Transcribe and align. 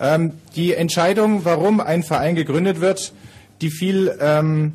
Ähm, 0.00 0.32
die 0.56 0.74
Entscheidung, 0.74 1.44
warum 1.44 1.80
ein 1.80 2.02
Verein 2.02 2.34
gegründet 2.34 2.80
wird, 2.80 3.12
die 3.60 3.70
fiel 3.70 4.16
ähm, 4.20 4.72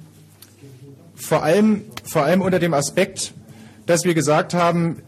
vor, 1.15 1.43
allem, 1.43 1.83
vor 2.03 2.23
allem 2.23 2.41
unter 2.41 2.59
dem 2.59 2.73
Aspekt, 2.73 3.33
dass 3.85 4.05
wir 4.05 4.13
gesagt 4.13 4.53
haben, 4.53 5.01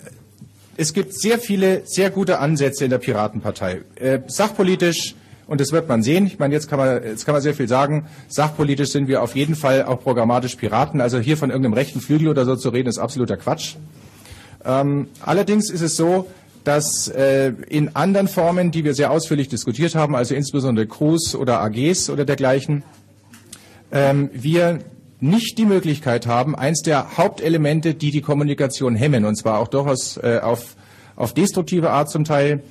es 0.78 0.94
gibt 0.94 1.13
sehr 1.13 1.38
viele 1.39 1.84
sehr 1.86 2.10
gute 2.10 2.39
Ansätze 2.39 2.84
in 2.84 2.89
der 2.89 2.97
Piratenpartei. 2.97 3.82
Äh, 3.96 4.20
sachpolitisch, 4.28 5.16
und 5.47 5.61
das 5.61 5.71
wird 5.71 5.88
man 5.88 6.02
sehen, 6.02 6.25
ich 6.25 6.39
meine, 6.39 6.54
jetzt 6.54 6.70
kann 6.70 6.80
man, 6.80 7.04
jetzt 7.04 7.25
kann 7.25 7.34
man 7.34 7.41
sehr 7.41 7.54
viel 7.54 7.68
sagen, 7.68 8.07
sachpolitisch 8.28 8.89
sind 8.89 9.07
wir 9.07 9.21
auf 9.21 9.36
jeden 9.36 9.55
Fall 9.55 9.84
auch 9.84 10.02
programmatisch 10.02 10.55
Piraten. 10.55 11.02
Also 11.02 11.20
hier 11.20 11.38
von 11.38 11.50
irgendeinem 11.50 11.73
rechten 11.73 12.02
Flügel 12.02 12.30
oder 12.30 12.46
so 12.46 12.55
zu 12.55 12.70
reden, 12.70 12.89
ist 12.89 12.98
absoluter 12.98 13.38
Quatsch. 13.38 13.75
Ähm, 14.64 15.07
allerdings 15.21 15.70
ist 15.70 15.82
es 15.82 15.96
so, 15.96 16.28
dass 16.64 17.07
äh, 17.07 17.54
in 17.70 17.96
anderen 17.96 18.27
Formen, 18.27 18.71
die 18.71 18.84
wir 18.84 18.94
sehr 18.94 19.12
ausführlich 19.12 19.50
diskutiert 19.50 19.96
haben, 19.96 20.16
also 20.16 20.36
insbesondere 20.36 20.88
Crews 20.88 21.35
oder 21.35 21.62
AGs 21.62 22.09
oder 22.09 22.26
dergleichen, 22.26 22.84
ähm, 23.91 24.30
wir 24.34 24.80
nicht 25.20 25.58
die 25.58 25.66
Möglichkeit 25.66 26.27
haben, 26.27 26.55
eins 26.55 26.82
der 26.82 27.18
Hauptelemente, 27.18 27.94
die 27.94 28.12
die 28.12 28.21
Kommunikation 28.21 28.95
hemmen, 28.95 29.26
und 29.26 29.35
zwar 29.35 29.59
auch 29.59 29.68
durchaus 29.68 30.18
äh, 30.18 30.40
auf, 30.41 30.76
auf 31.16 31.34
destruktive 31.34 31.91
Art 31.91 32.09
zum 32.09 32.26
Teil, 32.26 32.63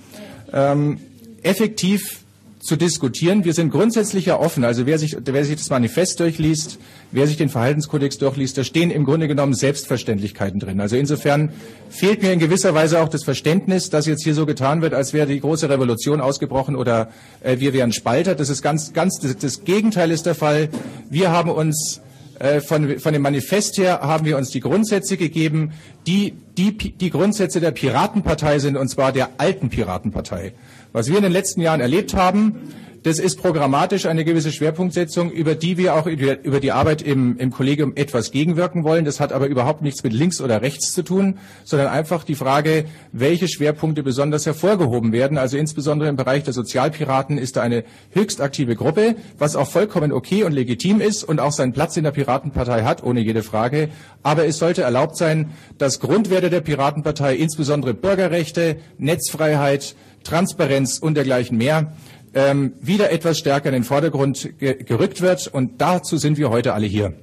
ähm, 0.52 1.00
effektiv 1.42 2.20
zu 2.60 2.77
diskutieren. 2.77 3.45
Wir 3.45 3.55
sind 3.55 3.70
grundsätzlich 3.70 4.27
ja 4.27 4.38
offen. 4.38 4.64
Also 4.64 4.87
wer 4.87 4.98
sich, 4.98 5.16
wer 5.24 5.45
sich 5.45 5.56
das 5.56 5.70
Manifest 5.70 6.20
durchliest, 6.20 6.78
wer 7.10 7.27
sich 7.27 7.38
den 7.38 7.48
Verhaltenskodex 7.48 8.19
durchliest, 8.19 8.59
da 8.59 8.64
stehen 8.64 8.91
im 8.91 9.05
Grunde 9.05 9.28
genommen 9.28 9.55
Selbstverständlichkeiten 9.55 10.60
drin. 10.60 10.80
Also 10.80 10.96
insofern 10.96 11.50
fehlt 11.88 12.23
mir 12.23 12.33
in 12.33 12.38
gewisser 12.38 12.74
Weise 12.74 13.00
auch 13.00 13.09
das 13.09 13.24
Verständnis, 13.24 13.88
dass 13.88 14.06
jetzt 14.06 14.23
hier 14.23 14.34
so 14.34 14.45
getan 14.45 14.83
wird, 14.83 14.92
als 14.92 15.14
wäre 15.14 15.27
die 15.27 15.41
große 15.41 15.70
Revolution 15.70 16.20
ausgebrochen 16.20 16.77
oder 16.77 17.09
äh, 17.41 17.59
wir 17.59 17.73
wären 17.73 17.92
Spalter. 17.92 18.34
Das 18.34 18.50
ist 18.50 18.61
ganz, 18.61 18.92
ganz, 18.92 19.19
das, 19.20 19.38
das 19.38 19.64
Gegenteil 19.64 20.11
ist 20.11 20.27
der 20.27 20.34
Fall. 20.34 20.69
Wir 21.08 21.33
haben 21.33 21.50
uns 21.50 22.03
äh, 22.41 22.61
von, 22.61 22.98
von 22.98 23.12
dem 23.12 23.22
Manifest 23.22 23.78
her 23.78 24.00
haben 24.03 24.25
wir 24.25 24.36
uns 24.36 24.50
die 24.50 24.61
Grundsätze 24.61 25.16
gegeben, 25.16 25.72
die, 26.06 26.34
die 26.56 26.77
die 26.77 27.11
Grundsätze 27.11 27.61
der 27.61 27.70
Piratenpartei 27.70 28.58
sind, 28.58 28.77
und 28.77 28.88
zwar 28.88 29.12
der 29.12 29.31
alten 29.38 29.69
Piratenpartei. 29.69 30.53
Was 30.92 31.08
wir 31.08 31.16
in 31.16 31.22
den 31.22 31.33
letzten 31.33 31.60
Jahren 31.60 31.80
erlebt 31.80 32.14
haben, 32.14 32.56
das 33.02 33.19
ist 33.19 33.41
programmatisch 33.41 34.05
eine 34.05 34.27
gewisse 34.27 34.52
Schwerpunktsetzung, 34.52 35.30
über 35.30 35.55
die 35.55 35.78
wir 35.78 35.94
auch 35.94 36.06
über 36.06 36.60
die 36.60 36.72
Arbeit 36.72 37.00
im, 37.00 37.38
im 37.38 37.50
Kollegium 37.50 37.92
etwas 37.97 38.30
gegenwirken 38.30 38.84
wollen. 38.84 39.06
Das 39.06 39.20
hat 39.20 39.32
aber 39.32 39.47
überhaupt 39.47 39.80
nichts 39.80 40.02
mit 40.02 40.12
links 40.12 40.38
oder 40.42 40.60
rechts 40.60 40.92
zu 40.92 41.02
tun, 41.02 41.38
sondern 41.64 41.88
einfach 41.88 42.24
die 42.24 42.34
Frage, 42.34 42.84
welche 43.12 43.48
Schwerpunkte 43.48 44.02
besonders 44.02 44.44
hervorgehoben 44.44 45.12
werden. 45.12 45.38
Also 45.38 45.56
insbesondere 45.56 46.10
im 46.10 46.16
Bereich 46.16 46.42
der 46.42 46.52
Sozialpiraten 46.52 47.38
ist 47.38 47.56
da 47.56 47.62
eine 47.62 47.84
höchst 48.10 48.42
aktive 48.42 48.77
Gruppe, 48.77 49.14
was 49.38 49.56
auch 49.56 49.69
vollkommen 49.69 50.12
okay 50.12 50.44
und 50.44 50.52
legitim 50.52 51.00
ist 51.00 51.25
und 51.25 51.41
auch 51.41 51.52
seinen 51.52 51.72
Platz 51.72 51.97
in 51.97 52.04
der 52.04 52.10
Piratenpartei 52.10 52.82
hat, 52.82 53.02
ohne 53.02 53.20
jede 53.20 53.42
Frage. 53.42 53.88
Aber 54.22 54.44
es 54.44 54.58
sollte 54.58 54.82
erlaubt 54.82 55.16
sein, 55.16 55.52
dass 55.78 56.00
Grundwerte 56.00 56.50
der 56.50 56.60
Piratenpartei, 56.60 57.34
insbesondere 57.36 57.94
Bürgerrechte, 57.94 58.77
Netzfreiheit, 58.98 59.94
Transparenz 60.24 60.98
und 60.98 61.14
dergleichen 61.14 61.58
mehr 61.58 61.92
ähm, 62.34 62.74
wieder 62.80 63.10
etwas 63.10 63.38
stärker 63.38 63.68
in 63.68 63.74
den 63.74 63.84
Vordergrund 63.84 64.58
ge 64.58 64.82
gerückt 64.82 65.20
wird. 65.20 65.48
Und 65.48 65.80
dazu 65.80 66.16
sind 66.16 66.38
wir 66.38 66.50
heute 66.50 66.74
alle 66.74 66.86
hier. 66.86 67.14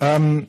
Ähm, 0.00 0.46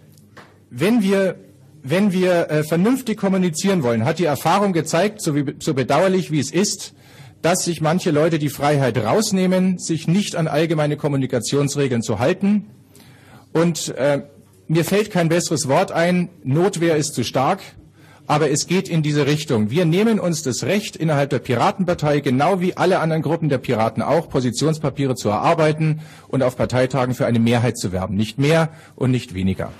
wenn 0.69 1.01
wir, 1.01 1.35
wenn 1.81 2.11
wir 2.11 2.51
äh, 2.51 2.63
vernünftig 2.63 3.17
kommunizieren 3.17 3.83
wollen, 3.83 4.05
hat 4.05 4.19
die 4.19 4.25
Erfahrung 4.25 4.73
gezeigt, 4.73 5.21
so, 5.21 5.35
wie, 5.35 5.55
so 5.59 5.73
bedauerlich 5.73 6.31
wie 6.31 6.39
es 6.39 6.51
ist, 6.51 6.93
dass 7.41 7.63
sich 7.63 7.81
manche 7.81 8.11
Leute 8.11 8.37
die 8.37 8.49
Freiheit 8.49 8.97
rausnehmen, 8.97 9.79
sich 9.79 10.07
nicht 10.07 10.35
an 10.35 10.47
allgemeine 10.47 10.97
Kommunikationsregeln 10.97 12.03
zu 12.03 12.19
halten. 12.19 12.67
Und 13.53 13.95
äh, 13.95 14.23
mir 14.67 14.83
fällt 14.83 15.09
kein 15.09 15.29
besseres 15.29 15.67
Wort 15.67 15.91
ein, 15.91 16.29
Notwehr 16.43 16.97
ist 16.97 17.15
zu 17.15 17.23
stark 17.23 17.61
aber 18.29 18.51
es 18.51 18.67
geht 18.67 18.89
in 18.89 19.01
diese 19.01 19.25
Richtung. 19.25 19.71
Wir 19.71 19.85
nehmen 19.85 20.19
uns 20.19 20.43
das 20.43 20.63
Recht, 20.63 20.95
innerhalb 20.95 21.31
der 21.31 21.39
Piratenpartei, 21.39 22.19
genau 22.19 22.61
wie 22.61 22.77
alle 22.77 22.99
anderen 22.99 23.23
Gruppen 23.23 23.49
der 23.49 23.57
Piraten 23.57 24.03
auch, 24.03 24.29
Positionspapiere 24.29 25.15
zu 25.15 25.29
erarbeiten 25.29 26.01
und 26.27 26.43
auf 26.43 26.55
Parteitagen 26.55 27.15
für 27.15 27.25
eine 27.25 27.39
Mehrheit 27.39 27.79
zu 27.79 27.91
werben. 27.91 28.15
Nicht 28.15 28.37
mehr 28.37 28.69
und 28.95 29.09
nicht 29.09 29.33
weniger. 29.33 29.71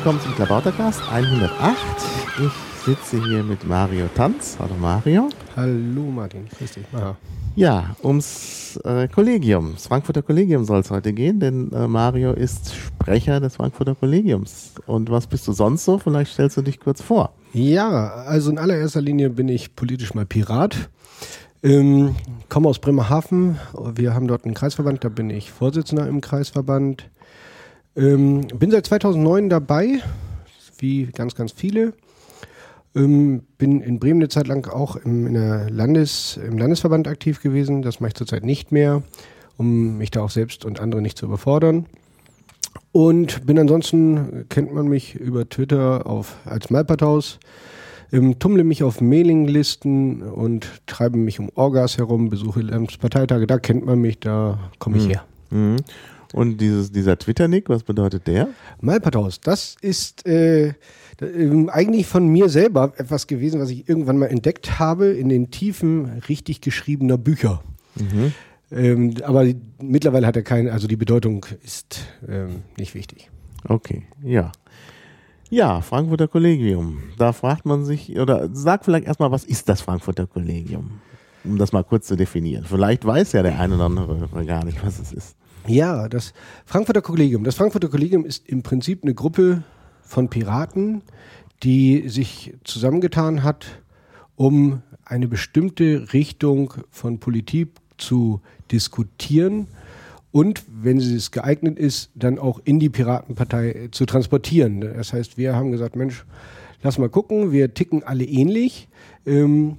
Willkommen 0.00 0.20
zum 0.22 0.34
Klabautercast 0.34 1.02
108. 1.12 1.76
Ich 2.38 2.86
sitze 2.86 3.22
hier 3.22 3.42
mit 3.42 3.68
Mario 3.68 4.06
Tanz. 4.14 4.56
Hallo 4.58 4.74
Mario. 4.80 5.28
Hallo 5.56 6.04
Martin, 6.04 6.48
grüß 6.48 6.72
dich. 6.72 6.84
Aha. 6.94 7.18
Ja, 7.54 7.94
ums 8.02 8.80
äh, 8.84 9.08
Kollegium, 9.08 9.72
das 9.74 9.88
Frankfurter 9.88 10.22
Kollegium 10.22 10.64
soll 10.64 10.80
es 10.80 10.90
heute 10.90 11.12
gehen, 11.12 11.38
denn 11.38 11.70
äh, 11.72 11.86
Mario 11.86 12.32
ist 12.32 12.74
Sprecher 12.74 13.40
des 13.40 13.56
Frankfurter 13.56 13.94
Kollegiums. 13.94 14.72
Und 14.86 15.10
was 15.10 15.26
bist 15.26 15.46
du 15.46 15.52
sonst 15.52 15.84
so? 15.84 15.98
Vielleicht 15.98 16.32
stellst 16.32 16.56
du 16.56 16.62
dich 16.62 16.80
kurz 16.80 17.02
vor. 17.02 17.34
Ja, 17.52 17.90
also 18.24 18.50
in 18.50 18.56
allererster 18.56 19.02
Linie 19.02 19.28
bin 19.28 19.50
ich 19.50 19.76
politisch 19.76 20.14
mal 20.14 20.24
Pirat. 20.24 20.88
Ähm, 21.62 22.16
komme 22.48 22.70
aus 22.70 22.78
Bremerhaven. 22.78 23.58
Wir 23.94 24.14
haben 24.14 24.28
dort 24.28 24.46
einen 24.46 24.54
Kreisverband, 24.54 25.04
da 25.04 25.10
bin 25.10 25.28
ich 25.28 25.50
Vorsitzender 25.50 26.08
im 26.08 26.22
Kreisverband. 26.22 27.10
Ähm, 27.96 28.46
bin 28.54 28.70
seit 28.70 28.86
2009 28.86 29.48
dabei, 29.48 30.00
wie 30.78 31.06
ganz, 31.06 31.34
ganz 31.34 31.52
viele. 31.52 31.92
Ähm, 32.94 33.42
bin 33.58 33.80
in 33.80 33.98
Bremen 33.98 34.20
eine 34.20 34.28
Zeit 34.28 34.48
lang 34.48 34.66
auch 34.68 34.96
im, 34.96 35.32
Landes, 35.34 36.38
im 36.44 36.58
Landesverband 36.58 37.08
aktiv 37.08 37.40
gewesen. 37.40 37.82
Das 37.82 38.00
mache 38.00 38.08
ich 38.08 38.14
zurzeit 38.14 38.44
nicht 38.44 38.72
mehr, 38.72 39.02
um 39.56 39.98
mich 39.98 40.10
da 40.10 40.22
auch 40.22 40.30
selbst 40.30 40.64
und 40.64 40.80
andere 40.80 41.02
nicht 41.02 41.18
zu 41.18 41.26
überfordern. 41.26 41.86
Und 42.92 43.46
bin 43.46 43.58
ansonsten, 43.58 44.46
kennt 44.48 44.72
man 44.74 44.88
mich 44.88 45.14
über 45.14 45.48
Twitter 45.48 46.06
auf, 46.06 46.36
als 46.44 46.70
Malperthaus, 46.70 47.38
ähm, 48.12 48.38
tummle 48.38 48.64
mich 48.64 48.82
auf 48.82 49.00
Mailinglisten 49.00 50.22
und 50.22 50.68
treibe 50.86 51.16
mich 51.16 51.38
um 51.38 51.50
Orgas 51.54 51.98
herum, 51.98 52.30
besuche 52.30 52.60
Landesparteitage, 52.60 53.46
da 53.46 53.58
kennt 53.58 53.86
man 53.86 54.00
mich, 54.00 54.18
da 54.18 54.58
komme 54.78 54.96
ich 54.96 55.04
mhm. 55.04 55.10
her. 55.10 55.24
Mhm. 55.50 55.76
Und 56.32 56.58
dieses, 56.58 56.92
dieser 56.92 57.18
Twitter-Nick, 57.18 57.68
was 57.68 57.82
bedeutet 57.82 58.26
der? 58.26 58.48
Malpathaus, 58.80 59.40
das 59.40 59.76
ist 59.80 60.26
äh, 60.26 60.68
äh, 60.68 60.74
eigentlich 61.68 62.06
von 62.06 62.28
mir 62.28 62.48
selber 62.48 62.92
etwas 62.96 63.26
gewesen, 63.26 63.60
was 63.60 63.70
ich 63.70 63.88
irgendwann 63.88 64.18
mal 64.18 64.26
entdeckt 64.26 64.78
habe 64.78 65.06
in 65.08 65.28
den 65.28 65.50
Tiefen 65.50 66.22
richtig 66.28 66.60
geschriebener 66.60 67.18
Bücher. 67.18 67.62
Mhm. 67.96 68.32
Ähm, 68.72 69.14
aber 69.24 69.46
mittlerweile 69.82 70.26
hat 70.26 70.36
er 70.36 70.42
keine, 70.42 70.72
also 70.72 70.86
die 70.86 70.96
Bedeutung 70.96 71.44
ist 71.64 72.00
ähm, 72.28 72.62
nicht 72.78 72.94
wichtig. 72.94 73.28
Okay, 73.68 74.04
ja. 74.22 74.52
Ja, 75.50 75.80
Frankfurter 75.80 76.28
Kollegium. 76.28 77.02
Da 77.18 77.32
fragt 77.32 77.66
man 77.66 77.84
sich, 77.84 78.16
oder 78.16 78.48
sag 78.52 78.84
vielleicht 78.84 79.06
erstmal, 79.06 79.32
was 79.32 79.44
ist 79.44 79.68
das 79.68 79.80
Frankfurter 79.80 80.28
Kollegium? 80.28 81.00
Um 81.42 81.58
das 81.58 81.72
mal 81.72 81.82
kurz 81.82 82.06
zu 82.06 82.16
definieren. 82.16 82.64
Vielleicht 82.64 83.04
weiß 83.04 83.32
ja 83.32 83.42
der 83.42 83.58
eine 83.58 83.74
oder 83.74 83.86
andere 83.86 84.46
gar 84.46 84.64
nicht, 84.64 84.84
was 84.84 85.00
es 85.00 85.12
ist. 85.12 85.36
Ja, 85.66 86.08
das 86.08 86.32
Frankfurter 86.64 87.02
Kollegium. 87.02 87.44
Das 87.44 87.54
Frankfurter 87.54 87.88
Kollegium 87.88 88.24
ist 88.24 88.48
im 88.48 88.62
Prinzip 88.62 89.02
eine 89.02 89.14
Gruppe 89.14 89.62
von 90.02 90.28
Piraten, 90.28 91.02
die 91.62 92.08
sich 92.08 92.54
zusammengetan 92.64 93.42
hat, 93.42 93.66
um 94.36 94.82
eine 95.04 95.28
bestimmte 95.28 96.12
Richtung 96.12 96.74
von 96.90 97.20
Politik 97.20 97.72
zu 97.98 98.40
diskutieren 98.72 99.66
und, 100.32 100.64
wenn 100.68 100.98
es 100.98 101.30
geeignet 101.30 101.78
ist, 101.78 102.10
dann 102.14 102.38
auch 102.38 102.60
in 102.64 102.78
die 102.78 102.88
Piratenpartei 102.88 103.88
zu 103.90 104.06
transportieren. 104.06 104.80
Das 104.80 105.12
heißt, 105.12 105.36
wir 105.36 105.56
haben 105.56 105.72
gesagt, 105.72 105.96
Mensch, 105.96 106.24
lass 106.82 106.98
mal 106.98 107.08
gucken, 107.08 107.52
wir 107.52 107.74
ticken 107.74 108.02
alle 108.04 108.24
ähnlich. 108.24 108.88
Ähm, 109.26 109.76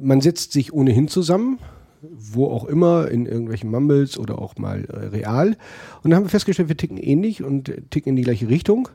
man 0.00 0.20
setzt 0.20 0.52
sich 0.52 0.72
ohnehin 0.72 1.08
zusammen 1.08 1.58
wo 2.12 2.46
auch 2.46 2.64
immer, 2.64 3.08
in 3.10 3.26
irgendwelchen 3.26 3.70
Mumbles 3.70 4.18
oder 4.18 4.40
auch 4.40 4.56
mal 4.56 4.84
äh, 4.84 5.06
real. 5.06 5.56
Und 6.02 6.10
dann 6.10 6.14
haben 6.14 6.24
wir 6.24 6.30
festgestellt, 6.30 6.68
wir 6.68 6.76
ticken 6.76 6.98
ähnlich 6.98 7.42
und 7.42 7.72
ticken 7.90 8.10
in 8.10 8.16
die 8.16 8.22
gleiche 8.22 8.48
Richtung 8.48 8.88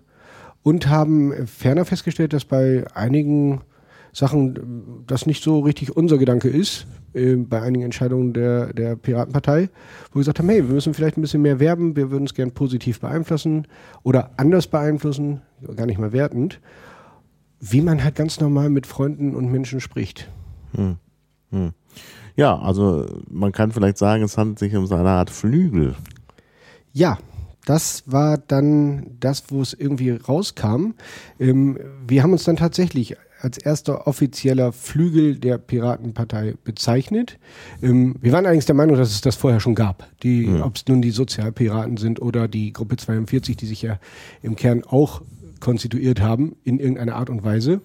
und 0.64 0.88
haben 0.88 1.48
ferner 1.48 1.86
festgestellt, 1.86 2.34
dass 2.34 2.46
bei 2.46 2.86
einigen 2.94 3.62
Sachen, 4.14 5.04
das 5.08 5.26
nicht 5.26 5.44
so 5.44 5.60
richtig 5.60 5.96
unser 5.96 6.18
Gedanke 6.18 6.50
ist, 6.50 6.86
äh, 7.14 7.36
bei 7.36 7.62
einigen 7.62 7.84
Entscheidungen 7.84 8.34
der, 8.34 8.74
der 8.74 8.96
Piratenpartei, 8.96 9.70
wo 10.12 10.16
wir 10.16 10.22
gesagt 10.22 10.40
haben, 10.40 10.50
hey, 10.50 10.68
wir 10.68 10.74
müssen 10.74 10.94
vielleicht 10.94 11.18
ein 11.18 11.22
bisschen 11.22 11.42
mehr 11.42 11.60
werben, 11.60 11.96
wir 11.96 12.12
würden 12.12 12.26
es 12.26 12.34
gern 12.34 12.52
positiv 12.52 13.00
beeinflussen 13.00 13.68
oder 14.04 14.32
anders 14.38 14.68
beeinflussen, 14.68 15.42
gar 15.76 15.86
nicht 15.86 16.00
mal 16.00 16.12
wertend, 16.12 16.60
wie 17.62 17.82
man 17.82 18.04
halt 18.04 18.16
ganz 18.16 18.40
normal 18.40 18.70
mit 18.70 18.86
Freunden 18.86 19.36
und 19.36 19.52
Menschen 19.52 19.80
spricht. 19.80 20.30
Hm. 20.76 20.98
Hm. 21.52 21.72
Ja, 22.36 22.58
also 22.60 23.06
man 23.30 23.52
kann 23.52 23.72
vielleicht 23.72 23.98
sagen, 23.98 24.24
es 24.24 24.38
handelt 24.38 24.60
sich 24.60 24.76
um 24.76 24.88
so 24.88 24.96
eine 24.96 25.10
Art 25.10 25.30
Flügel. 25.30 25.96
Ja, 26.94 27.18
das 27.66 28.04
war 28.06 28.38
dann 28.38 29.18
das, 29.20 29.46
wo 29.50 29.62
es 29.62 29.74
irgendwie 29.74 30.12
rauskam. 30.12 30.94
Ähm, 31.40 31.78
wir 32.08 32.24
haben 32.24 32.32
uns 32.32 32.44
dann 32.44 32.56
tatsächlich 32.56 33.18
als 33.40 33.58
erster 33.58 34.08
offizieller 34.08 34.72
Flügel 34.72 35.38
der 35.38 35.58
Piratenpartei 35.58 36.56
bezeichnet. 36.64 37.40
Ähm, 37.82 38.16
wir 38.22 38.32
waren 38.32 38.46
allerdings 38.46 38.66
der 38.66 38.76
Meinung, 38.76 38.98
dass 38.98 39.12
es 39.12 39.22
das 39.22 39.36
vorher 39.36 39.60
schon 39.60 39.76
gab. 39.76 40.08
Die, 40.24 40.48
mhm. 40.48 40.62
Ob 40.62 40.76
es 40.76 40.88
nun 40.88 41.02
die 41.02 41.12
Sozialpiraten 41.12 41.98
sind 41.98 42.22
oder 42.22 42.48
die 42.48 42.74
Gruppe 42.74 42.98
42, 42.98 43.58
die 43.58 43.66
sich 43.66 43.82
ja 43.82 44.00
im 44.42 44.56
Kern 44.56 44.84
auch 44.84 45.22
konstituiert 45.60 46.22
haben 46.22 46.56
in 46.64 46.80
irgendeiner 46.80 47.16
Art 47.16 47.30
und 47.30 47.44
Weise. 47.44 47.82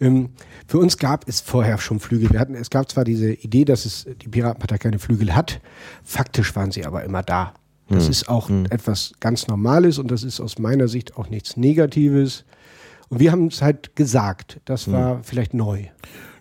Ähm, 0.00 0.30
für 0.66 0.78
uns 0.78 0.96
gab 0.96 1.28
es 1.28 1.40
vorher 1.40 1.78
schon 1.78 2.00
Flügel. 2.00 2.30
Wir 2.30 2.40
hatten, 2.40 2.54
es 2.54 2.70
gab 2.70 2.90
zwar 2.90 3.04
diese 3.04 3.32
Idee, 3.32 3.64
dass 3.64 3.84
es 3.84 4.06
die 4.22 4.28
Piratenpartei 4.28 4.78
keine 4.78 4.98
Flügel 4.98 5.34
hat, 5.34 5.60
faktisch 6.04 6.56
waren 6.56 6.70
sie 6.70 6.86
aber 6.86 7.04
immer 7.04 7.22
da. 7.22 7.54
Das 7.88 8.04
hm. 8.04 8.10
ist 8.10 8.28
auch 8.28 8.48
hm. 8.48 8.66
etwas 8.70 9.12
ganz 9.20 9.48
Normales 9.48 9.98
und 9.98 10.10
das 10.10 10.22
ist 10.22 10.40
aus 10.40 10.58
meiner 10.58 10.88
Sicht 10.88 11.16
auch 11.16 11.28
nichts 11.28 11.56
Negatives. 11.56 12.44
Und 13.08 13.18
wir 13.18 13.32
haben 13.32 13.48
es 13.48 13.62
halt 13.62 13.96
gesagt. 13.96 14.60
Das 14.64 14.86
hm. 14.86 14.92
war 14.92 15.14
hm. 15.16 15.24
vielleicht 15.24 15.54
neu. 15.54 15.86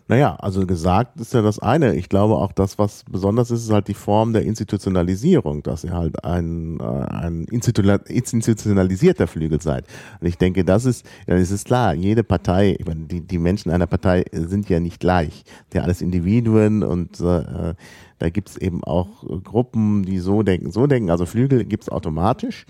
Naja, 0.10 0.36
also 0.40 0.66
gesagt 0.66 1.22
ist 1.22 1.36
ja 1.36 1.44
das 1.44 1.60
eine. 1.60 1.94
Ich 1.94 2.10
glaube 2.10 2.34
auch 2.34 2.52
das, 2.52 2.80
was 2.80 3.04
besonders 3.08 3.52
ist, 3.52 3.66
ist 3.66 3.72
halt 3.72 3.88
die 3.88 3.94
Form 3.94 4.34
der 4.34 4.42
Institutionalisierung, 4.42 5.62
dass 5.62 5.84
ihr 5.84 5.94
halt 5.94 6.26
ein, 6.26 6.80
äh, 6.80 6.84
ein 6.84 7.46
institutionalisierter 7.46 9.28
Flügel 9.28 9.62
seid. 9.62 9.86
Und 10.20 10.26
ich 10.26 10.40
denke, 10.40 10.66
das 10.66 10.86
ist, 10.86 11.06
ja, 11.28 11.36
es 11.36 11.52
ist 11.52 11.68
klar, 11.68 11.94
jede 11.94 12.24
Partei, 12.24 12.76
ich 12.80 12.88
meine, 12.88 13.06
die, 13.06 13.22
die 13.22 13.38
Menschen 13.38 13.70
einer 13.70 13.86
Partei 13.86 14.26
sind 14.32 14.68
ja 14.68 14.80
nicht 14.80 15.00
gleich. 15.00 15.44
Die 15.74 15.80
alles 15.80 16.02
Individuen 16.02 16.82
und 16.82 17.22
äh, 17.22 17.76
da 18.18 18.30
gibt's 18.32 18.58
eben 18.58 18.84
auch 18.84 19.24
Gruppen, 19.44 20.02
die 20.02 20.18
so 20.18 20.42
denken, 20.42 20.72
so 20.72 20.88
denken. 20.88 21.12
Also 21.12 21.28
Flügel 21.28 21.66
gibt's 21.66 21.88
automatisch. 21.88 22.66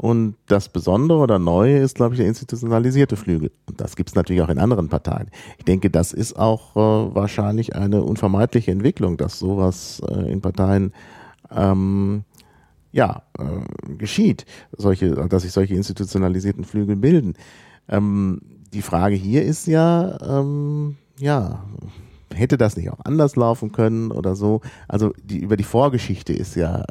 Und 0.00 0.36
das 0.46 0.70
Besondere 0.70 1.18
oder 1.18 1.38
Neue 1.38 1.76
ist, 1.76 1.96
glaube 1.96 2.14
ich, 2.14 2.20
der 2.20 2.26
institutionalisierte 2.26 3.16
Flügel. 3.16 3.52
Und 3.66 3.82
das 3.82 3.96
gibt 3.96 4.08
es 4.08 4.14
natürlich 4.14 4.40
auch 4.40 4.48
in 4.48 4.58
anderen 4.58 4.88
Parteien. 4.88 5.30
Ich 5.58 5.66
denke, 5.66 5.90
das 5.90 6.14
ist 6.14 6.38
auch 6.38 6.74
äh, 6.74 7.14
wahrscheinlich 7.14 7.76
eine 7.76 8.02
unvermeidliche 8.02 8.70
Entwicklung, 8.70 9.18
dass 9.18 9.38
sowas 9.38 10.00
äh, 10.08 10.32
in 10.32 10.40
Parteien 10.40 10.94
ähm, 11.54 12.24
ja, 12.92 13.24
äh, 13.38 13.94
geschieht, 13.98 14.46
solche, 14.74 15.10
dass 15.28 15.42
sich 15.42 15.52
solche 15.52 15.74
institutionalisierten 15.74 16.64
Flügel 16.64 16.96
bilden. 16.96 17.34
Ähm, 17.86 18.40
die 18.72 18.80
Frage 18.80 19.16
hier 19.16 19.44
ist 19.44 19.66
ja, 19.66 20.16
ähm, 20.22 20.96
ja, 21.18 21.62
hätte 22.34 22.58
das 22.58 22.76
nicht 22.76 22.90
auch 22.90 23.00
anders 23.04 23.36
laufen 23.36 23.72
können 23.72 24.10
oder 24.10 24.34
so? 24.34 24.60
Also 24.88 25.12
die, 25.22 25.38
über 25.38 25.56
die 25.56 25.64
Vorgeschichte 25.64 26.32
ist 26.32 26.56
ja 26.56 26.84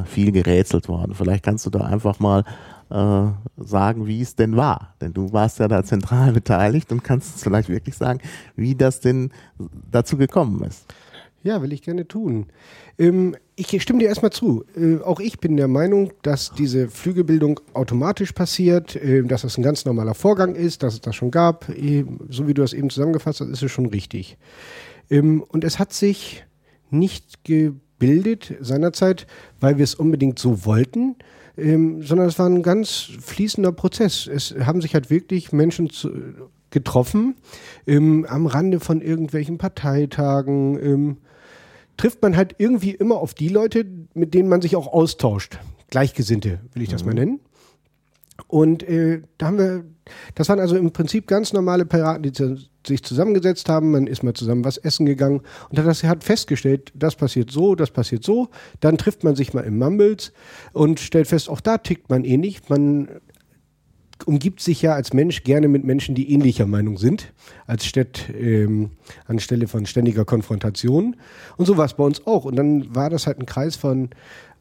äh, 0.00 0.04
viel 0.06 0.32
gerätselt 0.32 0.88
worden. 0.88 1.14
Vielleicht 1.14 1.44
kannst 1.44 1.66
du 1.66 1.70
da 1.70 1.80
einfach 1.80 2.18
mal 2.20 2.44
äh, 2.90 3.26
sagen, 3.56 4.06
wie 4.06 4.20
es 4.20 4.36
denn 4.36 4.56
war. 4.56 4.94
Denn 5.00 5.12
du 5.12 5.32
warst 5.32 5.58
ja 5.58 5.68
da 5.68 5.82
zentral 5.84 6.32
beteiligt 6.34 6.92
und 6.92 7.02
kannst 7.02 7.42
vielleicht 7.42 7.68
wirklich 7.68 7.96
sagen, 7.96 8.20
wie 8.54 8.74
das 8.74 9.00
denn 9.00 9.30
dazu 9.90 10.16
gekommen 10.16 10.62
ist. 10.64 10.86
Ja, 11.42 11.62
will 11.62 11.72
ich 11.72 11.82
gerne 11.82 12.08
tun. 12.08 12.46
Ähm, 12.98 13.36
ich 13.54 13.80
stimme 13.80 14.00
dir 14.00 14.08
erstmal 14.08 14.32
zu. 14.32 14.64
Äh, 14.76 14.98
auch 15.02 15.20
ich 15.20 15.38
bin 15.38 15.56
der 15.56 15.68
Meinung, 15.68 16.12
dass 16.22 16.52
diese 16.52 16.88
Flügelbildung 16.88 17.60
automatisch 17.72 18.32
passiert, 18.32 18.96
äh, 18.96 19.22
dass 19.22 19.42
das 19.42 19.56
ein 19.56 19.62
ganz 19.62 19.84
normaler 19.84 20.14
Vorgang 20.14 20.56
ist, 20.56 20.82
dass 20.82 20.94
es 20.94 21.00
das 21.02 21.14
schon 21.14 21.30
gab. 21.30 21.68
Äh, 21.68 22.04
so 22.28 22.48
wie 22.48 22.54
du 22.54 22.62
das 22.62 22.72
eben 22.72 22.90
zusammengefasst 22.90 23.40
hast, 23.40 23.48
ist 23.48 23.62
es 23.62 23.70
schon 23.70 23.86
richtig. 23.86 24.36
Ähm, 25.10 25.42
und 25.42 25.64
es 25.64 25.78
hat 25.78 25.92
sich 25.92 26.44
nicht 26.90 27.44
gebildet 27.44 28.54
seinerzeit, 28.60 29.26
weil 29.60 29.78
wir 29.78 29.84
es 29.84 29.94
unbedingt 29.94 30.38
so 30.38 30.64
wollten, 30.64 31.16
ähm, 31.56 32.02
sondern 32.02 32.28
es 32.28 32.38
war 32.38 32.48
ein 32.48 32.62
ganz 32.62 33.10
fließender 33.20 33.72
Prozess. 33.72 34.26
Es 34.26 34.54
haben 34.60 34.80
sich 34.80 34.94
halt 34.94 35.10
wirklich 35.10 35.52
Menschen 35.52 35.90
zu, 35.90 36.10
getroffen 36.70 37.36
ähm, 37.86 38.26
am 38.28 38.46
Rande 38.46 38.80
von 38.80 39.00
irgendwelchen 39.00 39.58
Parteitagen. 39.58 40.78
Ähm, 40.82 41.16
trifft 41.96 42.20
man 42.22 42.36
halt 42.36 42.56
irgendwie 42.58 42.90
immer 42.90 43.16
auf 43.16 43.32
die 43.32 43.48
Leute, 43.48 43.86
mit 44.14 44.34
denen 44.34 44.48
man 44.48 44.60
sich 44.60 44.76
auch 44.76 44.92
austauscht. 44.92 45.58
Gleichgesinnte, 45.88 46.60
will 46.74 46.82
ich 46.82 46.88
das 46.88 47.02
mhm. 47.02 47.08
mal 47.08 47.14
nennen. 47.14 47.40
Und 48.48 48.82
äh, 48.82 49.22
da 49.38 49.46
haben 49.46 49.58
wir, 49.58 49.84
das 50.34 50.48
waren 50.48 50.60
also 50.60 50.76
im 50.76 50.92
Prinzip 50.92 51.26
ganz 51.26 51.52
normale 51.52 51.86
Piraten, 51.86 52.22
die 52.22 52.66
sich 52.86 53.02
zusammengesetzt 53.02 53.68
haben, 53.68 53.90
man 53.90 54.06
ist 54.06 54.22
mal 54.22 54.34
zusammen 54.34 54.64
was 54.64 54.76
essen 54.76 55.06
gegangen 55.06 55.40
und 55.70 55.78
hat, 55.78 55.86
das, 55.86 56.04
hat 56.04 56.24
festgestellt, 56.24 56.92
das 56.94 57.16
passiert 57.16 57.50
so, 57.50 57.74
das 57.74 57.90
passiert 57.90 58.24
so. 58.24 58.48
Dann 58.80 58.96
trifft 58.98 59.24
man 59.24 59.34
sich 59.34 59.54
mal 59.54 59.64
im 59.64 59.78
Mumbles 59.78 60.32
und 60.72 61.00
stellt 61.00 61.26
fest, 61.26 61.48
auch 61.48 61.60
da 61.60 61.78
tickt 61.78 62.10
man 62.10 62.24
ähnlich. 62.24 62.68
Man 62.68 63.08
umgibt 64.24 64.60
sich 64.60 64.80
ja 64.80 64.94
als 64.94 65.12
Mensch 65.12 65.42
gerne 65.42 65.68
mit 65.68 65.84
Menschen, 65.84 66.14
die 66.14 66.32
ähnlicher 66.32 66.66
Meinung 66.66 66.96
sind, 66.96 67.32
als 67.66 67.84
statt 67.84 68.30
ähm, 68.34 68.92
anstelle 69.26 69.68
von 69.68 69.84
ständiger 69.84 70.24
Konfrontation. 70.24 71.16
Und 71.56 71.66
so 71.66 71.76
war 71.76 71.84
es 71.84 71.94
bei 71.94 72.04
uns 72.04 72.26
auch. 72.26 72.44
Und 72.44 72.56
dann 72.56 72.94
war 72.94 73.10
das 73.10 73.26
halt 73.26 73.38
ein 73.38 73.46
Kreis 73.46 73.76
von 73.76 74.10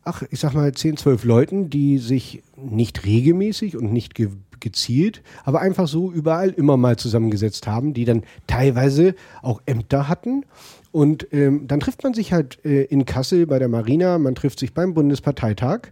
ach, 0.05 0.23
ich 0.29 0.39
sag 0.39 0.53
mal, 0.53 0.71
10, 0.71 0.97
12 0.97 1.23
Leuten, 1.25 1.69
die 1.69 1.97
sich 1.97 2.43
nicht 2.55 3.05
regelmäßig 3.05 3.75
und 3.75 3.91
nicht 3.91 4.15
ge 4.15 4.29
gezielt, 4.61 5.21
aber 5.43 5.59
einfach 5.59 5.87
so 5.87 6.11
überall 6.11 6.49
immer 6.49 6.75
mal 6.75 6.95
zusammengesetzt 6.95 7.67
haben, 7.67 7.93
die 7.93 8.05
dann 8.05 8.23
teilweise 8.47 9.13
auch 9.43 9.61
Ämter 9.65 10.07
hatten. 10.07 10.43
Und 10.91 11.27
ähm, 11.33 11.67
dann 11.67 11.81
trifft 11.81 12.03
man 12.03 12.13
sich 12.13 12.33
halt 12.33 12.63
äh, 12.65 12.83
in 12.83 13.05
Kassel 13.05 13.45
bei 13.45 13.59
der 13.59 13.67
Marina, 13.67 14.17
man 14.17 14.33
trifft 14.33 14.59
sich 14.59 14.73
beim 14.73 14.93
Bundesparteitag, 14.93 15.91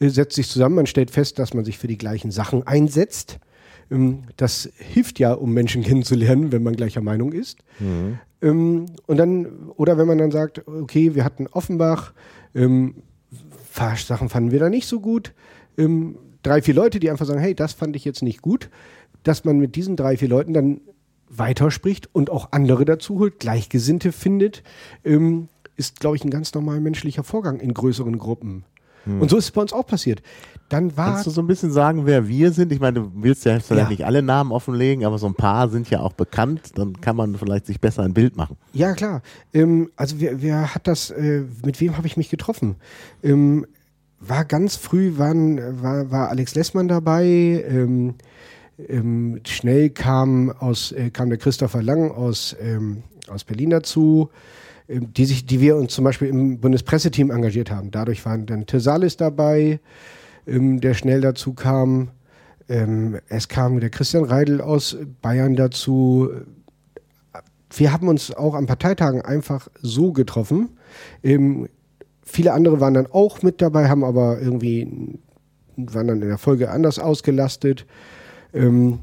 äh, 0.00 0.08
setzt 0.08 0.34
sich 0.34 0.48
zusammen, 0.48 0.74
man 0.74 0.86
stellt 0.86 1.10
fest, 1.10 1.38
dass 1.38 1.54
man 1.54 1.64
sich 1.64 1.78
für 1.78 1.86
die 1.86 1.96
gleichen 1.96 2.30
Sachen 2.30 2.66
einsetzt. 2.66 3.38
Ähm, 3.90 4.24
das 4.36 4.68
hilft 4.76 5.18
ja, 5.18 5.32
um 5.32 5.54
Menschen 5.54 5.82
kennenzulernen, 5.84 6.52
wenn 6.52 6.62
man 6.62 6.76
gleicher 6.76 7.00
Meinung 7.00 7.32
ist. 7.32 7.58
Mhm. 7.78 8.18
Ähm, 8.42 8.86
und 9.06 9.16
dann, 9.16 9.46
oder 9.76 9.96
wenn 9.98 10.08
man 10.08 10.18
dann 10.18 10.32
sagt, 10.32 10.66
okay, 10.66 11.14
wir 11.14 11.24
hatten 11.24 11.46
Offenbach, 11.46 12.12
ähm, 12.54 12.96
Sachen 14.06 14.28
fanden 14.28 14.50
wir 14.50 14.58
da 14.58 14.68
nicht 14.68 14.86
so 14.86 15.00
gut. 15.00 15.32
Ähm, 15.78 16.16
drei, 16.42 16.62
vier 16.62 16.74
Leute, 16.74 17.00
die 17.00 17.10
einfach 17.10 17.26
sagen, 17.26 17.40
hey, 17.40 17.54
das 17.54 17.72
fand 17.72 17.96
ich 17.96 18.04
jetzt 18.04 18.22
nicht 18.22 18.42
gut, 18.42 18.70
dass 19.22 19.44
man 19.44 19.58
mit 19.58 19.76
diesen 19.76 19.96
drei, 19.96 20.16
vier 20.16 20.28
Leuten 20.28 20.52
dann 20.52 20.80
weiterspricht 21.28 22.08
und 22.12 22.30
auch 22.30 22.52
andere 22.52 22.84
dazu 22.84 23.20
holt, 23.20 23.38
Gleichgesinnte 23.38 24.12
findet, 24.12 24.62
ähm, 25.04 25.48
ist, 25.76 26.00
glaube 26.00 26.16
ich, 26.16 26.24
ein 26.24 26.30
ganz 26.30 26.52
normal 26.52 26.80
menschlicher 26.80 27.22
Vorgang 27.22 27.60
in 27.60 27.72
größeren 27.72 28.18
Gruppen. 28.18 28.64
Hm. 29.04 29.20
Und 29.20 29.30
so 29.30 29.36
ist 29.36 29.44
es 29.44 29.50
bei 29.50 29.60
uns 29.60 29.72
auch 29.72 29.86
passiert. 29.86 30.22
Dann 30.68 30.96
war 30.96 31.14
Kannst 31.14 31.26
du 31.26 31.30
so 31.30 31.40
ein 31.40 31.48
bisschen 31.48 31.72
sagen, 31.72 32.06
wer 32.06 32.28
wir 32.28 32.52
sind? 32.52 32.70
Ich 32.70 32.78
meine, 32.78 33.00
du 33.00 33.10
willst 33.14 33.44
ja 33.44 33.58
vielleicht 33.58 33.86
ja. 33.86 33.90
nicht 33.90 34.04
alle 34.04 34.22
Namen 34.22 34.52
offenlegen, 34.52 35.04
aber 35.04 35.18
so 35.18 35.26
ein 35.26 35.34
paar 35.34 35.68
sind 35.68 35.90
ja 35.90 36.00
auch 36.00 36.12
bekannt. 36.12 36.72
Dann 36.76 37.00
kann 37.00 37.16
man 37.16 37.34
vielleicht 37.34 37.66
sich 37.66 37.80
besser 37.80 38.04
ein 38.04 38.14
Bild 38.14 38.36
machen. 38.36 38.56
Ja, 38.72 38.92
klar. 38.94 39.22
Ähm, 39.52 39.90
also 39.96 40.20
wer, 40.20 40.40
wer 40.42 40.74
hat 40.74 40.86
das, 40.86 41.10
äh, 41.10 41.42
mit 41.64 41.80
wem 41.80 41.96
habe 41.96 42.06
ich 42.06 42.16
mich 42.16 42.30
getroffen? 42.30 42.76
Ähm, 43.24 43.66
war 44.20 44.44
ganz 44.44 44.76
früh, 44.76 45.18
waren, 45.18 45.82
war, 45.82 46.10
war 46.12 46.28
Alex 46.28 46.54
Lessmann 46.54 46.86
dabei. 46.86 47.24
Ähm, 47.68 48.14
ähm, 48.88 49.40
schnell 49.46 49.90
kam, 49.90 50.50
aus, 50.50 50.92
äh, 50.92 51.10
kam 51.10 51.30
der 51.30 51.38
Christopher 51.38 51.82
Lang 51.82 52.12
aus, 52.12 52.54
ähm, 52.60 53.02
aus 53.28 53.44
Berlin 53.44 53.70
dazu. 53.70 54.30
Ähm, 54.90 55.12
die, 55.14 55.24
sich, 55.24 55.46
die 55.46 55.60
wir 55.60 55.76
uns 55.76 55.94
zum 55.94 56.04
Beispiel 56.04 56.28
im 56.28 56.58
Bundespresseteam 56.58 57.30
engagiert 57.30 57.70
haben. 57.70 57.90
Dadurch 57.90 58.24
waren 58.26 58.46
dann 58.46 58.66
Tesalis 58.66 59.16
dabei, 59.16 59.80
ähm, 60.46 60.80
der 60.80 60.94
schnell 60.94 61.20
dazu 61.20 61.54
kam. 61.54 62.10
Ähm, 62.68 63.18
es 63.28 63.48
kam 63.48 63.80
der 63.80 63.90
Christian 63.90 64.24
Reidel 64.24 64.60
aus 64.60 64.96
Bayern 65.22 65.54
dazu. 65.54 66.28
Wir 67.72 67.92
haben 67.92 68.08
uns 68.08 68.34
auch 68.34 68.54
an 68.54 68.66
Parteitagen 68.66 69.22
einfach 69.22 69.68
so 69.80 70.12
getroffen. 70.12 70.70
viele 72.22 72.52
andere 72.52 72.80
waren 72.80 72.94
dann 72.94 73.06
auch 73.06 73.42
mit 73.42 73.62
dabei, 73.62 73.88
haben 73.88 74.02
aber 74.02 74.40
irgendwie, 74.40 75.18
waren 75.76 76.08
dann 76.08 76.20
in 76.20 76.28
der 76.28 76.38
Folge 76.38 76.68
anders 76.70 76.98
ausgelastet. 76.98 77.86
Ähm, 78.52 79.00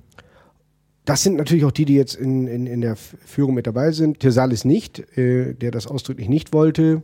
das 1.07 1.23
sind 1.23 1.37
natürlich 1.37 1.63
auch 1.63 1.71
die, 1.71 1.85
die 1.85 1.95
jetzt 1.95 2.15
in, 2.15 2.47
in, 2.47 2.67
in 2.67 2.81
der 2.81 2.97
Führung 2.97 3.53
mit 3.53 3.65
dabei 3.65 3.93
sind. 3.93 4.19
Tesalis 4.19 4.65
nicht, 4.65 4.99
äh, 5.17 5.53
der 5.53 5.71
das 5.71 5.87
ausdrücklich 5.87 6.27
nicht 6.27 6.51
wollte, 6.51 7.01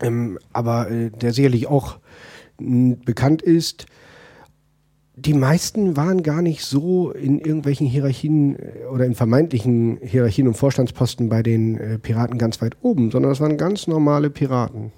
ähm, 0.00 0.38
aber 0.52 0.88
äh, 0.88 1.10
der 1.10 1.32
sicherlich 1.32 1.66
auch 1.66 1.98
bekannt 2.58 3.42
ist. 3.42 3.86
die 5.16 5.34
meisten 5.34 5.96
waren 5.96 6.22
gar 6.22 6.42
nicht 6.42 6.64
so 6.64 7.10
in 7.10 7.40
irgendwelchen 7.40 7.88
Hierarchien 7.88 8.56
äh, 8.56 8.86
oder 8.88 9.04
in 9.04 9.16
vermeintlichen 9.16 9.98
Hierarchien 10.00 10.46
und 10.46 10.54
Vorstandsposten 10.54 11.28
bei 11.28 11.42
den 11.42 11.78
äh, 11.78 11.98
Piraten 11.98 12.38
ganz 12.38 12.62
weit 12.62 12.76
oben, 12.82 13.10
sondern 13.10 13.32
das 13.32 13.40
waren 13.40 13.56
ganz 13.56 13.88
normale 13.88 14.30
Piraten. 14.30 14.92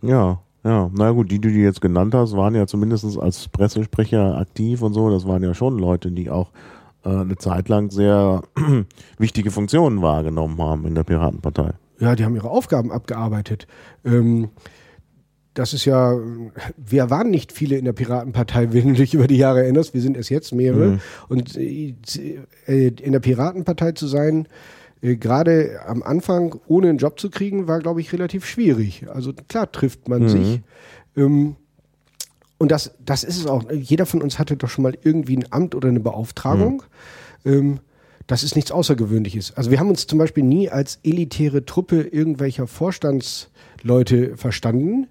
Ja, 0.00 0.40
ja. 0.64 0.90
Na 0.94 1.10
gut, 1.10 1.30
die, 1.30 1.38
die 1.38 1.52
du 1.52 1.58
jetzt 1.58 1.82
genannt 1.82 2.14
hast, 2.14 2.34
waren 2.34 2.54
ja 2.54 2.66
zumindest 2.66 3.18
als 3.18 3.46
Pressesprecher 3.48 4.38
aktiv 4.38 4.80
und 4.80 4.94
so. 4.94 5.10
Das 5.10 5.26
waren 5.26 5.42
ja 5.42 5.52
schon 5.52 5.78
Leute, 5.78 6.10
die 6.10 6.30
auch 6.30 6.50
eine 7.10 7.36
Zeit 7.36 7.68
lang 7.68 7.90
sehr 7.90 8.42
wichtige 9.18 9.50
Funktionen 9.50 10.02
wahrgenommen 10.02 10.58
haben 10.58 10.86
in 10.86 10.94
der 10.94 11.04
Piratenpartei. 11.04 11.72
Ja, 11.98 12.14
die 12.14 12.24
haben 12.24 12.34
ihre 12.34 12.50
Aufgaben 12.50 12.92
abgearbeitet. 12.92 13.66
Ähm, 14.04 14.50
das 15.54 15.72
ist 15.72 15.86
ja, 15.86 16.14
wir 16.76 17.08
waren 17.08 17.30
nicht 17.30 17.50
viele 17.50 17.78
in 17.78 17.86
der 17.86 17.94
Piratenpartei, 17.94 18.72
wenn 18.72 18.88
du 18.88 18.94
dich 18.94 19.14
über 19.14 19.26
die 19.26 19.38
Jahre 19.38 19.62
erinnerst. 19.62 19.94
Wir 19.94 20.02
sind 20.02 20.16
es 20.16 20.28
jetzt 20.28 20.52
mehrere. 20.52 20.88
Mhm. 20.88 21.00
Und 21.28 21.56
äh, 21.56 21.94
in 22.66 23.12
der 23.12 23.20
Piratenpartei 23.20 23.92
zu 23.92 24.06
sein, 24.06 24.48
äh, 25.00 25.16
gerade 25.16 25.80
am 25.86 26.02
Anfang 26.02 26.56
ohne 26.66 26.90
einen 26.90 26.98
Job 26.98 27.18
zu 27.18 27.30
kriegen, 27.30 27.68
war, 27.68 27.78
glaube 27.80 28.02
ich, 28.02 28.12
relativ 28.12 28.44
schwierig. 28.44 29.06
Also 29.08 29.32
klar 29.32 29.72
trifft 29.72 30.08
man 30.08 30.24
mhm. 30.24 30.28
sich. 30.28 30.60
Ähm, 31.16 31.56
und 32.58 32.70
das, 32.70 32.94
das 33.04 33.24
ist 33.24 33.38
es 33.38 33.46
auch. 33.46 33.70
Jeder 33.70 34.06
von 34.06 34.22
uns 34.22 34.38
hatte 34.38 34.56
doch 34.56 34.68
schon 34.68 34.82
mal 34.82 34.96
irgendwie 35.02 35.36
ein 35.36 35.50
Amt 35.50 35.74
oder 35.74 35.88
eine 35.88 36.00
Beauftragung. 36.00 36.82
Mhm. 37.44 37.52
Ähm, 37.52 37.80
das 38.26 38.42
ist 38.42 38.56
nichts 38.56 38.72
Außergewöhnliches. 38.72 39.56
Also 39.56 39.70
wir 39.70 39.78
haben 39.78 39.88
uns 39.88 40.06
zum 40.06 40.18
Beispiel 40.18 40.42
nie 40.42 40.68
als 40.68 40.98
elitäre 41.04 41.64
Truppe 41.64 42.00
irgendwelcher 42.02 42.66
Vorstandsleute 42.66 44.36
verstanden. 44.36 45.06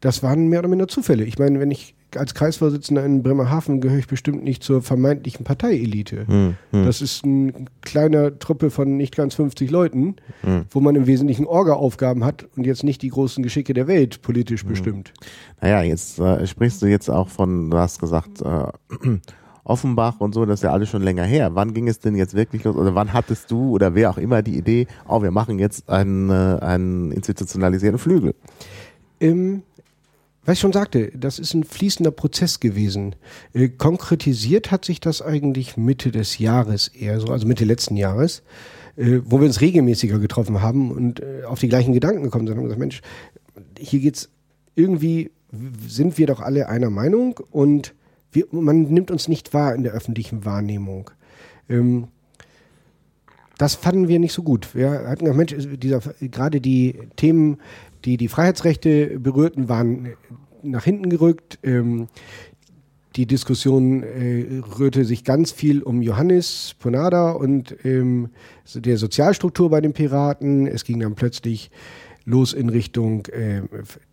Das 0.00 0.22
waren 0.22 0.48
mehr 0.48 0.60
oder 0.60 0.68
minder 0.68 0.88
Zufälle. 0.88 1.24
Ich 1.24 1.38
meine, 1.38 1.58
wenn 1.60 1.70
ich 1.70 1.94
als 2.16 2.34
Kreisvorsitzender 2.34 3.04
in 3.04 3.22
Bremerhaven 3.22 3.80
gehöre 3.80 3.98
ich 3.98 4.06
bestimmt 4.06 4.44
nicht 4.44 4.62
zur 4.62 4.82
vermeintlichen 4.82 5.44
Parteielite. 5.44 6.26
Hm, 6.26 6.56
hm. 6.70 6.84
Das 6.84 7.00
ist 7.00 7.24
eine 7.24 7.52
kleine 7.80 8.38
Truppe 8.38 8.70
von 8.70 8.96
nicht 8.96 9.16
ganz 9.16 9.34
50 9.34 9.70
Leuten, 9.70 10.16
hm. 10.42 10.64
wo 10.70 10.80
man 10.80 10.94
im 10.94 11.06
Wesentlichen 11.06 11.46
Orga-Aufgaben 11.46 12.24
hat 12.24 12.46
und 12.56 12.66
jetzt 12.66 12.84
nicht 12.84 13.02
die 13.02 13.08
großen 13.08 13.42
Geschicke 13.42 13.74
der 13.74 13.86
Welt 13.86 14.22
politisch 14.22 14.62
hm. 14.62 14.68
bestimmt. 14.68 15.12
Naja, 15.60 15.82
jetzt 15.82 16.18
äh, 16.18 16.46
sprichst 16.46 16.82
du 16.82 16.86
jetzt 16.86 17.08
auch 17.08 17.28
von, 17.28 17.70
du 17.70 17.78
hast 17.78 18.00
gesagt, 18.00 18.42
äh, 18.42 18.66
Offenbach 19.64 20.20
und 20.20 20.34
so, 20.34 20.44
das 20.44 20.60
ist 20.60 20.64
ja 20.64 20.72
alles 20.72 20.88
schon 20.88 21.02
länger 21.02 21.24
her. 21.24 21.50
Wann 21.54 21.72
ging 21.72 21.86
es 21.88 22.00
denn 22.00 22.16
jetzt 22.16 22.34
wirklich 22.34 22.64
los? 22.64 22.74
Oder 22.74 22.94
wann 22.94 23.12
hattest 23.12 23.50
du 23.50 23.70
oder 23.70 23.94
wer 23.94 24.10
auch 24.10 24.18
immer 24.18 24.42
die 24.42 24.56
Idee, 24.56 24.86
oh, 25.08 25.22
wir 25.22 25.30
machen 25.30 25.58
jetzt 25.58 25.88
einen, 25.88 26.30
äh, 26.30 26.58
einen 26.60 27.12
institutionalisierten 27.12 27.98
Flügel? 27.98 28.34
Im 29.20 29.62
was 30.44 30.54
ich 30.54 30.60
schon 30.60 30.72
sagte, 30.72 31.12
das 31.16 31.38
ist 31.38 31.54
ein 31.54 31.64
fließender 31.64 32.10
Prozess 32.10 32.58
gewesen. 32.58 33.14
Äh, 33.52 33.68
konkretisiert 33.68 34.70
hat 34.70 34.84
sich 34.84 34.98
das 34.98 35.22
eigentlich 35.22 35.76
Mitte 35.76 36.10
des 36.10 36.38
Jahres 36.38 36.88
eher 36.88 37.20
so, 37.20 37.28
also 37.28 37.46
Mitte 37.46 37.64
letzten 37.64 37.96
Jahres, 37.96 38.42
äh, 38.96 39.20
wo 39.24 39.38
wir 39.38 39.46
uns 39.46 39.60
regelmäßiger 39.60 40.18
getroffen 40.18 40.60
haben 40.60 40.90
und 40.90 41.20
äh, 41.20 41.44
auf 41.44 41.60
die 41.60 41.68
gleichen 41.68 41.92
Gedanken 41.92 42.24
gekommen 42.24 42.46
sind 42.46 42.58
und 42.58 42.64
gesagt, 42.64 42.80
Mensch, 42.80 43.02
hier 43.78 44.00
geht's 44.00 44.30
irgendwie, 44.74 45.30
sind 45.86 46.18
wir 46.18 46.26
doch 46.26 46.40
alle 46.40 46.68
einer 46.68 46.90
Meinung 46.90 47.38
und 47.50 47.94
wir, 48.32 48.46
man 48.50 48.82
nimmt 48.82 49.10
uns 49.10 49.28
nicht 49.28 49.54
wahr 49.54 49.74
in 49.74 49.84
der 49.84 49.92
öffentlichen 49.92 50.44
Wahrnehmung. 50.44 51.10
Ähm, 51.68 52.08
das 53.58 53.76
fanden 53.76 54.08
wir 54.08 54.18
nicht 54.18 54.32
so 54.32 54.42
gut. 54.42 54.74
Wir 54.74 54.90
hatten 54.90 55.24
gesagt, 55.24 55.36
Mensch, 55.36 55.54
dieser, 55.78 56.00
gerade 56.20 56.60
die 56.60 56.98
Themen, 57.16 57.58
die 58.04 58.16
die 58.16 58.28
Freiheitsrechte 58.28 59.18
berührten, 59.18 59.68
waren 59.68 60.14
nach 60.62 60.84
hinten 60.84 61.10
gerückt. 61.10 61.58
Ähm, 61.62 62.08
die 63.16 63.26
Diskussion 63.26 64.02
äh, 64.02 64.62
rührte 64.78 65.04
sich 65.04 65.24
ganz 65.24 65.52
viel 65.52 65.82
um 65.82 66.00
Johannes 66.00 66.74
Ponada 66.78 67.32
und 67.32 67.76
ähm, 67.84 68.30
der 68.74 68.96
Sozialstruktur 68.96 69.68
bei 69.68 69.80
den 69.80 69.92
Piraten. 69.92 70.66
Es 70.66 70.84
ging 70.84 71.00
dann 71.00 71.14
plötzlich 71.14 71.70
los 72.24 72.52
in 72.52 72.68
Richtung 72.68 73.26
äh, 73.26 73.62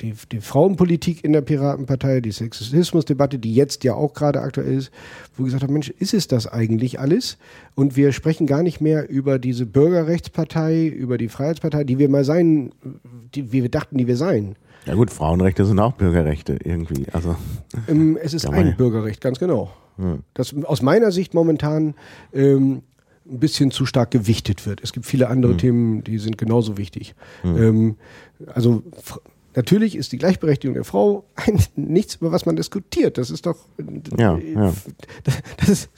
die, 0.01 0.13
die 0.31 0.41
Frauenpolitik 0.41 1.23
in 1.23 1.33
der 1.33 1.41
Piratenpartei, 1.41 2.21
die 2.21 2.31
Sexismusdebatte, 2.31 3.39
die 3.39 3.53
jetzt 3.53 3.83
ja 3.83 3.93
auch 3.93 4.13
gerade 4.13 4.41
aktuell 4.41 4.77
ist, 4.77 4.91
wo 5.37 5.43
gesagt 5.43 5.63
hat, 5.63 5.69
Mensch, 5.69 5.89
ist 5.89 6.13
es 6.13 6.27
das 6.27 6.47
eigentlich 6.47 6.99
alles? 6.99 7.37
Und 7.75 7.95
wir 7.95 8.11
sprechen 8.11 8.47
gar 8.47 8.63
nicht 8.63 8.81
mehr 8.81 9.09
über 9.09 9.39
diese 9.39 9.65
Bürgerrechtspartei, 9.65 10.87
über 10.87 11.17
die 11.17 11.29
Freiheitspartei, 11.29 11.83
die 11.83 11.99
wir 11.99 12.09
mal 12.09 12.23
sein, 12.23 12.71
die, 13.35 13.51
wie 13.51 13.61
wir 13.61 13.69
dachten, 13.69 13.97
die 13.97 14.07
wir 14.07 14.17
seien. 14.17 14.55
Ja 14.85 14.95
gut, 14.95 15.11
Frauenrechte 15.11 15.65
sind 15.65 15.79
auch 15.79 15.93
Bürgerrechte 15.93 16.57
irgendwie. 16.63 17.05
Also 17.11 17.35
ähm, 17.87 18.17
es 18.21 18.33
ist 18.33 18.47
ein 18.47 18.75
Bürgerrecht, 18.75 19.21
ganz 19.21 19.37
genau. 19.39 19.69
Hm. 19.97 20.23
Das 20.33 20.55
aus 20.63 20.81
meiner 20.81 21.11
Sicht 21.11 21.33
momentan 21.33 21.93
ähm, 22.33 22.81
ein 23.29 23.39
bisschen 23.39 23.71
zu 23.71 23.85
stark 23.85 24.11
gewichtet 24.11 24.65
wird. 24.65 24.81
Es 24.83 24.93
gibt 24.93 25.05
viele 25.05 25.29
andere 25.29 25.53
hm. 25.53 25.57
Themen, 25.57 26.03
die 26.03 26.17
sind 26.17 26.37
genauso 26.37 26.77
wichtig. 26.77 27.15
Hm. 27.41 27.57
Ähm, 27.57 27.95
also 28.47 28.83
natürlich 29.55 29.95
ist 29.95 30.11
die 30.11 30.17
Gleichberechtigung 30.17 30.73
der 30.73 30.83
Frau 30.83 31.25
ein, 31.35 31.61
nichts, 31.75 32.15
über 32.15 32.31
was 32.31 32.45
man 32.45 32.55
diskutiert. 32.55 33.17
Das 33.17 33.29
ist 33.29 33.45
doch. 33.45 33.57
Ja, 34.17 34.37
äh, 34.37 34.53
ja. 34.53 34.73
Das 35.57 35.69
ist, 35.69 35.89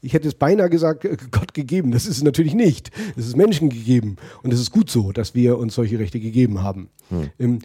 ich 0.00 0.14
hätte 0.14 0.28
es 0.28 0.34
beinahe 0.34 0.70
gesagt, 0.70 1.04
äh, 1.04 1.16
Gott 1.30 1.54
gegeben. 1.54 1.92
Das 1.92 2.06
ist 2.06 2.16
es 2.16 2.22
natürlich 2.22 2.54
nicht. 2.54 2.90
Es 3.16 3.26
ist 3.26 3.36
Menschen 3.36 3.68
gegeben. 3.68 4.16
Und 4.42 4.52
es 4.52 4.60
ist 4.60 4.70
gut 4.70 4.90
so, 4.90 5.12
dass 5.12 5.34
wir 5.34 5.58
uns 5.58 5.74
solche 5.74 5.98
Rechte 5.98 6.20
gegeben 6.20 6.62
haben. 6.62 6.88
Hm. 7.10 7.30
Ähm, 7.38 7.58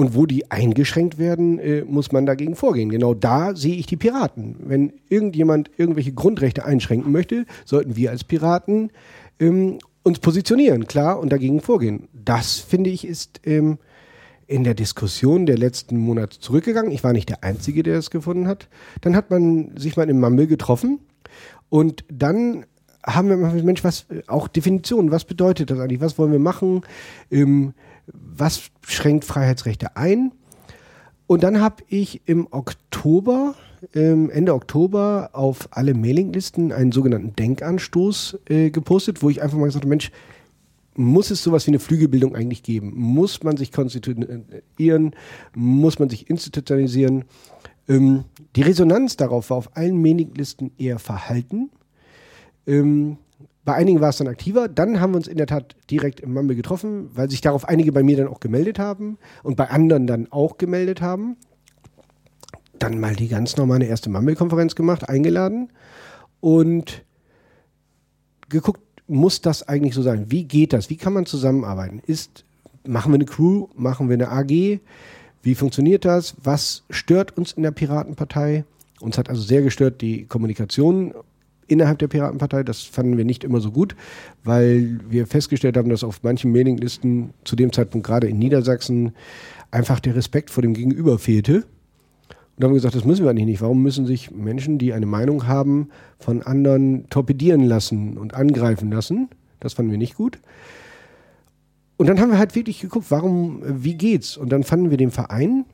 und 0.00 0.14
wo 0.14 0.24
die 0.24 0.50
eingeschränkt 0.50 1.18
werden, 1.18 1.58
äh, 1.58 1.84
muss 1.84 2.10
man 2.10 2.24
dagegen 2.24 2.56
vorgehen. 2.56 2.88
Genau 2.88 3.12
da 3.12 3.54
sehe 3.54 3.76
ich 3.76 3.84
die 3.84 3.98
Piraten. 3.98 4.56
Wenn 4.58 4.94
irgendjemand 5.10 5.70
irgendwelche 5.76 6.14
Grundrechte 6.14 6.64
einschränken 6.64 7.12
möchte, 7.12 7.44
sollten 7.66 7.96
wir 7.96 8.10
als 8.10 8.24
Piraten 8.24 8.92
ähm, 9.38 9.76
uns 10.02 10.18
positionieren, 10.18 10.86
klar, 10.86 11.20
und 11.20 11.30
dagegen 11.30 11.60
vorgehen. 11.60 12.08
Das, 12.14 12.60
finde 12.60 12.88
ich, 12.88 13.06
ist 13.06 13.42
ähm, 13.44 13.76
in 14.46 14.64
der 14.64 14.72
Diskussion 14.72 15.44
der 15.44 15.58
letzten 15.58 15.98
Monate 15.98 16.40
zurückgegangen. 16.40 16.92
Ich 16.92 17.04
war 17.04 17.12
nicht 17.12 17.28
der 17.28 17.44
Einzige, 17.44 17.82
der 17.82 17.98
es 17.98 18.08
gefunden 18.08 18.48
hat. 18.48 18.70
Dann 19.02 19.14
hat 19.14 19.30
man 19.30 19.76
sich 19.76 19.98
mal 19.98 20.08
im 20.08 20.18
Mammel 20.18 20.46
getroffen 20.46 21.00
und 21.68 22.06
dann 22.10 22.64
haben 23.04 23.28
wir 23.28 23.36
Mensch, 23.36 23.84
was, 23.84 24.06
auch 24.28 24.48
Definitionen, 24.48 25.10
was 25.10 25.26
bedeutet 25.26 25.70
das 25.70 25.78
eigentlich? 25.78 26.00
Was 26.00 26.18
wollen 26.18 26.32
wir 26.32 26.38
machen? 26.38 26.80
Ähm, 27.30 27.74
was 28.12 28.70
schränkt 28.86 29.24
Freiheitsrechte 29.24 29.96
ein? 29.96 30.32
Und 31.26 31.44
dann 31.44 31.60
habe 31.60 31.84
ich 31.88 32.22
im 32.26 32.48
Oktober, 32.50 33.54
ähm, 33.94 34.30
Ende 34.30 34.54
Oktober, 34.54 35.30
auf 35.32 35.68
alle 35.70 35.94
Mailinglisten 35.94 36.72
einen 36.72 36.92
sogenannten 36.92 37.36
Denkanstoß 37.36 38.38
äh, 38.48 38.70
gepostet, 38.70 39.22
wo 39.22 39.30
ich 39.30 39.40
einfach 39.40 39.56
mal 39.56 39.66
gesagt 39.66 39.84
habe, 39.84 39.90
Mensch, 39.90 40.10
muss 40.96 41.30
es 41.30 41.42
sowas 41.42 41.66
wie 41.66 41.70
eine 41.70 41.78
Flügelbildung 41.78 42.34
eigentlich 42.34 42.62
geben? 42.62 42.92
Muss 42.94 43.42
man 43.42 43.56
sich 43.56 43.72
konstituieren? 43.72 45.14
Muss 45.54 45.98
man 45.98 46.08
sich 46.10 46.28
institutionalisieren? 46.28 47.24
Ähm, 47.88 48.24
die 48.56 48.62
Resonanz 48.62 49.16
darauf 49.16 49.50
war 49.50 49.56
auf 49.56 49.76
allen 49.76 50.00
Mailinglisten 50.02 50.72
eher 50.78 50.98
verhalten. 50.98 51.70
Ähm, 52.66 53.18
bei 53.70 53.76
einigen 53.76 54.00
war 54.00 54.08
es 54.08 54.16
dann 54.16 54.26
aktiver. 54.26 54.66
Dann 54.66 55.00
haben 55.00 55.12
wir 55.12 55.18
uns 55.18 55.28
in 55.28 55.36
der 55.36 55.46
Tat 55.46 55.76
direkt 55.92 56.18
im 56.18 56.34
Mumble 56.34 56.56
getroffen, 56.56 57.08
weil 57.14 57.30
sich 57.30 57.40
darauf 57.40 57.68
einige 57.68 57.92
bei 57.92 58.02
mir 58.02 58.16
dann 58.16 58.26
auch 58.26 58.40
gemeldet 58.40 58.80
haben 58.80 59.16
und 59.44 59.54
bei 59.54 59.70
anderen 59.70 60.08
dann 60.08 60.26
auch 60.32 60.58
gemeldet 60.58 61.00
haben. 61.00 61.36
Dann 62.80 62.98
mal 62.98 63.14
die 63.14 63.28
ganz 63.28 63.56
normale 63.56 63.84
erste 63.84 64.10
Mumble-Konferenz 64.10 64.74
gemacht, 64.74 65.08
eingeladen 65.08 65.68
und 66.40 67.04
geguckt, 68.48 68.80
muss 69.06 69.40
das 69.40 69.68
eigentlich 69.68 69.94
so 69.94 70.02
sein? 70.02 70.32
Wie 70.32 70.42
geht 70.42 70.72
das? 70.72 70.90
Wie 70.90 70.96
kann 70.96 71.12
man 71.12 71.26
zusammenarbeiten? 71.26 72.02
Ist, 72.04 72.44
machen 72.84 73.12
wir 73.12 73.18
eine 73.18 73.24
Crew? 73.24 73.68
Machen 73.76 74.08
wir 74.08 74.14
eine 74.14 74.32
AG? 74.32 74.80
Wie 75.42 75.54
funktioniert 75.54 76.04
das? 76.04 76.34
Was 76.42 76.82
stört 76.90 77.38
uns 77.38 77.52
in 77.52 77.62
der 77.62 77.70
Piratenpartei? 77.70 78.64
Uns 79.00 79.16
hat 79.16 79.28
also 79.28 79.42
sehr 79.42 79.62
gestört 79.62 80.00
die 80.00 80.26
Kommunikation 80.26 81.14
innerhalb 81.70 81.98
der 81.98 82.08
Piratenpartei. 82.08 82.62
Das 82.62 82.82
fanden 82.82 83.16
wir 83.16 83.24
nicht 83.24 83.44
immer 83.44 83.60
so 83.60 83.70
gut, 83.70 83.94
weil 84.44 85.00
wir 85.08 85.26
festgestellt 85.26 85.76
haben, 85.76 85.88
dass 85.88 86.04
auf 86.04 86.22
manchen 86.22 86.52
Mailinglisten 86.52 87.30
zu 87.44 87.56
dem 87.56 87.72
Zeitpunkt 87.72 88.06
gerade 88.06 88.28
in 88.28 88.38
Niedersachsen 88.38 89.12
einfach 89.70 90.00
der 90.00 90.16
Respekt 90.16 90.50
vor 90.50 90.62
dem 90.62 90.74
Gegenüber 90.74 91.18
fehlte. 91.18 91.64
Und 92.56 92.64
haben 92.64 92.74
gesagt, 92.74 92.94
das 92.94 93.04
müssen 93.04 93.24
wir 93.24 93.30
eigentlich 93.30 93.46
nicht. 93.46 93.62
Warum 93.62 93.82
müssen 93.82 94.04
sich 94.04 94.30
Menschen, 94.30 94.78
die 94.78 94.92
eine 94.92 95.06
Meinung 95.06 95.46
haben, 95.46 95.88
von 96.18 96.42
anderen 96.42 97.08
torpedieren 97.08 97.62
lassen 97.64 98.18
und 98.18 98.34
angreifen 98.34 98.90
lassen? 98.90 99.28
Das 99.60 99.74
fanden 99.74 99.90
wir 99.90 99.98
nicht 99.98 100.16
gut. 100.16 100.38
Und 101.96 102.08
dann 102.08 102.20
haben 102.20 102.30
wir 102.30 102.38
halt 102.38 102.54
wirklich 102.54 102.80
geguckt, 102.80 103.06
warum, 103.10 103.62
wie 103.64 103.94
geht's? 103.94 104.36
Und 104.36 104.50
dann 104.50 104.64
fanden 104.64 104.90
wir 104.90 104.96
den 104.96 105.10
Verein, 105.10 105.64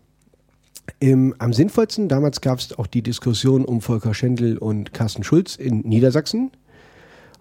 im, 0.98 1.34
am 1.38 1.52
sinnvollsten, 1.52 2.08
damals 2.08 2.40
gab 2.40 2.58
es 2.58 2.78
auch 2.78 2.86
die 2.86 3.02
Diskussion 3.02 3.64
um 3.64 3.80
Volker 3.80 4.14
Schendl 4.14 4.56
und 4.56 4.94
Carsten 4.94 5.24
Schulz 5.24 5.56
in 5.56 5.80
Niedersachsen 5.80 6.50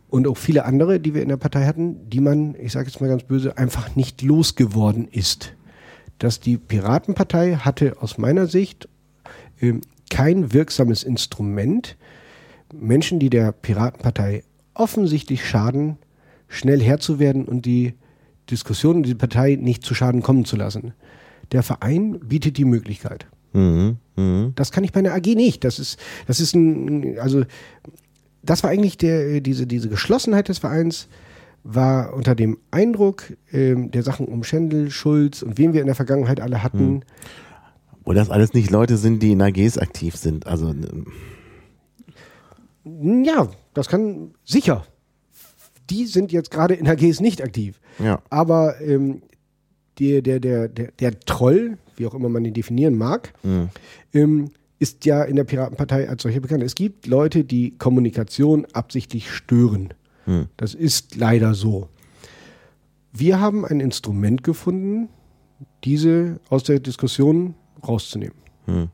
und 0.10 0.28
auch 0.28 0.38
viele 0.38 0.66
andere, 0.66 1.00
die 1.00 1.14
wir 1.14 1.22
in 1.22 1.30
der 1.30 1.38
Partei 1.38 1.66
hatten, 1.66 2.10
die 2.10 2.20
man, 2.20 2.56
ich 2.56 2.72
sage 2.72 2.88
jetzt 2.88 3.00
mal 3.02 3.08
ganz 3.08 3.24
böse, 3.24 3.58
einfach 3.58 3.96
nicht 3.96 4.22
losgeworden 4.22 5.08
ist. 5.08 5.54
Dass 6.20 6.40
die 6.40 6.58
Piratenpartei 6.58 7.56
hatte 7.56 7.98
aus 8.02 8.18
meiner 8.18 8.48
Sicht 8.48 8.88
äh, 9.60 9.74
kein 10.10 10.54
wirksames 10.54 11.04
Instrument, 11.04 11.98
Menschen, 12.74 13.20
die 13.20 13.30
der 13.30 13.52
Piratenpartei 13.52 14.44
offensichtlich 14.74 15.48
schaden, 15.48 15.98
schnell 16.48 16.82
Herr 16.82 17.00
zu 17.00 17.20
werden 17.20 17.46
und 17.46 17.66
die 17.66 17.94
Diskussion 18.50 19.04
die 19.04 19.16
Partei 19.16 19.58
nicht 19.60 19.84
zu 19.84 19.96
Schaden 19.96 20.22
kommen 20.22 20.46
zu 20.46 20.56
lassen. 20.56 20.94
Der 21.52 21.64
Verein 21.64 22.20
bietet 22.20 22.58
die 22.58 22.66
Möglichkeit. 22.66 23.28
Mhm. 23.56 23.98
Mhm. 24.16 24.52
Das 24.56 24.72
kann 24.72 24.84
ich 24.84 24.92
bei 24.92 25.00
einer 25.00 25.14
AG 25.14 25.26
nicht. 25.36 25.64
Das 25.64 25.80
ist, 25.80 26.00
das 26.28 26.40
ist 26.40 26.56
ein, 26.56 27.18
also 27.20 27.44
das 28.44 28.64
war 28.64 28.70
eigentlich 28.70 28.98
der, 28.98 29.42
diese, 29.42 29.66
diese 29.66 29.90
Geschlossenheit 29.90 30.50
des 30.50 30.60
Vereins 30.60 31.08
war 31.64 32.14
unter 32.14 32.36
dem 32.36 32.60
Eindruck 32.70 33.24
ähm, 33.52 33.90
der 33.90 34.04
Sachen 34.04 34.28
um 34.28 34.44
Schendel, 34.44 34.92
Schulz 34.92 35.42
und 35.42 35.58
wen 35.58 35.74
wir 35.74 35.82
in 35.82 35.88
der 35.88 35.96
Vergangenheit 35.96 36.40
alle 36.40 36.62
hatten. 36.62 37.04
Wo 38.04 38.14
das 38.14 38.30
alles 38.30 38.54
nicht 38.54 38.70
Leute 38.70 38.98
sind, 38.98 39.24
die 39.24 39.32
in 39.32 39.42
AGs 39.42 39.80
aktiv 39.80 40.16
sind. 40.16 40.46
Also 40.46 40.76
Ja, 42.84 43.48
das 43.74 43.88
kann 43.88 44.36
sicher. 44.44 44.86
Die 45.90 46.06
sind 46.06 46.32
jetzt 46.32 46.52
gerade 46.52 46.76
in 46.76 46.88
AGs 46.88 47.20
nicht 47.20 47.44
aktiv. 47.44 47.80
ja. 48.00 48.22
Aber 48.30 48.80
ähm, 48.82 49.24
der, 50.00 50.22
der, 50.22 50.40
der, 50.40 50.68
der, 50.68 50.92
der 51.00 51.20
Troll, 51.22 51.78
wie 51.98 52.06
auch 52.08 52.14
immer 52.14 52.30
man 52.30 52.46
ihn 52.46 52.54
definieren 52.54 52.98
mag, 52.98 53.34
Mhm. 53.44 53.70
ähm, 54.14 54.52
ist 54.80 55.06
ja 55.06 55.24
in 55.24 55.36
der 55.38 55.46
Piratenpartei 55.46 56.10
als 56.10 56.24
solche 56.24 56.42
bekannt. 56.42 56.62
Es 56.64 56.76
gibt 56.76 57.08
Leute, 57.08 57.44
die 57.46 57.78
Kommunikation 57.78 58.66
absichtlich 58.74 59.32
stören. 59.32 59.94
Hm. 60.26 60.48
Das 60.58 60.74
ist 60.74 61.16
leider 61.16 61.54
so. 61.54 61.88
Wir 63.14 63.40
haben 63.40 63.64
ein 63.66 63.80
Instrument 63.80 64.44
gefunden, 64.44 65.08
diese 65.86 66.40
aus 66.50 66.64
der 66.64 66.80
Diskussion 66.80 67.56
rauszunehmen. 67.88 68.36
Hm. 68.66 68.90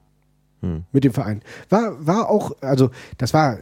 Hm. 0.62 0.84
Mit 0.92 1.04
dem 1.04 1.14
Verein. 1.14 1.42
War, 1.70 2.06
war 2.06 2.30
auch, 2.30 2.52
also 2.62 2.92
das 3.18 3.34
war 3.34 3.58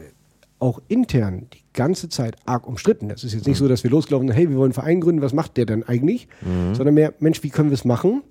auch 0.60 0.82
intern 0.90 1.48
die 1.54 1.64
ganze 1.72 2.10
Zeit 2.10 2.36
arg 2.46 2.68
umstritten. 2.68 3.08
Das 3.08 3.24
ist 3.24 3.34
jetzt 3.34 3.48
nicht 3.48 3.58
so, 3.58 3.70
dass 3.70 3.84
wir 3.86 3.92
losgelaufen 3.92 4.28
sind, 4.28 4.36
hey, 4.36 4.50
wir 4.50 4.58
wollen 4.58 4.66
einen 4.66 4.74
Verein 4.74 5.00
gründen, 5.00 5.22
was 5.22 5.32
macht 5.32 5.56
der 5.56 5.66
denn 5.66 5.84
eigentlich? 5.84 6.28
Sondern 6.74 6.94
mehr, 6.96 7.14
Mensch, 7.20 7.42
wie 7.44 7.50
können 7.50 7.70
wir 7.70 7.76
es 7.76 7.86
machen? 7.86 8.24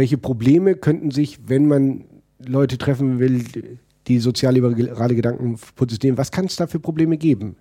Welche 0.00 0.16
Probleme 0.16 0.76
könnten 0.76 1.10
sich, 1.10 1.40
wenn 1.46 1.68
man 1.68 2.06
Leute 2.38 2.78
treffen 2.78 3.18
will, 3.18 3.44
die 4.06 4.18
sozialliberale 4.18 5.14
Gedanken 5.14 5.58
protestieren, 5.76 6.16
was 6.16 6.30
kann 6.30 6.46
es 6.46 6.56
da 6.56 6.66
für 6.66 6.80
Probleme 6.80 7.18
geben? 7.18 7.56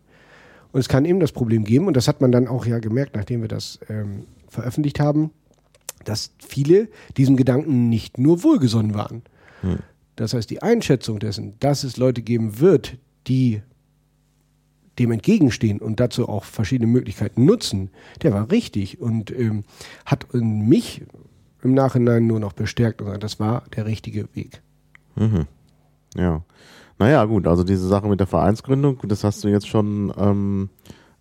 Und 0.71 0.79
es 0.79 0.87
kann 0.87 1.03
eben 1.03 1.19
das 1.19 1.33
Problem 1.33 1.65
geben, 1.65 1.87
und 1.87 1.97
das 1.97 2.07
hat 2.07 2.21
man 2.21 2.31
dann 2.31 2.47
auch 2.47 2.65
ja 2.65 2.79
gemerkt, 2.79 3.13
nachdem 3.17 3.41
wir 3.41 3.49
das 3.49 3.81
ähm, 3.89 4.23
veröffentlicht 4.47 5.01
haben, 5.01 5.31
dass 6.05 6.31
viele 6.37 6.87
diesem 7.17 7.35
Gedanken 7.35 7.89
nicht 7.89 8.17
nur 8.17 8.41
wohlgesonnen 8.41 8.93
waren. 8.93 9.23
Das 10.15 10.33
heißt, 10.33 10.49
die 10.49 10.61
Einschätzung 10.61 11.19
dessen, 11.19 11.55
dass 11.59 11.83
es 11.83 11.97
Leute 11.97 12.21
geben 12.21 12.61
wird, 12.61 12.99
die 13.27 13.61
dem 14.97 15.11
entgegenstehen 15.11 15.79
und 15.79 15.99
dazu 15.99 16.29
auch 16.29 16.45
verschiedene 16.45 16.89
Möglichkeiten 16.89 17.43
nutzen, 17.43 17.89
der 18.21 18.31
war 18.31 18.49
richtig 18.49 19.01
und 19.01 19.29
ähm, 19.29 19.65
hat 20.05 20.27
in 20.31 20.69
mich 20.69 21.01
im 21.63 21.73
Nachhinein 21.73 22.27
nur 22.27 22.39
noch 22.39 22.53
bestärkt 22.53 23.01
und 23.01 23.07
gesagt, 23.07 23.23
das 23.23 23.39
war 23.39 23.63
der 23.75 23.85
richtige 23.85 24.27
Weg. 24.35 24.61
Mhm. 25.15 25.45
Ja. 26.15 26.43
Naja, 26.97 27.23
gut, 27.25 27.47
also 27.47 27.63
diese 27.63 27.87
Sache 27.87 28.07
mit 28.07 28.19
der 28.19 28.27
Vereinsgründung, 28.27 28.99
das 29.03 29.23
hast 29.23 29.43
du 29.43 29.47
jetzt 29.47 29.67
schon 29.67 30.13
ähm, 30.17 30.69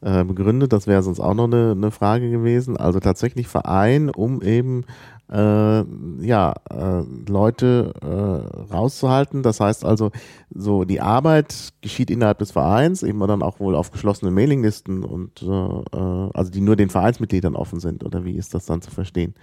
äh, 0.00 0.24
begründet, 0.24 0.72
das 0.72 0.86
wäre 0.86 1.02
sonst 1.02 1.20
auch 1.20 1.34
noch 1.34 1.44
eine, 1.44 1.72
eine 1.72 1.90
Frage 1.90 2.30
gewesen. 2.30 2.76
Also 2.76 3.00
tatsächlich 3.00 3.46
Verein, 3.46 4.10
um 4.10 4.42
eben 4.42 4.84
äh, 5.30 5.84
ja, 6.24 6.54
äh, 6.70 7.02
Leute 7.28 7.92
äh, 8.00 8.72
rauszuhalten. 8.72 9.42
Das 9.42 9.60
heißt 9.60 9.84
also, 9.84 10.10
so 10.54 10.84
die 10.84 11.00
Arbeit 11.00 11.72
geschieht 11.80 12.10
innerhalb 12.10 12.38
des 12.38 12.50
Vereins, 12.50 13.02
eben 13.02 13.20
dann 13.20 13.42
auch 13.42 13.60
wohl 13.60 13.74
auf 13.74 13.90
geschlossenen 13.90 14.34
Mailinglisten 14.34 15.04
und 15.04 15.42
äh, 15.42 15.46
äh, 15.46 16.30
also 16.32 16.50
die 16.50 16.60
nur 16.60 16.76
den 16.76 16.90
Vereinsmitgliedern 16.90 17.56
offen 17.56 17.80
sind, 17.80 18.04
oder 18.04 18.24
wie 18.24 18.36
ist 18.36 18.54
das 18.54 18.66
dann 18.66 18.82
zu 18.82 18.90
verstehen? 18.90 19.34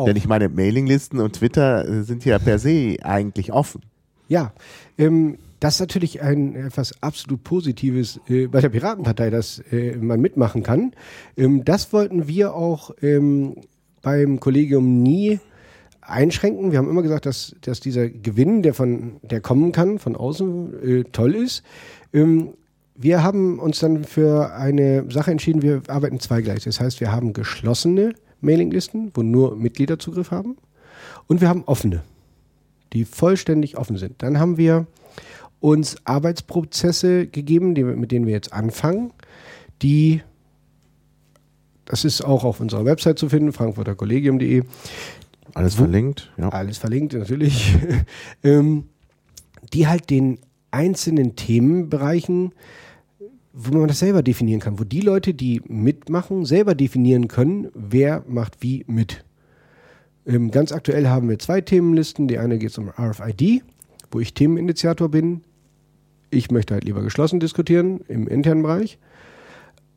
Auch. 0.00 0.06
Denn 0.06 0.16
ich 0.16 0.26
meine, 0.26 0.48
Mailinglisten 0.48 1.20
und 1.20 1.34
Twitter 1.34 1.86
äh, 1.86 2.02
sind 2.02 2.24
ja 2.24 2.38
per 2.38 2.58
se 2.58 2.96
eigentlich 3.02 3.52
offen. 3.52 3.82
Ja, 4.28 4.52
ähm, 4.96 5.36
das 5.60 5.74
ist 5.74 5.80
natürlich 5.80 6.22
ein 6.22 6.56
etwas 6.56 7.02
absolut 7.02 7.44
Positives 7.44 8.18
äh, 8.28 8.46
bei 8.46 8.62
der 8.62 8.70
Piratenpartei, 8.70 9.28
dass 9.28 9.58
äh, 9.70 9.96
man 9.96 10.20
mitmachen 10.20 10.62
kann. 10.62 10.92
Ähm, 11.36 11.64
das 11.64 11.92
wollten 11.92 12.28
wir 12.28 12.54
auch 12.54 12.92
ähm, 13.02 13.56
beim 14.00 14.40
Kollegium 14.40 15.02
nie 15.02 15.38
einschränken. 16.00 16.72
Wir 16.72 16.78
haben 16.78 16.88
immer 16.88 17.02
gesagt, 17.02 17.26
dass, 17.26 17.54
dass 17.60 17.80
dieser 17.80 18.08
Gewinn, 18.08 18.62
der 18.62 18.72
von 18.72 19.20
der 19.22 19.42
kommen 19.42 19.72
kann, 19.72 19.98
von 19.98 20.16
außen 20.16 20.82
äh, 20.82 21.04
toll 21.04 21.34
ist. 21.34 21.62
Ähm, 22.14 22.54
wir 22.94 23.22
haben 23.22 23.58
uns 23.58 23.80
dann 23.80 24.04
für 24.04 24.54
eine 24.54 25.10
Sache 25.10 25.30
entschieden, 25.30 25.62
wir 25.62 25.82
arbeiten 25.88 26.20
zweigleisig. 26.20 26.64
Das 26.64 26.80
heißt, 26.80 27.00
wir 27.00 27.12
haben 27.12 27.34
geschlossene 27.34 28.14
Mailinglisten, 28.40 29.10
wo 29.14 29.22
nur 29.22 29.56
Mitglieder 29.56 29.98
Zugriff 29.98 30.30
haben. 30.30 30.56
Und 31.26 31.40
wir 31.40 31.48
haben 31.48 31.64
offene, 31.66 32.02
die 32.92 33.04
vollständig 33.04 33.76
offen 33.76 33.96
sind. 33.96 34.22
Dann 34.22 34.38
haben 34.38 34.56
wir 34.56 34.86
uns 35.60 35.96
Arbeitsprozesse 36.04 37.26
gegeben, 37.26 37.74
die, 37.74 37.84
mit 37.84 38.12
denen 38.12 38.26
wir 38.26 38.32
jetzt 38.32 38.52
anfangen, 38.52 39.12
die, 39.82 40.22
das 41.84 42.04
ist 42.04 42.22
auch 42.22 42.44
auf 42.44 42.60
unserer 42.60 42.84
Website 42.84 43.18
zu 43.18 43.28
finden, 43.28 43.52
frankfurterkollegium.de, 43.52 44.64
Alles 45.54 45.74
verlinkt, 45.74 46.32
ja. 46.38 46.48
alles 46.48 46.78
verlinkt 46.78 47.12
natürlich, 47.12 47.74
ähm, 48.42 48.84
die 49.72 49.86
halt 49.86 50.10
den 50.10 50.38
einzelnen 50.70 51.36
Themenbereichen, 51.36 52.52
wo 53.52 53.76
man 53.76 53.88
das 53.88 53.98
selber 53.98 54.22
definieren 54.22 54.60
kann, 54.60 54.78
wo 54.78 54.84
die 54.84 55.00
Leute, 55.00 55.34
die 55.34 55.60
mitmachen, 55.66 56.44
selber 56.44 56.74
definieren 56.74 57.28
können, 57.28 57.68
wer 57.74 58.24
macht 58.28 58.58
wie 58.60 58.84
mit. 58.86 59.24
Ähm, 60.26 60.50
ganz 60.50 60.72
aktuell 60.72 61.08
haben 61.08 61.28
wir 61.28 61.38
zwei 61.38 61.60
Themenlisten. 61.60 62.28
Die 62.28 62.38
eine 62.38 62.58
geht 62.58 62.76
um 62.78 62.90
RFID, 62.90 63.62
wo 64.10 64.20
ich 64.20 64.34
Themeninitiator 64.34 65.08
bin. 65.08 65.42
Ich 66.30 66.50
möchte 66.50 66.74
halt 66.74 66.84
lieber 66.84 67.02
geschlossen 67.02 67.40
diskutieren 67.40 68.00
im 68.06 68.28
internen 68.28 68.62
Bereich. 68.62 68.98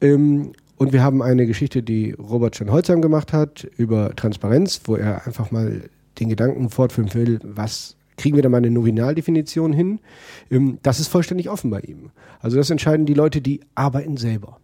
Ähm, 0.02 0.54
und 0.78 0.92
wir 0.92 1.04
haben 1.04 1.22
eine 1.22 1.46
Geschichte, 1.46 1.84
die 1.84 2.12
Robert 2.12 2.56
schon 2.56 2.72
Holzheim 2.72 3.02
gemacht 3.02 3.32
hat, 3.32 3.68
über 3.78 4.16
Transparenz, 4.16 4.82
wo 4.86 4.96
er 4.96 5.28
einfach 5.28 5.52
mal 5.52 5.89
den 6.20 6.30
Gedanken 6.30 6.70
fortführen 6.70 7.13
will, 7.13 7.39
was 7.44 7.96
kriegen 8.17 8.36
wir 8.36 8.43
da 8.43 8.49
mal 8.49 8.58
eine 8.58 8.71
Nominaldefinition 8.71 9.73
hin? 9.73 9.99
Ähm, 10.49 10.80
das 10.84 10.99
ist 10.99 11.08
vollständig 11.08 11.49
offen 11.49 11.69
bei 11.69 11.80
ihm. 11.82 12.12
Also 12.39 12.58
das 12.58 12.69
entscheiden 12.69 13.06
die 13.06 13.13
Leute, 13.13 13.41
die 13.41 13.62
arbeiten 13.76 14.17
selber. 14.17 14.60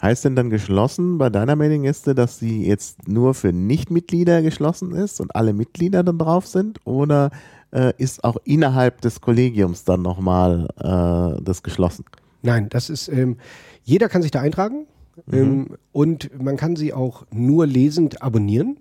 Heißt 0.00 0.24
denn 0.24 0.36
dann 0.36 0.48
geschlossen 0.48 1.18
bei 1.18 1.28
deiner 1.28 1.56
Mailingliste, 1.56 2.14
dass 2.14 2.38
sie 2.38 2.64
jetzt 2.64 3.08
nur 3.08 3.34
für 3.34 3.52
Nichtmitglieder 3.52 4.42
geschlossen 4.42 4.92
ist 4.92 5.20
und 5.20 5.34
alle 5.34 5.52
Mitglieder 5.52 6.04
dann 6.04 6.18
drauf 6.18 6.46
sind? 6.46 6.78
Oder 6.84 7.30
äh, 7.72 7.92
ist 7.98 8.22
auch 8.22 8.36
innerhalb 8.44 9.00
des 9.00 9.20
Kollegiums 9.20 9.84
dann 9.84 10.02
nochmal 10.02 10.68
äh, 10.78 11.42
das 11.42 11.64
geschlossen? 11.64 12.04
Nein, 12.42 12.68
das 12.68 12.90
ist, 12.90 13.08
ähm, 13.08 13.38
jeder 13.82 14.08
kann 14.08 14.22
sich 14.22 14.30
da 14.30 14.40
eintragen 14.40 14.86
ähm, 15.32 15.76
und 15.92 16.30
man 16.40 16.56
kann 16.56 16.76
sie 16.76 16.92
auch 16.92 17.26
nur 17.32 17.66
lesend 17.66 18.22
abonnieren. 18.22 18.78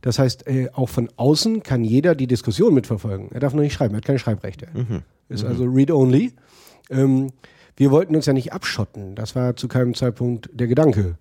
Das 0.00 0.18
heißt, 0.18 0.46
äh, 0.46 0.68
auch 0.72 0.88
von 0.88 1.08
außen 1.16 1.62
kann 1.62 1.84
jeder 1.84 2.14
die 2.14 2.26
Diskussion 2.26 2.74
mitverfolgen. 2.74 3.30
Er 3.32 3.40
darf 3.40 3.52
nur 3.52 3.62
nicht 3.62 3.74
schreiben, 3.74 3.94
er 3.94 3.98
hat 3.98 4.04
keine 4.04 4.18
Schreibrechte. 4.18 4.68
Ist 5.28 5.44
also 5.44 5.64
read-only. 5.64 6.32
Ähm, 6.90 7.28
wir 7.76 7.90
wollten 7.90 8.16
uns 8.16 8.26
ja 8.26 8.32
nicht 8.32 8.52
abschotten. 8.52 9.14
Das 9.14 9.36
war 9.36 9.56
zu 9.56 9.68
keinem 9.68 9.94
Zeitpunkt 9.94 10.50
der 10.52 10.66
Gedanke. 10.66 11.16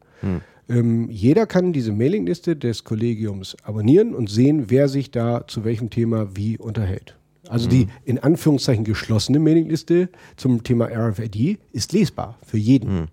Ähm, 0.69 1.09
jeder 1.09 1.45
kann 1.47 1.73
diese 1.73 1.91
Mailingliste 1.91 2.55
des 2.55 2.83
Kollegiums 2.83 3.55
abonnieren 3.63 4.13
und 4.13 4.29
sehen, 4.29 4.65
wer 4.69 4.87
sich 4.87 5.11
da 5.11 5.47
zu 5.47 5.63
welchem 5.63 5.89
Thema 5.89 6.35
wie 6.35 6.57
unterhält. 6.57 7.15
Also 7.47 7.67
die 7.67 7.87
in 8.05 8.19
Anführungszeichen 8.19 8.83
geschlossene 8.83 9.39
Mailingliste 9.39 10.09
zum 10.35 10.61
Thema 10.63 10.85
RFID 10.85 11.59
ist 11.71 11.93
lesbar 11.93 12.37
für 12.45 12.57
jeden. 12.57 13.07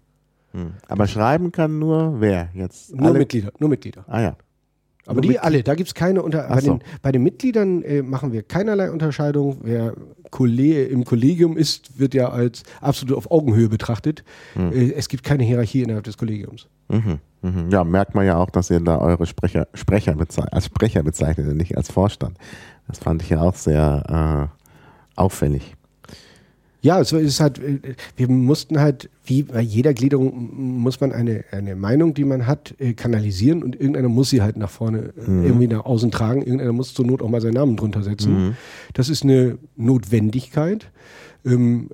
Aber 0.89 1.07
schreiben 1.07 1.53
kann 1.53 1.79
nur 1.79 2.21
wer 2.21 2.51
jetzt? 2.55 2.95
Nur 2.95 3.07
Alle? 3.09 3.19
Mitglieder, 3.19 3.53
nur 3.59 3.69
Mitglieder. 3.71 4.05
Ah 4.09 4.21
ja. 4.21 4.37
Aber 5.07 5.21
die 5.21 5.39
alle, 5.39 5.63
da 5.63 5.75
gibt's 5.75 5.95
keine 5.95 6.23
unter. 6.23 6.49
Bei 6.49 6.61
so. 6.61 6.75
den, 6.75 6.83
bei 7.03 7.13
den 7.13 7.23
Mitgliedern 7.23 7.83
äh, 7.83 8.03
machen 8.03 8.33
wir 8.33 8.43
keinerlei 8.43 8.91
Unterscheidung. 8.91 9.59
Wer 9.63 9.95
Kolle 10.31 10.85
im 10.85 11.05
Kollegium 11.05 11.57
ist, 11.57 11.99
wird 11.99 12.15
ja 12.15 12.31
als 12.31 12.65
absolut 12.81 13.17
auf 13.17 13.31
Augenhöhe 13.31 13.69
betrachtet. 13.69 14.25
Äh, 14.57 14.93
es 14.93 15.09
gibt 15.09 15.25
keine 15.25 15.45
Hierarchie 15.45 15.83
innerhalb 15.83 16.05
des 16.05 16.19
Kollegiums. 16.19 16.67
Mhm. 16.89 17.19
Mhm. 17.43 17.71
Ja, 17.71 17.85
merkt 17.85 18.15
man 18.15 18.27
ja 18.27 18.37
auch, 18.37 18.51
dass 18.51 18.71
ihr 18.71 18.81
da 18.81 18.99
eure 18.99 19.27
Sprecher, 19.27 19.69
Sprecher 19.75 20.17
als 20.51 20.67
Sprecher 20.67 21.03
bezeichnet 21.03 21.49
und 21.49 21.57
nicht 21.57 21.77
als 21.77 21.91
Vorstand. 21.91 22.37
Das 22.89 22.99
fand 22.99 23.23
ich 23.23 23.31
ja 23.31 23.41
auch 23.41 23.55
sehr 23.55 24.51
äh, 24.51 25.21
auffällig. 25.21 25.75
Ja, 26.83 27.01
es 27.01 27.13
ist 27.13 27.41
halt, 27.41 27.59
äh, 27.59 27.95
wir 28.17 28.29
mussten 28.29 28.81
halt 28.81 29.11
wie 29.27 29.43
bei 29.43 29.61
jeder 29.61 29.93
Gliederung 29.93 30.81
muss 30.83 31.01
man 31.01 31.13
eine, 31.13 31.45
eine 31.51 31.77
Meinung, 31.77 32.15
die 32.15 32.25
man 32.25 32.47
hat, 32.47 32.75
äh, 32.79 32.95
kanalisieren 32.95 33.63
und 33.63 33.75
irgendeiner 33.75 34.09
muss 34.09 34.31
sie 34.31 34.41
halt 34.41 34.57
nach 34.57 34.71
vorne 34.71 35.13
äh, 35.19 35.31
Mhm. 35.31 35.45
irgendwie 35.45 35.67
nach 35.69 35.85
außen 35.85 36.11
tragen. 36.11 36.43
Irgendeiner 36.43 36.73
muss 36.73 36.95
zur 36.95 37.05
Not 37.07 37.23
auch 37.23 37.29
mal 37.29 37.41
seinen 37.41 37.55
Namen 37.55 37.77
drunter 37.77 38.03
setzen. 38.03 38.57
Das 38.95 39.09
ist 39.09 39.25
eine 39.25 39.59
Notwendigkeit. 39.77 40.91
Ähm, 41.45 41.91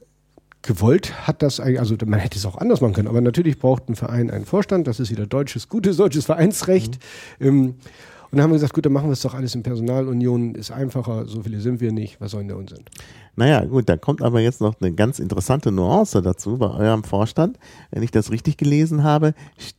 gewollt 0.63 1.27
hat 1.27 1.43
das 1.43 1.59
eigentlich, 1.59 1.81
also 1.81 1.97
man 2.07 2.21
hätte 2.21 2.39
es 2.39 2.47
auch 2.47 2.57
anders 2.57 2.81
machen 2.81 2.93
können, 2.93 3.09
aber 3.09 3.21
natürlich 3.21 3.59
braucht 3.59 3.89
ein 3.89 3.97
Verein 3.97 4.31
einen 4.31 4.45
Vorstand, 4.45 4.87
das 4.87 5.01
ist 5.01 5.11
wieder 5.11 5.27
deutsches, 5.27 5.69
gutes 5.69 5.97
deutsches 5.97 6.27
Vereinsrecht. 6.27 6.99
Ähm, 7.41 7.75
und 8.33 8.39
dann 8.39 8.45
haben 8.45 8.51
wir 8.53 8.55
gesagt, 8.55 8.73
gut, 8.73 8.87
dann 8.87 8.95
machen 8.95 9.09
wir 9.11 9.13
es 9.13 9.21
doch 9.21 9.35
alles 9.35 9.55
in 9.55 9.63
Personalunion, 9.63 10.55
ist 10.55 10.71
einfacher, 10.71 11.27
so 11.27 11.43
viele 11.43 11.61
sind 11.61 11.83
wir 11.83 11.93
nicht, 11.93 12.19
was 12.19 12.31
soll 12.31 12.41
denn 12.41 12.49
der 12.49 12.57
Unsinn? 12.57 12.83
Naja, 13.37 13.63
gut, 13.67 13.91
da 13.91 13.99
kommt 13.99 14.23
aber 14.23 14.41
jetzt 14.41 14.63
noch 14.63 14.75
eine 14.81 14.95
ganz 14.95 15.19
interessante 15.19 15.71
Nuance 15.71 16.23
dazu 16.23 16.57
bei 16.57 16.71
eurem 16.71 17.05
Vorstand. 17.05 17.59
Wenn 17.91 18.03
ich 18.03 18.11
das 18.11 18.31
richtig 18.31 18.57
gelesen 18.57 19.05
habe, 19.05 19.35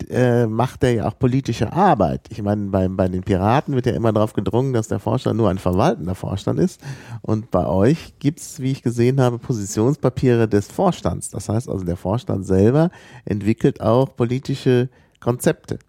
äh, 0.07 0.45
macht 0.45 0.83
er 0.83 0.93
ja 0.93 1.07
auch 1.07 1.17
politische 1.17 1.73
Arbeit. 1.73 2.27
Ich 2.29 2.43
meine, 2.43 2.69
bei, 2.69 2.87
bei 2.87 3.07
den 3.07 3.23
Piraten 3.23 3.73
wird 3.73 3.87
ja 3.87 3.93
immer 3.93 4.13
darauf 4.13 4.33
gedrungen, 4.33 4.71
dass 4.71 4.87
der 4.87 4.99
Vorstand 4.99 5.37
nur 5.37 5.49
ein 5.49 5.57
verwaltender 5.57 6.13
Vorstand 6.13 6.59
ist. 6.59 6.79
Und 7.23 7.49
bei 7.49 7.65
euch 7.65 8.19
gibt's, 8.19 8.59
wie 8.59 8.71
ich 8.71 8.83
gesehen 8.83 9.19
habe, 9.19 9.39
Positionspapiere 9.39 10.47
des 10.47 10.67
Vorstands. 10.67 11.31
Das 11.31 11.49
heißt 11.49 11.69
also, 11.69 11.83
der 11.83 11.97
Vorstand 11.97 12.45
selber 12.45 12.91
entwickelt 13.25 13.81
auch 13.81 14.15
politische 14.15 14.89
Konzepte. 15.19 15.79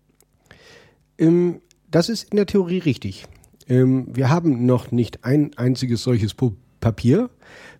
Ähm, 1.18 1.60
das 1.94 2.08
ist 2.08 2.32
in 2.32 2.36
der 2.36 2.46
Theorie 2.46 2.78
richtig. 2.78 3.24
Ähm, 3.68 4.08
wir 4.12 4.28
haben 4.28 4.66
noch 4.66 4.90
nicht 4.90 5.24
ein 5.24 5.52
einziges 5.56 6.02
solches 6.02 6.34
Papier. 6.80 7.30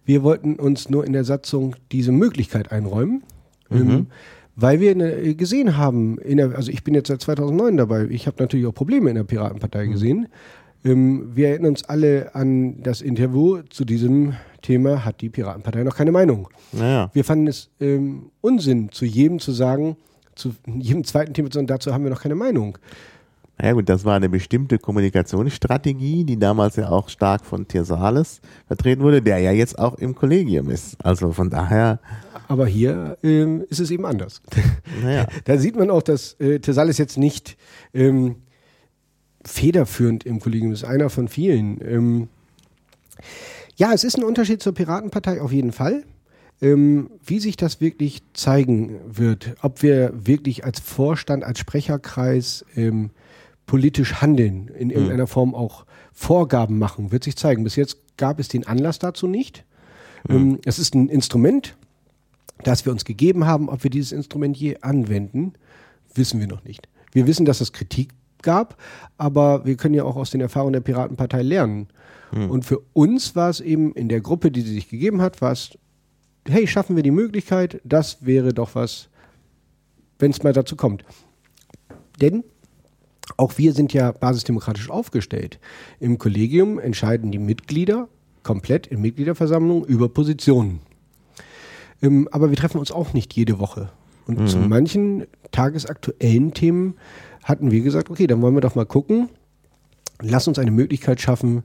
Wir 0.04 0.22
wollten 0.22 0.54
uns 0.54 0.88
nur 0.88 1.04
in 1.04 1.12
der 1.12 1.24
Satzung 1.24 1.74
diese 1.90 2.12
Möglichkeit 2.12 2.70
einräumen, 2.70 3.24
ähm, 3.72 4.06
weil 4.54 4.78
wir 4.78 4.94
ne, 4.94 5.34
gesehen 5.34 5.76
haben, 5.76 6.18
in 6.18 6.36
der, 6.36 6.54
also 6.54 6.70
ich 6.70 6.84
bin 6.84 6.94
jetzt 6.94 7.08
seit 7.08 7.22
2009 7.22 7.76
dabei, 7.76 8.04
ich 8.04 8.28
habe 8.28 8.36
natürlich 8.38 8.66
auch 8.66 8.74
Probleme 8.74 9.10
in 9.10 9.16
der 9.16 9.24
Piratenpartei 9.24 9.86
gesehen. 9.86 10.28
Ähm, 10.84 11.30
wir 11.34 11.48
erinnern 11.48 11.70
uns 11.70 11.84
alle 11.84 12.36
an 12.36 12.82
das 12.84 13.00
Interview 13.00 13.62
zu 13.68 13.84
diesem 13.84 14.34
Thema, 14.62 15.04
hat 15.04 15.22
die 15.22 15.28
Piratenpartei 15.28 15.82
noch 15.82 15.96
keine 15.96 16.12
Meinung. 16.12 16.48
Naja. 16.70 17.10
Wir 17.14 17.24
fanden 17.24 17.48
es 17.48 17.68
ähm, 17.80 18.30
Unsinn, 18.40 18.92
zu 18.92 19.06
jedem 19.06 19.40
zu 19.40 19.50
sagen, 19.50 19.96
zu 20.36 20.54
jedem 20.66 21.02
zweiten 21.02 21.34
Thema 21.34 21.50
zu 21.50 21.58
sagen, 21.58 21.66
dazu 21.66 21.92
haben 21.92 22.04
wir 22.04 22.10
noch 22.10 22.22
keine 22.22 22.36
Meinung. 22.36 22.78
Ja 23.62 23.72
gut, 23.72 23.88
das 23.88 24.04
war 24.04 24.16
eine 24.16 24.28
bestimmte 24.28 24.78
Kommunikationsstrategie, 24.78 26.24
die 26.24 26.38
damals 26.38 26.76
ja 26.76 26.88
auch 26.88 27.08
stark 27.08 27.46
von 27.46 27.68
Tirsales 27.68 28.40
vertreten 28.66 29.02
wurde, 29.02 29.22
der 29.22 29.38
ja 29.38 29.52
jetzt 29.52 29.78
auch 29.78 29.94
im 29.94 30.14
Kollegium 30.14 30.70
ist. 30.70 30.96
Also 31.04 31.32
von 31.32 31.50
daher, 31.50 32.00
Aber 32.48 32.66
hier 32.66 33.16
ähm, 33.22 33.64
ist 33.70 33.80
es 33.80 33.90
eben 33.90 34.06
anders. 34.06 34.42
naja. 35.02 35.26
Da 35.44 35.56
sieht 35.58 35.76
man 35.76 35.90
auch, 35.90 36.02
dass 36.02 36.34
äh, 36.40 36.58
Tesalis 36.58 36.98
jetzt 36.98 37.16
nicht 37.16 37.56
ähm, 37.92 38.36
federführend 39.44 40.24
im 40.24 40.40
Kollegium 40.40 40.72
ist, 40.72 40.84
einer 40.84 41.08
von 41.08 41.28
vielen. 41.28 41.80
Ähm, 41.86 42.28
ja, 43.76 43.92
es 43.92 44.04
ist 44.04 44.16
ein 44.16 44.24
Unterschied 44.24 44.62
zur 44.62 44.74
Piratenpartei 44.74 45.40
auf 45.40 45.52
jeden 45.52 45.72
Fall. 45.72 46.04
Ähm, 46.60 47.10
wie 47.24 47.40
sich 47.40 47.56
das 47.56 47.80
wirklich 47.80 48.22
zeigen 48.32 49.00
wird, 49.06 49.56
ob 49.62 49.82
wir 49.82 50.12
wirklich 50.14 50.64
als 50.64 50.80
Vorstand, 50.80 51.44
als 51.44 51.58
Sprecherkreis 51.58 52.64
ähm, 52.76 53.10
politisch 53.66 54.20
handeln, 54.20 54.68
in 54.68 54.90
irgendeiner 54.90 55.26
Form 55.26 55.54
auch 55.54 55.86
Vorgaben 56.12 56.78
machen, 56.78 57.12
wird 57.12 57.24
sich 57.24 57.36
zeigen. 57.36 57.64
Bis 57.64 57.76
jetzt 57.76 57.98
gab 58.16 58.38
es 58.38 58.48
den 58.48 58.66
Anlass 58.66 58.98
dazu 58.98 59.26
nicht. 59.26 59.64
Ähm, 60.28 60.58
es 60.64 60.78
ist 60.78 60.94
ein 60.94 61.08
Instrument, 61.08 61.76
das 62.62 62.84
wir 62.84 62.92
uns 62.92 63.04
gegeben 63.04 63.46
haben. 63.46 63.68
Ob 63.68 63.82
wir 63.82 63.90
dieses 63.90 64.12
Instrument 64.12 64.56
je 64.56 64.78
anwenden, 64.80 65.54
wissen 66.14 66.40
wir 66.40 66.46
noch 66.46 66.64
nicht. 66.64 66.88
Wir 67.12 67.26
wissen, 67.26 67.44
dass 67.44 67.60
es 67.60 67.72
Kritik 67.72 68.10
gab, 68.42 68.76
aber 69.16 69.64
wir 69.64 69.76
können 69.76 69.94
ja 69.94 70.04
auch 70.04 70.16
aus 70.16 70.30
den 70.30 70.40
Erfahrungen 70.40 70.74
der 70.74 70.80
Piratenpartei 70.80 71.42
lernen. 71.42 71.88
Und 72.34 72.64
für 72.64 72.80
uns 72.94 73.36
war 73.36 73.48
es 73.48 73.60
eben 73.60 73.92
in 73.94 74.08
der 74.08 74.20
Gruppe, 74.20 74.50
die 74.50 74.62
sie 74.62 74.74
sich 74.74 74.88
gegeben 74.88 75.22
hat, 75.22 75.40
war 75.40 75.52
es, 75.52 75.78
hey, 76.48 76.66
schaffen 76.66 76.96
wir 76.96 77.04
die 77.04 77.12
Möglichkeit, 77.12 77.80
das 77.84 78.26
wäre 78.26 78.52
doch 78.52 78.74
was, 78.74 79.08
wenn 80.18 80.32
es 80.32 80.42
mal 80.42 80.52
dazu 80.52 80.74
kommt. 80.74 81.04
Denn 82.20 82.42
auch 83.36 83.58
wir 83.58 83.72
sind 83.72 83.92
ja 83.92 84.12
basisdemokratisch 84.12 84.90
aufgestellt. 84.90 85.58
Im 86.00 86.18
Kollegium 86.18 86.78
entscheiden 86.78 87.32
die 87.32 87.38
Mitglieder 87.38 88.08
komplett 88.42 88.86
in 88.86 89.00
Mitgliederversammlung 89.00 89.84
über 89.84 90.08
Positionen. 90.08 90.80
Ähm, 92.02 92.28
aber 92.30 92.50
wir 92.50 92.56
treffen 92.56 92.78
uns 92.78 92.92
auch 92.92 93.12
nicht 93.12 93.34
jede 93.34 93.58
Woche. 93.58 93.90
Und 94.26 94.48
zu 94.48 94.56
manchen 94.58 95.26
tagesaktuellen 95.52 96.54
Themen 96.54 96.94
hatten 97.42 97.70
wir 97.70 97.82
gesagt, 97.82 98.10
okay, 98.10 98.26
dann 98.26 98.40
wollen 98.40 98.54
wir 98.54 98.62
doch 98.62 98.74
mal 98.74 98.86
gucken, 98.86 99.28
lass 100.20 100.48
uns 100.48 100.58
eine 100.58 100.70
Möglichkeit 100.70 101.20
schaffen, 101.20 101.62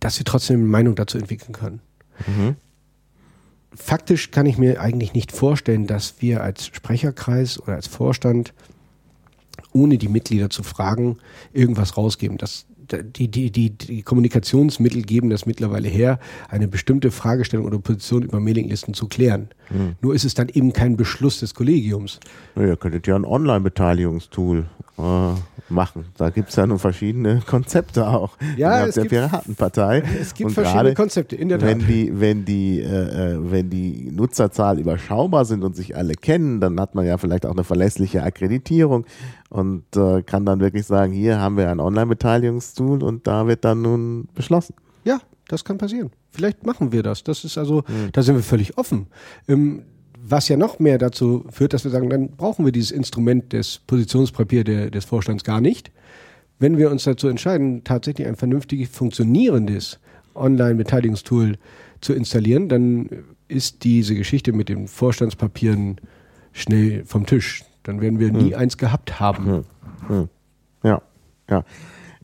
dass 0.00 0.18
wir 0.18 0.24
trotzdem 0.24 0.60
eine 0.60 0.68
Meinung 0.68 0.96
dazu 0.96 1.18
entwickeln 1.18 1.52
können. 1.52 1.80
Faktisch 3.76 4.30
kann 4.32 4.46
ich 4.46 4.58
mir 4.58 4.80
eigentlich 4.80 5.14
nicht 5.14 5.32
vorstellen, 5.32 5.86
dass 5.86 6.20
wir 6.20 6.42
als 6.42 6.66
Sprecherkreis 6.66 7.60
oder 7.60 7.74
als 7.74 7.86
Vorstand 7.86 8.54
ohne 9.74 9.98
die 9.98 10.08
Mitglieder 10.08 10.48
zu 10.48 10.62
fragen, 10.62 11.18
irgendwas 11.52 11.96
rausgeben. 11.96 12.38
Das, 12.38 12.64
die, 12.90 13.28
die, 13.28 13.50
die, 13.50 13.70
die 13.70 14.02
Kommunikationsmittel 14.02 15.02
geben 15.02 15.28
das 15.28 15.44
mittlerweile 15.44 15.88
her, 15.88 16.18
eine 16.48 16.68
bestimmte 16.68 17.10
Fragestellung 17.10 17.66
oder 17.66 17.78
Position 17.78 18.22
über 18.22 18.40
Mailinglisten 18.40 18.94
zu 18.94 19.08
klären. 19.08 19.48
Nur 20.00 20.14
ist 20.14 20.24
es 20.24 20.34
dann 20.34 20.48
eben 20.48 20.72
kein 20.72 20.96
Beschluss 20.96 21.40
des 21.40 21.54
Kollegiums. 21.54 22.20
Ja, 22.56 22.66
ihr 22.66 22.76
könntet 22.76 23.06
ja 23.06 23.16
ein 23.16 23.24
Online-Beteiligungstool 23.24 24.66
äh, 24.98 25.02
machen. 25.68 26.04
Da 26.16 26.30
gibt's 26.30 26.56
ja 26.56 26.66
nun 26.66 26.78
verschiedene 26.78 27.40
Konzepte 27.46 28.06
auch 28.06 28.36
Ja, 28.56 28.86
es 28.86 28.94
der 28.94 29.04
gibt- 29.04 29.14
Piratenpartei. 29.14 30.02
Es 30.20 30.34
gibt 30.34 30.48
Und 30.48 30.54
verschiedene 30.54 30.94
Konzepte, 30.94 31.36
in 31.36 31.48
der 31.48 31.58
Tat. 31.58 31.68
Wenn 31.70 31.78
die, 31.80 32.20
wenn 32.20 32.44
die, 32.44 32.80
äh, 32.80 33.32
äh, 33.34 33.50
wenn 33.50 33.70
die 33.70 34.10
Nutzerzahl 34.12 34.78
überschaubar 34.78 35.44
sind 35.44 35.64
und 35.64 35.74
sich 35.74 35.96
alle 35.96 36.14
kennen, 36.14 36.60
dann 36.60 36.78
hat 36.80 36.94
man 36.94 37.06
ja 37.06 37.16
vielleicht 37.18 37.46
auch 37.46 37.52
eine 37.52 37.64
verlässliche 37.64 38.22
Akkreditierung 38.22 39.06
und 39.50 39.84
äh, 39.96 40.22
kann 40.22 40.44
dann 40.44 40.60
wirklich 40.60 40.86
sagen, 40.86 41.12
hier 41.12 41.38
haben 41.40 41.56
wir 41.56 41.70
ein 41.70 41.80
Online-Beteiligungstool 41.80 43.02
und 43.02 43.26
da 43.26 43.46
wird 43.46 43.64
dann 43.64 43.82
nun 43.82 44.28
beschlossen. 44.34 44.74
Ja, 45.04 45.18
das 45.48 45.64
kann 45.64 45.78
passieren. 45.78 46.10
Vielleicht 46.30 46.66
machen 46.66 46.90
wir 46.92 47.02
das. 47.02 47.22
Das 47.22 47.44
ist 47.44 47.56
also, 47.58 47.84
da 48.12 48.22
sind 48.22 48.34
wir 48.36 48.42
völlig 48.42 48.76
offen. 48.76 49.06
Ähm, 49.48 49.82
was 50.26 50.48
ja 50.48 50.56
noch 50.56 50.78
mehr 50.78 50.96
dazu 50.96 51.44
führt, 51.50 51.74
dass 51.74 51.84
wir 51.84 51.90
sagen, 51.90 52.08
dann 52.08 52.30
brauchen 52.30 52.64
wir 52.64 52.72
dieses 52.72 52.90
Instrument 52.90 53.52
des 53.52 53.80
Positionspapier 53.86 54.64
der, 54.64 54.90
des 54.90 55.04
Vorstands 55.04 55.44
gar 55.44 55.60
nicht. 55.60 55.90
Wenn 56.58 56.78
wir 56.78 56.90
uns 56.90 57.04
dazu 57.04 57.28
entscheiden, 57.28 57.84
tatsächlich 57.84 58.26
ein 58.26 58.36
vernünftig 58.36 58.88
funktionierendes 58.88 59.98
Online-Beteiligungstool 60.34 61.56
zu 62.00 62.14
installieren, 62.14 62.68
dann 62.68 63.08
ist 63.48 63.84
diese 63.84 64.14
Geschichte 64.14 64.52
mit 64.52 64.70
den 64.70 64.88
Vorstandspapieren 64.88 66.00
schnell 66.52 67.04
vom 67.04 67.26
Tisch. 67.26 67.64
Dann 67.82 68.00
werden 68.00 68.18
wir 68.18 68.32
nie 68.32 68.54
eins 68.54 68.78
gehabt 68.78 69.20
haben. 69.20 69.64
Ja, 70.82 71.02
ja. 71.50 71.64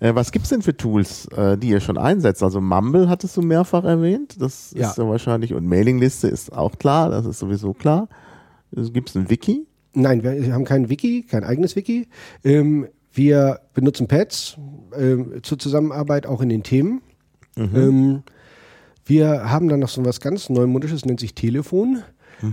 Äh, 0.01 0.15
was 0.15 0.33
gibt's 0.33 0.49
denn 0.49 0.63
für 0.63 0.77
Tools, 0.77 1.27
äh, 1.29 1.57
die 1.57 1.69
ihr 1.69 1.81
schon 1.81 1.99
einsetzt? 1.99 2.43
Also 2.43 2.61
Mumble 2.61 3.09
hattest 3.09 3.37
du 3.37 3.43
mehrfach 3.43 3.85
erwähnt. 3.85 4.41
Das 4.41 4.73
Ja. 4.77 4.89
ist 4.91 4.99
ja 4.99 5.07
wahrscheinlich, 5.09 5.55
und 5.55 5.67
Mailingliste 5.67 6.27
ist 6.29 6.53
auch 6.53 6.79
klar, 6.79 7.11
das 7.11 7.27
ist 7.27 7.39
sowieso 7.39 7.73
klar. 7.75 8.09
Gibt 8.73 9.11
es 9.11 9.15
ein 9.17 9.29
Wiki? 9.31 9.67
Nein, 9.93 10.23
wir 10.23 10.55
haben 10.55 10.65
kein 10.65 10.89
Wiki, 10.89 11.23
kein 11.23 11.45
eigenes 11.45 11.77
Wiki. 11.77 12.09
Ähm, 12.45 12.87
wir 13.13 13.61
benutzen 13.75 14.07
Pads 14.07 14.57
ähm, 14.97 15.35
zur 15.43 15.59
Zusammenarbeit 15.59 16.27
auch 16.27 16.41
in 16.41 16.49
den 16.49 16.63
Themen. 16.63 17.03
Ähm, 17.57 18.23
wir 19.05 19.51
haben 19.51 19.69
dann 19.69 19.81
noch 19.81 19.89
so 19.89 20.05
was 20.05 20.21
ganz 20.21 20.49
Neumodisches, 20.49 21.05
nennt 21.05 21.19
sich 21.21 21.35
Telefon. 21.35 22.03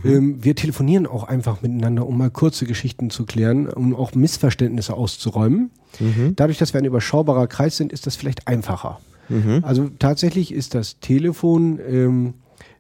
Ähm, 0.04 0.44
wir 0.44 0.56
telefonieren 0.56 1.08
auch 1.08 1.24
einfach 1.24 1.62
miteinander, 1.62 2.06
um 2.06 2.18
mal 2.18 2.30
kurze 2.30 2.66
Geschichten 2.66 3.10
zu 3.10 3.26
klären, 3.26 3.68
um 3.68 3.96
auch 3.96 4.13
Missverständnisse 4.13 4.94
auszuräumen. 4.94 5.72
Dadurch, 6.36 6.58
dass 6.58 6.74
wir 6.74 6.80
ein 6.80 6.86
überschaubarer 6.86 7.48
Kreis 7.48 7.78
sind, 7.78 7.94
ist 7.94 8.06
das 8.06 8.16
vielleicht 8.16 8.48
einfacher. 8.48 9.00
Also 9.63 9.90
tatsächlich 10.00 10.54
ist 10.54 10.74
das 10.74 11.00
Telefon 11.00 11.80
ähm, 11.86 12.34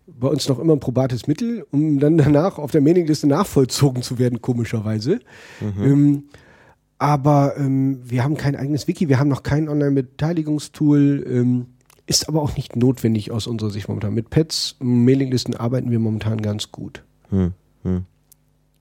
bei 0.07 0.27
uns 0.27 0.47
noch 0.47 0.59
immer 0.59 0.73
ein 0.73 0.79
probates 0.79 1.27
Mittel, 1.27 1.65
um 1.71 1.99
dann 1.99 2.17
danach 2.17 2.57
auf 2.57 2.71
der 2.71 2.81
Mailingliste 2.81 3.27
nachvollzogen 3.27 4.01
zu 4.01 4.17
werden, 4.17 4.41
komischerweise. 4.41 5.19
Ähm, 5.83 6.23
aber 6.99 7.55
ähm, 7.57 7.99
wir 8.03 8.23
haben 8.23 8.37
kein 8.37 8.55
eigenes 8.55 8.87
Wiki, 8.87 9.07
wir 9.09 9.19
haben 9.19 9.27
noch 9.27 9.43
kein 9.43 9.69
Online-Beteiligungstool, 9.69 11.25
ähm, 11.29 11.65
ist 12.07 12.27
aber 12.27 12.41
auch 12.41 12.55
nicht 12.55 12.75
notwendig 12.75 13.31
aus 13.31 13.45
unserer 13.47 13.69
Sicht 13.69 13.87
momentan. 13.87 14.13
Mit 14.13 14.29
Pads, 14.29 14.77
Mailinglisten 14.79 15.55
arbeiten 15.55 15.91
wir 15.91 15.99
momentan 15.99 16.41
ganz 16.41 16.71
gut. 16.71 17.03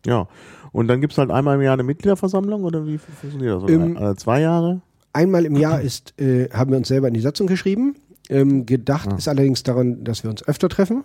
Ja. 0.07 0.29
Und 0.73 0.89
dann 0.89 1.01
gibt's 1.01 1.19
halt 1.19 1.31
einmal 1.31 1.57
im 1.57 1.63
Jahr 1.63 1.75
eine 1.75 1.83
Mitgliederversammlung 1.83 2.65
oder 2.65 2.87
wie 2.87 2.99
funktioniert 2.99 3.63
das? 3.63 3.71
Ähm, 3.71 3.97
alle 3.97 4.17
zwei 4.17 4.41
Jahre? 4.41 4.81
Einmal 5.13 5.45
im 5.45 5.57
Jahr 5.57 5.81
ist, 5.83 6.19
äh, 6.21 6.49
haben 6.51 6.71
wir 6.71 6.79
uns 6.79 6.89
selber 6.89 7.09
in 7.09 7.15
die 7.15 7.21
Satzung 7.21 7.47
geschrieben. 7.47 7.97
Ähm, 8.29 8.67
gedacht 8.67 9.09
Ah. 9.13 9.17
ist 9.17 9.29
allerdings 9.29 9.63
daran, 9.63 10.03
dass 10.05 10.23
wir 10.25 10.31
uns 10.31 10.47
öfter 10.47 10.69
treffen. 10.69 11.05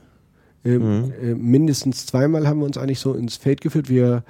Ähm, 0.64 1.12
äh, 1.22 1.34
mindestens 1.34 2.06
zweimal 2.06 2.48
haben 2.48 2.60
wir 2.60 2.66
uns 2.66 2.78
eigentlich 2.78 3.00
so 3.00 3.14
ins 3.14 3.38
Feld 3.38 3.62
geführt. 3.62 3.90
Wir 3.90 4.24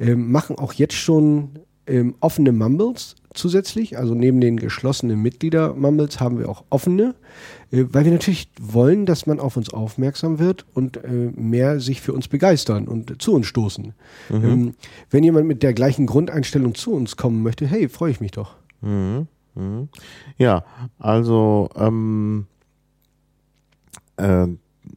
ähm, 0.00 0.30
machen 0.30 0.56
auch 0.58 0.72
jetzt 0.72 0.94
schon 0.94 1.50
ähm, 1.88 2.14
offene 2.20 2.52
Mumbles 2.52 3.16
zusätzlich. 3.34 3.98
Also 3.98 4.14
neben 4.14 4.40
den 4.40 4.56
geschlossenen 4.56 5.20
Mitglieder-Mumbles 5.20 6.20
haben 6.20 6.38
wir 6.38 6.48
auch 6.48 6.64
offene, 6.70 7.14
äh, 7.70 7.84
weil 7.90 8.04
wir 8.04 8.12
natürlich 8.12 8.50
wollen, 8.60 9.06
dass 9.06 9.26
man 9.26 9.40
auf 9.40 9.56
uns 9.56 9.72
aufmerksam 9.72 10.38
wird 10.38 10.66
und 10.74 10.96
äh, 11.04 11.08
mehr 11.34 11.80
sich 11.80 12.00
für 12.00 12.12
uns 12.12 12.28
begeistern 12.28 12.88
und 12.88 13.20
zu 13.22 13.32
uns 13.34 13.46
stoßen. 13.46 13.94
Ähm, 14.30 14.74
wenn 15.10 15.24
jemand 15.24 15.46
mit 15.46 15.62
der 15.62 15.72
gleichen 15.74 16.06
Grundeinstellung 16.06 16.74
zu 16.74 16.92
uns 16.92 17.16
kommen 17.16 17.42
möchte, 17.42 17.66
hey, 17.66 17.88
freue 17.88 18.10
ich 18.10 18.20
mich 18.20 18.32
doch. 18.32 18.56
Mhm. 18.80 19.26
Mhm. 19.54 19.88
Ja, 20.36 20.64
also 20.98 21.68
ähm, 21.76 22.46
äh, 24.16 24.46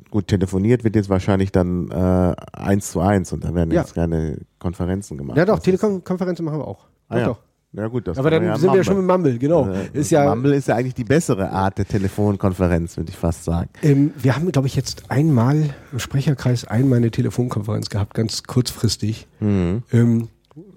gut, 0.09 0.27
telefoniert 0.27 0.83
wird 0.83 0.95
jetzt 0.95 1.09
wahrscheinlich 1.09 1.51
dann 1.51 1.89
äh, 1.89 2.35
eins 2.53 2.91
zu 2.91 2.99
eins 2.99 3.31
und 3.33 3.43
da 3.43 3.53
werden 3.55 3.71
Ja. 3.71 3.81
jetzt 3.81 3.95
keine 3.95 4.37
Konferenzen 4.61 5.17
gemacht. 5.17 5.37
Ja, 5.37 5.43
doch, 5.45 5.59
Telekom-Konferenzen 5.59 6.45
machen 6.45 6.59
wir 6.59 6.67
auch. 6.67 6.85
Ah, 7.09 7.17
ja. 7.19 7.25
doch. 7.25 7.39
Ja 7.73 7.87
gut, 7.87 8.05
das 8.05 8.17
Aber 8.17 8.29
dann 8.29 8.43
ja 8.43 8.55
sind 8.57 8.63
wir 8.63 8.69
machen. 8.71 8.83
schon 8.83 8.97
mit 8.97 9.05
Mumble, 9.05 9.37
genau. 9.37 9.67
Äh, 9.69 9.89
ist 9.93 10.11
ja, 10.11 10.29
Mumble 10.35 10.55
ist 10.55 10.67
ja 10.67 10.75
eigentlich 10.75 10.93
die 10.93 11.05
bessere 11.05 11.49
Art 11.51 11.77
der 11.77 11.87
Telefonkonferenz, 11.87 12.97
würde 12.97 13.09
ich 13.11 13.17
fast 13.17 13.45
sagen. 13.45 13.69
ähm, 13.81 14.11
wir 14.17 14.35
haben, 14.35 14.51
glaube 14.51 14.67
ich, 14.67 14.75
jetzt 14.75 15.09
einmal 15.09 15.69
im 15.91 15.99
Sprecherkreis 15.99 16.65
einmal 16.65 16.97
eine 16.97 17.11
Telefonkonferenz 17.11 17.89
gehabt, 17.89 18.13
ganz 18.13 18.43
kurzfristig. 18.43 19.27
Mhm. 19.39 19.83
Ähm, 19.93 20.27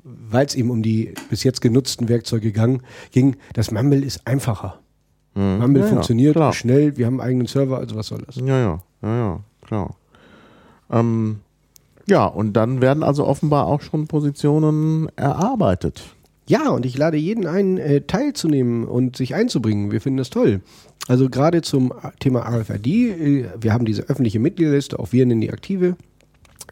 weil 0.04 0.46
es 0.46 0.54
eben 0.54 0.70
um 0.70 0.82
die 0.82 1.14
bis 1.30 1.42
jetzt 1.42 1.60
genutzten 1.60 2.08
Werkzeuge 2.08 2.52
gang, 2.52 2.82
ging. 3.10 3.36
Das 3.54 3.72
Mumble 3.72 4.04
ist 4.04 4.26
einfacher. 4.26 4.78
Mumble 5.34 5.66
Mhm. 5.68 5.76
Ja, 5.76 5.82
ja, 5.82 5.88
funktioniert 5.88 6.36
klar. 6.36 6.52
schnell, 6.52 6.96
wir 6.96 7.06
haben 7.06 7.20
einen 7.20 7.28
eigenen 7.28 7.46
Server, 7.48 7.78
also 7.78 7.96
was 7.96 8.06
soll 8.06 8.22
das? 8.24 8.36
Ja, 8.36 8.44
ja, 8.46 8.82
ja, 9.02 9.16
ja, 9.16 9.40
klar. 9.66 9.96
Ähm, 10.90 11.40
ja, 12.06 12.26
und 12.26 12.52
dann 12.52 12.80
werden 12.80 13.02
also 13.02 13.26
offenbar 13.26 13.66
auch 13.66 13.80
schon 13.80 14.06
Positionen 14.06 15.08
erarbeitet. 15.16 16.02
Ja, 16.46 16.68
und 16.70 16.84
ich 16.84 16.98
lade 16.98 17.16
jeden 17.16 17.46
ein, 17.46 17.78
äh, 17.78 18.02
teilzunehmen 18.02 18.86
und 18.86 19.16
sich 19.16 19.34
einzubringen. 19.34 19.90
Wir 19.90 20.00
finden 20.00 20.18
das 20.18 20.28
toll. 20.28 20.60
Also 21.08 21.30
gerade 21.30 21.62
zum 21.62 21.92
Thema 22.20 22.40
RFID, 22.40 22.86
äh, 22.86 23.48
wir 23.58 23.72
haben 23.72 23.86
diese 23.86 24.02
öffentliche 24.02 24.38
Mitgliederliste, 24.38 24.98
auch 24.98 25.12
wir 25.12 25.24
nennen 25.24 25.40
die 25.40 25.52
aktive. 25.52 25.96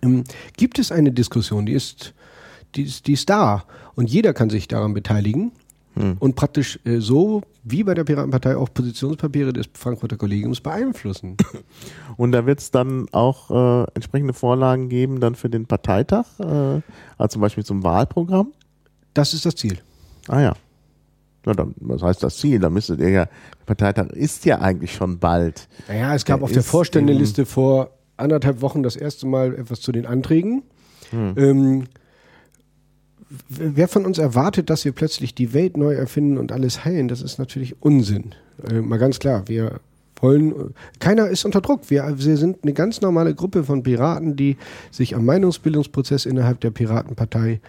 Ähm, 0.03 0.25
gibt 0.57 0.79
es 0.79 0.93
eine 0.93 1.13
Diskussion, 1.13 1.65
die 1.65 1.73
ist, 1.73 2.13
die 2.75 2.83
ist, 2.83 3.07
die 3.07 3.15
ist 3.15 3.31
da 3.31 3.65
und 3.95 4.11
jeder 4.11 4.35
kann 4.35 4.51
sich 4.51 4.69
daran 4.69 4.93
beteiligen 4.93 5.53
und 6.21 6.37
praktisch 6.37 6.79
äh, 6.85 7.01
so 7.01 7.43
wie 7.65 7.85
bei 7.85 7.95
der 7.95 8.05
Piratenpartei 8.05 8.57
auch 8.57 8.69
Positionspapiere 8.73 9.53
des 9.53 9.67
Frankfurter 9.75 10.17
Kollegiums 10.17 10.61
beeinflussen. 10.61 11.37
Und 12.17 12.33
da 12.33 12.45
wird 12.47 12.61
es 12.61 12.71
dann 12.71 13.07
auch 13.13 13.51
äh, 13.51 13.87
entsprechende 13.95 14.33
Vorlagen 14.33 14.89
geben 14.89 15.21
dann 15.21 15.35
für 15.35 15.49
den 15.49 15.67
Parteitag, 15.67 16.25
äh, 16.41 16.45
also 17.19 17.29
zum 17.29 17.43
Beispiel 17.43 17.65
zum 17.65 17.83
Wahlprogramm. 17.85 18.53
Das 19.15 19.35
ist 19.35 19.45
das 19.47 19.55
Ziel. 19.55 19.79
Ah 20.29 20.41
ja. 20.41 20.55
Ja, 21.47 21.53
dann, 21.55 21.75
was 21.81 22.03
heißt 22.03 22.23
das 22.23 22.37
Ziel? 22.37 22.59
Da 22.61 22.71
müsstet 22.71 23.01
ihr 23.01 23.11
ja, 23.11 23.25
der 23.27 23.65
Parteitag 23.67 24.09
ist 24.11 24.45
ja 24.45 24.61
eigentlich 24.61 24.95
schon 24.95 25.19
bald. 25.19 25.69
Naja, 25.89 26.15
es 26.15 26.25
gab 26.25 26.39
Der 26.41 26.45
auf 26.45 26.53
der 26.53 26.61
ist 26.61 26.69
Vorständeliste 26.69 27.47
vor 27.47 27.91
anderthalb 28.17 28.61
Wochen 28.63 28.83
das 28.83 28.97
erste 28.97 29.27
Mal 29.27 29.55
etwas 29.55 29.81
zu 29.81 29.93
den 29.93 30.07
Anträgen. 30.07 30.63
Ähm, 31.13 31.83
w- 31.83 31.85
wer 33.49 33.89
von 33.89 34.05
uns 34.05 34.19
erwartet, 34.19 34.71
dass 34.71 34.85
wir 34.85 34.93
plötzlich 34.93 35.35
die 35.35 35.53
Welt 35.53 35.77
neu 35.77 35.95
erfinden 35.95 36.39
und 36.39 36.53
alles 36.53 36.85
heilen, 36.85 37.09
das 37.09 37.23
ist 37.23 37.39
natürlich 37.39 37.77
Unsinn. 37.81 38.35
Äh, 38.69 38.81
mal 38.81 38.99
ganz 38.99 39.19
klar, 39.19 39.45
wir 39.47 39.81
wollen, 40.17 40.75
keiner 41.01 41.29
ist 41.29 41.45
unter 41.45 41.61
Druck. 41.61 41.91
Wir, 41.91 42.15
wir 42.17 42.37
sind 42.37 42.59
eine 42.63 42.73
ganz 42.73 43.01
normale 43.01 43.35
Gruppe 43.35 43.65
von 43.65 43.83
Piraten, 43.83 44.37
die 44.37 44.57
sich 44.91 45.17
am 45.17 45.25
Meinungsbildungsprozess 45.25 46.27
innerhalb 46.27 46.61
der 46.61 46.71
Piratenpartei 46.71 47.61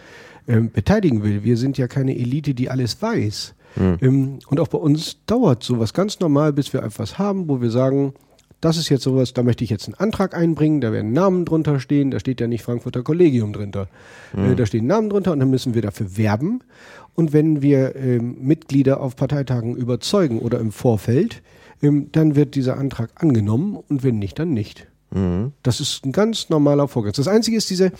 ähm, 0.48 0.72
beteiligen 0.72 1.24
will. 1.24 1.44
Wir 1.44 1.58
sind 1.58 1.78
ja 1.78 1.88
keine 1.88 2.16
Elite, 2.18 2.54
die 2.54 2.70
alles 2.70 3.02
weiß. 3.02 3.56
Ähm, 3.76 4.40
und 4.48 4.60
auch 4.60 4.68
bei 4.68 4.78
uns 4.78 5.18
dauert 5.26 5.64
sowas 5.64 5.94
ganz 5.94 6.20
normal, 6.20 6.54
bis 6.54 6.74
wir 6.74 6.84
etwas 6.84 7.18
haben, 7.18 7.48
wo 7.48 7.62
wir 7.62 7.72
sagen, 7.72 8.14
das 8.64 8.78
ist 8.78 8.88
jetzt 8.88 9.04
sowas, 9.04 9.34
da 9.34 9.44
möchte 9.44 9.64
ich 9.64 9.70
jetzt 9.70 9.88
einen 9.88 9.96
Antrag 9.96 10.34
einbringen, 10.36 10.80
da 10.80 10.94
werden 10.94 11.12
Namen 11.12 11.44
drunter 11.44 11.82
stehen, 11.82 12.12
da 12.12 12.20
steht 12.20 12.40
ja 12.40 12.48
nicht 12.48 12.64
Frankfurter 12.64 13.04
Kollegium 13.04 13.52
drunter. 13.52 13.90
Äh, 14.34 14.56
da 14.56 14.66
stehen 14.66 14.88
Namen 14.88 15.10
drunter 15.10 15.34
und 15.34 15.40
dann 15.40 15.50
müssen 15.50 15.74
wir 15.74 15.82
dafür 15.82 16.16
werben. 16.16 16.62
Und 17.14 17.34
wenn 17.34 17.62
wir 17.62 17.96
ähm, 17.96 18.38
Mitglieder 18.40 19.02
auf 19.02 19.18
Parteitagen 19.18 19.76
überzeugen 19.76 20.40
oder 20.40 20.60
im 20.60 20.72
Vorfeld, 20.72 21.42
ähm, 21.82 22.08
dann 22.14 22.36
wird 22.36 22.56
dieser 22.56 22.78
Antrag 22.78 23.12
angenommen 23.16 23.76
und 23.76 24.04
wenn 24.04 24.18
nicht, 24.18 24.40
dann 24.40 24.54
nicht. 24.54 24.88
Das 25.62 25.80
ist 25.80 26.06
ein 26.06 26.12
ganz 26.12 26.50
normaler 26.50 26.88
Vorgang. 26.88 27.14
Das 27.14 27.28
Einzige 27.28 27.58
ist 27.58 27.70
diese, 27.70 27.92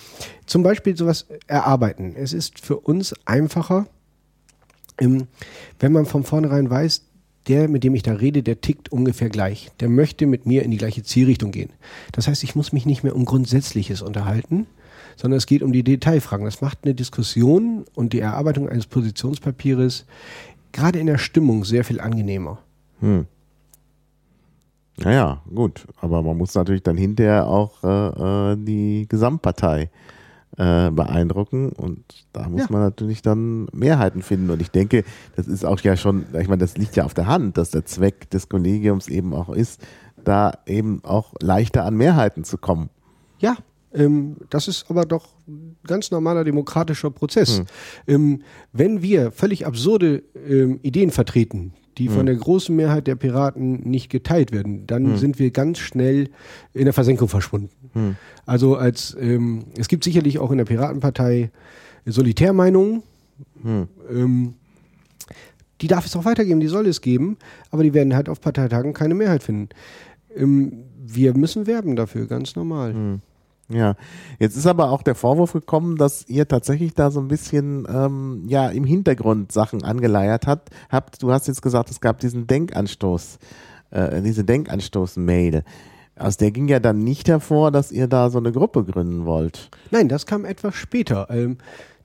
zum 0.46 0.64
Beispiel 0.64 0.96
sowas 0.96 1.28
erarbeiten. 1.46 2.16
Es 2.16 2.34
ist 2.34 2.60
für 2.60 2.78
uns 2.78 3.14
einfacher, 3.26 3.86
ähm, 5.00 5.28
wenn 5.80 5.92
man 5.92 6.06
von 6.06 6.24
vornherein 6.24 6.70
weiß, 6.70 7.04
der, 7.48 7.68
mit 7.68 7.84
dem 7.84 7.96
ich 7.96 8.04
da 8.04 8.14
rede, 8.14 8.44
der 8.44 8.62
tickt 8.62 8.92
ungefähr 8.92 9.30
gleich. 9.30 9.72
Der 9.80 9.90
möchte 9.90 10.26
mit 10.26 10.46
mir 10.46 10.64
in 10.64 10.72
die 10.72 10.78
gleiche 10.78 11.04
Zielrichtung 11.04 11.52
gehen. 11.52 11.70
Das 12.12 12.28
heißt, 12.28 12.44
ich 12.44 12.56
muss 12.56 12.72
mich 12.72 12.86
nicht 12.86 13.04
mehr 13.04 13.16
um 13.16 13.26
Grundsätzliches 13.26 14.02
unterhalten, 14.02 14.68
sondern 15.16 15.38
es 15.38 15.46
geht 15.46 15.62
um 15.62 15.74
die 15.74 15.84
Detailfragen. 15.84 16.46
Das 16.46 16.62
macht 16.62 16.80
eine 16.84 16.96
Diskussion 16.96 17.86
und 17.96 18.14
die 18.14 18.20
Erarbeitung 18.20 18.70
eines 18.70 18.88
Positionspapiers 18.88 20.06
gerade 20.72 21.00
in 21.00 21.08
der 21.08 21.18
Stimmung 21.18 21.66
sehr 21.66 21.84
viel 21.84 22.00
angenehmer. 22.00 22.60
Naja, 24.98 25.42
gut. 25.54 25.86
Aber 26.02 26.22
man 26.22 26.38
muss 26.38 26.54
natürlich 26.56 26.84
dann 26.84 26.98
hinterher 26.98 27.48
auch 27.48 27.84
äh, 27.84 28.54
äh, 28.54 28.58
die 28.58 29.06
Gesamtpartei 29.10 29.90
äh, 30.58 30.92
beeindrucken 30.92 31.72
und 31.72 32.04
da 32.32 32.48
muss 32.48 32.62
Ja. 32.62 32.68
man 32.70 32.82
natürlich 32.82 33.22
dann 33.22 33.66
Mehrheiten 33.74 34.22
finden. 34.22 34.50
Und 34.52 34.62
ich 34.62 34.70
denke, 34.72 35.04
das 35.36 35.48
ist 35.48 35.66
auch 35.66 35.80
ja 35.82 35.98
schon, 35.98 36.26
ich 36.40 36.48
meine, 36.48 36.60
das 36.60 36.78
liegt 36.78 36.96
ja 36.96 37.06
auf 37.06 37.14
der 37.14 37.28
Hand, 37.28 37.58
dass 37.58 37.72
der 37.72 37.86
Zweck 37.86 38.30
des 38.30 38.50
Kollegiums 38.50 39.08
eben 39.08 39.34
auch 39.34 39.50
ist, 39.50 39.82
da 40.24 40.54
eben 40.66 41.04
auch 41.04 41.34
leichter 41.42 41.86
an 41.86 41.96
Mehrheiten 41.96 42.44
zu 42.44 42.58
kommen. 42.58 42.90
Ja, 43.40 43.58
ähm, 43.94 44.38
das 44.50 44.68
ist 44.68 44.86
aber 44.90 45.06
doch 45.06 45.28
ein 45.48 45.76
ganz 45.86 46.12
normaler 46.12 46.44
demokratischer 46.44 47.10
Prozess. 47.12 47.64
Ähm, 48.08 48.42
wenn 48.72 49.02
wir 49.02 49.32
völlig 49.32 49.66
absurde 49.66 50.24
ähm, 50.48 50.80
Ideen 50.84 51.12
vertreten, 51.12 51.74
die 51.98 52.08
von 52.08 52.26
der 52.26 52.36
großen 52.36 52.76
Mehrheit 52.76 53.08
der 53.08 53.16
Piraten 53.16 53.82
nicht 53.90 54.10
geteilt 54.10 54.52
werden, 54.52 54.88
dann 54.88 55.06
sind 55.18 55.40
wir 55.40 55.52
ganz 55.52 55.80
schnell 55.80 56.30
in 56.74 56.86
der 56.86 56.94
Versenkung 56.94 57.28
verschwunden. 57.28 57.70
Also 58.46 58.76
als 58.76 59.16
ähm, 59.20 59.66
es 59.78 59.88
gibt 59.88 60.04
sicherlich 60.04 60.40
auch 60.40 60.52
in 60.52 60.58
der 60.58 60.66
Piratenpartei 60.66 61.52
Solitärmeinungen. 62.06 63.04
Ähm, 64.10 64.54
die 65.82 65.88
darf 65.88 66.06
es 66.06 66.16
auch 66.16 66.26
weitergeben, 66.26 66.60
die 66.60 66.68
soll 66.68 66.88
es 66.88 67.02
geben, 67.02 67.38
aber 67.72 67.84
die 67.84 67.94
werden 67.94 68.16
halt 68.16 68.30
auf 68.30 68.40
Parteitagen 68.42 68.94
keine 68.94 69.14
Mehrheit 69.16 69.44
finden. 69.44 69.70
Ähm, 70.36 70.84
wir 71.06 71.36
müssen 71.36 71.68
werben 71.68 71.96
dafür, 71.96 72.28
ganz 72.28 72.56
normal. 72.56 72.94
Ja, 73.74 73.96
jetzt 74.40 74.56
ist 74.56 74.68
aber 74.68 74.92
auch 74.92 75.02
der 75.02 75.16
Vorwurf 75.16 75.54
gekommen, 75.54 75.98
dass 75.98 76.28
ihr 76.28 76.48
tatsächlich 76.48 76.94
da 76.94 77.10
so 77.12 77.20
ein 77.20 77.28
bisschen 77.28 77.88
ähm, 77.90 78.44
ja 78.48 78.70
im 78.70 78.84
Hintergrund 78.84 79.52
Sachen 79.52 79.84
angeleiert 79.84 80.46
hat, 80.46 80.70
habt. 80.90 81.22
Du 81.24 81.32
hast 81.32 81.48
jetzt 81.48 81.62
gesagt, 81.62 81.90
es 81.90 82.00
gab 82.00 82.20
diesen 82.20 82.46
Denkanstoß, 82.46 83.40
äh, 83.92 84.22
diese 84.22 84.44
Denkanstoß-Mail. 84.44 85.64
Aus 86.16 86.38
der 86.38 86.52
ging 86.52 86.68
ja 86.68 86.80
dann 86.80 87.00
nicht 87.00 87.28
hervor, 87.28 87.72
dass 87.72 87.92
ihr 87.92 88.08
da 88.08 88.30
so 88.30 88.38
eine 88.38 88.52
Gruppe 88.52 88.84
gründen 88.84 89.26
wollt. 89.26 89.70
Nein, 89.90 90.10
das 90.10 90.28
kam 90.28 90.46
etwas 90.46 90.76
später. 90.76 91.28
Ähm, 91.32 91.58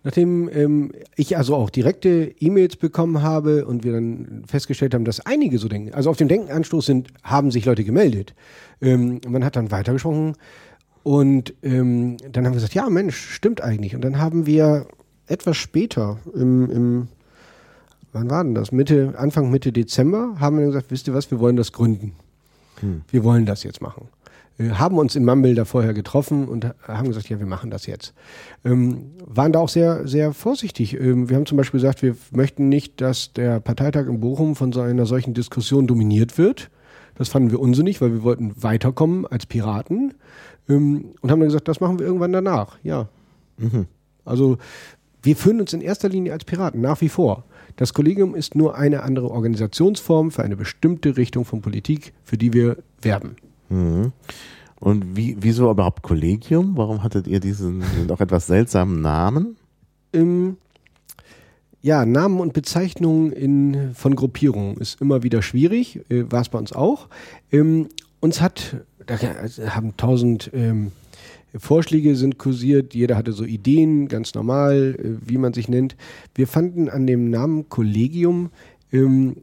nachdem 0.02 0.48
ähm, 0.50 0.92
ich 1.16 1.36
also 1.36 1.54
auch 1.54 1.68
direkte 1.68 2.32
E-Mails 2.40 2.76
bekommen 2.76 3.22
habe 3.22 3.66
und 3.66 3.84
wir 3.84 3.92
dann 3.92 4.44
festgestellt 4.46 4.94
haben, 4.94 5.04
dass 5.04 5.20
einige 5.26 5.58
so 5.58 5.68
denken. 5.68 5.92
Also 5.92 6.08
auf 6.08 6.16
dem 6.16 6.28
Denkenanstoß 6.28 6.86
sind, 6.86 7.08
haben 7.22 7.50
sich 7.50 7.66
Leute 7.66 7.84
gemeldet. 7.84 8.34
Ähm, 8.80 9.20
man 9.28 9.44
hat 9.44 9.56
dann 9.56 9.70
weitergesprochen 9.70 10.36
und 11.08 11.54
ähm, 11.62 12.18
dann 12.18 12.44
haben 12.44 12.52
wir 12.52 12.56
gesagt, 12.56 12.74
ja 12.74 12.90
Mensch, 12.90 13.16
stimmt 13.16 13.62
eigentlich. 13.62 13.94
Und 13.94 14.02
dann 14.02 14.18
haben 14.18 14.44
wir 14.44 14.84
etwas 15.26 15.56
später 15.56 16.18
im, 16.34 16.70
im 16.70 17.08
wann 18.12 18.28
war 18.28 18.44
denn 18.44 18.54
das? 18.54 18.72
Mitte, 18.72 19.14
Anfang 19.16 19.50
Mitte 19.50 19.72
Dezember 19.72 20.36
haben 20.38 20.58
wir 20.58 20.64
dann 20.64 20.72
gesagt, 20.72 20.90
wisst 20.90 21.08
ihr 21.08 21.14
was, 21.14 21.30
wir 21.30 21.40
wollen 21.40 21.56
das 21.56 21.72
gründen. 21.72 22.12
Wir 23.10 23.24
wollen 23.24 23.46
das 23.46 23.62
jetzt 23.62 23.80
machen. 23.80 24.08
Wir 24.58 24.78
haben 24.78 24.98
uns 24.98 25.18
Mumble 25.18 25.54
da 25.54 25.64
vorher 25.64 25.94
getroffen 25.94 26.46
und 26.46 26.66
haben 26.86 27.08
gesagt, 27.08 27.30
ja, 27.30 27.38
wir 27.38 27.46
machen 27.46 27.70
das 27.70 27.86
jetzt. 27.86 28.12
Ähm, 28.62 29.12
waren 29.24 29.52
da 29.52 29.60
auch 29.60 29.70
sehr, 29.70 30.06
sehr 30.06 30.34
vorsichtig. 30.34 30.92
Ähm, 31.00 31.30
wir 31.30 31.36
haben 31.36 31.46
zum 31.46 31.56
Beispiel 31.56 31.80
gesagt, 31.80 32.02
wir 32.02 32.16
möchten 32.32 32.68
nicht, 32.68 33.00
dass 33.00 33.32
der 33.32 33.60
Parteitag 33.60 34.08
in 34.08 34.20
Bochum 34.20 34.56
von 34.56 34.74
so 34.74 34.82
einer 34.82 35.06
solchen 35.06 35.32
Diskussion 35.32 35.86
dominiert 35.86 36.36
wird. 36.36 36.68
Das 37.14 37.30
fanden 37.30 37.50
wir 37.50 37.60
unsinnig, 37.60 38.02
weil 38.02 38.12
wir 38.12 38.22
wollten 38.22 38.52
weiterkommen 38.62 39.26
als 39.26 39.46
Piraten. 39.46 40.12
Ähm, 40.68 41.14
und 41.20 41.30
haben 41.30 41.40
dann 41.40 41.48
gesagt, 41.48 41.68
das 41.68 41.80
machen 41.80 41.98
wir 41.98 42.06
irgendwann 42.06 42.32
danach. 42.32 42.78
Ja. 42.82 43.08
Also 44.24 44.58
wir 45.22 45.36
fühlen 45.36 45.60
uns 45.60 45.72
in 45.72 45.80
erster 45.80 46.08
Linie 46.08 46.32
als 46.32 46.44
Piraten, 46.44 46.80
nach 46.80 47.00
wie 47.00 47.08
vor. 47.08 47.44
Das 47.76 47.94
Kollegium 47.94 48.34
ist 48.34 48.54
nur 48.54 48.76
eine 48.76 49.02
andere 49.02 49.30
Organisationsform 49.30 50.30
für 50.30 50.42
eine 50.42 50.56
bestimmte 50.56 51.16
Richtung 51.16 51.44
von 51.44 51.60
Politik, 51.60 52.12
für 52.24 52.36
die 52.36 52.52
wir 52.52 52.78
werben. 53.00 53.36
Und 54.80 55.16
wie, 55.16 55.36
wieso 55.40 55.70
überhaupt 55.70 56.02
Kollegium? 56.02 56.76
Warum 56.76 57.02
hattet 57.02 57.26
ihr 57.26 57.40
diesen 57.40 57.82
doch 58.06 58.20
etwas 58.20 58.46
seltsamen 58.46 59.00
Namen? 59.00 59.56
Ähm, 60.12 60.56
ja, 61.82 62.04
Namen 62.04 62.40
und 62.40 62.52
Bezeichnungen 62.52 63.32
in, 63.32 63.94
von 63.94 64.16
Gruppierungen 64.16 64.76
ist 64.78 65.00
immer 65.00 65.22
wieder 65.22 65.42
schwierig, 65.42 66.00
äh, 66.10 66.30
war 66.30 66.40
es 66.40 66.48
bei 66.48 66.58
uns 66.58 66.72
auch. 66.72 67.08
Ähm, 67.52 67.88
uns 68.20 68.40
hat, 68.40 68.76
da 69.08 69.74
haben 69.74 69.96
tausend 69.96 70.50
ähm, 70.52 70.92
Vorschläge 71.56 72.14
sind 72.14 72.38
kursiert, 72.38 72.94
jeder 72.94 73.16
hatte 73.16 73.32
so 73.32 73.44
Ideen, 73.44 74.08
ganz 74.08 74.34
normal, 74.34 74.96
äh, 74.98 75.28
wie 75.28 75.38
man 75.38 75.54
sich 75.54 75.68
nennt. 75.68 75.96
Wir 76.34 76.46
fanden 76.46 76.88
an 76.88 77.06
dem 77.06 77.30
Namen 77.30 77.68
Kollegium 77.68 78.50
ähm, 78.92 79.38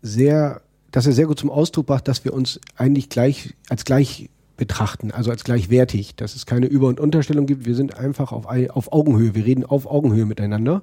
sehr, 0.00 0.62
dass 0.92 1.06
er 1.06 1.12
sehr 1.12 1.26
gut 1.26 1.38
zum 1.38 1.50
Ausdruck 1.50 1.86
brachte, 1.86 2.04
dass 2.04 2.24
wir 2.24 2.32
uns 2.32 2.60
eigentlich 2.76 3.08
gleich 3.08 3.54
als 3.68 3.84
gleich 3.84 4.30
betrachten, 4.56 5.10
also 5.10 5.30
als 5.30 5.44
gleichwertig, 5.44 6.14
dass 6.14 6.34
es 6.36 6.46
keine 6.46 6.66
Über- 6.66 6.88
und 6.88 7.00
Unterstellung 7.00 7.46
gibt. 7.46 7.66
Wir 7.66 7.74
sind 7.74 7.96
einfach 7.96 8.32
auf, 8.32 8.46
auf 8.46 8.92
Augenhöhe, 8.92 9.34
wir 9.34 9.44
reden 9.44 9.64
auf 9.64 9.86
Augenhöhe 9.86 10.26
miteinander. 10.26 10.82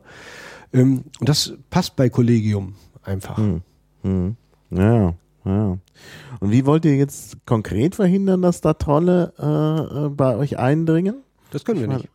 Ähm, 0.74 1.06
und 1.20 1.30
das 1.30 1.54
passt 1.70 1.96
bei 1.96 2.10
Kollegium 2.10 2.76
einfach. 3.04 3.38
Hm. 3.38 3.62
Hm. 4.04 4.36
Ja, 4.72 5.14
ja. 5.46 5.78
Und 6.40 6.52
wie 6.52 6.66
wollt 6.66 6.86
ihr 6.86 6.96
jetzt 6.96 7.46
konkret 7.46 7.96
verhindern, 7.96 8.42
dass 8.42 8.62
da 8.62 8.74
Trolle 8.74 9.34
äh, 9.40 10.06
äh 10.06 10.10
bei 10.10 10.36
euch 10.36 10.58
eindringen? 10.60 11.24
Das 11.52 11.66
können 11.66 11.82
wir 11.82 11.88
nicht. 11.88 12.10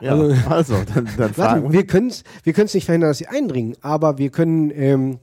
Ja, 0.00 0.12
also, 0.12 0.34
also 0.50 0.74
dann, 0.94 1.08
dann 1.16 1.34
fragen 1.34 1.72
wir 1.72 1.86
können 1.86 2.08
es 2.08 2.24
wir 2.42 2.52
können's 2.52 2.74
nicht 2.74 2.84
verhindern, 2.84 3.10
dass 3.10 3.18
sie 3.18 3.28
eindringen, 3.28 3.76
aber 3.80 4.18
wir 4.18 4.30
können, 4.30 4.70
ähm, 4.74 5.18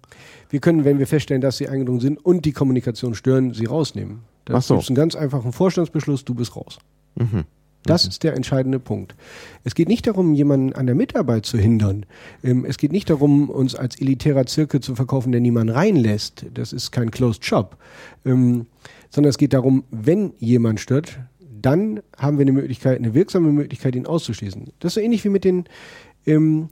wir 0.49 0.59
können, 0.59 0.85
wenn 0.85 0.99
wir 0.99 1.07
feststellen, 1.07 1.41
dass 1.41 1.57
sie 1.57 1.67
eingedrungen 1.67 1.99
sind 1.99 2.23
und 2.25 2.45
die 2.45 2.53
Kommunikation 2.53 3.15
stören, 3.15 3.53
sie 3.53 3.65
rausnehmen. 3.65 4.21
Das 4.45 4.57
Ach 4.57 4.61
so. 4.61 4.77
ist 4.79 4.89
ein 4.89 4.95
ganz 4.95 5.15
einfachen 5.15 5.53
Vorstandsbeschluss, 5.53 6.25
du 6.25 6.33
bist 6.33 6.55
raus. 6.55 6.79
Mhm. 7.15 7.45
Das 7.85 8.05
mhm. 8.05 8.09
ist 8.09 8.23
der 8.23 8.35
entscheidende 8.35 8.79
Punkt. 8.79 9.15
Es 9.63 9.75
geht 9.75 9.87
nicht 9.87 10.07
darum, 10.07 10.33
jemanden 10.33 10.73
an 10.73 10.85
der 10.85 10.95
Mitarbeit 10.95 11.45
zu 11.45 11.57
hindern. 11.57 12.05
Ähm, 12.43 12.65
es 12.65 12.77
geht 12.77 12.91
nicht 12.91 13.09
darum, 13.09 13.49
uns 13.49 13.75
als 13.75 13.99
elitärer 13.99 14.45
Zirkel 14.45 14.79
zu 14.79 14.95
verkaufen, 14.95 15.31
der 15.31 15.41
niemand 15.41 15.73
reinlässt. 15.73 16.45
Das 16.53 16.73
ist 16.73 16.91
kein 16.91 17.11
Closed 17.11 17.45
Shop. 17.45 17.77
Ähm, 18.25 18.67
sondern 19.09 19.29
es 19.29 19.37
geht 19.37 19.53
darum, 19.53 19.83
wenn 19.91 20.33
jemand 20.39 20.79
stört, 20.79 21.19
dann 21.61 22.01
haben 22.17 22.37
wir 22.37 22.43
eine 22.43 22.51
Möglichkeit, 22.51 22.97
eine 22.97 23.13
wirksame 23.13 23.51
Möglichkeit, 23.51 23.95
ihn 23.95 24.05
auszuschließen. 24.05 24.73
Das 24.79 24.91
ist 24.91 24.95
so 24.95 25.01
ähnlich 25.01 25.23
wie 25.23 25.29
mit 25.29 25.43
den, 25.43 25.65
ähm, 26.25 26.69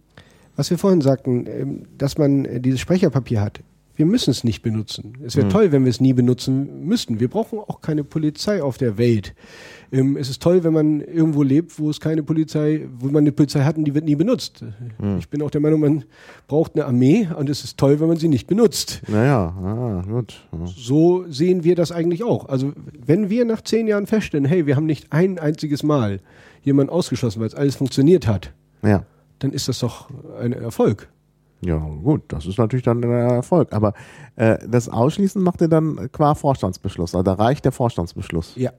was 0.56 0.70
wir 0.70 0.78
vorhin 0.78 1.02
sagten, 1.02 1.88
dass 1.98 2.18
man 2.18 2.46
äh, 2.46 2.60
dieses 2.60 2.80
Sprecherpapier 2.80 3.42
hat. 3.42 3.62
Wir 3.96 4.06
müssen 4.06 4.32
es 4.32 4.44
nicht 4.44 4.62
benutzen. 4.62 5.18
Es 5.26 5.36
wäre 5.36 5.48
mhm. 5.48 5.52
toll, 5.52 5.72
wenn 5.72 5.84
wir 5.84 5.90
es 5.90 6.00
nie 6.00 6.14
benutzen 6.14 6.86
müssten. 6.86 7.20
Wir 7.20 7.28
brauchen 7.28 7.60
auch 7.60 7.82
keine 7.82 8.04
Polizei 8.04 8.64
auf 8.64 8.78
der 8.78 8.98
Welt. 8.98 9.34
Ähm, 9.92 10.16
es 10.16 10.30
ist 10.30 10.42
toll, 10.42 10.64
wenn 10.64 10.74
man 10.74 11.02
irgendwo 11.02 11.44
lebt, 11.44 11.78
wo 11.78 11.90
es 11.90 12.00
keine 12.00 12.24
Polizei, 12.24 12.88
wo 12.98 13.08
man 13.08 13.18
eine 13.18 13.32
Polizei 13.32 13.64
hat 13.64 13.78
und 13.78 13.84
die 13.84 13.94
wird 13.94 14.06
nie 14.06 14.16
benutzt. 14.16 14.64
Mhm. 15.00 15.18
Ich 15.20 15.30
bin 15.30 15.42
auch 15.42 15.52
der 15.52 15.62
Meinung, 15.62 15.82
man 15.82 16.06
braucht 16.48 16.76
eine 16.76 16.86
Armee 16.86 17.28
und 17.38 17.50
es 17.50 17.64
ist 17.64 17.78
toll, 17.78 18.00
wenn 18.00 18.08
man 18.08 18.18
sie 18.18 18.30
nicht 18.30 18.48
benutzt. 18.48 19.02
Naja, 19.08 19.54
ah, 19.62 20.04
gut. 20.08 20.48
Ja. 20.52 20.66
So 20.66 21.26
sehen 21.28 21.64
wir 21.64 21.76
das 21.76 21.92
eigentlich 21.92 22.24
auch. 22.24 22.48
Also 22.48 22.72
wenn 23.06 23.30
wir 23.30 23.44
nach 23.44 23.62
zehn 23.62 23.88
Jahren 23.88 24.08
feststellen, 24.08 24.46
hey, 24.46 24.66
wir 24.66 24.78
haben 24.78 24.86
nicht 24.86 25.12
ein 25.12 25.38
einziges 25.38 25.84
Mal 25.84 26.22
jemanden 26.64 26.92
ausgeschlossen, 26.92 27.42
weil 27.42 27.48
es 27.48 27.56
alles 27.56 27.76
funktioniert 27.76 28.28
hat, 28.28 28.54
ja. 28.84 29.04
dann 29.40 29.52
ist 29.52 29.68
das 29.68 29.80
doch 29.80 30.10
ein 30.40 30.54
Erfolg. 30.54 31.10
Ja, 31.64 31.78
gut, 31.78 32.24
das 32.30 32.46
ist 32.46 32.58
natürlich 32.58 32.84
dann 32.84 33.04
ein 33.04 33.12
Erfolg. 33.12 33.72
Aber 33.72 33.94
äh, 34.36 34.58
das 34.68 34.90
Ausschließen 34.90 35.42
macht 35.42 35.62
ihr 35.62 35.68
dann 35.68 36.10
qua 36.12 36.34
Vorstandsbeschluss. 36.36 37.14
Also 37.14 37.24
da 37.24 37.34
reicht 37.34 37.66
der 37.66 37.72
Vorstandsbeschluss. 37.72 38.56
Ja. 38.56 38.72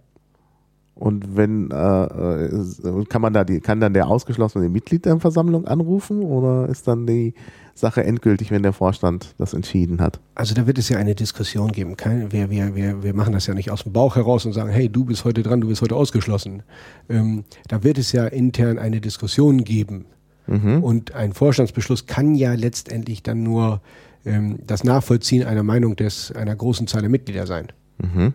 Und 0.94 1.36
wenn 1.36 1.70
äh, 1.70 2.44
äh, 2.44 3.04
kann 3.08 3.22
man 3.22 3.32
da 3.32 3.44
die, 3.44 3.60
kann 3.60 3.80
dann 3.80 3.94
der 3.94 4.08
ausgeschlossene 4.08 4.68
Mitglied 4.68 5.06
der 5.06 5.18
Versammlung 5.20 5.66
anrufen 5.66 6.22
oder 6.22 6.68
ist 6.68 6.86
dann 6.86 7.06
die 7.06 7.34
Sache 7.74 8.04
endgültig, 8.04 8.50
wenn 8.50 8.62
der 8.62 8.74
Vorstand 8.74 9.34
das 9.38 9.54
entschieden 9.54 10.02
hat? 10.02 10.20
Also 10.34 10.54
da 10.54 10.66
wird 10.66 10.76
es 10.76 10.90
ja 10.90 10.98
eine 10.98 11.14
Diskussion 11.14 11.72
geben. 11.72 11.96
Kein, 11.96 12.30
wir, 12.30 12.50
wir, 12.50 12.74
wir, 12.74 13.02
wir 13.02 13.14
machen 13.14 13.32
das 13.32 13.46
ja 13.46 13.54
nicht 13.54 13.70
aus 13.70 13.84
dem 13.84 13.92
Bauch 13.92 14.16
heraus 14.16 14.44
und 14.44 14.52
sagen, 14.52 14.70
hey, 14.70 14.90
du 14.90 15.06
bist 15.06 15.24
heute 15.24 15.42
dran, 15.42 15.62
du 15.62 15.68
bist 15.68 15.80
heute 15.80 15.96
ausgeschlossen. 15.96 16.62
Ähm, 17.08 17.44
da 17.68 17.82
wird 17.82 17.96
es 17.96 18.12
ja 18.12 18.26
intern 18.26 18.78
eine 18.78 19.00
Diskussion 19.00 19.64
geben. 19.64 20.04
Mhm. 20.46 20.82
Und 20.82 21.14
ein 21.14 21.32
Vorstandsbeschluss 21.32 22.06
kann 22.06 22.34
ja 22.34 22.54
letztendlich 22.54 23.22
dann 23.22 23.42
nur 23.42 23.80
ähm, 24.24 24.58
das 24.66 24.84
Nachvollziehen 24.84 25.44
einer 25.44 25.62
Meinung 25.62 25.96
des 25.96 26.32
einer 26.32 26.54
großen 26.54 26.86
Zahl 26.86 27.02
der 27.02 27.10
Mitglieder 27.10 27.46
sein. 27.46 27.68
Mhm. 27.98 28.34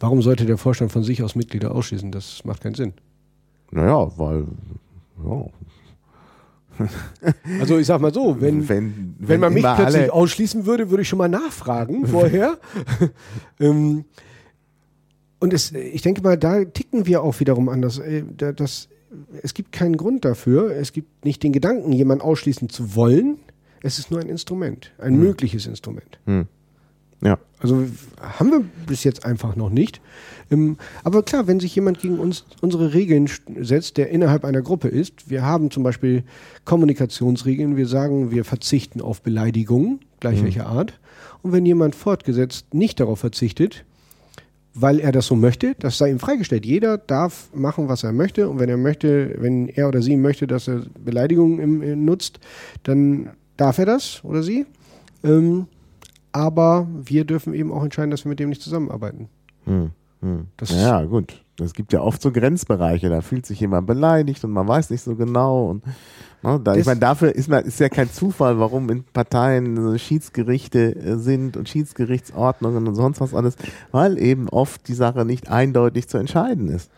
Warum 0.00 0.22
sollte 0.22 0.46
der 0.46 0.58
Vorstand 0.58 0.92
von 0.92 1.02
sich 1.02 1.22
aus 1.22 1.34
Mitglieder 1.34 1.74
ausschließen? 1.74 2.12
Das 2.12 2.44
macht 2.44 2.62
keinen 2.62 2.74
Sinn. 2.74 2.92
Naja, 3.70 4.10
weil 4.16 4.44
ja. 5.24 5.46
Also 7.60 7.78
ich 7.78 7.86
sag 7.86 8.00
mal 8.00 8.14
so, 8.14 8.40
wenn, 8.40 8.68
wenn, 8.68 9.16
wenn, 9.18 9.28
wenn 9.28 9.40
man 9.40 9.52
mich 9.52 9.64
plötzlich 9.64 10.12
ausschließen 10.12 10.66
würde, 10.66 10.90
würde 10.90 11.02
ich 11.02 11.08
schon 11.08 11.18
mal 11.18 11.28
nachfragen 11.28 12.06
vorher. 12.08 12.58
ähm, 13.60 14.04
und 15.40 15.52
es, 15.52 15.72
ich 15.72 16.02
denke 16.02 16.22
mal, 16.22 16.36
da 16.36 16.64
ticken 16.64 17.06
wir 17.06 17.22
auch 17.22 17.38
wiederum 17.40 17.68
anders. 17.68 17.98
Äh, 17.98 18.24
das, 18.36 18.88
es 19.42 19.54
gibt 19.54 19.72
keinen 19.72 19.96
Grund 19.96 20.24
dafür. 20.24 20.70
Es 20.76 20.92
gibt 20.92 21.24
nicht 21.24 21.42
den 21.42 21.52
Gedanken, 21.52 21.92
jemanden 21.92 22.22
ausschließen 22.22 22.68
zu 22.68 22.94
wollen. 22.94 23.38
Es 23.82 23.98
ist 23.98 24.10
nur 24.10 24.20
ein 24.20 24.28
Instrument, 24.28 24.92
ein 24.98 25.14
hm. 25.14 25.20
mögliches 25.20 25.66
Instrument. 25.66 26.18
Hm. 26.26 26.46
Ja. 27.22 27.38
Also 27.60 27.84
haben 28.20 28.50
wir 28.50 28.64
bis 28.86 29.02
jetzt 29.02 29.24
einfach 29.24 29.56
noch 29.56 29.70
nicht. 29.70 30.00
Ähm, 30.50 30.76
aber 31.02 31.24
klar, 31.24 31.48
wenn 31.48 31.58
sich 31.58 31.74
jemand 31.74 31.98
gegen 31.98 32.18
uns 32.18 32.44
unsere 32.60 32.94
Regeln 32.94 33.28
setzt, 33.60 33.96
der 33.96 34.10
innerhalb 34.10 34.44
einer 34.44 34.62
Gruppe 34.62 34.88
ist, 34.88 35.28
wir 35.28 35.42
haben 35.42 35.70
zum 35.70 35.82
Beispiel 35.82 36.22
Kommunikationsregeln, 36.64 37.76
wir 37.76 37.88
sagen, 37.88 38.30
wir 38.30 38.44
verzichten 38.44 39.00
auf 39.00 39.22
Beleidigungen, 39.22 40.00
gleich 40.20 40.40
mhm. 40.40 40.44
welcher 40.44 40.66
Art. 40.66 40.98
Und 41.42 41.52
wenn 41.52 41.66
jemand 41.66 41.96
fortgesetzt 41.96 42.72
nicht 42.72 43.00
darauf 43.00 43.18
verzichtet, 43.18 43.84
weil 44.80 45.00
er 45.00 45.12
das 45.12 45.26
so 45.26 45.34
möchte, 45.34 45.74
das 45.78 45.98
sei 45.98 46.10
ihm 46.10 46.18
freigestellt. 46.18 46.64
Jeder 46.64 46.98
darf 46.98 47.48
machen, 47.54 47.88
was 47.88 48.04
er 48.04 48.12
möchte. 48.12 48.48
Und 48.48 48.58
wenn 48.58 48.68
er 48.68 48.76
möchte, 48.76 49.34
wenn 49.38 49.68
er 49.68 49.88
oder 49.88 50.02
sie 50.02 50.16
möchte, 50.16 50.46
dass 50.46 50.68
er 50.68 50.82
Beleidigungen 51.04 51.58
im, 51.58 51.82
im, 51.82 52.04
nutzt, 52.04 52.38
dann 52.84 53.30
darf 53.56 53.78
er 53.78 53.86
das 53.86 54.22
oder 54.24 54.42
sie. 54.42 54.66
Ähm, 55.24 55.66
aber 56.32 56.86
wir 56.92 57.24
dürfen 57.24 57.54
eben 57.54 57.72
auch 57.72 57.82
entscheiden, 57.82 58.10
dass 58.10 58.24
wir 58.24 58.30
mit 58.30 58.38
dem 58.38 58.50
nicht 58.50 58.62
zusammenarbeiten. 58.62 59.28
Hm, 59.64 59.90
hm. 60.20 60.46
ja, 60.68 61.04
gut. 61.04 61.42
Es 61.60 61.74
gibt 61.74 61.92
ja 61.92 62.00
oft 62.00 62.22
so 62.22 62.30
Grenzbereiche, 62.30 63.08
da 63.08 63.20
fühlt 63.20 63.44
sich 63.44 63.58
jemand 63.58 63.88
beleidigt 63.88 64.44
und 64.44 64.52
man 64.52 64.68
weiß 64.68 64.90
nicht 64.90 65.02
so 65.02 65.16
genau. 65.16 65.70
Und, 65.70 65.82
ne, 66.42 66.60
da, 66.62 66.74
ich 66.74 66.86
meine, 66.86 67.00
dafür 67.00 67.34
ist, 67.34 67.48
man, 67.48 67.64
ist 67.64 67.80
ja 67.80 67.88
kein 67.88 68.10
Zufall, 68.10 68.58
warum 68.58 68.90
in 68.90 69.04
Parteien 69.04 69.76
so 69.76 69.96
Schiedsgerichte 69.96 70.96
äh, 70.96 71.16
sind 71.16 71.56
und 71.56 71.68
Schiedsgerichtsordnungen 71.68 72.86
und 72.86 72.94
sonst 72.94 73.20
was 73.20 73.34
alles, 73.34 73.56
weil 73.90 74.18
eben 74.18 74.48
oft 74.48 74.88
die 74.88 74.94
Sache 74.94 75.24
nicht 75.24 75.50
eindeutig 75.50 76.08
zu 76.08 76.18
entscheiden 76.18 76.68
ist. 76.68 76.90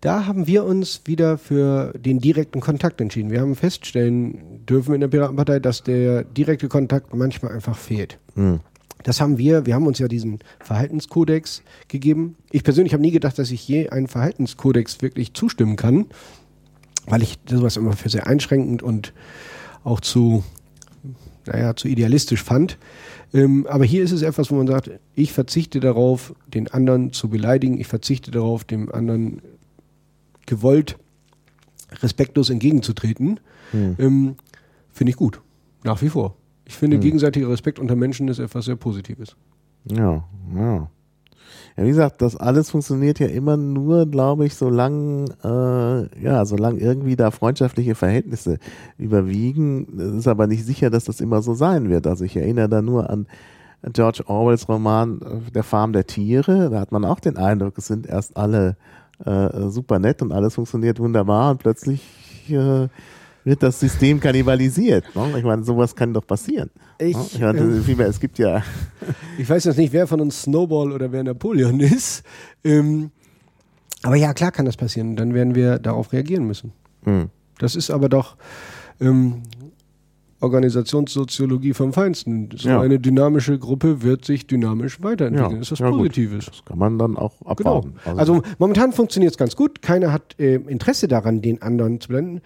Da 0.00 0.26
haben 0.26 0.46
wir 0.46 0.64
uns 0.64 1.02
wieder 1.04 1.36
für 1.36 1.92
den 1.92 2.20
direkten 2.20 2.60
Kontakt 2.60 3.00
entschieden. 3.02 3.30
Wir 3.30 3.42
haben 3.42 3.54
feststellen 3.54 4.64
dürfen 4.66 4.94
in 4.94 5.00
der 5.00 5.08
Piratenpartei, 5.08 5.58
dass 5.58 5.82
der 5.82 6.24
direkte 6.24 6.68
Kontakt 6.68 7.14
manchmal 7.14 7.52
einfach 7.52 7.76
fehlt. 7.76 8.18
Hm. 8.34 8.60
Das 9.02 9.20
haben 9.20 9.38
wir, 9.38 9.66
wir 9.66 9.74
haben 9.74 9.86
uns 9.86 9.98
ja 9.98 10.08
diesen 10.08 10.40
Verhaltenskodex 10.60 11.62
gegeben. 11.88 12.36
Ich 12.50 12.64
persönlich 12.64 12.92
habe 12.92 13.02
nie 13.02 13.10
gedacht, 13.10 13.38
dass 13.38 13.50
ich 13.50 13.66
je 13.66 13.88
einen 13.88 14.08
Verhaltenskodex 14.08 15.00
wirklich 15.02 15.34
zustimmen 15.34 15.76
kann, 15.76 16.06
weil 17.10 17.22
ich 17.22 17.38
sowas 17.48 17.76
immer 17.76 17.92
für 17.92 18.08
sehr 18.08 18.26
einschränkend 18.26 18.82
und 18.82 19.12
auch 19.84 20.00
zu, 20.00 20.44
naja, 21.46 21.74
zu 21.76 21.88
idealistisch 21.88 22.42
fand. 22.42 22.78
Ähm, 23.32 23.66
aber 23.68 23.84
hier 23.84 24.02
ist 24.02 24.12
es 24.12 24.22
etwas, 24.22 24.50
wo 24.50 24.56
man 24.56 24.66
sagt, 24.66 24.90
ich 25.14 25.32
verzichte 25.32 25.80
darauf, 25.80 26.34
den 26.46 26.68
anderen 26.68 27.12
zu 27.12 27.28
beleidigen, 27.28 27.78
ich 27.80 27.86
verzichte 27.86 28.30
darauf, 28.30 28.64
dem 28.64 28.90
anderen 28.92 29.40
gewollt 30.46 30.98
respektlos 32.02 32.50
entgegenzutreten. 32.50 33.40
Hm. 33.70 33.96
Ähm, 33.98 34.36
Finde 34.92 35.10
ich 35.10 35.16
gut, 35.16 35.40
nach 35.84 36.02
wie 36.02 36.08
vor. 36.08 36.36
Ich 36.64 36.76
finde, 36.76 36.96
hm. 36.96 37.02
gegenseitiger 37.02 37.48
Respekt 37.48 37.78
unter 37.78 37.96
Menschen 37.96 38.28
ist 38.28 38.38
etwas 38.38 38.64
sehr 38.64 38.76
Positives. 38.76 39.36
Ja, 39.84 40.24
ja. 40.54 40.90
Ja, 41.80 41.86
wie 41.86 41.90
gesagt, 41.90 42.20
das 42.20 42.36
alles 42.36 42.68
funktioniert 42.68 43.20
ja 43.20 43.26
immer 43.26 43.56
nur, 43.56 44.04
glaube 44.04 44.44
ich, 44.44 44.54
solange, 44.54 45.24
äh, 45.42 46.22
ja, 46.22 46.44
solange 46.44 46.78
irgendwie 46.78 47.16
da 47.16 47.30
freundschaftliche 47.30 47.94
Verhältnisse 47.94 48.58
überwiegen. 48.98 49.98
Es 49.98 50.12
ist 50.12 50.28
aber 50.28 50.46
nicht 50.46 50.66
sicher, 50.66 50.90
dass 50.90 51.04
das 51.04 51.22
immer 51.22 51.40
so 51.40 51.54
sein 51.54 51.88
wird. 51.88 52.06
Also 52.06 52.26
ich 52.26 52.36
erinnere 52.36 52.68
da 52.68 52.82
nur 52.82 53.08
an 53.08 53.26
George 53.94 54.24
Orwells 54.26 54.68
Roman 54.68 55.22
äh, 55.22 55.50
Der 55.52 55.62
Farm 55.62 55.94
der 55.94 56.06
Tiere. 56.06 56.68
Da 56.68 56.80
hat 56.80 56.92
man 56.92 57.06
auch 57.06 57.18
den 57.18 57.38
Eindruck, 57.38 57.78
es 57.78 57.86
sind 57.86 58.06
erst 58.06 58.36
alle 58.36 58.76
äh, 59.24 59.70
super 59.70 59.98
nett 59.98 60.20
und 60.20 60.32
alles 60.32 60.56
funktioniert 60.56 61.00
wunderbar 61.00 61.52
und 61.52 61.60
plötzlich 61.60 62.02
äh, 62.50 62.88
wird 63.44 63.62
das 63.62 63.80
System 63.80 64.20
kannibalisiert. 64.20 65.04
Ne? 65.14 65.34
Ich 65.38 65.44
meine, 65.44 65.62
sowas 65.64 65.94
kann 65.96 66.12
doch 66.12 66.26
passieren. 66.26 66.70
Ich, 66.98 67.16
ne? 67.16 67.24
ich 67.32 67.40
meine, 67.40 67.58
ähm, 67.60 67.82
vielmehr, 67.84 68.06
es 68.08 68.20
gibt 68.20 68.38
ja. 68.38 68.62
ich 69.38 69.48
weiß 69.48 69.64
jetzt 69.64 69.78
nicht, 69.78 69.92
wer 69.92 70.06
von 70.06 70.20
uns 70.20 70.42
Snowball 70.42 70.92
oder 70.92 71.10
wer 71.12 71.22
Napoleon 71.24 71.80
ist. 71.80 72.22
Ähm, 72.64 73.10
Aber 74.02 74.16
ja, 74.16 74.32
klar 74.34 74.52
kann 74.52 74.66
das 74.66 74.76
passieren. 74.76 75.16
Dann 75.16 75.34
werden 75.34 75.54
wir 75.54 75.78
darauf 75.78 76.12
reagieren 76.12 76.46
müssen. 76.46 76.72
Hm. 77.04 77.28
Das 77.58 77.76
ist 77.76 77.90
aber 77.90 78.08
doch 78.08 78.36
ähm, 79.00 79.42
Organisationssoziologie 80.40 81.74
vom 81.74 81.92
Feinsten. 81.92 82.48
So 82.56 82.68
Ja. 82.70 82.80
eine 82.80 82.98
dynamische 82.98 83.58
Gruppe 83.58 84.02
wird 84.02 84.24
sich 84.24 84.46
dynamisch 84.46 85.02
weiterentwickeln. 85.02 85.58
das 85.58 85.68
ist 85.68 85.72
was 85.72 85.78
ja, 85.80 85.90
gut. 85.90 85.98
Positives. 85.98 86.46
Das 86.46 86.64
kann 86.64 86.78
man 86.78 86.98
dann 86.98 87.16
auch 87.16 87.34
Genau. 87.56 87.78
abwarten. 87.78 87.94
Also, 88.18 88.42
momentan 88.58 88.92
funktioniert 88.92 89.32
es 89.32 89.38
ganz 89.38 89.54
gut. 89.56 89.82
Keiner 89.82 90.12
hat 90.12 90.38
äh, 90.38 90.54
Interesse 90.56 91.08
daran, 91.08 91.42
den 91.42 91.60
anderen 91.62 92.00
zu 92.00 92.08
blenden. 92.08 92.40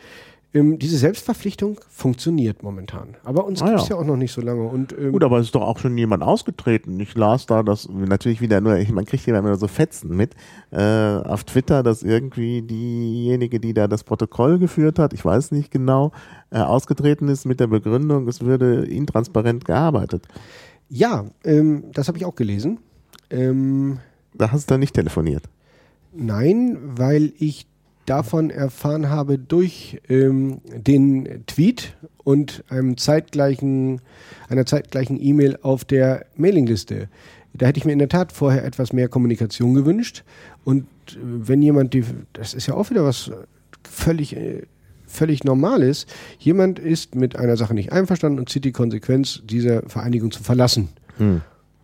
Ähm, 0.54 0.78
diese 0.78 0.96
Selbstverpflichtung 0.98 1.80
funktioniert 1.90 2.62
momentan. 2.62 3.16
Aber 3.24 3.44
uns 3.44 3.60
Ah, 3.60 3.66
gibt 3.66 3.80
es 3.80 3.88
ja. 3.88 3.96
ja 3.96 4.00
auch 4.00 4.06
noch 4.06 4.16
nicht 4.16 4.30
so 4.32 4.40
lange. 4.40 4.62
Und, 4.68 4.92
ähm, 4.96 5.10
Gut, 5.10 5.24
aber 5.24 5.38
es 5.40 5.46
ist 5.46 5.54
doch 5.56 5.62
auch 5.62 5.78
schon 5.80 5.98
jemand 5.98 6.22
ausgetreten. 6.22 7.00
Ich 7.00 7.14
las 7.16 7.46
da, 7.46 7.64
dass 7.64 7.88
natürlich 7.88 8.40
wieder 8.40 8.60
nur, 8.60 8.76
ich- 8.76 8.92
man 8.92 9.04
kriegt 9.04 9.26
ja 9.26 9.36
immer 9.36 9.56
so 9.56 9.66
Fetzen 9.66 10.16
mit, 10.16 10.34
äh, 10.70 10.80
auf 10.80 11.42
Twitter, 11.42 11.82
dass 11.82 12.04
irgendwie 12.04 12.62
diejenige, 12.62 13.58
die 13.58 13.74
da 13.74 13.88
das 13.88 14.04
Protokoll 14.04 14.60
geführt 14.60 15.00
hat, 15.00 15.12
ich 15.12 15.24
weiß 15.24 15.50
nicht 15.50 15.72
genau, 15.72 16.12
äh, 16.50 16.58
ausgetreten 16.58 17.26
ist 17.28 17.46
mit 17.46 17.58
der 17.58 17.66
Begründung, 17.66 18.28
es 18.28 18.40
würde 18.40 18.84
intransparent 18.86 19.64
gearbeitet. 19.64 20.26
ja, 20.88 21.24
ähm, 21.44 21.84
das 21.92 22.06
habe 22.06 22.18
ich 22.18 22.24
auch 22.24 22.36
gelesen. 22.36 22.78
Ähm, 23.30 23.98
Da 24.34 24.52
hast 24.52 24.70
du 24.70 24.74
dann 24.74 24.80
nicht 24.80 24.94
telefoniert. 24.94 25.44
Nein, 26.12 26.78
weil 26.96 27.32
ich 27.38 27.66
davon 28.06 28.50
erfahren 28.50 29.08
habe 29.10 29.38
durch 29.38 30.00
ähm, 30.08 30.60
den 30.74 31.44
Tweet 31.46 31.96
und 32.22 32.64
einem 32.68 32.96
zeitgleichen, 32.96 34.00
einer 34.48 34.66
zeitgleichen 34.66 35.20
E-Mail 35.20 35.58
auf 35.62 35.84
der 35.84 36.26
Mailingliste. 36.36 37.08
Da 37.52 37.66
hätte 37.66 37.78
ich 37.78 37.84
mir 37.84 37.92
in 37.92 37.98
der 37.98 38.08
Tat 38.08 38.32
vorher 38.32 38.64
etwas 38.64 38.92
mehr 38.92 39.08
Kommunikation 39.08 39.74
gewünscht. 39.74 40.24
Und 40.64 40.84
äh, 41.08 41.16
wenn 41.22 41.62
jemand, 41.62 41.94
die, 41.94 42.04
das 42.32 42.54
ist 42.54 42.66
ja 42.66 42.74
auch 42.74 42.90
wieder 42.90 43.04
was 43.04 43.30
völlig, 43.88 44.36
äh, 44.36 44.62
völlig 45.06 45.44
Normales, 45.44 46.06
jemand 46.38 46.78
ist 46.78 47.14
mit 47.14 47.36
einer 47.36 47.56
Sache 47.56 47.74
nicht 47.74 47.92
einverstanden 47.92 48.38
und 48.38 48.48
zieht 48.48 48.64
die 48.64 48.72
Konsequenz, 48.72 49.42
diese 49.44 49.82
Vereinigung 49.86 50.30
zu 50.30 50.42
verlassen 50.42 50.88
Hm. 51.18 51.42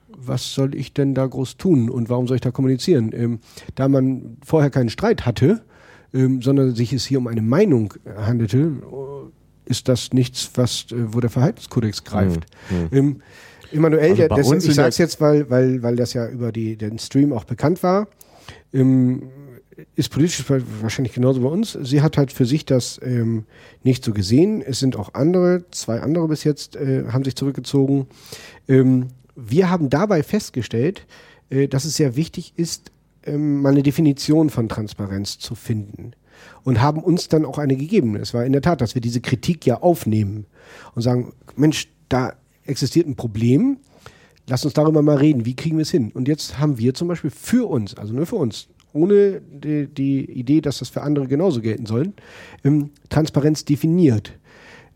was 0.08 0.54
soll 0.54 0.74
ich 0.74 0.92
denn 0.92 1.14
da 1.14 1.26
groß 1.26 1.56
tun 1.56 1.88
und 1.88 2.08
warum 2.08 2.26
soll 2.26 2.36
ich 2.36 2.40
da 2.40 2.50
kommunizieren? 2.50 3.10
Ähm, 3.14 3.38
da 3.74 3.88
man 3.88 4.36
vorher 4.44 4.70
keinen 4.70 4.90
Streit 4.90 5.24
hatte, 5.24 5.62
ähm, 6.12 6.42
sondern 6.42 6.74
sich 6.74 6.92
es 6.92 7.04
hier 7.06 7.18
um 7.18 7.26
eine 7.26 7.42
Meinung 7.42 7.94
handelte, 8.16 8.58
äh, 8.58 9.70
ist 9.70 9.88
das 9.88 10.12
nichts, 10.12 10.50
was, 10.54 10.86
äh, 10.90 11.12
wo 11.12 11.20
der 11.20 11.30
Verhaltenskodex 11.30 12.04
greift. 12.04 12.46
Ähm, 12.92 13.22
Emanuel, 13.72 14.16
Also 14.32 14.54
ich 14.54 14.74
sage 14.74 14.88
es 14.88 14.98
jetzt, 14.98 15.20
weil, 15.20 15.48
weil, 15.48 15.82
weil 15.82 15.96
das 15.96 16.12
ja 16.12 16.28
über 16.28 16.50
die, 16.52 16.76
den 16.76 16.98
Stream 16.98 17.32
auch 17.32 17.44
bekannt 17.44 17.82
war, 17.82 18.08
ähm, 18.72 19.22
ist 19.94 20.10
politisch 20.10 20.44
wahrscheinlich 20.82 21.14
genauso 21.14 21.40
bei 21.40 21.48
uns. 21.48 21.78
Sie 21.82 22.02
hat 22.02 22.18
halt 22.18 22.32
für 22.32 22.44
sich 22.44 22.64
das 22.64 23.00
ähm, 23.02 23.44
nicht 23.82 24.04
so 24.04 24.12
gesehen. 24.12 24.60
Es 24.60 24.78
sind 24.78 24.96
auch 24.96 25.14
andere, 25.14 25.64
zwei 25.70 26.00
andere 26.00 26.28
bis 26.28 26.44
jetzt, 26.44 26.76
äh, 26.76 27.04
haben 27.08 27.24
sich 27.24 27.36
zurückgezogen. 27.36 28.06
Ähm, 28.68 29.08
wir 29.36 29.70
haben 29.70 29.88
dabei 29.88 30.22
festgestellt, 30.22 31.06
äh, 31.48 31.68
dass 31.68 31.84
es 31.84 31.96
sehr 31.96 32.16
wichtig 32.16 32.52
ist, 32.56 32.90
ähm, 33.24 33.62
mal 33.62 33.72
eine 33.72 33.82
Definition 33.82 34.50
von 34.50 34.68
Transparenz 34.68 35.38
zu 35.38 35.54
finden. 35.54 36.12
Und 36.64 36.80
haben 36.80 37.02
uns 37.02 37.28
dann 37.28 37.44
auch 37.44 37.58
eine 37.58 37.76
gegeben. 37.76 38.16
Es 38.16 38.32
war 38.32 38.46
in 38.46 38.52
der 38.52 38.62
Tat, 38.62 38.80
dass 38.80 38.94
wir 38.94 39.02
diese 39.02 39.20
Kritik 39.20 39.66
ja 39.66 39.82
aufnehmen 39.82 40.46
und 40.94 41.02
sagen, 41.02 41.34
Mensch, 41.56 41.88
da 42.08 42.34
existiert 42.64 43.06
ein 43.06 43.16
Problem, 43.16 43.78
lass 44.46 44.64
uns 44.64 44.74
darüber 44.74 45.02
mal 45.02 45.16
reden, 45.16 45.44
wie 45.44 45.54
kriegen 45.54 45.76
wir 45.76 45.82
es 45.82 45.90
hin? 45.90 46.10
Und 46.12 46.28
jetzt 46.28 46.58
haben 46.58 46.78
wir 46.78 46.94
zum 46.94 47.08
Beispiel 47.08 47.30
für 47.30 47.68
uns, 47.68 47.94
also 47.94 48.14
nur 48.14 48.26
für 48.26 48.36
uns, 48.36 48.68
ohne 48.92 49.40
die, 49.40 49.86
die 49.86 50.24
Idee, 50.30 50.60
dass 50.60 50.78
das 50.78 50.88
für 50.88 51.02
andere 51.02 51.26
genauso 51.26 51.60
gelten 51.60 51.86
soll, 51.86 52.12
ähm, 52.64 52.90
Transparenz 53.08 53.64
definiert. 53.64 54.32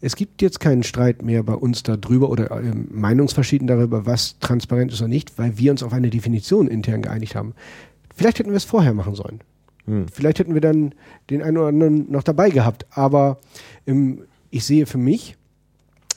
Es 0.00 0.16
gibt 0.16 0.42
jetzt 0.42 0.60
keinen 0.60 0.82
Streit 0.82 1.22
mehr 1.22 1.42
bei 1.42 1.54
uns 1.54 1.82
darüber 1.82 2.28
oder 2.28 2.50
ähm, 2.50 2.88
Meinungsverschieden 2.90 3.66
darüber, 3.66 4.04
was 4.04 4.38
transparent 4.38 4.92
ist 4.92 5.00
oder 5.00 5.08
nicht, 5.08 5.38
weil 5.38 5.56
wir 5.56 5.70
uns 5.70 5.82
auf 5.82 5.92
eine 5.92 6.10
Definition 6.10 6.66
intern 6.66 7.02
geeinigt 7.02 7.34
haben. 7.34 7.54
Vielleicht 8.14 8.38
hätten 8.38 8.50
wir 8.50 8.56
es 8.56 8.64
vorher 8.64 8.94
machen 8.94 9.14
sollen. 9.14 9.40
Vielleicht 10.12 10.38
hätten 10.38 10.54
wir 10.54 10.62
dann 10.62 10.94
den 11.28 11.42
einen 11.42 11.58
oder 11.58 11.68
anderen 11.68 12.10
noch 12.10 12.22
dabei 12.22 12.48
gehabt. 12.50 12.86
Aber 12.90 13.38
ähm, 13.86 14.22
ich 14.50 14.64
sehe 14.64 14.86
für 14.86 14.98
mich, 14.98 15.36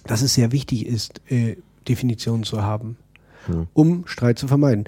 dass 0.06 0.22
es 0.22 0.34
sehr 0.36 0.52
wichtig 0.52 0.86
ist, 0.86 1.22
äh, 1.30 1.58
Definitionen 1.88 2.44
zu 2.44 2.62
haben, 2.62 2.98
um 3.74 4.08
Streit 4.08 4.40
zu 4.40 4.48
vermeiden. 4.48 4.86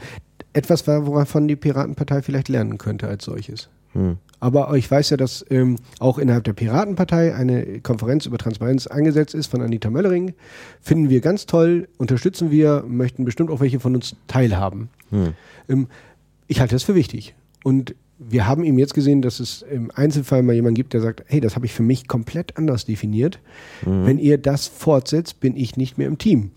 Etwas, 0.54 0.88
wovon 0.88 1.48
die 1.48 1.56
Piratenpartei 1.56 2.22
vielleicht 2.22 2.48
lernen 2.50 2.78
könnte 2.78 3.08
als 3.08 3.26
solches. 3.26 3.70
Aber 4.40 4.76
ich 4.78 4.90
weiß 4.90 5.10
ja, 5.10 5.18
dass 5.18 5.46
ähm, 5.50 5.76
auch 6.00 6.18
innerhalb 6.18 6.46
der 6.46 6.54
Piratenpartei 6.54 7.36
eine 7.36 7.82
Konferenz 7.82 8.26
über 8.26 8.38
Transparenz 8.38 8.88
angesetzt 8.88 9.34
ist 9.34 9.48
von 9.48 9.62
Anita 9.62 9.90
Möllering. 9.90 10.34
Finden 10.82 11.10
wir 11.10 11.20
ganz 11.20 11.46
toll, 11.46 11.90
unterstützen 11.98 12.50
wir, 12.50 12.84
möchten 12.88 13.26
bestimmt 13.26 13.52
auch 13.52 13.60
welche 13.60 13.80
von 13.80 13.96
uns 13.96 14.16
teilhaben. 14.28 14.90
Ähm, 15.68 15.88
ich 16.50 16.60
halte 16.60 16.76
das 16.76 16.84
für 16.84 16.96
wichtig. 16.96 17.36
Und 17.64 17.96
wir 18.18 18.48
haben 18.48 18.66
eben 18.66 18.78
jetzt 18.78 18.94
gesehen, 18.94 19.22
dass 19.22 19.40
es 19.40 19.62
im 19.62 19.92
Einzelfall 19.96 20.44
mal 20.44 20.54
jemanden 20.54 20.76
gibt, 20.76 20.94
der 20.94 21.00
sagt, 21.00 21.24
hey, 21.28 21.40
das 21.40 21.56
habe 21.56 21.66
ich 21.66 21.74
für 21.74 21.84
mich 21.84 22.10
komplett 22.10 22.58
anders 22.58 22.84
definiert. 22.84 23.40
Wenn 23.86 24.18
ihr 24.18 24.38
das 24.38 24.68
fortsetzt, 24.68 25.40
bin 25.40 25.56
ich 25.56 25.78
nicht 25.78 25.98
mehr 25.98 26.08
im 26.08 26.18
Team. 26.18 26.52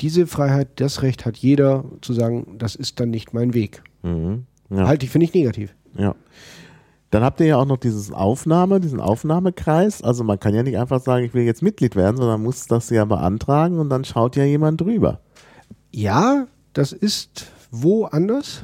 Diese 0.00 0.26
Freiheit, 0.26 0.68
das 0.76 1.00
Recht 1.00 1.24
hat 1.24 1.38
jeder 1.38 1.84
zu 2.02 2.12
sagen, 2.12 2.56
das 2.58 2.74
ist 2.74 3.00
dann 3.00 3.10
nicht 3.10 3.32
mein 3.32 3.54
Weg. 3.54 3.82
Mhm. 4.02 4.44
Ja. 4.68 4.86
Halte 4.88 5.06
ich 5.06 5.12
für 5.12 5.18
nicht 5.18 5.34
negativ. 5.34 5.74
Ja. 5.96 6.14
Dann 7.10 7.22
habt 7.22 7.40
ihr 7.40 7.46
ja 7.46 7.56
auch 7.58 7.66
noch 7.66 7.76
dieses 7.76 8.10
Aufnahme, 8.10 8.80
diesen 8.80 9.00
Aufnahmekreis. 9.00 10.02
Also 10.02 10.24
man 10.24 10.40
kann 10.40 10.54
ja 10.54 10.62
nicht 10.62 10.78
einfach 10.78 11.00
sagen, 11.00 11.24
ich 11.24 11.34
will 11.34 11.44
jetzt 11.44 11.62
Mitglied 11.62 11.94
werden, 11.94 12.16
sondern 12.16 12.42
muss 12.42 12.66
das 12.66 12.90
ja 12.90 13.04
beantragen 13.04 13.78
und 13.78 13.90
dann 13.90 14.04
schaut 14.04 14.34
ja 14.34 14.44
jemand 14.44 14.80
drüber. 14.80 15.20
Ja, 15.92 16.46
das 16.72 16.92
ist 16.92 17.52
woanders. 17.72 18.62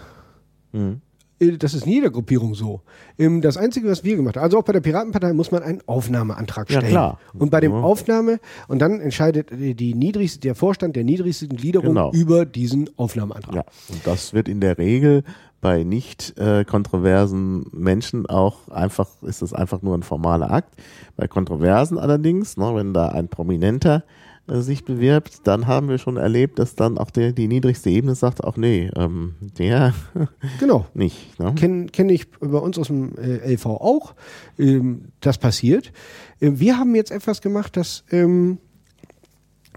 Mhm. 0.73 1.01
Äh, 1.41 1.57
Das 1.57 1.73
ist 1.75 1.87
in 1.87 1.93
jeder 1.93 2.11
Gruppierung 2.11 2.55
so. 2.55 2.83
Ähm, 3.19 3.41
Das 3.41 3.57
Einzige, 3.57 3.89
was 3.89 4.05
wir 4.05 4.17
gemacht 4.17 4.37
haben, 4.37 4.45
also 4.45 4.59
auch 4.59 4.65
bei 4.65 4.73
der 4.73 4.81
Piratenpartei 4.81 5.33
muss 5.33 5.51
man 5.51 5.63
einen 5.63 5.81
Aufnahmeantrag 5.87 6.69
Ja, 6.71 6.79
stellen. 6.81 6.93
klar. 6.93 7.19
Und 7.35 7.51
bei 7.51 7.61
dem 7.61 7.73
Ja. 7.73 7.81
Aufnahme, 7.81 8.39
und 8.69 8.81
dann 8.81 9.01
entscheidet 9.01 9.51
äh, 9.53 9.75
die 9.75 9.95
niedrigste, 9.95 10.41
der 10.41 10.55
Vorstand 10.55 10.95
der 10.97 11.05
niedrigsten 11.05 11.49
Gliederung 11.57 11.89
Genau. 11.95 12.13
über 12.13 12.45
diesen 12.45 12.91
Aufnahmeantrag. 12.97 13.55
Ja, 13.55 13.65
und 13.89 14.07
das 14.07 14.33
wird 14.35 14.49
in 14.49 14.61
der 14.61 14.79
Regel 14.79 15.25
bei 15.61 15.83
nicht 15.83 16.39
äh, 16.39 16.65
kontroversen 16.65 17.67
Menschen 17.73 18.27
auch 18.27 18.69
einfach, 18.69 19.09
ist 19.23 19.43
das 19.43 19.53
einfach 19.53 19.83
nur 19.83 19.97
ein 19.97 20.05
formaler 20.05 20.53
Akt. 20.53 20.75
Bei 21.17 21.27
Kontroversen 21.27 21.99
allerdings, 21.99 22.57
ne, 22.57 22.73
wenn 22.77 22.95
da 22.95 23.09
ein 23.09 23.27
Prominenter 23.29 24.05
sich 24.49 24.85
bewirbt, 24.85 25.47
dann 25.47 25.67
haben 25.67 25.89
wir 25.89 25.99
schon 25.99 26.17
erlebt, 26.17 26.59
dass 26.59 26.75
dann 26.75 26.99
auch 26.99 27.11
der, 27.11 27.33
die 27.33 27.49
niedrigste 27.49 27.91
Ebene 27.91 28.15
sagt, 28.15 28.43
auch 28.43 28.57
nee, 28.57 28.91
ähm, 28.97 29.35
der 29.41 29.95
Genau. 30.61 30.87
nicht. 30.95 31.39
Ne? 31.39 31.55
Kenne 31.55 31.87
kenn 31.87 32.09
ich 32.09 32.31
bei 32.31 32.59
uns 32.59 32.79
aus 32.79 32.89
dem 32.89 33.17
äh, 33.19 33.55
LV 33.55 33.67
auch. 33.67 34.15
Ähm, 34.59 35.13
das 35.21 35.39
passiert. 35.39 35.93
Ähm, 36.41 36.59
wir 36.59 36.79
haben 36.79 36.95
jetzt 36.95 37.11
etwas 37.11 37.41
gemacht, 37.41 37.77
das 37.77 38.05
ähm, 38.11 38.59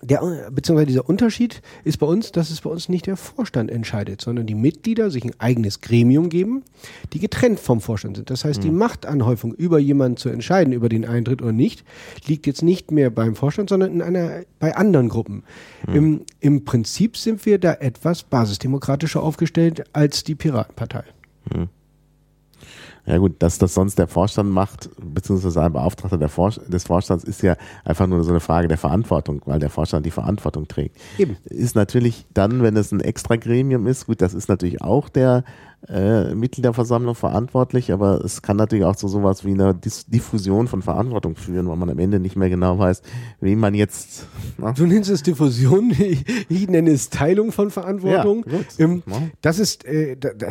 der, 0.01 0.49
beziehungsweise 0.51 0.87
dieser 0.87 1.07
Unterschied 1.07 1.61
ist 1.83 1.97
bei 1.97 2.05
uns, 2.05 2.31
dass 2.31 2.49
es 2.49 2.61
bei 2.61 2.69
uns 2.69 2.89
nicht 2.89 3.07
der 3.07 3.17
Vorstand 3.17 3.69
entscheidet, 3.69 4.21
sondern 4.21 4.45
die 4.45 4.55
Mitglieder 4.55 5.11
sich 5.11 5.23
ein 5.23 5.33
eigenes 5.39 5.81
Gremium 5.81 6.29
geben, 6.29 6.63
die 7.13 7.19
getrennt 7.19 7.59
vom 7.59 7.81
Vorstand 7.81 8.17
sind. 8.17 8.29
Das 8.29 8.43
heißt, 8.45 8.63
die 8.63 8.71
Machtanhäufung 8.71 9.53
über 9.53 9.79
jemanden 9.79 10.17
zu 10.17 10.29
entscheiden, 10.29 10.73
über 10.73 10.89
den 10.89 11.05
Eintritt 11.05 11.41
oder 11.41 11.51
nicht, 11.51 11.83
liegt 12.25 12.47
jetzt 12.47 12.63
nicht 12.63 12.91
mehr 12.91 13.09
beim 13.09 13.35
Vorstand, 13.35 13.69
sondern 13.69 13.93
in 13.93 14.01
einer, 14.01 14.41
bei 14.59 14.75
anderen 14.75 15.09
Gruppen. 15.09 15.43
Im, 15.93 16.21
Im 16.39 16.65
Prinzip 16.65 17.17
sind 17.17 17.45
wir 17.45 17.59
da 17.59 17.73
etwas 17.73 18.23
basisdemokratischer 18.23 19.21
aufgestellt 19.21 19.83
als 19.93 20.23
die 20.23 20.35
Piratenpartei. 20.35 21.03
Ja 23.05 23.17
gut, 23.17 23.35
dass 23.39 23.57
das 23.57 23.73
sonst 23.73 23.97
der 23.97 24.07
Vorstand 24.07 24.51
macht, 24.51 24.89
beziehungsweise 25.01 25.61
ein 25.61 25.73
Beauftragter 25.73 26.17
des 26.17 26.83
Vorstands, 26.83 27.23
ist 27.23 27.41
ja 27.41 27.55
einfach 27.83 28.07
nur 28.07 28.23
so 28.23 28.29
eine 28.29 28.39
Frage 28.39 28.67
der 28.67 28.77
Verantwortung, 28.77 29.41
weil 29.45 29.59
der 29.59 29.69
Vorstand 29.69 30.05
die 30.05 30.11
Verantwortung 30.11 30.67
trägt. 30.67 30.97
Eben. 31.17 31.37
Ist 31.45 31.75
natürlich 31.75 32.25
dann, 32.33 32.61
wenn 32.61 32.77
es 32.77 32.91
ein 32.91 32.99
Extra-Gremium 32.99 33.87
ist, 33.87 34.05
gut, 34.05 34.21
das 34.21 34.33
ist 34.33 34.49
natürlich 34.49 34.81
auch 34.81 35.09
der 35.09 35.43
äh, 35.87 36.35
Mitgliederversammlung 36.35 37.15
verantwortlich, 37.15 37.91
aber 37.91 38.23
es 38.23 38.43
kann 38.43 38.57
natürlich 38.57 38.85
auch 38.85 38.95
zu 38.95 39.07
sowas 39.07 39.45
wie 39.45 39.51
einer 39.51 39.73
Dis 39.73 40.05
Diffusion 40.05 40.67
von 40.67 40.83
Verantwortung 40.83 41.35
führen, 41.35 41.67
weil 41.67 41.77
man 41.77 41.89
am 41.89 41.97
Ende 41.97 42.19
nicht 42.19 42.35
mehr 42.35 42.49
genau 42.49 42.77
weiß, 42.77 43.01
wem 43.39 43.59
man 43.59 43.73
jetzt... 43.73 44.27
Na, 44.59 44.73
Du 44.73 44.85
nennst 44.85 45.09
es 45.09 45.23
Diffusion, 45.23 45.89
ich, 45.89 46.23
ich 46.49 46.67
nenne 46.69 46.91
es 46.91 47.09
Teilung 47.09 47.51
von 47.51 47.71
Verantwortung. 47.71 48.45
Ja, 48.47 48.85
ähm, 48.85 49.03
das 49.41 49.57
ist, 49.57 49.83
äh, 49.85 50.17
da, 50.17 50.29
da, 50.37 50.49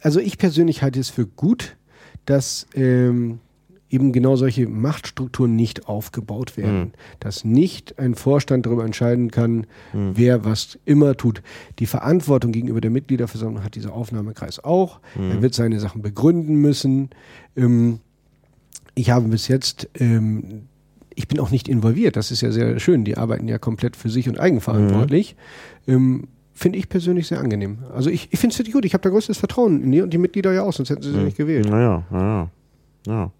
also 0.00 0.20
ich 0.20 0.38
persönlich 0.38 0.82
halte 0.82 1.00
es 1.00 1.10
für 1.10 1.26
gut, 1.26 1.76
dass 2.24 2.66
ähm, 2.74 3.40
eben 3.88 4.12
genau 4.12 4.36
solche 4.36 4.66
Machtstrukturen 4.66 5.54
nicht 5.54 5.88
aufgebaut 5.88 6.56
werden. 6.56 6.92
Dass 7.20 7.44
nicht 7.44 7.98
ein 7.98 8.14
Vorstand 8.14 8.66
darüber 8.66 8.84
entscheiden 8.84 9.30
kann, 9.30 9.66
wer 9.92 10.44
was 10.44 10.78
immer 10.84 11.16
tut. 11.16 11.42
Die 11.78 11.86
Verantwortung 11.86 12.52
gegenüber 12.52 12.80
der 12.80 12.90
Mitgliederversammlung 12.90 13.62
hat 13.62 13.74
dieser 13.74 13.92
Aufnahmekreis 13.92 14.62
auch. 14.62 15.00
Er 15.30 15.42
wird 15.42 15.54
seine 15.54 15.78
Sachen 15.80 16.02
begründen 16.02 16.56
müssen. 16.56 17.10
Ähm, 17.56 18.00
ich 18.94 19.10
habe 19.10 19.28
bis 19.28 19.46
jetzt, 19.46 19.88
ähm, 19.94 20.62
ich 21.14 21.28
bin 21.28 21.38
auch 21.38 21.50
nicht 21.50 21.68
involviert, 21.68 22.16
das 22.16 22.30
ist 22.30 22.40
ja 22.40 22.50
sehr 22.50 22.80
schön. 22.80 23.04
Die 23.04 23.16
arbeiten 23.16 23.46
ja 23.46 23.58
komplett 23.58 23.96
für 23.96 24.10
sich 24.10 24.28
und 24.28 24.40
eigenverantwortlich. 24.40 25.36
Ähm, 25.86 26.28
finde 26.56 26.78
ich 26.78 26.88
persönlich 26.88 27.28
sehr 27.28 27.38
angenehm. 27.38 27.78
Also 27.94 28.10
ich, 28.10 28.28
ich 28.32 28.38
finde 28.40 28.52
es 28.54 28.58
wirklich 28.58 28.74
gut. 28.74 28.84
Ich 28.84 28.94
habe 28.94 29.02
da 29.02 29.10
größtes 29.10 29.38
Vertrauen 29.38 29.82
in 29.82 29.92
die 29.92 30.00
und 30.02 30.10
die 30.12 30.18
Mitglieder 30.18 30.52
ja 30.52 30.62
auch, 30.62 30.72
sonst 30.72 30.90
hätten 30.90 31.02
sie 31.02 31.12
sie 31.12 31.18
nicht 31.18 31.36
gewählt. 31.36 31.68
Naja, 31.70 32.02
naja. 32.10 32.50
Ja. 33.06 33.30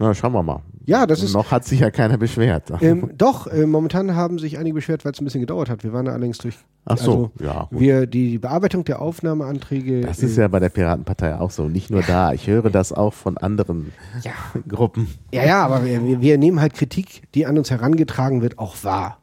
Na, 0.00 0.12
schauen 0.14 0.32
wir 0.32 0.42
mal. 0.42 0.62
Ja, 0.84 1.06
das 1.06 1.22
ist- 1.22 1.32
Noch 1.32 1.52
hat 1.52 1.64
sich 1.64 1.78
ja 1.78 1.92
keiner 1.92 2.18
beschwert. 2.18 2.72
Ähm, 2.80 3.10
doch, 3.16 3.46
äh, 3.46 3.66
momentan 3.66 4.16
haben 4.16 4.40
sich 4.40 4.58
einige 4.58 4.74
beschwert, 4.74 5.04
weil 5.04 5.12
es 5.12 5.20
ein 5.20 5.24
bisschen 5.24 5.40
gedauert 5.42 5.70
hat. 5.70 5.84
Wir 5.84 5.92
waren 5.92 6.06
da 6.06 6.10
allerdings 6.12 6.38
durch. 6.38 6.56
Ach 6.86 6.98
so, 6.98 7.10
also, 7.12 7.30
ja, 7.40 7.68
gut. 7.70 7.78
Wir, 7.78 8.06
die 8.06 8.38
Bearbeitung 8.38 8.82
der 8.84 9.00
Aufnahmeanträge. 9.00 10.00
Das 10.00 10.24
ist 10.24 10.36
äh, 10.38 10.40
ja 10.40 10.48
bei 10.48 10.58
der 10.58 10.70
Piratenpartei 10.70 11.36
auch 11.38 11.52
so. 11.52 11.68
Nicht 11.68 11.90
nur 11.90 12.02
da. 12.02 12.32
Ich 12.32 12.48
höre 12.48 12.68
das 12.68 12.92
auch 12.92 13.14
von 13.14 13.38
anderen 13.38 13.92
ja. 14.24 14.32
Gruppen. 14.66 15.06
Ja, 15.32 15.44
ja, 15.44 15.64
aber 15.64 15.84
wir, 15.84 16.20
wir- 16.20 16.38
nehmen 16.38 16.60
halt 16.60 16.74
Kritik, 16.74 17.22
die 17.36 17.46
an 17.46 17.56
uns 17.56 17.70
herangetragen 17.70 18.42
wird, 18.42 18.58
auch 18.58 18.74
wahr. 18.82 19.18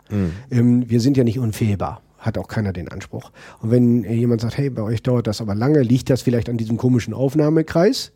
Ähm, 0.50 0.90
wir 0.90 1.02
sind 1.02 1.18
ja 1.18 1.26
nicht 1.26 1.40
unfehlbar. 1.40 2.02
Hat 2.20 2.38
auch 2.38 2.48
keiner 2.48 2.74
den 2.74 2.90
Anspruch. 2.90 3.32
Und 3.62 3.72
wenn 3.72 4.04
jemand 4.04 4.42
sagt, 4.42 4.58
hey, 4.58 4.70
bei 4.70 4.82
euch 4.82 5.02
dauert 5.02 5.28
das 5.28 5.42
aber 5.42 5.56
lange, 5.56 5.82
liegt 5.82 6.10
das 6.10 6.22
vielleicht 6.22 6.50
an 6.50 6.58
diesem 6.58 6.78
komischen 6.78 7.14
Aufnahmekreis, 7.14 8.12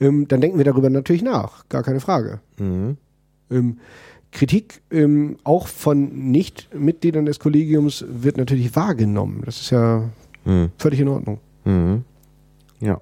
ähm, 0.00 0.26
dann 0.28 0.40
denken 0.40 0.58
wir 0.58 0.64
darüber 0.64 0.90
natürlich 0.90 1.22
nach. 1.22 1.68
Gar 1.68 1.82
keine 1.82 2.00
Frage. 2.00 2.40
Ähm, 3.50 3.78
Kritik 4.32 4.82
ähm, 4.90 5.36
auch 5.44 5.68
von 5.68 6.30
Nicht-Mitgliedern 6.30 7.26
des 7.26 7.38
Kollegiums 7.38 8.04
wird 8.08 8.36
natürlich 8.36 8.74
wahrgenommen. 8.74 9.42
Das 9.44 9.60
ist 9.60 9.70
ja 9.70 10.10
völlig 10.76 11.00
in 11.00 11.08
Ordnung. 11.08 11.38
Mhm. 11.64 12.04
Ja. 12.80 13.00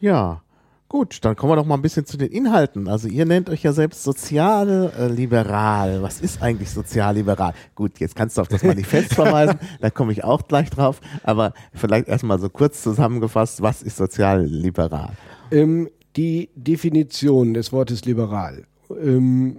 Ja. 0.00 0.42
Gut, 0.90 1.24
dann 1.24 1.36
kommen 1.36 1.52
wir 1.52 1.56
doch 1.56 1.66
mal 1.66 1.76
ein 1.76 1.82
bisschen 1.82 2.04
zu 2.04 2.16
den 2.16 2.32
Inhalten. 2.32 2.88
Also 2.88 3.06
ihr 3.06 3.24
nennt 3.24 3.48
euch 3.48 3.62
ja 3.62 3.72
selbst 3.72 4.02
sozial-liberal. 4.02 6.02
Was 6.02 6.20
ist 6.20 6.42
eigentlich 6.42 6.70
sozial-liberal? 6.70 7.54
Gut, 7.76 8.00
jetzt 8.00 8.16
kannst 8.16 8.36
du 8.36 8.40
auf 8.40 8.48
das 8.48 8.64
Manifest 8.64 9.14
verweisen, 9.14 9.60
da 9.80 9.90
komme 9.90 10.10
ich 10.10 10.24
auch 10.24 10.48
gleich 10.48 10.68
drauf. 10.68 11.00
Aber 11.22 11.54
vielleicht 11.72 12.08
erstmal 12.08 12.40
so 12.40 12.48
kurz 12.48 12.82
zusammengefasst, 12.82 13.62
was 13.62 13.82
ist 13.82 13.98
sozial-liberal? 13.98 15.12
Ähm, 15.52 15.88
die 16.16 16.50
Definition 16.56 17.54
des 17.54 17.72
Wortes 17.72 18.04
liberal 18.04 18.64
ähm, 18.90 19.58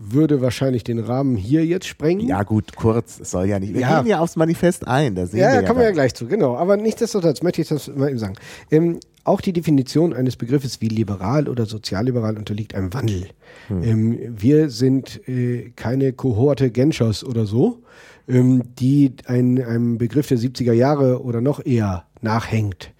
würde 0.00 0.40
wahrscheinlich 0.40 0.84
den 0.84 0.98
Rahmen 0.98 1.36
hier 1.36 1.64
jetzt 1.66 1.86
sprengen. 1.86 2.26
Ja 2.28 2.42
gut, 2.42 2.76
kurz, 2.76 3.18
es 3.20 3.30
soll 3.32 3.46
ja 3.46 3.58
nicht. 3.58 3.74
Wir 3.74 3.80
Ja. 3.80 3.98
gehen 4.00 4.08
ja 4.10 4.20
aufs 4.20 4.36
Manifest 4.36 4.86
ein, 4.86 5.14
da 5.14 5.26
sehen 5.26 5.40
Ja, 5.40 5.52
wir 5.54 5.62
da 5.62 5.66
kommen 5.66 5.80
wir 5.80 5.86
ja 5.86 5.92
gleich 5.92 6.14
zu, 6.14 6.26
genau. 6.26 6.56
Aber 6.56 6.76
nichtsdestotrotz 6.76 7.42
möchte 7.42 7.62
ich 7.62 7.68
das 7.68 7.88
mal 7.88 8.08
eben 8.08 8.18
sagen. 8.18 8.34
Ähm, 8.70 9.00
auch 9.24 9.40
die 9.42 9.52
Definition 9.52 10.14
eines 10.14 10.36
Begriffes 10.36 10.80
wie 10.80 10.88
liberal 10.88 11.48
oder 11.48 11.66
sozialliberal 11.66 12.38
unterliegt 12.38 12.74
einem 12.74 12.94
Wandel. 12.94 13.26
Ähm, 13.70 14.18
wir 14.40 14.70
sind 14.70 15.20
äh, 15.28 15.70
keine 15.76 16.14
Kohorte 16.14 16.70
Genschers 16.70 17.22
oder 17.24 17.44
so, 17.44 17.82
ähm, 18.26 18.62
die 18.78 19.12
ein, 19.26 19.62
einem 19.62 19.98
Begriff 19.98 20.28
der 20.28 20.38
70er 20.38 20.72
Jahre 20.72 21.22
oder 21.22 21.42
noch 21.42 21.64
eher 21.64 22.04
nachhängt. 22.22 22.92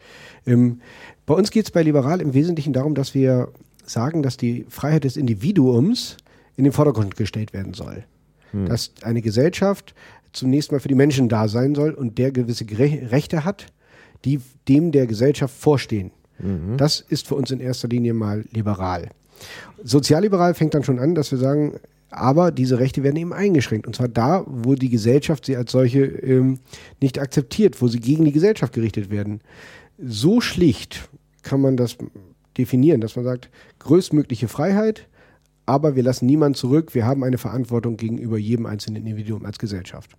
Ähm, 0.46 0.80
bei 1.24 1.32
uns 1.34 1.50
geht 1.50 1.64
es 1.64 1.70
bei 1.70 1.82
liberal 1.82 2.20
im 2.20 2.34
Wesentlichen 2.34 2.74
darum, 2.74 2.94
dass 2.94 3.14
wir 3.14 3.48
sagen, 3.86 4.22
dass 4.22 4.36
die 4.36 4.66
Freiheit 4.68 5.04
des 5.04 5.16
Individuums 5.16 6.18
in 6.58 6.64
den 6.64 6.72
Vordergrund 6.74 7.16
gestellt 7.16 7.54
werden 7.54 7.72
soll 7.72 8.04
dass 8.52 8.92
eine 9.02 9.22
Gesellschaft 9.22 9.94
zunächst 10.32 10.72
mal 10.72 10.80
für 10.80 10.88
die 10.88 10.94
Menschen 10.94 11.28
da 11.28 11.48
sein 11.48 11.74
soll 11.74 11.92
und 11.92 12.18
der 12.18 12.32
gewisse 12.32 12.64
Rechte 13.10 13.44
hat, 13.44 13.66
die 14.24 14.40
dem 14.68 14.92
der 14.92 15.06
Gesellschaft 15.06 15.54
vorstehen. 15.54 16.10
Das 16.76 17.00
ist 17.00 17.26
für 17.26 17.34
uns 17.34 17.50
in 17.50 17.60
erster 17.60 17.88
Linie 17.88 18.14
mal 18.14 18.44
liberal. 18.52 19.08
Sozialliberal 19.82 20.54
fängt 20.54 20.74
dann 20.74 20.84
schon 20.84 20.98
an, 20.98 21.14
dass 21.14 21.30
wir 21.30 21.38
sagen, 21.38 21.80
aber 22.10 22.52
diese 22.52 22.78
Rechte 22.78 23.02
werden 23.02 23.16
eben 23.16 23.32
eingeschränkt. 23.32 23.86
Und 23.86 23.96
zwar 23.96 24.08
da, 24.08 24.44
wo 24.46 24.74
die 24.74 24.88
Gesellschaft 24.88 25.46
sie 25.46 25.56
als 25.56 25.72
solche 25.72 26.04
ähm, 26.04 26.58
nicht 27.00 27.18
akzeptiert, 27.18 27.82
wo 27.82 27.88
sie 27.88 28.00
gegen 28.00 28.24
die 28.24 28.32
Gesellschaft 28.32 28.72
gerichtet 28.72 29.10
werden. 29.10 29.40
So 29.98 30.40
schlicht 30.40 31.08
kann 31.42 31.60
man 31.60 31.76
das 31.76 31.96
definieren, 32.56 33.00
dass 33.00 33.16
man 33.16 33.24
sagt, 33.24 33.50
größtmögliche 33.78 34.48
Freiheit, 34.48 35.06
aber 35.68 35.94
wir 35.96 36.02
lassen 36.02 36.26
niemanden 36.26 36.54
zurück. 36.54 36.94
Wir 36.94 37.06
haben 37.06 37.22
eine 37.22 37.38
Verantwortung 37.38 37.96
gegenüber 37.96 38.38
jedem 38.38 38.66
einzelnen 38.66 39.02
Individuum 39.02 39.44
als 39.44 39.58
Gesellschaft. 39.58 40.12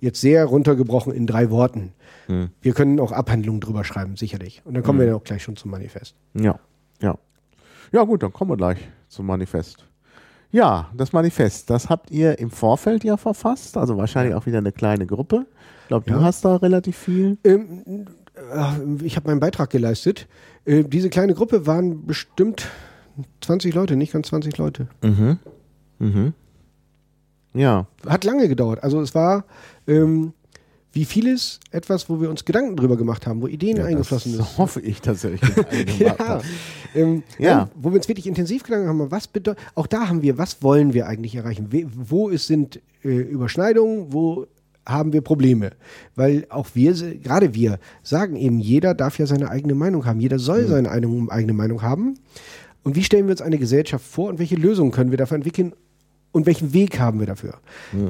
Jetzt 0.00 0.20
sehr 0.20 0.44
runtergebrochen 0.46 1.12
in 1.12 1.26
drei 1.26 1.48
Worten. 1.50 1.92
Wir 2.60 2.72
können 2.74 2.98
auch 3.00 3.12
Abhandlungen 3.12 3.60
drüber 3.60 3.84
schreiben, 3.84 4.16
sicherlich. 4.16 4.62
Und 4.64 4.74
dann 4.74 4.82
kommen 4.82 4.98
wir 4.98 5.06
ja 5.06 5.14
auch 5.14 5.22
gleich 5.24 5.42
schon 5.44 5.56
zum 5.56 5.70
Manifest. 5.70 6.16
Ja, 6.34 6.58
ja. 7.00 7.16
Ja 7.92 8.02
gut, 8.02 8.22
dann 8.24 8.32
kommen 8.32 8.50
wir 8.50 8.56
gleich 8.56 8.78
zum 9.08 9.26
Manifest. 9.26 9.84
Ja, 10.50 10.88
das 10.96 11.12
Manifest, 11.12 11.70
das 11.70 11.88
habt 11.88 12.10
ihr 12.10 12.38
im 12.38 12.50
Vorfeld 12.50 13.02
ja 13.04 13.16
verfasst, 13.16 13.76
also 13.76 13.96
wahrscheinlich 13.96 14.34
auch 14.34 14.46
wieder 14.46 14.58
eine 14.58 14.72
kleine 14.72 15.06
Gruppe. 15.06 15.46
Ich 15.82 15.88
glaube, 15.88 16.06
du 16.10 16.16
Ja. 16.16 16.22
hast 16.22 16.44
da 16.44 16.56
relativ 16.56 16.96
viel. 16.96 17.38
Ähm, 17.44 18.06
äh, 18.36 19.04
ich 19.04 19.16
habe 19.16 19.28
meinen 19.28 19.40
Beitrag 19.40 19.70
geleistet. 19.70 20.26
Äh, 20.64 20.84
diese 20.84 21.10
kleine 21.10 21.34
Gruppe 21.34 21.66
waren 21.66 22.06
bestimmt 22.06 22.68
20 23.40 23.74
Leute, 23.74 23.96
nicht 23.96 24.12
ganz 24.12 24.28
20 24.28 24.56
Leute. 24.58 24.88
Ja, 27.54 27.86
Hat 28.06 28.24
lange 28.24 28.48
gedauert. 28.48 28.82
Also 28.82 29.00
es 29.00 29.14
war 29.14 29.44
ähm, 29.86 30.32
wie 30.92 31.04
vieles 31.04 31.58
etwas, 31.72 32.08
wo 32.08 32.20
wir 32.20 32.30
uns 32.30 32.44
Gedanken 32.44 32.76
drüber 32.76 32.96
gemacht 32.96 33.26
haben, 33.26 33.42
wo 33.42 33.46
Ideen 33.48 33.80
eingeflossen 33.80 34.36
das 34.36 34.46
sind. 34.48 34.58
hoffe 34.58 34.80
ich, 34.80 35.00
dass 35.00 35.24
ihr 35.24 35.30
euch 35.32 35.40
Gedanken 35.40 35.86
gemacht 35.98 35.98
Ja, 36.00 36.28
habt. 36.28 36.44
ähm, 36.94 37.22
Ja. 37.38 37.56
nein, 37.58 37.68
wo 37.76 37.90
wir 37.90 37.96
uns 37.96 38.08
wirklich 38.08 38.26
intensiv 38.26 38.62
Gedanken 38.64 38.88
haben, 38.88 39.10
was 39.10 39.26
bedeutet, 39.28 39.62
auch 39.74 39.86
da 39.86 40.08
haben 40.08 40.22
wir, 40.22 40.36
was 40.38 40.62
wollen 40.62 40.92
wir 40.94 41.06
eigentlich 41.06 41.34
erreichen? 41.36 41.68
We 41.70 41.86
wo 41.94 42.30
es 42.30 42.46
sind 42.46 42.80
äh, 43.04 43.08
Überschneidungen, 43.08 44.12
wo 44.12 44.46
haben 44.86 45.12
wir 45.12 45.20
Probleme? 45.22 45.70
Weil 46.14 46.46
auch 46.50 46.66
wir, 46.74 46.92
gerade 47.18 47.54
wir, 47.54 47.78
sagen 48.02 48.36
eben, 48.36 48.58
jeder 48.60 48.94
darf 48.94 49.18
ja 49.18 49.26
seine 49.26 49.48
eigene 49.50 49.74
Meinung 49.74 50.04
haben, 50.06 50.20
jeder 50.20 50.38
soll 50.38 50.66
seine 50.66 50.90
eigene, 50.90 51.30
eigene 51.30 51.54
Meinung 51.54 51.82
haben. 51.82 52.18
Und 52.84 52.94
wie 52.94 53.02
stellen 53.02 53.26
wir 53.26 53.32
uns 53.32 53.42
eine 53.42 53.58
Gesellschaft 53.58 54.04
vor 54.04 54.28
und 54.28 54.38
welche 54.38 54.56
Lösungen 54.56 54.92
können 54.92 55.10
wir 55.10 55.18
dafür 55.18 55.36
entwickeln 55.36 55.74
und 56.32 56.46
welchen 56.46 56.72
Weg 56.72 57.00
haben 57.00 57.18
wir 57.18 57.26
dafür? 57.26 57.58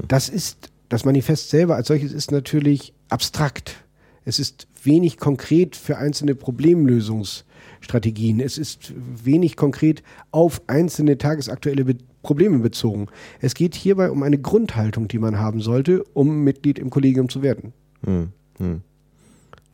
Das 0.08 0.28
ist, 0.28 0.70
das 0.88 1.04
Manifest 1.04 1.48
selber 1.48 1.76
als 1.76 1.88
solches 1.88 2.12
ist 2.12 2.32
natürlich 2.32 2.92
abstrakt. 3.08 3.76
Es 4.24 4.38
ist 4.38 4.66
wenig 4.82 5.18
konkret 5.18 5.76
für 5.76 5.98
einzelne 5.98 6.34
Problemlösungsstrategien. 6.34 8.40
Es 8.40 8.58
ist 8.58 8.92
wenig 8.96 9.56
konkret 9.56 10.02
auf 10.30 10.62
einzelne 10.66 11.18
tagesaktuelle 11.18 11.84
Be 11.84 11.96
Probleme 12.22 12.60
bezogen. 12.60 13.08
Es 13.42 13.54
geht 13.54 13.74
hierbei 13.74 14.10
um 14.10 14.22
eine 14.22 14.38
Grundhaltung, 14.38 15.08
die 15.08 15.18
man 15.18 15.38
haben 15.38 15.60
sollte, 15.60 16.02
um 16.14 16.42
Mitglied 16.42 16.78
im 16.78 16.88
Kollegium 16.88 17.28
zu 17.28 17.42
werden. 17.42 17.74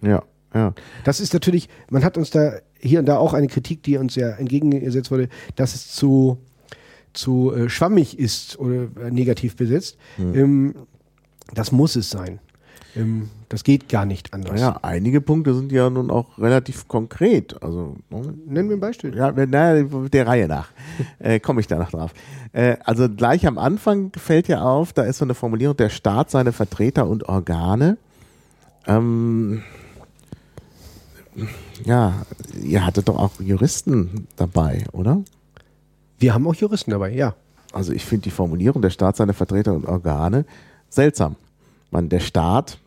Ja, 0.03 0.24
ja. 0.53 0.74
Das 1.05 1.20
ist 1.20 1.32
natürlich, 1.32 1.68
man 1.90 2.05
hat 2.05 2.18
uns 2.18 2.30
da 2.30 2.55
hier 2.81 3.01
und 3.01 3.07
da 3.07 3.18
auch 3.18 3.35
eine 3.35 3.47
Kritik, 3.47 3.83
die 3.83 3.97
uns 3.97 4.14
ja 4.14 4.31
entgegengesetzt 4.31 5.11
wurde, 5.11 5.28
dass 5.57 5.74
es 5.74 5.93
zu, 5.93 6.39
zu 7.12 7.53
äh, 7.55 7.68
schwammig 7.68 8.18
ist 8.18 8.59
oder 8.59 8.89
äh, 9.05 9.11
negativ 9.11 9.57
besetzt. 9.57 9.97
Ähm, 10.18 10.74
das 11.55 11.72
muss 11.72 11.97
es 11.97 12.11
sein. 12.11 12.39
Ähm, 12.97 13.28
das 13.49 13.62
geht 13.64 13.89
gar 13.89 14.05
nicht 14.07 14.33
anders. 14.33 14.53
Naja, 14.61 14.78
einige 14.83 15.20
Punkte 15.20 15.55
sind 15.55 15.70
ja 15.72 15.91
nun 15.91 16.11
auch 16.11 16.39
relativ 16.39 16.87
konkret. 16.89 17.61
Also, 17.62 17.97
ne? 18.11 18.35
Nennen 18.47 18.68
wir 18.68 18.76
ein 18.76 18.81
Beispiel. 18.81 19.14
Ja, 19.16 19.35
wenn- 19.37 19.51
na, 19.51 19.83
der 19.83 20.26
Reihe 20.26 20.49
nach. 20.49 20.68
äh, 21.18 21.39
Komme 21.41 21.61
ich 21.61 21.66
da 21.66 21.78
noch 21.78 21.91
drauf. 21.91 22.12
Äh, 22.53 22.76
also 22.85 23.09
gleich 23.09 23.47
am 23.47 23.59
Anfang 23.59 24.11
fällt 24.16 24.49
ja 24.49 24.62
auf, 24.62 24.93
da 24.93 25.03
ist 25.03 25.18
so 25.18 25.24
eine 25.24 25.35
Formulierung, 25.35 25.76
der 25.76 25.89
Staat, 25.89 26.31
seine 26.31 26.53
Vertreter 26.53 27.07
und 27.09 27.28
Organe. 27.28 27.97
Ähm, 28.87 29.62
ja, 31.84 32.22
ihr 32.62 32.84
hattet 32.84 33.09
doch 33.09 33.18
auch 33.18 33.41
Juristen 33.41 34.26
dabei, 34.36 34.84
oder? 34.93 35.22
Wir 36.18 36.34
haben 36.34 36.47
auch 36.47 36.55
Juristen 36.55 36.91
dabei, 36.91 37.11
ja. 37.12 37.34
Also 37.72 37.93
ich 37.93 38.05
finde 38.05 38.24
die 38.24 38.30
Formulierung, 38.30 38.82
der 38.82 38.91
Staat, 38.91 39.16
seine 39.16 39.32
Vertreter 39.32 39.72
und 39.72 39.86
Organe, 39.86 40.45
seltsam. 40.88 41.36
Man, 41.91 42.09
der 42.09 42.20
Staat 42.20 42.78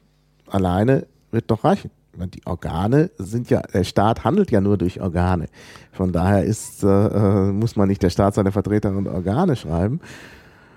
alleine 0.47 1.07
wird 1.31 1.49
doch 1.49 1.63
reichen. 1.63 1.89
Man, 2.15 2.29
die 2.29 2.45
Organe 2.45 3.09
sind 3.17 3.49
ja, 3.49 3.61
der 3.61 3.83
Staat 3.83 4.23
handelt 4.23 4.51
ja 4.51 4.61
nur 4.61 4.77
durch 4.77 5.01
Organe. 5.01 5.47
Von 5.91 6.11
daher 6.11 6.43
ist, 6.43 6.83
äh, 6.83 6.87
äh, 6.87 7.51
muss 7.51 7.75
man 7.75 7.87
nicht 7.87 8.03
der 8.03 8.11
Staat 8.11 8.35
seine 8.35 8.51
Vertreter 8.51 8.89
und 8.89 9.07
Organe 9.07 9.55
schreiben. 9.55 9.99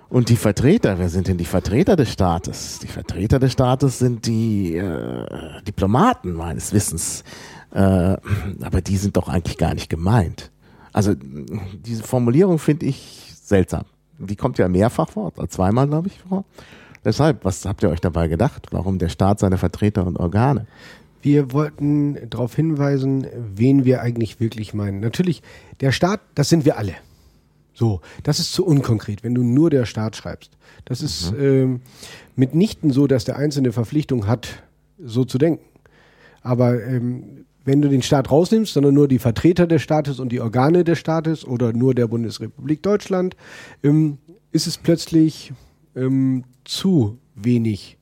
Und 0.09 0.29
die 0.29 0.37
Vertreter, 0.37 0.97
wer 0.99 1.09
sind 1.09 1.27
denn 1.27 1.37
die 1.37 1.45
Vertreter 1.45 1.95
des 1.97 2.13
Staates? 2.13 2.79
Die 2.79 2.87
Vertreter 2.87 3.39
des 3.39 3.51
Staates 3.51 3.99
sind 3.99 4.25
die 4.25 4.77
äh, 4.77 5.61
Diplomaten 5.67 6.33
meines 6.33 6.71
Wissens. 6.71 7.23
Äh, 7.71 8.17
aber 8.61 8.81
die 8.81 8.97
sind 8.97 9.17
doch 9.17 9.27
eigentlich 9.27 9.57
gar 9.57 9.73
nicht 9.73 9.89
gemeint. 9.89 10.51
Also 10.93 11.13
diese 11.15 12.03
Formulierung 12.03 12.59
finde 12.59 12.85
ich 12.85 13.33
seltsam. 13.41 13.85
Die 14.19 14.35
kommt 14.35 14.57
ja 14.57 14.67
mehrfach 14.67 15.09
vor, 15.09 15.31
zweimal 15.49 15.87
glaube 15.87 16.07
ich 16.07 16.19
vor. 16.27 16.43
Deshalb, 17.05 17.45
was 17.45 17.65
habt 17.65 17.83
ihr 17.83 17.89
euch 17.89 18.01
dabei 18.01 18.27
gedacht? 18.27 18.67
Warum 18.71 18.97
der 18.97 19.09
Staat 19.09 19.39
seine 19.39 19.57
Vertreter 19.57 20.05
und 20.05 20.17
Organe? 20.17 20.65
Wir 21.21 21.51
wollten 21.51 22.29
darauf 22.29 22.55
hinweisen, 22.55 23.27
wen 23.55 23.85
wir 23.85 24.01
eigentlich 24.01 24.39
wirklich 24.39 24.73
meinen. 24.73 24.99
Natürlich, 24.99 25.41
der 25.81 25.91
Staat, 25.91 26.21
das 26.35 26.49
sind 26.49 26.65
wir 26.65 26.77
alle. 26.77 26.95
So, 27.73 28.01
das 28.23 28.39
ist 28.39 28.53
zu 28.53 28.65
unkonkret, 28.65 29.23
wenn 29.23 29.35
du 29.35 29.43
nur 29.43 29.69
der 29.69 29.85
Staat 29.85 30.15
schreibst. 30.15 30.57
Das 30.85 31.01
ist 31.01 31.31
mhm. 31.31 31.39
ähm, 31.39 31.81
mitnichten 32.35 32.91
so, 32.91 33.07
dass 33.07 33.23
der 33.23 33.37
Einzelne 33.37 33.71
Verpflichtung 33.71 34.25
hat, 34.25 34.63
so 34.97 35.25
zu 35.25 35.37
denken. 35.37 35.63
Aber 36.41 36.83
ähm, 36.83 37.45
wenn 37.67 37.81
du 37.81 37.89
den 37.89 38.01
Staat 38.01 38.31
rausnimmst, 38.31 38.73
sondern 38.73 38.93
nur 38.93 39.09
die 39.09 39.19
Vertreter 39.19 39.67
des 39.67 39.81
Staates 39.81 40.21
und 40.21 40.29
die 40.31 40.39
Organe 40.39 40.85
des 40.85 40.99
Staates 40.99 41.45
oder 41.45 41.73
nur 41.73 41.93
der 41.93 42.07
Bundesrepublik 42.07 42.81
Deutschland, 42.81 43.35
ähm, 43.83 44.19
ist 44.53 44.67
es 44.67 44.77
plötzlich 44.77 45.51
ähm, 45.93 46.45
zu 46.63 47.17
wenig 47.35 47.97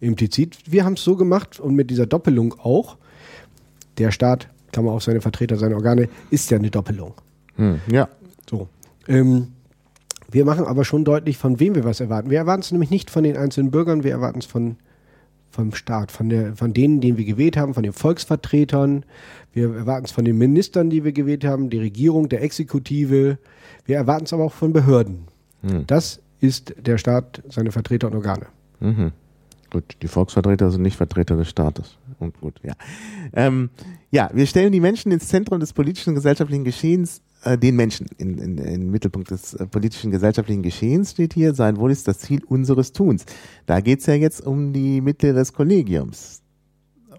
implizit. 0.00 0.58
Wir 0.66 0.84
haben 0.84 0.94
es 0.94 1.04
so 1.04 1.14
gemacht 1.14 1.60
und 1.60 1.76
mit 1.76 1.88
dieser 1.88 2.06
Doppelung 2.06 2.58
auch. 2.58 2.98
Der 3.98 4.10
Staat, 4.10 4.48
Klammer 4.72 4.90
auf 4.90 5.04
seine 5.04 5.20
Vertreter, 5.20 5.56
seine 5.56 5.76
Organe, 5.76 6.08
ist 6.30 6.50
ja 6.50 6.58
eine 6.58 6.72
Doppelung. 6.72 7.14
Hm, 7.54 7.80
ja. 7.88 8.08
So. 8.50 8.68
Ähm, 9.06 9.52
wir 10.32 10.44
machen 10.44 10.64
aber 10.64 10.84
schon 10.84 11.04
deutlich, 11.04 11.38
von 11.38 11.60
wem 11.60 11.76
wir 11.76 11.84
was 11.84 12.00
erwarten. 12.00 12.28
Wir 12.28 12.38
erwarten 12.38 12.62
es 12.62 12.72
nämlich 12.72 12.90
nicht 12.90 13.10
von 13.10 13.22
den 13.22 13.36
einzelnen 13.36 13.70
Bürgern, 13.70 14.02
wir 14.02 14.10
erwarten 14.10 14.40
es 14.40 14.46
von 14.46 14.78
vom 15.56 15.74
Staat, 15.74 16.12
von, 16.12 16.28
der, 16.28 16.54
von 16.54 16.72
denen, 16.72 17.00
den 17.00 17.16
wir 17.16 17.24
gewählt 17.24 17.56
haben, 17.56 17.74
von 17.74 17.82
den 17.82 17.92
Volksvertretern. 17.92 19.04
Wir 19.52 19.74
erwarten 19.74 20.04
es 20.04 20.12
von 20.12 20.24
den 20.24 20.36
Ministern, 20.36 20.90
die 20.90 21.02
wir 21.02 21.12
gewählt 21.12 21.44
haben, 21.44 21.70
die 21.70 21.78
Regierung, 21.78 22.28
der 22.28 22.42
Exekutive. 22.42 23.38
Wir 23.86 23.96
erwarten 23.96 24.26
es 24.26 24.32
aber 24.32 24.44
auch 24.44 24.52
von 24.52 24.72
Behörden. 24.72 25.24
Hm. 25.62 25.86
Das 25.86 26.20
ist 26.40 26.74
der 26.78 26.98
Staat, 26.98 27.42
seine 27.48 27.72
Vertreter 27.72 28.08
und 28.08 28.14
Organe. 28.14 28.46
Mhm. 28.80 29.12
Gut, 29.70 29.96
die 30.02 30.08
Volksvertreter 30.08 30.70
sind 30.70 30.82
nicht 30.82 30.96
Vertreter 30.96 31.36
des 31.36 31.48
Staates. 31.48 31.96
Und 32.18 32.38
gut, 32.40 32.60
ja. 32.62 32.74
Ähm, 33.32 33.70
ja, 34.10 34.30
wir 34.32 34.46
stellen 34.46 34.72
die 34.72 34.80
Menschen 34.80 35.10
ins 35.10 35.28
Zentrum 35.28 35.58
des 35.58 35.72
politischen 35.72 36.10
und 36.10 36.16
gesellschaftlichen 36.16 36.64
Geschehens, 36.64 37.22
den 37.56 37.76
Menschen 37.76 38.06
in, 38.18 38.38
in, 38.38 38.58
in 38.58 38.90
Mittelpunkt 38.90 39.30
des 39.30 39.54
äh, 39.54 39.66
politischen 39.66 40.10
gesellschaftlichen 40.10 40.62
Geschehens 40.62 41.12
steht 41.12 41.34
hier, 41.34 41.54
sein 41.54 41.76
Wohl 41.76 41.90
ist 41.90 42.08
das 42.08 42.18
Ziel 42.18 42.42
unseres 42.44 42.92
Tuns. 42.92 43.24
Da 43.66 43.80
geht's 43.80 44.06
ja 44.06 44.14
jetzt 44.14 44.46
um 44.46 44.72
die 44.72 45.00
Mittel 45.00 45.34
des 45.34 45.52
Kollegiums. 45.52 46.42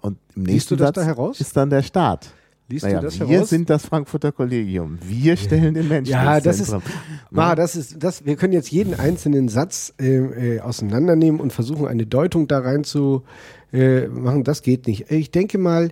Und 0.01 0.17
im 0.35 0.43
nächsten 0.43 0.77
Satz 0.77 0.95
da 0.95 1.31
ist 1.31 1.55
dann 1.57 1.69
der 1.69 1.83
Staat. 1.83 2.33
Liest 2.69 2.83
naja, 2.83 2.99
du 2.99 3.05
das 3.05 3.19
wir 3.19 3.27
heraus? 3.27 3.49
sind 3.49 3.69
das 3.69 3.85
Frankfurter 3.85 4.33
Kollegium. 4.33 4.99
Wir 5.01 5.37
stellen 5.37 5.73
den 5.73 5.87
Menschen 5.87 6.11
ja, 6.11 6.41
das 6.41 6.57
Zentrum. 6.57 6.81
Ist, 6.81 7.31
Ma, 7.31 7.55
das 7.55 7.77
ist, 7.77 8.03
das, 8.03 8.25
wir 8.25 8.35
können 8.35 8.51
jetzt 8.51 8.69
jeden 8.69 8.93
einzelnen 8.93 9.47
Satz 9.47 9.93
äh, 10.01 10.55
äh, 10.55 10.59
auseinandernehmen 10.59 11.39
und 11.39 11.53
versuchen, 11.53 11.87
eine 11.87 12.05
Deutung 12.05 12.49
da 12.49 12.59
rein 12.59 12.83
zu 12.83 13.23
äh, 13.71 14.07
machen. 14.07 14.43
Das 14.43 14.63
geht 14.63 14.85
nicht. 14.85 15.09
Ich 15.09 15.31
denke 15.31 15.57
mal, 15.57 15.91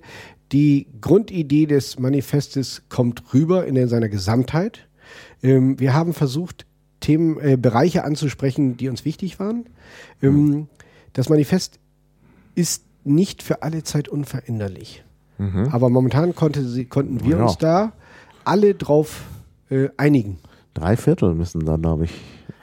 die 0.56 0.88
Grundidee 1.02 1.66
des 1.66 2.00
Manifestes 2.00 2.84
kommt 2.88 3.34
rüber 3.34 3.66
in 3.66 3.90
seiner 3.90 4.08
Gesamtheit. 4.08 4.88
Ähm, 5.44 5.78
wir 5.82 5.94
haben 5.94 6.14
versucht, 6.14 6.66
Themen, 7.02 7.38
äh, 7.42 7.58
Bereiche 7.58 8.06
anzusprechen, 8.06 8.78
die 8.78 8.88
uns 8.88 9.04
wichtig 9.04 9.38
waren. 9.38 9.66
Ähm, 10.22 10.34
mhm. 10.34 10.68
Das 11.12 11.28
Manifest 11.28 11.80
ist 12.56 12.86
nicht 13.04 13.44
für 13.44 13.64
alle 13.64 13.84
Zeit 13.84 14.08
unveränderlich. 14.08 15.04
Mhm. 15.40 15.68
Aber 15.72 15.90
momentan 15.90 16.34
konnte 16.36 16.64
sie, 16.64 16.86
konnten 16.86 17.26
wir 17.26 17.36
ja. 17.36 17.44
uns 17.44 17.58
da 17.58 17.92
alle 18.46 18.76
drauf 18.76 19.26
äh, 19.70 19.90
einigen. 19.98 20.38
Drei 20.74 20.96
Viertel 20.96 21.36
müssen 21.36 21.66
dann, 21.66 21.82
glaube 21.82 22.06
ich. 22.06 22.12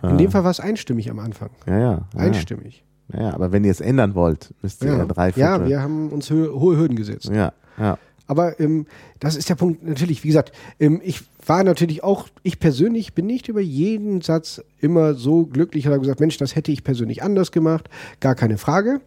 Äh 0.02 0.12
In 0.12 0.16
dem 0.16 0.30
Fall 0.30 0.44
war 0.44 0.50
es 0.50 0.60
einstimmig 0.60 1.10
am 1.10 1.18
Anfang. 1.18 1.50
Ja, 1.66 1.78
ja. 1.78 1.90
ja 1.90 2.06
einstimmig. 2.14 2.84
Ja, 3.12 3.20
ja, 3.20 3.34
aber 3.34 3.52
wenn 3.52 3.64
ihr 3.64 3.70
es 3.70 3.82
ändern 3.82 4.14
wollt, 4.14 4.54
müsst 4.62 4.82
ihr 4.82 4.96
ja, 4.96 5.04
drei 5.04 5.32
Viertel. 5.32 5.60
Ja, 5.60 5.68
wir 5.68 5.82
haben 5.82 6.08
uns 6.08 6.30
hö 6.30 6.50
hohe 6.54 6.78
Hürden 6.78 6.96
gesetzt. 6.96 7.30
Ja, 7.30 7.52
ja. 7.78 7.98
Aber 8.26 8.58
ähm, 8.60 8.86
das 9.20 9.36
ist 9.36 9.50
der 9.50 9.56
Punkt, 9.56 9.82
natürlich, 9.82 10.24
wie 10.24 10.28
gesagt, 10.28 10.52
ähm, 10.80 11.00
ich 11.04 11.20
war 11.44 11.64
natürlich 11.64 12.02
auch, 12.02 12.28
ich 12.42 12.60
persönlich 12.60 13.14
bin 13.14 13.26
nicht 13.26 13.48
über 13.48 13.60
jeden 13.60 14.20
Satz 14.20 14.62
immer 14.80 15.14
so 15.14 15.44
glücklich 15.44 15.86
oder 15.86 15.98
gesagt, 15.98 16.20
Mensch, 16.20 16.38
das 16.38 16.54
hätte 16.56 16.72
ich 16.72 16.84
persönlich 16.84 17.22
anders 17.22 17.52
gemacht, 17.52 17.90
gar 18.20 18.34
keine 18.34 18.58
Frage. 18.58 19.00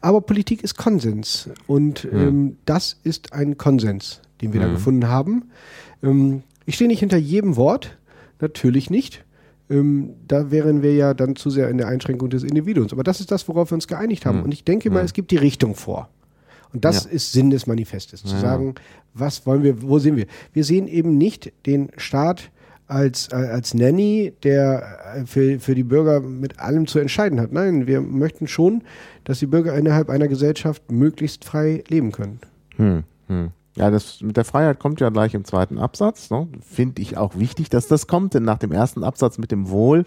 Aber 0.00 0.20
Politik 0.20 0.62
ist 0.62 0.76
Konsens 0.76 1.50
und 1.66 2.10
mhm. 2.10 2.20
ähm, 2.20 2.56
das 2.64 2.96
ist 3.02 3.32
ein 3.32 3.58
Konsens, 3.58 4.22
den 4.40 4.52
wir 4.52 4.60
mhm. 4.60 4.64
da 4.64 4.70
gefunden 4.70 5.08
haben. 5.08 5.50
Ähm, 6.02 6.42
ich 6.64 6.76
stehe 6.76 6.88
nicht 6.88 7.00
hinter 7.00 7.18
jedem 7.18 7.56
Wort, 7.56 7.98
natürlich 8.40 8.88
nicht. 8.88 9.24
Ähm, 9.68 10.14
da 10.26 10.50
wären 10.50 10.82
wir 10.82 10.94
ja 10.94 11.14
dann 11.14 11.36
zu 11.36 11.50
sehr 11.50 11.68
in 11.68 11.78
der 11.78 11.88
Einschränkung 11.88 12.30
des 12.30 12.44
Individuums. 12.44 12.92
Aber 12.92 13.02
das 13.02 13.20
ist 13.20 13.30
das, 13.30 13.46
worauf 13.48 13.70
wir 13.70 13.74
uns 13.74 13.88
geeinigt 13.88 14.26
haben. 14.26 14.38
Mhm. 14.38 14.44
Und 14.44 14.52
ich 14.52 14.64
denke 14.64 14.90
mal, 14.90 15.04
es 15.04 15.12
gibt 15.12 15.32
die 15.32 15.36
Richtung 15.36 15.74
vor. 15.74 16.08
Und 16.72 16.84
das 16.84 17.04
ja. 17.04 17.10
ist 17.10 17.32
Sinn 17.32 17.50
des 17.50 17.66
Manifestes, 17.66 18.22
zu 18.22 18.34
ja. 18.34 18.40
sagen, 18.40 18.74
was 19.14 19.44
wollen 19.46 19.62
wir, 19.62 19.82
wo 19.82 19.98
sehen 19.98 20.16
wir? 20.16 20.26
Wir 20.52 20.64
sehen 20.64 20.86
eben 20.86 21.18
nicht 21.18 21.52
den 21.66 21.90
Staat 21.96 22.50
als, 22.86 23.28
äh, 23.32 23.36
als 23.36 23.72
Nanny, 23.74 24.32
der 24.42 25.14
äh, 25.14 25.26
für, 25.26 25.60
für 25.60 25.74
die 25.74 25.84
Bürger 25.84 26.20
mit 26.20 26.58
allem 26.58 26.86
zu 26.86 26.98
entscheiden 26.98 27.40
hat. 27.40 27.52
Nein, 27.52 27.86
wir 27.86 28.00
möchten 28.00 28.48
schon, 28.48 28.82
dass 29.24 29.38
die 29.38 29.46
Bürger 29.46 29.74
innerhalb 29.74 30.10
einer 30.10 30.28
Gesellschaft 30.28 30.90
möglichst 30.90 31.44
frei 31.44 31.84
leben 31.88 32.10
können. 32.12 32.40
Hm, 32.76 33.04
hm. 33.28 33.50
Ja, 33.76 33.90
das 33.90 34.20
mit 34.20 34.36
der 34.36 34.44
Freiheit 34.44 34.80
kommt 34.80 35.00
ja 35.00 35.08
gleich 35.10 35.34
im 35.34 35.44
zweiten 35.44 35.78
Absatz. 35.78 36.30
Ne? 36.30 36.48
Finde 36.60 37.00
ich 37.00 37.16
auch 37.16 37.38
wichtig, 37.38 37.70
dass 37.70 37.86
das 37.86 38.08
kommt, 38.08 38.34
denn 38.34 38.42
nach 38.42 38.58
dem 38.58 38.72
ersten 38.72 39.04
Absatz 39.04 39.38
mit 39.38 39.52
dem 39.52 39.70
Wohl 39.70 40.04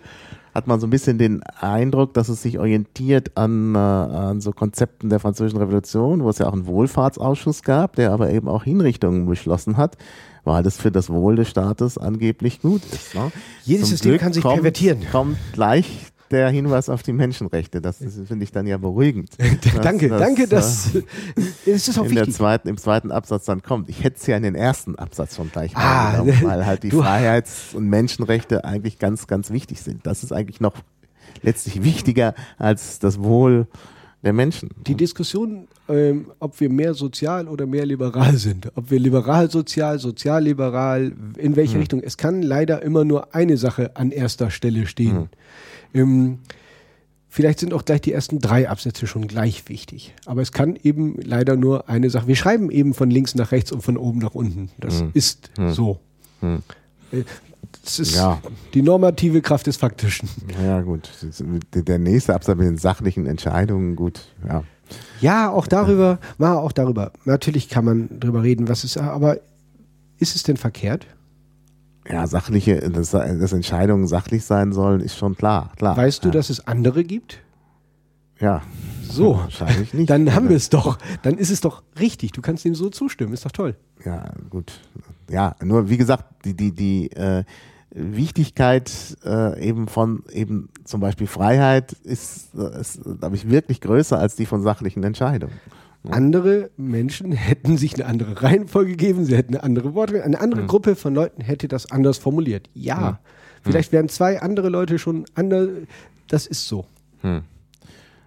hat 0.54 0.68
man 0.68 0.80
so 0.80 0.88
ein 0.88 0.90
bisschen 0.90 1.18
den 1.18 1.42
Eindruck, 1.44 2.14
dass 2.14 2.30
es 2.30 2.42
sich 2.42 2.60
orientiert 2.60 3.36
an, 3.36 3.76
äh, 3.76 3.78
an 3.78 4.42
so 4.42 4.52
Konzepten 4.52 5.10
der 5.10 5.20
Französischen 5.20 5.58
Revolution, 5.58 6.24
wo 6.24 6.30
es 6.30 6.38
ja 6.38 6.48
auch 6.48 6.54
einen 6.54 6.68
Wohlfahrtsausschuss 6.68 7.64
gab, 7.64 7.96
der 7.96 8.12
aber 8.12 8.30
eben 8.30 8.48
auch 8.48 8.64
Hinrichtungen 8.64 9.26
beschlossen 9.26 9.78
hat, 9.78 9.98
weil 10.44 10.62
das 10.62 10.78
für 10.78 10.92
das 10.92 11.10
Wohl 11.10 11.36
des 11.36 11.50
Staates 11.50 11.98
angeblich 11.98 12.62
gut 12.62 12.82
ist. 12.92 13.16
Ne? 13.16 13.32
Jedes 13.64 13.88
Zum 13.88 13.90
System 13.92 14.12
Glück 14.12 14.22
kann 14.22 14.34
sich 14.34 14.44
kommt, 14.44 14.56
pervertieren. 14.56 15.00
Kommt 15.12 15.38
gleich 15.54 16.13
der 16.34 16.50
Hinweis 16.50 16.90
auf 16.90 17.04
die 17.04 17.14
Menschenrechte. 17.14 17.80
Das 17.80 17.98
finde 17.98 18.44
ich 18.44 18.52
dann 18.52 18.68
ja 18.68 18.78
beruhigend. 18.78 19.32
danke, 19.82 20.10
dass, 20.10 20.20
danke, 20.20 20.48
dass 20.48 20.96
äh, 20.96 21.04
das 21.66 21.88
ist 21.88 21.98
auch 21.98 22.04
in 22.04 22.12
wichtig. 22.12 22.26
Der 22.26 22.34
zweiten, 22.34 22.68
Im 22.68 22.78
zweiten 22.78 23.12
Absatz 23.12 23.46
dann 23.46 23.62
kommt. 23.64 23.90
Ich 23.90 24.04
hätte 24.04 24.18
es 24.20 24.28
ja 24.28 24.36
in 24.36 24.44
den 24.44 24.56
ersten 24.56 24.96
Absatz 24.96 25.36
schon 25.36 25.52
gleich 25.52 25.76
ah, 25.76 26.12
genommen, 26.12 26.38
weil 26.44 26.66
halt 26.66 26.84
die 26.84 26.92
Freiheits- 26.92 27.74
und 27.74 27.88
Menschenrechte 27.88 28.66
eigentlich 28.66 29.00
ganz, 29.00 29.28
ganz 29.28 29.52
wichtig 29.52 29.82
sind. 29.82 30.06
Das 30.06 30.24
ist 30.24 30.34
eigentlich 30.34 30.60
noch 30.60 30.76
letztlich 31.42 31.84
wichtiger 31.84 32.34
als 32.58 33.00
das 33.00 33.22
Wohl 33.22 33.68
der 34.24 34.34
Menschen. 34.34 34.70
Die 34.88 34.96
Diskussion, 34.96 35.68
ähm, 35.90 36.32
ob 36.40 36.60
wir 36.60 36.70
mehr 36.70 36.94
sozial 36.94 37.48
oder 37.48 37.66
mehr 37.66 37.86
liberal 37.86 38.36
sind, 38.38 38.72
ob 38.76 38.90
wir 38.90 39.00
liberal-sozial, 39.00 40.00
sozial-liberal, 40.00 41.12
in 41.38 41.56
welche 41.56 41.74
hm. 41.74 41.80
Richtung, 41.82 42.02
es 42.02 42.18
kann 42.18 42.42
leider 42.42 42.82
immer 42.82 43.04
nur 43.04 43.36
eine 43.36 43.58
Sache 43.58 43.96
an 43.96 44.12
erster 44.12 44.50
Stelle 44.50 44.88
stehen. 44.88 45.16
Hm. 45.16 45.30
Ähm, 45.94 46.40
vielleicht 47.30 47.60
sind 47.60 47.74
auch 47.74 47.86
gleich 47.86 48.02
die 48.02 48.14
ersten 48.14 48.40
drei 48.40 48.70
Absätze 48.70 49.08
schon 49.08 49.28
gleich 49.28 49.68
wichtig. 49.70 50.14
Aber 50.26 50.42
es 50.42 50.52
kann 50.52 50.78
eben 50.82 51.20
leider 51.22 51.56
nur 51.56 51.90
eine 51.90 52.10
Sache. 52.10 52.28
Wir 52.28 52.36
schreiben 52.36 52.72
eben 52.72 52.94
von 52.94 53.10
links 53.10 53.36
nach 53.36 53.52
rechts 53.52 53.72
und 53.72 53.82
von 53.82 53.98
oben 53.98 54.20
nach 54.20 54.36
unten. 54.36 54.70
Das 54.80 55.02
hm. 55.02 55.12
ist 55.14 55.52
hm. 55.58 55.72
so. 55.72 56.00
Hm. 56.42 56.64
Äh, 57.12 57.24
das 57.84 58.00
ist 58.00 58.16
ja. 58.16 58.42
die 58.74 58.82
normative 58.82 59.42
Kraft 59.42 59.68
des 59.68 59.78
Faktischen. 59.78 60.30
Ja, 60.64 60.82
gut. 60.82 61.10
Der 61.74 62.00
nächste 62.00 62.34
Absatz 62.34 62.58
mit 62.58 62.68
den 62.68 62.78
sachlichen 62.78 63.26
Entscheidungen, 63.26 63.96
gut, 63.96 64.28
ja. 64.48 64.64
Ja, 65.22 65.50
auch 65.50 65.68
darüber, 65.68 66.20
war 66.38 66.62
auch 66.62 66.72
darüber. 66.72 67.12
Natürlich 67.26 67.70
kann 67.70 67.86
man 67.86 68.20
drüber 68.20 68.44
reden, 68.44 68.68
was 68.68 68.84
ist, 68.84 68.98
aber 68.98 69.38
ist 70.20 70.36
es 70.36 70.44
denn 70.44 70.58
verkehrt? 70.58 71.08
Ja, 72.10 72.28
sachliche, 72.28 72.90
dass, 72.90 73.12
dass 73.12 73.54
Entscheidungen 73.54 74.08
sachlich 74.08 74.44
sein 74.44 74.74
sollen, 74.74 75.02
ist 75.02 75.18
schon 75.18 75.36
klar. 75.36 75.72
klar 75.78 75.96
weißt 75.96 76.24
du, 76.24 76.30
ja. 76.30 76.34
dass 76.34 76.50
es 76.50 76.68
andere 76.68 77.04
gibt? 77.04 77.40
Ja. 78.40 78.62
So. 79.04 79.38
Wahrscheinlich 79.38 79.94
nicht. 79.94 80.10
Dann 80.10 80.34
haben 80.34 80.50
wir 80.50 80.58
es 80.58 80.70
doch. 80.70 80.98
Dann 81.22 81.38
ist 81.38 81.50
es 81.50 81.62
doch 81.62 81.84
richtig. 82.00 82.32
Du 82.34 82.42
kannst 82.42 82.66
dem 82.66 82.76
so 82.76 82.90
zustimmen. 82.90 83.34
Ist 83.34 83.46
doch 83.46 83.52
toll. 83.52 83.76
Ja, 84.04 84.34
gut. 84.50 84.74
Ja, 85.30 85.56
nur 85.64 85.90
wie 85.90 85.98
gesagt, 85.98 86.26
die, 86.46 86.56
die, 86.56 86.74
die 86.74 87.12
äh, 87.12 87.44
Wichtigkeit 87.92 88.92
äh, 89.24 89.66
eben 89.66 89.88
von 89.88 90.24
eben 90.32 90.70
zum 90.84 91.00
Beispiel 91.00 91.28
Freiheit 91.28 91.94
ist, 92.04 92.54
ist 92.56 93.02
glaube 93.04 93.36
ich, 93.36 93.50
wirklich 93.50 93.82
größer 93.82 94.18
als 94.18 94.36
die 94.36 94.46
von 94.46 94.62
sachlichen 94.62 95.04
Entscheidungen. 95.04 95.54
Andere 96.12 96.70
Menschen 96.76 97.32
hätten 97.32 97.78
sich 97.78 97.96
eine 97.96 98.06
andere 98.06 98.44
Reihenfolge 98.44 98.92
gegeben, 98.92 99.24
sie 99.24 99.38
hätten 99.38 99.54
eine 99.54 99.64
andere 99.64 99.94
Worte, 99.94 100.24
eine 100.24 100.42
andere 100.42 100.64
mhm. 100.64 100.68
Gruppe 100.68 100.96
von 100.96 101.16
Leuten 101.16 101.42
hätte 101.42 101.68
das 101.70 101.92
anders 101.92 102.18
formuliert. 102.18 102.70
Ja, 102.74 103.12
mhm. 103.12 103.70
vielleicht 103.70 103.92
wären 103.94 104.10
zwei 104.10 104.42
andere 104.42 104.70
Leute 104.70 105.00
schon 105.00 105.26
anders. 105.36 105.70
Das 106.28 106.46
ist 106.46 106.68
so. 106.68 106.86
Mhm. 107.22 107.44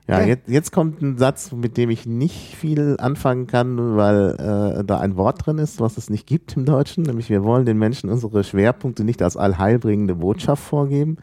Ja, 0.08 0.20
Ja. 0.20 0.26
Jetzt, 0.26 0.48
jetzt 0.48 0.72
kommt 0.72 1.02
ein 1.02 1.18
Satz, 1.18 1.52
mit 1.52 1.76
dem 1.76 1.90
ich 1.90 2.06
nicht 2.06 2.54
viel 2.54 2.96
anfangen 2.98 3.46
kann, 3.46 3.96
weil 3.96 4.78
äh, 4.78 4.84
da 4.84 5.00
ein 5.00 5.16
Wort 5.16 5.44
drin 5.44 5.58
ist, 5.58 5.80
was 5.80 5.98
es 5.98 6.08
nicht 6.08 6.26
gibt 6.26 6.56
im 6.56 6.64
Deutschen, 6.64 7.02
nämlich 7.02 7.28
wir 7.28 7.42
wollen 7.42 7.66
den 7.66 7.78
Menschen 7.78 8.08
unsere 8.08 8.44
Schwerpunkte 8.44 9.04
nicht 9.04 9.20
als 9.20 9.36
allheilbringende 9.36 10.14
Botschaft 10.14 10.62
vorgeben. 10.62 11.16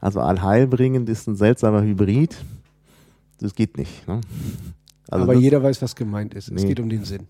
Also 0.00 0.20
allheilbringend 0.20 1.08
ist 1.08 1.28
ein 1.28 1.36
seltsamer 1.36 1.82
Hybrid. 1.82 2.36
Das 3.38 3.54
geht 3.54 3.76
nicht. 3.76 4.08
Ne? 4.08 4.20
Also 5.10 5.24
Aber 5.24 5.34
jeder 5.34 5.62
weiß, 5.62 5.82
was 5.82 5.96
gemeint 5.96 6.34
ist. 6.34 6.48
Es 6.48 6.62
Nee. 6.62 6.68
geht 6.68 6.80
um 6.80 6.88
den 6.88 7.04
Sinn. 7.04 7.26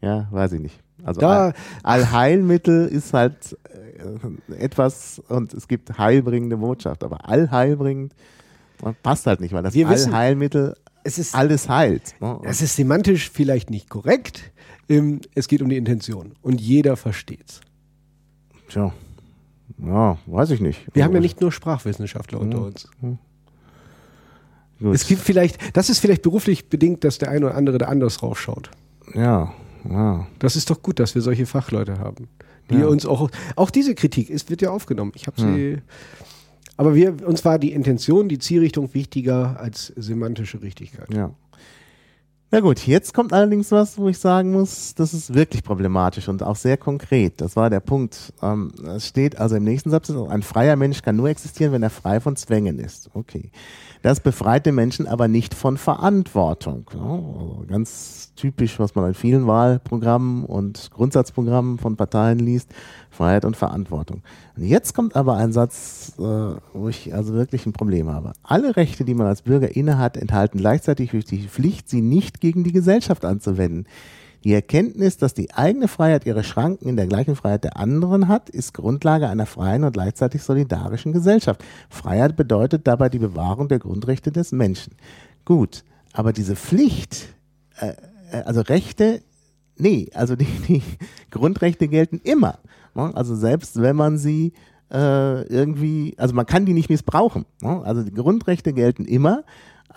Ja, 0.00 0.28
weiß 0.30 0.52
ich 0.52 0.60
nicht. 0.60 0.78
Also 1.04 1.20
Da- 1.20 1.46
All, 1.46 1.54
Allheilmittel 1.82 2.86
ist 2.88 3.12
halt 3.14 3.56
äh, 4.48 4.54
etwas 4.56 5.20
und 5.28 5.52
es 5.54 5.66
gibt 5.68 5.98
heilbringende 5.98 6.56
Botschaft, 6.56 7.02
aber 7.04 7.28
allheilbringend 7.28 8.14
passt 9.02 9.26
halt 9.26 9.40
nicht, 9.40 9.52
weil 9.52 9.62
das 9.62 9.74
Wir 9.74 9.88
wissen- 9.88 10.12
Allheilmittel 10.14 10.76
Es 11.04 11.18
ist, 11.18 11.34
alles 11.34 11.68
heilt. 11.68 12.14
Ne? 12.20 12.38
es 12.44 12.62
ist 12.62 12.76
semantisch 12.76 13.30
vielleicht 13.30 13.70
nicht 13.70 13.88
korrekt. 13.90 14.52
Ähm, 14.88 15.20
es 15.34 15.48
geht 15.48 15.62
um 15.62 15.68
die 15.68 15.76
Intention. 15.76 16.32
Und 16.42 16.60
jeder 16.60 16.96
versteht's. 16.96 17.60
Tja. 18.68 18.92
Ja, 19.78 20.18
weiß 20.26 20.50
ich 20.50 20.60
nicht. 20.60 20.86
Wir 20.94 21.04
haben 21.04 21.14
ja 21.14 21.20
nicht 21.20 21.40
nur 21.40 21.52
Sprachwissenschaftler 21.52 22.40
unter 22.40 22.62
uns. 22.62 22.88
Gut. 24.80 24.94
Es 24.94 25.06
gibt 25.06 25.22
vielleicht, 25.22 25.76
das 25.76 25.90
ist 25.90 25.98
vielleicht 25.98 26.22
beruflich 26.22 26.68
bedingt, 26.68 27.02
dass 27.04 27.18
der 27.18 27.30
eine 27.30 27.46
oder 27.46 27.54
andere 27.56 27.78
da 27.78 27.86
anders 27.86 28.22
rausschaut. 28.22 28.70
ja, 29.14 29.52
ja. 29.88 30.26
Das 30.38 30.56
ist 30.56 30.70
doch 30.70 30.82
gut, 30.82 30.98
dass 31.00 31.14
wir 31.14 31.22
solche 31.22 31.46
Fachleute 31.46 31.98
haben, 31.98 32.28
die 32.70 32.76
Ja. 32.78 32.86
uns 32.86 33.06
auch, 33.06 33.30
auch 33.56 33.70
diese 33.70 33.94
Kritik 33.94 34.28
ist, 34.30 34.50
wird 34.50 34.60
ja 34.62 34.70
aufgenommen. 34.70 35.12
Ich 35.14 35.26
habe 35.26 35.40
sie, 35.40 35.78
aber 36.76 36.94
wir, 36.94 37.26
uns 37.26 37.44
war 37.44 37.58
die 37.58 37.72
Intention, 37.72 38.28
die 38.28 38.38
Zielrichtung 38.38 38.92
wichtiger 38.94 39.58
als 39.58 39.92
semantische 39.96 40.60
Richtigkeit. 40.62 41.12
Ja. 41.14 41.30
Na 42.50 42.60
gut, 42.60 42.86
jetzt 42.86 43.12
kommt 43.12 43.32
allerdings 43.34 43.70
was, 43.72 43.98
wo 43.98 44.08
ich 44.08 44.18
sagen 44.18 44.52
muss, 44.52 44.94
das 44.94 45.12
ist 45.12 45.34
wirklich 45.34 45.62
problematisch 45.62 46.28
und 46.28 46.42
auch 46.42 46.56
sehr 46.56 46.78
konkret. 46.78 47.40
Das 47.42 47.56
war 47.56 47.68
der 47.68 47.80
Punkt. 47.80 48.32
Ähm, 48.42 48.72
es 48.86 49.06
steht 49.08 49.38
also 49.38 49.56
im 49.56 49.64
nächsten 49.64 49.90
Satz, 49.90 50.08
ein 50.10 50.42
freier 50.42 50.76
Mensch 50.76 51.02
kann 51.02 51.16
nur 51.16 51.28
existieren, 51.28 51.72
wenn 51.72 51.82
er 51.82 51.90
frei 51.90 52.20
von 52.20 52.36
Zwängen 52.36 52.78
ist. 52.78 53.10
Okay. 53.12 53.50
Das 54.02 54.20
befreit 54.20 54.66
den 54.66 54.74
Menschen 54.74 55.06
aber 55.06 55.28
nicht 55.28 55.54
von 55.54 55.76
Verantwortung. 55.76 56.88
Ja, 56.94 57.00
also 57.00 57.64
ganz 57.68 58.32
typisch, 58.36 58.78
was 58.78 58.94
man 58.94 59.08
in 59.08 59.14
vielen 59.14 59.46
Wahlprogrammen 59.46 60.44
und 60.44 60.90
Grundsatzprogrammen 60.92 61.78
von 61.78 61.96
Parteien 61.96 62.38
liest, 62.38 62.70
Freiheit 63.10 63.44
und 63.44 63.56
Verantwortung. 63.56 64.22
Und 64.56 64.64
jetzt 64.64 64.94
kommt 64.94 65.16
aber 65.16 65.36
ein 65.36 65.52
Satz, 65.52 66.12
äh, 66.18 66.22
wo 66.22 66.88
ich 66.88 67.12
also 67.14 67.34
wirklich 67.34 67.66
ein 67.66 67.72
Problem 67.72 68.08
habe. 68.08 68.32
Alle 68.42 68.76
Rechte, 68.76 69.04
die 69.04 69.14
man 69.14 69.26
als 69.26 69.42
Bürger 69.42 69.74
innehat, 69.74 70.16
enthalten 70.16 70.58
gleichzeitig 70.58 71.10
die 71.10 71.48
Pflicht, 71.48 71.88
sie 71.88 72.00
nicht 72.00 72.40
gegen 72.40 72.62
die 72.64 72.72
Gesellschaft 72.72 73.24
anzuwenden. 73.24 73.86
Die 74.48 74.54
Erkenntnis, 74.54 75.18
dass 75.18 75.34
die 75.34 75.52
eigene 75.52 75.88
Freiheit 75.88 76.24
ihre 76.24 76.42
Schranken 76.42 76.88
in 76.88 76.96
der 76.96 77.06
gleichen 77.06 77.36
Freiheit 77.36 77.64
der 77.64 77.76
anderen 77.76 78.28
hat, 78.28 78.48
ist 78.48 78.72
Grundlage 78.72 79.28
einer 79.28 79.44
freien 79.44 79.84
und 79.84 79.92
gleichzeitig 79.92 80.42
solidarischen 80.42 81.12
Gesellschaft. 81.12 81.62
Freiheit 81.90 82.34
bedeutet 82.34 82.86
dabei 82.86 83.10
die 83.10 83.18
Bewahrung 83.18 83.68
der 83.68 83.78
Grundrechte 83.78 84.32
des 84.32 84.52
Menschen. 84.52 84.94
Gut, 85.44 85.84
aber 86.14 86.32
diese 86.32 86.56
Pflicht, 86.56 87.26
äh, 87.78 87.88
äh, 88.32 88.42
also 88.46 88.62
Rechte, 88.62 89.20
nee, 89.76 90.08
also 90.14 90.34
die, 90.34 90.46
die 90.66 90.82
Grundrechte 91.30 91.86
gelten 91.86 92.18
immer. 92.24 92.58
Ne? 92.94 93.14
Also 93.14 93.36
selbst 93.36 93.82
wenn 93.82 93.96
man 93.96 94.16
sie 94.16 94.54
äh, 94.90 95.42
irgendwie, 95.42 96.14
also 96.16 96.34
man 96.34 96.46
kann 96.46 96.64
die 96.64 96.72
nicht 96.72 96.88
missbrauchen. 96.88 97.44
Ne? 97.60 97.82
Also 97.84 98.02
die 98.02 98.14
Grundrechte 98.14 98.72
gelten 98.72 99.04
immer. 99.04 99.44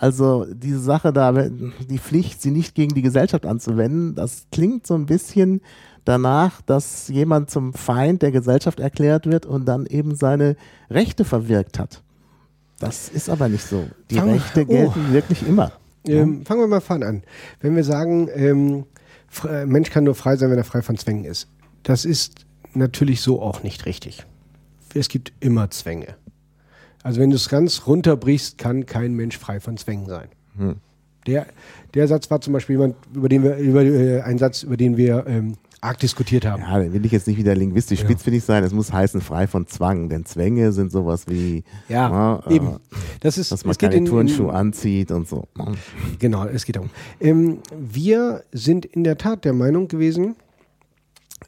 Also 0.02 0.46
diese 0.52 0.80
Sache 0.80 1.12
da, 1.12 1.30
die 1.32 1.98
Pflicht, 1.98 2.42
sie 2.42 2.50
nicht 2.50 2.74
gegen 2.74 2.92
die 2.92 3.02
Gesellschaft 3.02 3.46
anzuwenden, 3.46 4.16
das 4.16 4.46
klingt 4.50 4.84
so 4.84 4.94
ein 4.94 5.06
bisschen 5.06 5.60
danach, 6.04 6.60
dass 6.62 7.06
jemand 7.06 7.50
zum 7.52 7.72
Feind 7.72 8.20
der 8.20 8.32
Gesellschaft 8.32 8.80
erklärt 8.80 9.26
wird 9.26 9.46
und 9.46 9.64
dann 9.64 9.86
eben 9.86 10.16
seine 10.16 10.56
Rechte 10.90 11.24
verwirkt 11.24 11.78
hat. 11.78 12.02
Das 12.80 13.08
ist 13.10 13.30
aber 13.30 13.48
nicht 13.48 13.64
so. 13.64 13.84
Die 14.10 14.16
Fang- 14.16 14.30
Rechte 14.32 14.62
oh. 14.62 14.66
gelten 14.66 15.12
wirklich 15.12 15.46
immer. 15.46 15.70
Ähm, 16.04 16.44
fangen 16.44 16.62
wir 16.62 16.66
mal 16.66 16.80
vorne 16.80 17.06
an. 17.06 17.22
Wenn 17.60 17.76
wir 17.76 17.84
sagen, 17.84 18.28
ähm, 18.34 18.86
fre- 19.32 19.66
Mensch 19.66 19.90
kann 19.90 20.02
nur 20.02 20.16
frei 20.16 20.34
sein, 20.34 20.50
wenn 20.50 20.58
er 20.58 20.64
frei 20.64 20.82
von 20.82 20.98
Zwängen 20.98 21.24
ist. 21.24 21.46
Das 21.84 22.04
ist 22.04 22.44
natürlich 22.74 23.20
so 23.20 23.40
auch 23.40 23.62
nicht 23.62 23.86
richtig. 23.86 24.26
Es 24.94 25.06
gibt 25.08 25.32
immer 25.38 25.70
Zwänge. 25.70 26.16
Also 27.02 27.20
wenn 27.20 27.30
du 27.30 27.36
es 27.36 27.48
ganz 27.48 27.86
runterbrichst, 27.86 28.58
kann 28.58 28.86
kein 28.86 29.14
Mensch 29.14 29.36
frei 29.38 29.60
von 29.60 29.76
Zwängen 29.76 30.06
sein. 30.06 30.28
Der, 31.26 31.46
der 31.94 32.08
Satz 32.08 32.30
war 32.30 32.40
zum 32.40 32.52
Beispiel 32.52 32.74
jemand, 32.76 32.96
über 33.14 33.28
den 33.28 33.42
wir, 33.42 33.56
über, 33.56 33.82
äh, 33.84 34.20
ein 34.22 34.38
Satz, 34.38 34.62
über 34.64 34.76
den 34.76 34.96
wir 34.96 35.24
ähm, 35.26 35.54
arg 35.80 35.98
diskutiert 35.98 36.44
haben. 36.44 36.62
Ja, 36.62 36.78
da 36.78 36.92
will 36.92 37.04
ich 37.06 37.12
jetzt 37.12 37.26
nicht 37.26 37.36
wieder 37.38 37.54
linguistisch 37.54 38.00
Ja. 38.00 38.04
spitzfindig 38.06 38.44
sein. 38.44 38.62
Es 38.64 38.72
muss 38.72 38.92
heißen 38.92 39.20
frei 39.20 39.46
von 39.46 39.66
Zwang, 39.66 40.08
denn 40.08 40.24
Zwänge 40.24 40.72
sind 40.72 40.92
sowas 40.92 41.26
wie, 41.28 41.64
Ja, 41.88 42.42
äh, 42.46 42.54
eben. 42.56 42.76
Das 43.20 43.38
ist, 43.38 43.50
dass 43.52 43.64
man 43.64 43.76
keine 43.76 43.94
in- 43.96 44.04
Turnschuhe 44.06 44.50
in- 44.50 44.54
anzieht 44.56 45.10
und 45.10 45.28
so. 45.28 45.44
ne? 45.56 45.72
Genau, 46.18 46.44
es 46.46 46.64
geht 46.64 46.76
darum. 46.76 46.90
Ähm, 47.20 47.58
wir 47.76 48.44
sind 48.52 48.84
in 48.84 49.02
der 49.04 49.16
Tat 49.18 49.44
der 49.44 49.52
Meinung 49.54 49.88
gewesen, 49.88 50.36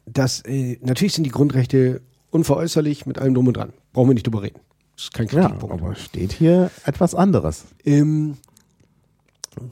dass 0.05 0.41
äh, 0.45 0.77
natürlich 0.81 1.13
sind 1.13 1.23
die 1.25 1.31
Grundrechte 1.31 2.01
unveräußerlich 2.31 3.05
mit 3.05 3.17
allem 3.19 3.33
drum 3.33 3.47
und 3.47 3.57
dran. 3.57 3.71
Brauchen 3.93 4.09
wir 4.09 4.13
nicht 4.15 4.25
drüber 4.27 4.41
reden. 4.43 4.59
Das 4.95 5.05
ist 5.05 5.13
kein 5.13 5.27
Ja, 5.27 5.41
Kritikpunkt. 5.47 5.73
aber 5.81 5.95
steht 5.95 6.31
hier 6.31 6.71
etwas 6.85 7.15
anderes. 7.15 7.65
ähm, 7.85 8.37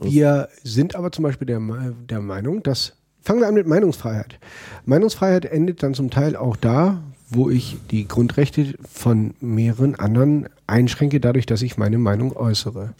wir 0.00 0.48
sind 0.62 0.94
aber 0.96 1.12
zum 1.12 1.24
Beispiel 1.24 1.46
der, 1.46 1.60
der 2.08 2.20
Meinung, 2.20 2.62
dass 2.62 2.94
fangen 3.20 3.40
wir 3.40 3.48
an 3.48 3.54
mit 3.54 3.66
Meinungsfreiheit. 3.66 4.38
Meinungsfreiheit 4.86 5.44
endet 5.46 5.82
dann 5.82 5.94
zum 5.94 6.10
Teil 6.10 6.36
auch 6.36 6.56
da, 6.56 7.02
wo 7.28 7.50
ich 7.50 7.76
die 7.90 8.06
Grundrechte 8.08 8.74
von 8.90 9.34
mehreren 9.40 9.94
anderen 9.94 10.48
einschränke, 10.66 11.20
dadurch, 11.20 11.46
dass 11.46 11.62
ich 11.62 11.76
meine 11.76 11.98
Meinung 11.98 12.34
äußere. 12.36 12.94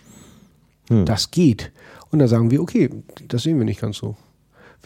Hm. 0.89 1.05
Das 1.07 1.31
geht. 1.31 1.73
Und 2.11 2.19
da 2.19 2.29
sagen 2.29 2.51
wir, 2.51 2.61
okay, 2.63 2.91
das 3.29 3.43
sehen 3.43 3.59
wir 3.59 3.65
nicht 3.65 3.81
ganz 3.81 3.97
so. 3.99 4.17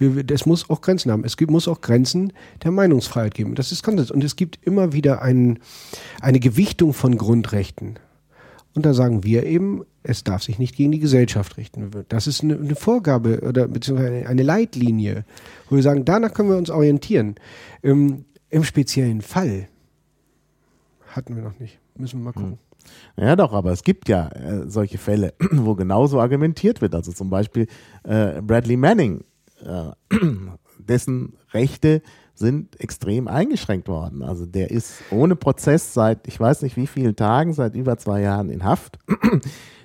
Es 0.00 0.46
muss 0.46 0.68
auch 0.70 0.80
Grenzen 0.80 1.10
haben. 1.10 1.24
Es 1.24 1.36
gibt, 1.36 1.50
muss 1.50 1.68
auch 1.68 1.80
Grenzen 1.80 2.32
der 2.62 2.70
Meinungsfreiheit 2.70 3.34
geben. 3.34 3.54
Das 3.54 3.72
ist 3.72 3.82
Konsens. 3.82 4.10
Und 4.10 4.22
es 4.24 4.36
gibt 4.36 4.58
immer 4.64 4.92
wieder 4.92 5.22
ein, 5.22 5.58
eine 6.20 6.40
Gewichtung 6.40 6.92
von 6.92 7.16
Grundrechten. 7.18 7.98
Und 8.74 8.86
da 8.86 8.94
sagen 8.94 9.24
wir 9.24 9.44
eben, 9.44 9.84
es 10.04 10.24
darf 10.24 10.42
sich 10.42 10.58
nicht 10.58 10.76
gegen 10.76 10.92
die 10.92 11.00
Gesellschaft 11.00 11.56
richten. 11.56 11.90
Das 12.08 12.26
ist 12.26 12.42
eine, 12.42 12.56
eine 12.56 12.76
Vorgabe 12.76 13.40
oder 13.40 13.66
beziehungsweise 13.66 14.26
eine 14.26 14.42
Leitlinie, 14.42 15.24
wo 15.68 15.76
wir 15.76 15.82
sagen, 15.82 16.04
danach 16.04 16.32
können 16.32 16.50
wir 16.50 16.56
uns 16.56 16.70
orientieren. 16.70 17.34
Im, 17.82 18.24
im 18.50 18.64
speziellen 18.64 19.20
Fall 19.20 19.68
hatten 21.08 21.34
wir 21.34 21.42
noch 21.42 21.58
nicht. 21.58 21.78
Müssen 21.96 22.20
wir 22.20 22.26
mal 22.26 22.32
gucken. 22.32 22.58
Ja, 23.16 23.36
doch, 23.36 23.52
aber 23.52 23.72
es 23.72 23.82
gibt 23.82 24.08
ja 24.08 24.28
äh, 24.28 24.68
solche 24.68 24.98
Fälle, 24.98 25.34
wo 25.50 25.74
genauso 25.74 26.20
argumentiert 26.20 26.80
wird. 26.80 26.94
Also 26.94 27.12
zum 27.12 27.30
Beispiel 27.30 27.66
äh, 28.04 28.40
Bradley 28.40 28.76
Manning, 28.76 29.24
äh, 29.64 29.92
dessen 30.78 31.34
Rechte 31.52 32.02
sind 32.34 32.80
extrem 32.80 33.26
eingeschränkt 33.26 33.88
worden. 33.88 34.22
Also 34.22 34.46
der 34.46 34.70
ist 34.70 35.02
ohne 35.10 35.36
Prozess 35.36 35.92
seit, 35.92 36.26
ich 36.28 36.38
weiß 36.38 36.62
nicht 36.62 36.76
wie 36.76 36.86
vielen 36.86 37.16
Tagen, 37.16 37.52
seit 37.52 37.74
über 37.74 37.98
zwei 37.98 38.20
Jahren 38.20 38.50
in 38.50 38.64
Haft. 38.64 38.98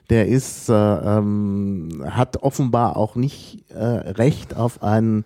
Der 0.10 0.28
ist, 0.28 0.70
äh, 0.70 0.74
ähm, 0.74 2.04
hat 2.06 2.44
offenbar 2.44 2.98
auch 2.98 3.16
nicht 3.16 3.64
äh, 3.72 3.78
Recht 3.84 4.56
auf 4.56 4.84
einen, 4.84 5.24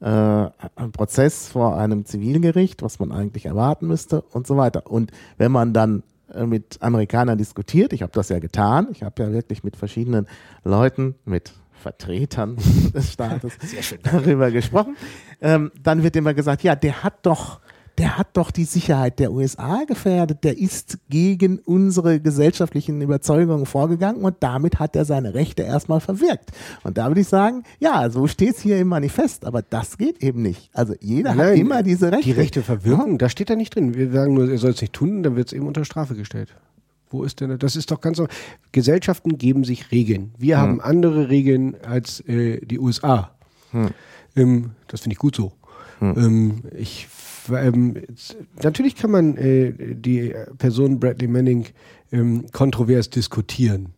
äh, 0.00 0.06
einen 0.06 0.92
Prozess 0.92 1.48
vor 1.48 1.76
einem 1.76 2.06
Zivilgericht, 2.06 2.80
was 2.82 3.00
man 3.00 3.10
eigentlich 3.10 3.46
erwarten 3.46 3.88
müsste 3.88 4.22
und 4.22 4.46
so 4.46 4.56
weiter. 4.56 4.88
Und 4.88 5.10
wenn 5.36 5.50
man 5.50 5.74
dann 5.74 6.04
äh, 6.32 6.46
mit 6.46 6.78
Amerikanern 6.80 7.38
diskutiert, 7.38 7.92
ich 7.92 8.02
habe 8.02 8.12
das 8.12 8.28
ja 8.28 8.38
getan, 8.38 8.88
ich 8.92 9.02
habe 9.02 9.22
ja 9.22 9.32
wirklich 9.32 9.64
mit 9.64 9.76
verschiedenen 9.76 10.28
Leuten, 10.64 11.16
mit 11.24 11.52
Vertretern 11.80 12.56
des 12.94 13.12
Staates 13.12 13.52
darüber 14.02 14.50
gesprochen, 14.50 14.96
ähm, 15.40 15.72
dann 15.82 16.02
wird 16.02 16.16
immer 16.16 16.34
gesagt, 16.34 16.62
ja, 16.62 16.76
der 16.76 17.02
hat 17.02 17.26
doch 17.26 17.60
der 18.00 18.16
hat 18.16 18.28
doch 18.32 18.50
die 18.50 18.64
Sicherheit 18.64 19.18
der 19.18 19.30
USA 19.30 19.84
gefährdet, 19.84 20.42
der 20.42 20.56
ist 20.56 20.98
gegen 21.10 21.58
unsere 21.58 22.18
gesellschaftlichen 22.18 23.00
Überzeugungen 23.02 23.66
vorgegangen 23.66 24.22
und 24.22 24.36
damit 24.40 24.78
hat 24.78 24.96
er 24.96 25.04
seine 25.04 25.34
Rechte 25.34 25.64
erstmal 25.64 26.00
verwirkt. 26.00 26.50
Und 26.82 26.96
da 26.96 27.08
würde 27.08 27.20
ich 27.20 27.28
sagen, 27.28 27.64
ja, 27.78 28.08
so 28.08 28.26
steht 28.26 28.54
es 28.54 28.60
hier 28.60 28.78
im 28.78 28.88
Manifest, 28.88 29.44
aber 29.44 29.60
das 29.60 29.98
geht 29.98 30.22
eben 30.22 30.40
nicht. 30.40 30.70
Also 30.72 30.94
jeder 31.00 31.30
hat 31.30 31.36
Nein, 31.36 31.58
immer 31.58 31.82
diese 31.82 32.10
Rechte. 32.10 32.24
Die 32.24 32.32
Rechte 32.32 32.62
verwirken, 32.62 33.18
da 33.18 33.28
steht 33.28 33.50
da 33.50 33.54
nicht 33.54 33.74
drin. 33.74 33.94
Wir 33.94 34.10
sagen 34.10 34.32
nur, 34.32 34.50
er 34.50 34.56
soll 34.56 34.70
es 34.70 34.80
nicht 34.80 34.94
tun, 34.94 35.22
dann 35.22 35.36
wird 35.36 35.48
es 35.48 35.52
eben 35.52 35.66
unter 35.66 35.84
Strafe 35.84 36.14
gestellt. 36.14 36.54
Wo 37.10 37.24
ist 37.24 37.40
denn 37.40 37.58
das? 37.58 37.76
ist 37.76 37.90
doch 37.90 38.00
ganz 38.00 38.16
so. 38.16 38.28
Gesellschaften 38.72 39.36
geben 39.36 39.64
sich 39.64 39.90
Regeln. 39.90 40.32
Wir 40.38 40.58
haben 40.58 40.80
andere 40.80 41.28
Regeln 41.28 41.76
als 41.82 42.20
äh, 42.20 42.64
die 42.64 42.78
USA. 42.78 43.32
Ähm, 44.36 44.70
das 44.86 45.00
finde 45.00 45.14
ich 45.14 45.18
gut 45.18 45.36
so. 45.36 45.52
Ähm, 46.00 46.62
ich, 46.76 47.08
ähm, 47.52 47.96
natürlich 48.62 48.94
kann 48.94 49.10
man 49.10 49.36
äh, 49.36 49.72
die 49.94 50.34
Person 50.58 50.98
Bradley 50.98 51.28
Manning 51.28 51.66
ähm, 52.12 52.46
kontrovers 52.52 53.10
diskutieren. 53.10 53.90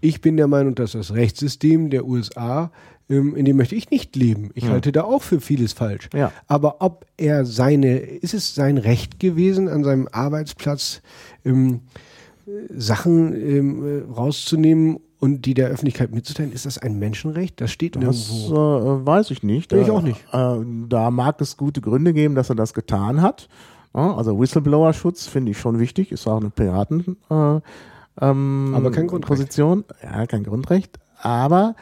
Ich 0.00 0.20
bin 0.20 0.36
der 0.36 0.46
Meinung, 0.46 0.74
dass 0.74 0.92
das 0.92 1.12
Rechtssystem 1.12 1.90
der 1.90 2.06
USA, 2.06 2.70
ähm, 3.10 3.34
in 3.34 3.44
dem 3.44 3.56
möchte 3.56 3.74
ich 3.74 3.90
nicht 3.90 4.14
leben. 4.16 4.50
Ich 4.54 4.68
halte 4.68 4.92
da 4.92 5.02
auch 5.02 5.22
für 5.22 5.40
vieles 5.40 5.72
falsch. 5.72 6.08
Ja. 6.14 6.32
Aber 6.46 6.80
ob 6.80 7.04
er 7.16 7.44
seine, 7.44 7.98
ist 7.98 8.32
es 8.32 8.54
sein 8.54 8.78
Recht 8.78 9.18
gewesen, 9.18 9.68
an 9.68 9.82
seinem 9.84 10.08
Arbeitsplatz 10.10 11.02
ähm, 11.44 11.80
Sachen 12.76 13.34
ähm, 13.34 13.84
äh, 14.08 14.12
rauszunehmen 14.12 14.98
und 15.18 15.44
die 15.44 15.54
der 15.54 15.68
Öffentlichkeit 15.68 16.12
mitzuteilen, 16.14 16.52
ist 16.52 16.66
das 16.66 16.78
ein 16.78 16.98
Menschenrecht? 16.98 17.60
Das 17.60 17.70
steht 17.70 17.96
Das 17.96 18.02
nirgendwo. 18.30 19.02
äh, 19.02 19.06
weiß 19.06 19.30
ich 19.30 19.42
nicht. 19.42 19.72
Ich 19.72 19.88
Äh, 19.88 19.90
auch 19.90 20.02
nicht. 20.02 20.24
Äh, 20.32 20.56
da 20.88 21.10
mag 21.10 21.40
es 21.40 21.56
gute 21.56 21.80
Gründe 21.80 22.12
geben, 22.12 22.34
dass 22.34 22.48
er 22.48 22.56
das 22.56 22.72
getan 22.74 23.20
hat. 23.22 23.48
Also 23.92 24.38
Whistleblower-Schutz 24.38 25.26
finde 25.26 25.50
ich 25.50 25.58
schon 25.58 25.80
wichtig, 25.80 26.12
ist 26.12 26.26
auch 26.28 26.40
eine 26.40 26.50
Piraten 26.50 27.16
äh, 27.28 27.58
ähm, 28.20 28.72
Aber 28.76 28.90
kein 28.92 29.08
Grundrecht. 29.08 29.28
Position. 29.28 29.84
Ja, 30.02 30.26
kein 30.26 30.44
Grundrecht. 30.44 30.98
Aber 31.20 31.74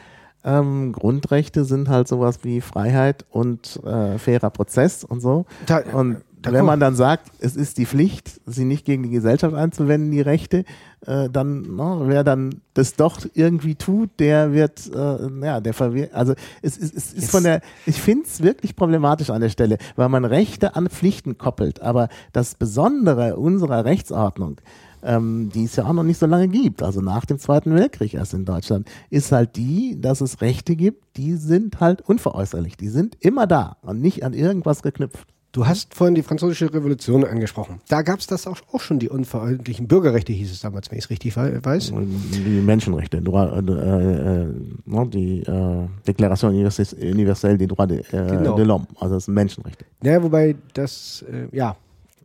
ähm, 0.43 0.91
Grundrechte 0.91 1.65
sind 1.65 1.87
halt 1.89 2.07
sowas 2.07 2.39
wie 2.43 2.61
Freiheit 2.61 3.25
und 3.29 3.79
äh, 3.85 4.17
fairer 4.17 4.49
Prozess 4.49 5.03
und 5.03 5.19
so. 5.21 5.45
Da- 5.67 5.83
und 5.93 6.17
da 6.41 6.53
wenn 6.53 6.65
man 6.65 6.79
dann 6.79 6.95
sagt, 6.95 7.31
es 7.39 7.55
ist 7.55 7.77
die 7.77 7.85
Pflicht, 7.85 8.39
sie 8.45 8.63
nicht 8.65 8.85
gegen 8.85 9.03
die 9.03 9.09
Gesellschaft 9.09 9.53
anzuwenden, 9.55 10.11
die 10.11 10.21
Rechte, 10.21 10.63
äh, 11.05 11.29
dann, 11.29 11.61
ne, 11.75 12.01
wer 12.05 12.23
dann 12.23 12.61
das 12.73 12.95
doch 12.95 13.19
irgendwie 13.33 13.75
tut, 13.75 14.09
der 14.19 14.53
wird, 14.53 14.89
äh, 14.93 15.45
ja, 15.45 15.59
der 15.59 15.73
verwirrt. 15.73 16.13
Also 16.13 16.33
es, 16.61 16.77
ist- 16.77 16.95
es 16.95 17.13
ist 17.13 17.31
von 17.31 17.43
der, 17.43 17.61
ich 17.85 18.01
finde 18.01 18.25
es 18.25 18.41
wirklich 18.41 18.75
problematisch 18.75 19.29
an 19.29 19.41
der 19.41 19.49
Stelle, 19.49 19.77
weil 19.97 20.07
man 20.09 20.23
Rechte 20.25 20.75
an 20.75 20.87
Pflichten 20.89 21.37
koppelt. 21.37 21.81
Aber 21.81 22.07
das 22.31 22.55
Besondere 22.55 23.35
unserer 23.35 23.83
Rechtsordnung, 23.85 24.61
ähm, 25.03 25.49
die 25.53 25.65
es 25.65 25.75
ja 25.75 25.85
auch 25.85 25.93
noch 25.93 26.03
nicht 26.03 26.19
so 26.19 26.25
lange 26.25 26.47
gibt, 26.47 26.83
also 26.83 27.01
nach 27.01 27.25
dem 27.25 27.39
Zweiten 27.39 27.73
Weltkrieg 27.75 28.13
erst 28.13 28.33
in 28.33 28.45
Deutschland, 28.45 28.87
ist 29.09 29.31
halt 29.31 29.55
die, 29.57 29.99
dass 29.99 30.21
es 30.21 30.39
Rechte 30.41 30.75
gibt, 30.75 31.17
die 31.17 31.33
sind 31.35 31.79
halt 31.81 32.01
unveräußerlich, 32.01 32.77
die 32.77 32.89
sind 32.89 33.17
immer 33.19 33.45
da 33.47 33.77
und 33.81 34.01
nicht 34.01 34.23
an 34.23 34.33
irgendwas 34.33 34.83
geknüpft. 34.83 35.27
Du 35.51 35.65
hast 35.65 35.95
vorhin 35.95 36.13
die 36.13 36.21
französische 36.21 36.71
Revolution 36.71 37.23
angesprochen. 37.25 37.81
Da 37.87 38.03
gab 38.03 38.19
es 38.19 38.27
das 38.27 38.45
auch, 38.45 38.57
auch 38.71 38.81
schon, 38.81 38.99
die 38.99 39.09
unveröffentlichten 39.09 39.87
Bürgerrechte 39.87 40.31
hieß 40.31 40.51
es 40.51 40.61
damals, 40.61 40.91
wenn 40.91 40.99
ich 40.99 41.05
es 41.05 41.09
richtig 41.09 41.35
wei- 41.37 41.57
weiß. 41.63 41.91
Die 41.91 42.61
Menschenrechte, 42.63 43.17
äh, 43.17 43.21
äh, 43.21 44.43
äh, 44.43 45.05
die 45.09 45.39
äh, 45.41 45.87
Deklaration 46.07 46.53
Universelle 46.53 47.57
des 47.57 47.67
droits 47.67 47.87
de, 47.89 48.03
Genau. 48.11 48.55
de 48.55 48.63
l'homme, 48.65 48.85
also 48.99 49.15
das 49.15 49.25
sind 49.25 49.33
Menschenrechte. 49.33 49.85
Naja, 50.03 50.21
wobei 50.21 50.55
das, 50.75 51.25
ja. 51.51 51.75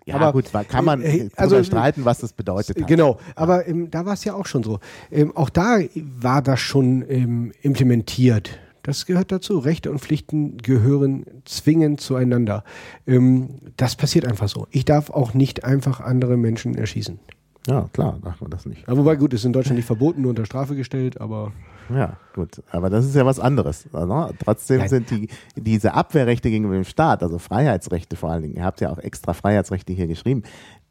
Ja 0.07 0.17
Aber, 0.17 0.33
gut, 0.33 0.51
kann 0.69 0.85
man 0.85 1.01
äh, 1.01 1.31
also, 1.35 1.65
streiten, 1.65 2.05
was 2.05 2.19
das 2.19 2.35
bedeutet 2.35 2.79
hat. 2.79 2.87
Genau, 2.87 3.17
aber 3.37 3.67
ähm, 3.67 3.91
da 3.91 4.05
war 4.05 4.13
es 4.13 4.25
ja 4.25 4.35
auch 4.35 4.45
schon 4.45 4.63
so. 4.63 4.79
Ähm, 5.11 5.35
auch 5.35 5.49
da 5.49 5.79
war 6.21 6.43
das 6.43 6.61
schon 6.61 7.03
ähm, 7.09 7.53
implementiert. 7.63 8.51
Das 8.85 9.07
gehört 9.07 9.33
dazu. 9.33 9.59
Rechte 9.59 9.91
und 9.91 9.99
Pflichten 9.99 10.59
gehören 10.59 11.25
zwingend 11.47 12.01
zueinander. 12.03 12.65
Ähm, 13.07 13.49
das 13.79 13.97
passiert 13.97 14.27
einfach 14.27 14.49
so. 14.49 14.67
Ich 14.71 14.85
darf 14.85 15.09
auch 15.11 15.33
nicht 15.35 15.65
einfach 15.65 16.01
andere 16.01 16.37
Menschen 16.37 16.75
erschießen. 16.77 17.19
Ja, 17.67 17.89
klar, 17.95 18.19
darf 18.23 18.43
man 18.43 18.51
das 18.51 18.67
nicht. 18.67 18.87
Ja, 18.87 18.95
wobei, 18.95 19.17
gut, 19.17 19.33
ist 19.33 19.47
in 19.47 19.55
Deutschland 19.55 19.77
nicht 19.79 19.87
verboten, 19.87 20.21
nur 20.21 20.29
unter 20.31 20.45
Strafe 20.45 20.77
gestellt, 20.77 21.19
aber 21.19 21.51
Ja, 21.89 22.19
gut. 22.35 22.63
Aber 22.71 22.91
das 22.91 23.07
ist 23.07 23.15
ja 23.17 23.25
was 23.25 23.41
anderes. 23.41 23.87
Ne? 23.91 24.31
Trotzdem 24.45 24.81
Ja. 24.83 24.89
sind 24.89 25.11
die, 25.11 25.29
diese 25.57 25.95
Abwehrrechte 25.95 26.51
gegenüber 26.51 26.75
dem 26.75 26.85
Staat, 26.85 27.23
also 27.23 27.39
Freiheitsrechte 27.39 28.17
vor 28.17 28.31
allen 28.31 28.43
Dingen, 28.43 28.57
ihr 28.57 28.65
habt 28.65 28.83
ja 28.83 28.91
auch 28.93 28.99
extra 28.99 29.33
Freiheitsrechte 29.33 29.95
hier 29.95 30.07
geschrieben, 30.07 30.43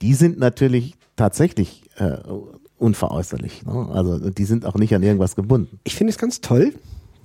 die 0.02 0.16
sind 0.16 0.40
natürlich 0.40 0.96
tatsächlich 1.16 1.84
äh, 1.98 2.18
unveräußerlich. 2.80 3.66
Ne? 3.66 3.90
Also 3.94 4.32
die 4.32 4.46
sind 4.46 4.66
auch 4.66 4.76
nicht 4.76 4.96
an 4.96 5.04
irgendwas 5.04 5.36
gebunden. 5.36 5.80
ich 5.84 5.96
finde 5.96 6.12
es 6.12 6.18
ganz 6.18 6.42
toll, 6.42 6.74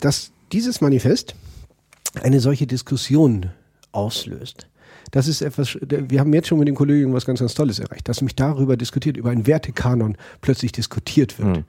dass 0.01 0.31
dieses 0.53 0.81
Manifest 0.81 1.35
eine 2.23 2.41
solche 2.41 2.67
Diskussion 2.67 3.51
auslöst. 3.93 4.67
Das 5.11 5.27
ist 5.27 5.41
etwas, 5.41 5.79
wir 5.81 6.21
haben 6.21 6.35
jetzt 6.35 6.49
schon 6.49 6.59
mit 6.59 6.69
dem 6.69 6.75
Kollegen 6.75 7.15
was 7.15 7.25
ganz, 7.25 7.41
ganz 7.41 7.55
Tolles 7.55 7.79
erreicht, 7.79 8.09
dass 8.09 8.21
mich 8.21 8.35
darüber 8.35 8.77
diskutiert, 8.77 9.17
über 9.17 9.31
einen 9.31 9.47
Wertekanon 9.47 10.17
plötzlich 10.43 10.73
diskutiert 10.73 11.39
wird. 11.39 11.65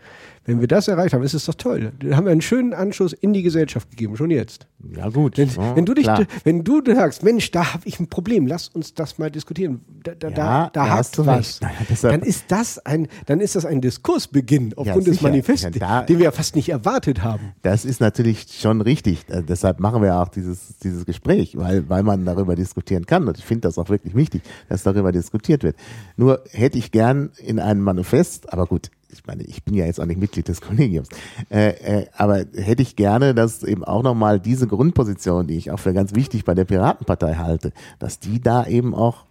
Wenn 0.46 0.62
wir 0.62 0.68
das 0.68 0.88
erreicht 0.88 1.14
haben, 1.14 1.24
ist 1.24 1.34
es 1.34 1.46
doch 1.46 1.54
toll. 1.56 1.92
Dann 2.00 2.16
haben 2.16 2.26
wir 2.26 2.32
einen 2.32 2.42
schönen 2.42 2.74
Anschluss 2.74 3.14
in 3.14 3.34
die 3.34 3.44
Gesellschaft 3.44 3.90
gegeben, 3.92 4.18
schon 4.18 4.32
jetzt. 4.32 4.68
Ja 4.96 5.10
gut. 5.10 5.38
Wenn, 5.38 5.50
ne? 5.50 5.76
wenn 5.76 5.86
du 5.86 5.94
dich, 5.94 6.06
Klar. 6.06 6.26
wenn 6.44 6.64
du 6.64 6.82
sagst, 6.86 7.24
Mensch, 7.24 7.52
da 7.52 7.74
habe 7.74 7.88
ich 7.88 8.00
ein 8.00 8.08
Problem, 8.08 8.48
lass 8.48 8.70
uns 8.70 8.94
das 8.94 9.18
mal 9.18 9.30
diskutieren. 9.30 9.82
Da, 10.04 10.16
da, 10.16 10.30
Ja, 10.30 10.36
da, 10.36 10.70
da 10.74 10.90
hast 10.90 11.18
du 11.18 11.26
was. 11.26 11.62
Naja, 11.62 11.76
dann 12.02 12.22
ist 12.22 12.46
das 12.48 12.80
ein, 12.86 13.08
dann 13.26 13.42
ist 13.42 13.56
das 13.56 13.66
ein 13.66 13.82
Diskursbeginn 13.82 14.74
aufgrund 14.76 15.08
des 15.08 15.16
sicher. 15.16 15.30
Manifestes, 15.30 15.76
Ja, 15.76 16.04
den 16.04 16.18
wir 16.18 16.26
ja 16.26 16.32
fast 16.32 16.56
nicht 16.56 16.70
erwartet 16.70 17.24
haben. 17.24 17.54
Das 17.62 17.86
ist 17.86 18.00
natürlich 18.00 18.48
schon 18.60 18.82
richtig. 18.82 19.26
Äh, 19.30 19.44
deshalb 19.44 19.80
machen 19.80 20.02
wir 20.02 20.16
auch 20.16 20.30
dieses, 20.30 20.78
dieses 20.80 21.06
Gespräch, 21.06 21.58
weil, 21.58 21.88
weil 21.90 22.04
man 22.04 22.26
darüber 22.26 22.56
diskutieren 22.56 23.06
kann. 23.06 23.28
Und 23.28 23.38
ich 23.38 23.46
finde 23.46 23.62
das 23.62 23.78
auch 23.78 23.90
wirklich 23.90 24.16
wichtig, 24.16 24.42
dass 24.70 24.84
darüber 24.84 25.12
diskutiert 25.12 25.64
wird. 25.64 25.76
Nur 26.16 26.44
hätte 26.52 26.78
ich 26.78 26.92
gern 26.92 27.32
in 27.38 27.60
einem 27.60 27.82
Manifest, 27.82 28.52
aber 28.54 28.66
gut, 28.66 28.90
ich 29.12 29.26
meine, 29.26 29.44
ich 29.44 29.64
bin 29.64 29.74
ja 29.74 29.86
jetzt 29.86 30.00
auch 30.00 30.06
nicht 30.06 30.20
Mitglied 30.20 30.48
des 30.48 30.62
Kollegiums, 30.62 31.10
äh, 31.50 31.70
äh, 31.70 32.06
aber 32.16 32.46
hätte 32.56 32.82
ich 32.82 32.96
gerne, 32.96 33.34
dass 33.34 33.64
eben 33.64 33.84
auch 33.84 34.04
nochmal 34.04 34.40
diese 34.40 34.68
Grundposition, 34.68 35.48
die 35.48 35.58
ich 35.58 35.72
auch 35.72 35.80
für 35.80 35.94
ganz 35.94 36.14
wichtig 36.16 36.46
bei 36.46 36.54
der 36.54 36.66
Piratenpartei 36.66 37.36
halte, 37.36 37.74
dass 37.98 38.20
die 38.20 38.42
da 38.42 38.66
eben 38.66 38.94
auch 38.94 39.26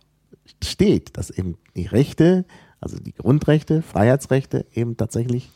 steht, 0.63 1.17
dass 1.17 1.31
eben 1.31 1.57
die 1.77 1.87
Rechte, 1.87 2.45
also 2.81 2.99
die 2.99 3.13
Grundrechte, 3.13 3.83
Freiheitsrechte 3.83 4.67
eben 4.75 4.97
tatsächlich 4.97 5.51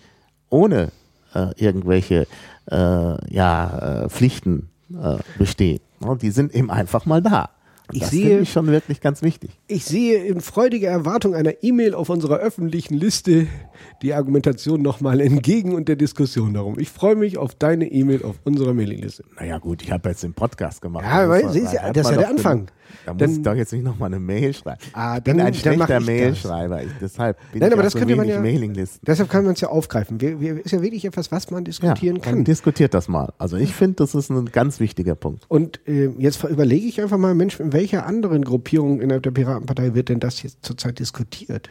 ohne 0.50 0.92
äh, 1.34 1.48
irgendwelche 1.56 2.26
äh, 2.70 3.34
ja, 3.34 4.04
äh, 4.04 4.08
Pflichten 4.08 4.68
äh, 4.90 5.18
bestehen. 5.38 5.80
Und 6.00 6.22
die 6.22 6.30
sind 6.30 6.54
eben 6.54 6.70
einfach 6.70 7.06
mal 7.06 7.22
da. 7.22 7.50
Ich 7.92 8.00
das 8.00 8.10
sehe- 8.10 8.40
ich 8.40 8.50
schon 8.52 8.66
wirklich 8.68 9.00
ganz 9.00 9.22
wichtig. 9.22 9.50
Ich 9.68 9.84
sehe 9.84 10.24
in 10.24 10.40
freudiger 10.40 10.88
Erwartung 10.88 11.34
einer 11.34 11.62
E-Mail 11.62 11.94
auf 11.94 12.08
unserer 12.10 12.36
öffentlichen 12.38 12.94
Liste 12.94 13.46
die 14.02 14.14
Argumentation 14.14 14.80
nochmal 14.82 15.20
entgegen 15.20 15.74
und 15.74 15.88
der 15.88 15.96
Diskussion 15.96 16.54
darum. 16.54 16.78
Ich 16.78 16.90
freue 16.90 17.16
mich 17.16 17.38
auf 17.38 17.54
deine 17.54 17.86
E-Mail 17.90 18.22
auf 18.24 18.36
unserer 18.44 18.72
Mailingliste. 18.74 19.24
Naja 19.38 19.58
gut, 19.58 19.82
ich 19.82 19.90
habe 19.92 20.08
jetzt 20.08 20.22
den 20.22 20.34
Podcast 20.34 20.80
gemacht. 20.80 21.04
Ja, 21.04 21.28
weil- 21.28 21.44
muss 21.44 21.52
siehst 21.52 21.64
man- 21.66 21.72
du, 21.74 21.78
da 21.80 21.88
hat 21.88 21.96
das 21.96 22.06
ist 22.06 22.10
ja 22.12 22.18
der 22.18 22.28
Anfang. 22.28 22.66
Da 23.06 23.14
muss 23.14 23.20
Dann- 23.20 23.30
ich 23.32 23.42
doch 23.42 23.54
jetzt 23.54 23.72
nicht 23.72 23.84
nochmal 23.84 24.08
eine 24.08 24.20
Mail 24.20 24.52
schreiben. 24.52 24.78
Ah, 24.92 25.16
ich 25.16 25.22
bin 25.24 25.38
dann- 25.38 25.46
ein 25.46 25.52
dann 25.54 25.60
schlechter 25.60 25.86
das. 25.86 26.04
Mailschreiber. 26.04 26.82
Ich, 26.82 26.90
deshalb 27.00 27.38
bin 27.52 27.60
Nein, 27.60 27.68
ich 27.68 27.72
aber 27.74 27.82
das 27.84 27.92
so 27.94 27.98
könnte 27.98 28.16
man 28.16 28.28
ja- 28.28 28.38
Mailinglisten. 28.40 29.00
Deshalb 29.06 29.30
kann 29.30 29.44
man 29.44 29.54
es 29.54 29.60
ja 29.62 29.68
aufgreifen. 29.68 30.20
Wir, 30.20 30.40
wir, 30.40 30.64
ist 30.64 30.72
ja 30.72 30.82
wirklich 30.82 31.04
etwas, 31.06 31.32
was 31.32 31.50
man 31.50 31.60
Ja, 31.60 31.64
diskutieren 31.64 32.16
dann 32.16 32.22
kann. 32.22 32.44
diskutiert 32.44 32.92
das 32.92 33.08
mal. 33.08 33.32
Also 33.38 33.56
ich 33.56 33.72
finde, 33.74 33.96
das 33.96 34.14
ist 34.14 34.30
ein 34.30 34.44
ganz 34.52 34.78
wichtiger 34.78 35.14
Punkt. 35.14 35.44
Und 35.48 35.80
äh, 35.88 36.10
jetzt 36.18 36.44
überlege 36.44 36.86
ich 36.86 37.00
einfach 37.00 37.16
mal, 37.18 37.34
Mensch, 37.34 37.58
in 37.60 37.72
welcher 37.82 38.06
anderen 38.06 38.44
Gruppierung 38.44 39.00
innerhalb 39.00 39.24
der 39.24 39.32
Piratenpartei 39.32 39.94
wird 39.94 40.08
denn 40.08 40.20
das 40.20 40.40
jetzt 40.44 40.64
zurzeit 40.64 41.00
diskutiert? 41.00 41.68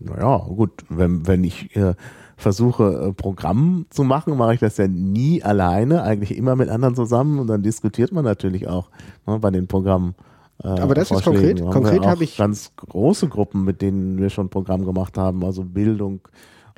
Naja, 0.00 0.38
gut, 0.38 0.82
wenn, 0.88 1.28
wenn 1.28 1.44
ich 1.44 1.76
äh, 1.76 1.94
versuche, 2.36 3.10
äh, 3.10 3.12
Programm 3.12 3.86
zu 3.90 4.02
machen, 4.02 4.36
mache 4.36 4.54
ich 4.54 4.60
das 4.60 4.78
ja 4.78 4.88
nie 4.88 5.40
alleine, 5.40 6.02
eigentlich 6.02 6.36
immer 6.36 6.56
mit 6.56 6.68
anderen 6.70 6.96
zusammen 6.96 7.38
und 7.38 7.46
dann 7.46 7.62
diskutiert 7.62 8.10
man 8.10 8.24
natürlich 8.24 8.66
auch 8.66 8.90
ne, 9.24 9.38
bei 9.38 9.52
den 9.52 9.68
Programmen. 9.68 10.16
Äh, 10.64 10.66
Aber 10.66 10.96
das 10.96 11.12
ist 11.12 11.22
konkret. 11.22 11.60
Konkret 11.60 12.04
habe 12.04 12.24
ich- 12.24 12.36
ganz 12.36 12.72
große 12.74 13.28
Gruppen, 13.28 13.64
mit 13.64 13.80
denen 13.80 14.18
wir 14.18 14.28
schon 14.28 14.48
Programm 14.48 14.84
gemacht 14.84 15.16
haben, 15.16 15.44
also 15.44 15.62
Bildung. 15.62 16.20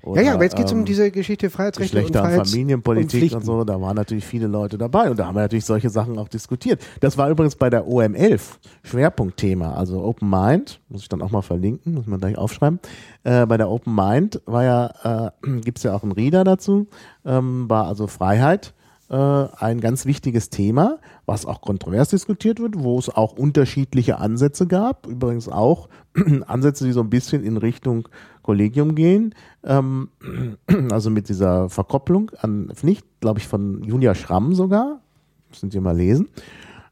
Ja, 0.04 0.10
Oder, 0.10 0.22
ja, 0.22 0.34
aber 0.34 0.44
jetzt 0.44 0.56
geht 0.56 0.66
es 0.66 0.72
um 0.72 0.80
ähm, 0.80 0.84
diese 0.84 1.10
Geschichte 1.10 1.50
Freiheitsrechte 1.50 1.96
und, 1.96 2.02
Geschlechter- 2.02 2.22
und 2.22 2.28
Freiheits 2.30 2.50
Familienpolitik 2.50 3.12
und, 3.12 3.20
Pflichten. 3.20 3.42
so, 3.42 3.64
da 3.64 3.80
waren 3.80 3.96
natürlich 3.96 4.24
viele 4.24 4.46
Leute 4.46 4.78
dabei 4.78 5.10
und 5.10 5.18
da 5.18 5.26
haben 5.26 5.34
wir 5.34 5.42
natürlich 5.42 5.64
solche 5.64 5.90
Sachen 5.90 6.18
auch 6.18 6.28
diskutiert. 6.28 6.82
Das 7.00 7.16
war 7.16 7.30
übrigens 7.30 7.56
bei 7.56 7.70
der 7.70 7.86
OM11 7.86 8.40
Schwerpunktthema, 8.82 9.74
also 9.74 10.02
Open 10.02 10.28
Mind, 10.28 10.80
muss 10.88 11.02
ich 11.02 11.08
dann 11.08 11.22
auch 11.22 11.30
mal 11.30 11.42
verlinken, 11.42 11.94
muss 11.94 12.06
man 12.06 12.20
gleich 12.20 12.36
aufschreiben. 12.36 12.80
Äh, 13.22 13.46
bei 13.46 13.56
der 13.56 13.70
Open 13.70 13.94
Mind 13.94 14.42
war 14.46 14.64
ja, 14.64 15.30
äh, 15.42 15.60
gibt 15.60 15.78
es 15.78 15.84
ja 15.84 15.94
auch 15.94 16.02
einen 16.02 16.12
Reader 16.12 16.44
dazu, 16.44 16.86
ähm, 17.24 17.68
war 17.68 17.86
also 17.86 18.06
Freiheit 18.06 18.74
äh, 19.14 19.48
ein 19.58 19.80
ganz 19.80 20.06
wichtiges 20.06 20.50
Thema, 20.50 20.98
was 21.24 21.46
auch 21.46 21.60
kontrovers 21.60 22.08
diskutiert 22.08 22.58
wird, 22.58 22.82
wo 22.82 22.98
es 22.98 23.08
auch 23.08 23.34
unterschiedliche 23.34 24.18
Ansätze 24.18 24.66
gab. 24.66 25.06
Übrigens 25.06 25.48
auch 25.48 25.88
Ansätze, 26.46 26.84
die 26.84 26.90
so 26.90 27.00
ein 27.00 27.10
bisschen 27.10 27.44
in 27.44 27.56
Richtung 27.56 28.08
Kollegium 28.42 28.96
gehen. 28.96 29.36
Ähm, 29.62 30.08
also 30.90 31.10
mit 31.10 31.28
dieser 31.28 31.68
Verkopplung 31.70 32.32
an 32.38 32.72
Pflicht, 32.74 33.06
glaube 33.20 33.38
ich, 33.38 33.46
von 33.46 33.84
Julia 33.84 34.16
Schramm 34.16 34.52
sogar. 34.52 35.00
Müssen 35.48 35.70
Sie 35.70 35.78
mal 35.78 35.96
lesen. 35.96 36.28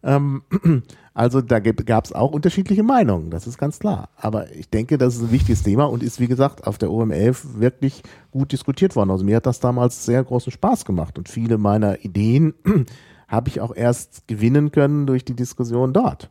Ähm, 0.05 0.43
also 1.14 1.40
da 1.42 1.60
gab 1.60 2.04
es 2.04 2.12
auch 2.12 2.32
unterschiedliche 2.32 2.82
Meinungen, 2.82 3.30
das 3.30 3.46
ist 3.46 3.58
ganz 3.58 3.78
klar. 3.78 4.08
Aber 4.16 4.50
ich 4.52 4.70
denke, 4.70 4.96
das 4.96 5.16
ist 5.16 5.22
ein 5.22 5.32
wichtiges 5.32 5.62
Thema 5.62 5.84
und 5.84 6.02
ist, 6.02 6.20
wie 6.20 6.26
gesagt, 6.26 6.66
auf 6.66 6.78
der 6.78 6.88
OM11 6.88 7.60
wirklich 7.60 8.02
gut 8.30 8.52
diskutiert 8.52 8.96
worden. 8.96 9.10
Also 9.10 9.24
mir 9.24 9.36
hat 9.36 9.46
das 9.46 9.60
damals 9.60 10.04
sehr 10.04 10.24
großen 10.24 10.52
Spaß 10.52 10.84
gemacht 10.84 11.18
und 11.18 11.28
viele 11.28 11.58
meiner 11.58 12.04
Ideen 12.04 12.54
habe 13.28 13.48
ich 13.48 13.60
auch 13.60 13.74
erst 13.74 14.26
gewinnen 14.26 14.72
können 14.72 15.06
durch 15.06 15.24
die 15.24 15.36
Diskussion 15.36 15.92
dort. 15.92 16.30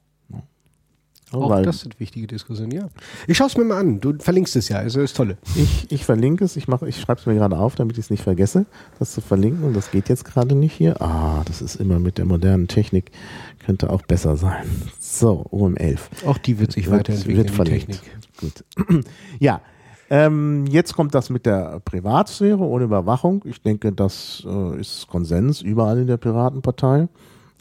Auch 1.34 1.50
Weil 1.50 1.64
das 1.64 1.80
sind 1.82 2.00
wichtige 2.00 2.28
Diskussionen, 2.28 2.72
ja. 2.72 2.90
Ich 3.28 3.38
schaue 3.38 3.48
es 3.48 3.56
mir 3.58 3.64
mal 3.64 3.80
an. 3.80 4.00
Du 4.02 4.14
verlinkst 4.20 4.56
es 4.58 4.68
ja, 4.70 4.78
also 4.78 5.00
ist 5.02 5.16
tolle. 5.16 5.38
ich, 5.56 5.90
ich 5.92 6.04
verlinke 6.06 6.44
es, 6.44 6.58
ich, 6.58 6.68
mach- 6.68 6.82
ich 6.82 7.00
schreibe 7.00 7.22
es 7.22 7.26
mir 7.26 7.36
gerade 7.36 7.58
auf, 7.58 7.76
damit 7.76 7.98
ich 7.98 8.04
es 8.06 8.10
nicht 8.10 8.24
vergesse, 8.24 8.66
das 9.00 9.14
zu 9.14 9.22
verlinken. 9.22 9.64
Und 9.64 9.74
das 9.76 9.92
geht 9.92 10.10
jetzt 10.10 10.26
gerade 10.26 10.56
nicht 10.56 10.74
hier. 10.74 11.02
Ah, 11.02 11.42
das 11.46 11.62
ist 11.62 11.76
immer 11.76 12.00
mit 12.00 12.18
der 12.18 12.26
modernen 12.26 12.68
Technik, 12.68 13.12
könnte 13.60 13.90
auch 13.90 14.02
besser 14.02 14.36
sein. 14.36 14.66
So, 15.00 15.46
OM11. 15.52 16.00
Auch 16.26 16.38
die 16.38 16.60
wird 16.60 16.74
sich 16.74 16.88
Wird- 16.88 17.00
weiterentwickeln, 17.00 17.38
wird 17.38 17.52
verlinkt. 17.52 17.88
Technik. 17.88 18.66
Gut. 18.88 19.06
ja, 19.40 19.62
ähm, 20.10 20.66
jetzt 20.68 20.94
kommt 20.96 21.16
das 21.16 21.30
mit 21.30 21.46
der 21.46 21.80
Privatsphäre 21.86 22.60
ohne 22.60 22.84
Überwachung. 22.84 23.42
Ich 23.46 23.62
denke, 23.62 23.94
das 23.94 24.44
äh, 24.46 24.80
ist 24.82 25.08
Konsens 25.08 25.62
überall 25.62 26.00
in 26.00 26.08
der 26.08 26.18
Piratenpartei. 26.18 27.08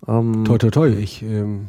Ähm, 0.09 0.45
Toi, 0.45 0.59
toi, 0.59 0.71
toi. 0.71 0.89
Ich 0.89 1.23
ähm, 1.23 1.67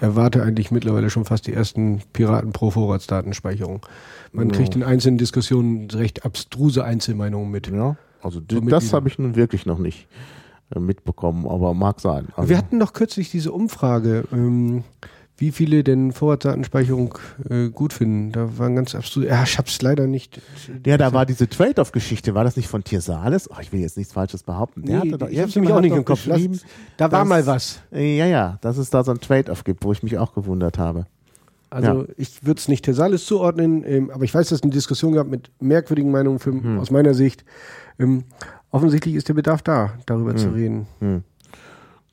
erwarte 0.00 0.42
eigentlich 0.42 0.70
mittlerweile 0.70 1.10
schon 1.10 1.24
fast 1.24 1.46
die 1.46 1.52
ersten 1.54 2.02
Piraten 2.12 2.52
pro 2.52 2.70
Vorratsdatenspeicherung. 2.70 3.80
Man 4.32 4.50
Ja. 4.50 4.56
kriegt 4.56 4.76
in 4.76 4.82
einzelnen 4.82 5.18
Diskussionen 5.18 5.90
recht 5.90 6.24
abstruse 6.24 6.84
Einzelmeinungen 6.84 7.50
mit. 7.50 7.68
Ja, 7.68 7.96
also 8.22 8.40
So 8.50 8.60
mit 8.60 8.72
das 8.72 8.92
habe 8.92 9.08
ich 9.08 9.18
nun 9.18 9.34
wirklich 9.36 9.66
noch 9.66 9.78
nicht 9.78 10.06
äh, 10.74 10.78
mitbekommen, 10.78 11.46
aber 11.48 11.72
mag 11.74 12.00
sein. 12.00 12.28
Also, 12.36 12.48
Wir 12.50 12.58
hatten 12.58 12.78
doch 12.78 12.92
kürzlich 12.92 13.30
diese 13.30 13.52
Umfrage, 13.52 14.24
ähm, 14.32 14.84
wie 15.40 15.50
viele 15.50 15.82
denn 15.82 16.12
Vorratsdatenspeicherung 16.12 17.18
äh, 17.48 17.68
gut 17.70 17.92
finden. 17.92 18.30
Da 18.30 18.58
waren 18.58 18.76
ganz 18.76 18.94
abstruse. 18.94 19.26
Ja, 19.26 19.42
ich 19.42 19.58
hab's 19.58 19.80
leider 19.82 20.06
nicht. 20.06 20.40
ja, 20.86 20.96
da 20.98 21.12
war 21.12 21.26
diese 21.26 21.48
Trade-off-Geschichte, 21.48 22.34
war 22.34 22.44
das 22.44 22.56
nicht 22.56 22.68
von 22.68 22.84
Tirsales? 22.84 23.50
Oh, 23.50 23.56
ich 23.60 23.72
will 23.72 23.80
jetzt 23.80 23.96
nichts 23.96 24.12
Falsches 24.12 24.42
behaupten. 24.42 24.82
Der 24.84 24.96
Nee, 25.02 25.10
hatte 25.12 25.18
doch, 25.18 25.28
ich 25.28 25.38
hab's 25.40 25.54
nämlich 25.56 25.72
auch 25.72 25.80
nicht 25.80 25.94
im 25.96 26.04
Kopf. 26.04 26.24
geschrieben, 26.26 26.60
Da 26.98 27.10
war 27.10 27.20
dass- 27.20 27.28
mal 27.28 27.46
was. 27.46 27.80
Ja, 27.90 28.26
ja, 28.26 28.58
dass 28.60 28.76
es 28.78 28.90
da 28.90 29.02
so 29.02 29.10
ein 29.10 29.20
Trade-off 29.20 29.64
gibt, 29.64 29.82
wo 29.84 29.92
ich 29.92 30.02
mich 30.02 30.18
auch 30.18 30.34
gewundert 30.34 30.78
habe. 30.78 31.06
Also 31.70 32.02
Ja. 32.02 32.04
ich 32.16 32.44
würde 32.44 32.58
es 32.58 32.68
nicht 32.68 32.84
Tesalis 32.84 33.24
zuordnen, 33.26 33.82
ähm, 33.86 34.10
aber 34.10 34.24
ich 34.24 34.34
weiß, 34.34 34.48
dass 34.48 34.58
es 34.58 34.62
eine 34.62 34.72
Diskussion 34.72 35.14
gab 35.14 35.28
mit 35.28 35.50
merkwürdigen 35.60 36.10
Meinungen 36.10 36.38
für, 36.38 36.50
Hm. 36.52 36.78
aus 36.80 36.90
meiner 36.90 37.14
Sicht. 37.14 37.44
Ähm, 37.98 38.24
offensichtlich 38.70 39.14
ist 39.14 39.28
der 39.28 39.34
Bedarf 39.34 39.62
da, 39.62 39.92
darüber 40.04 40.32
Hm. 40.32 40.38
zu 40.38 40.48
reden. 40.50 40.86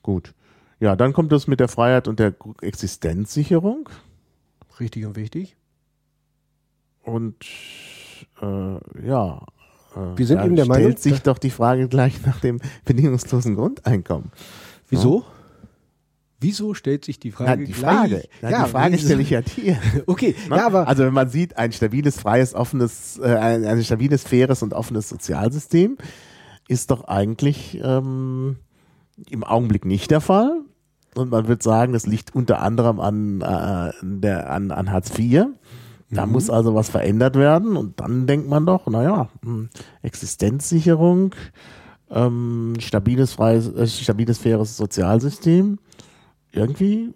Gut. 0.02 0.32
Ja, 0.80 0.94
dann 0.96 1.12
kommt 1.12 1.32
das 1.32 1.46
mit 1.46 1.60
der 1.60 1.68
Freiheit 1.68 2.06
und 2.08 2.20
der 2.20 2.34
Existenzsicherung. 2.62 3.88
Richtig 4.78 5.06
und 5.06 5.16
wichtig. 5.16 5.56
Und 7.02 7.36
äh, 8.40 9.06
ja. 9.06 9.44
Äh, 9.96 10.16
Wir 10.18 10.26
sind 10.26 10.38
da 10.38 10.44
eben 10.46 10.56
der 10.56 10.64
stellt 10.64 10.78
Meinung, 10.78 10.96
sich 10.96 11.20
doch 11.22 11.38
die 11.38 11.50
Frage 11.50 11.88
gleich 11.88 12.24
nach 12.26 12.40
dem 12.40 12.60
bedingungslosen 12.84 13.54
Grundeinkommen. 13.56 14.30
Wieso? 14.88 15.24
Wieso 16.40 16.72
stellt 16.74 17.04
sich 17.04 17.18
die 17.18 17.32
Frage 17.32 17.62
Ja, 17.62 17.66
die 17.66 17.72
Frage, 17.72 18.08
gleich? 18.40 18.52
ja, 18.52 18.64
die 18.64 18.70
Frage 18.70 18.94
wieso? 18.94 19.06
stelle 19.06 19.22
ich 19.22 19.30
ja 19.30 19.40
dir. 19.42 19.76
Okay, 20.06 20.36
ja, 20.48 20.66
aber 20.66 20.86
also 20.86 21.02
wenn 21.04 21.12
man 21.12 21.28
sieht, 21.28 21.56
ein 21.56 21.72
stabiles, 21.72 22.20
freies, 22.20 22.54
offenes, 22.54 23.18
äh, 23.18 23.26
ein, 23.34 23.64
ein 23.64 23.82
stabiles, 23.82 24.22
faires 24.22 24.62
und 24.62 24.72
offenes 24.72 25.08
Sozialsystem 25.08 25.98
ist 26.68 26.92
doch 26.92 27.04
eigentlich 27.04 27.80
ähm, 27.82 28.56
im 29.30 29.44
Augenblick 29.44 29.84
nicht 29.84 30.10
der 30.10 30.20
Fall. 30.20 30.60
Und 31.14 31.30
man 31.30 31.48
wird 31.48 31.62
sagen, 31.62 31.92
das 31.92 32.06
liegt 32.06 32.34
unter 32.34 32.60
anderem 32.62 33.00
an, 33.00 33.40
äh, 33.40 33.92
der, 34.02 34.50
an, 34.50 34.70
an 34.70 34.92
Hartz 34.92 35.16
IV. 35.18 35.46
Da 36.10 36.26
Mhm. 36.26 36.32
muss 36.32 36.48
also 36.48 36.74
was 36.74 36.88
verändert 36.88 37.36
werden. 37.36 37.76
Und 37.76 38.00
dann 38.00 38.26
denkt 38.26 38.48
man 38.48 38.64
doch, 38.66 38.86
naja, 38.86 39.28
hm, 39.42 39.68
Existenzsicherung, 40.02 41.34
ähm, 42.10 42.74
stabiles, 42.78 43.32
freies, 43.32 43.68
äh, 43.74 43.86
stabiles, 43.86 44.38
faires 44.38 44.76
Sozialsystem. 44.76 45.78
Irgendwie 46.52 47.12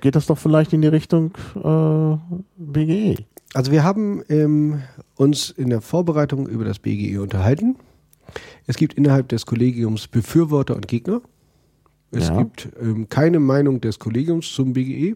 geht 0.00 0.14
das 0.14 0.26
doch 0.26 0.38
vielleicht 0.38 0.72
in 0.72 0.82
die 0.82 0.88
Richtung 0.88 1.32
äh, 1.56 2.16
BGE. 2.56 3.24
Also 3.54 3.72
wir 3.72 3.82
haben 3.82 4.22
ähm, 4.28 4.82
uns 5.16 5.50
in 5.50 5.70
der 5.70 5.80
Vorbereitung 5.80 6.46
über 6.46 6.64
das 6.64 6.78
BGE 6.78 7.18
unterhalten. 7.22 7.76
Es 8.66 8.76
gibt 8.76 8.94
innerhalb 8.94 9.28
des 9.28 9.46
Kollegiums 9.46 10.08
Befürworter 10.08 10.74
und 10.76 10.88
Gegner. 10.88 11.20
Es 12.12 12.28
Ja. 12.28 12.38
gibt 12.38 12.68
ähm, 12.80 13.08
keine 13.08 13.40
Meinung 13.40 13.80
des 13.80 13.98
Kollegiums 13.98 14.52
zum 14.52 14.72
BGE. 14.72 15.14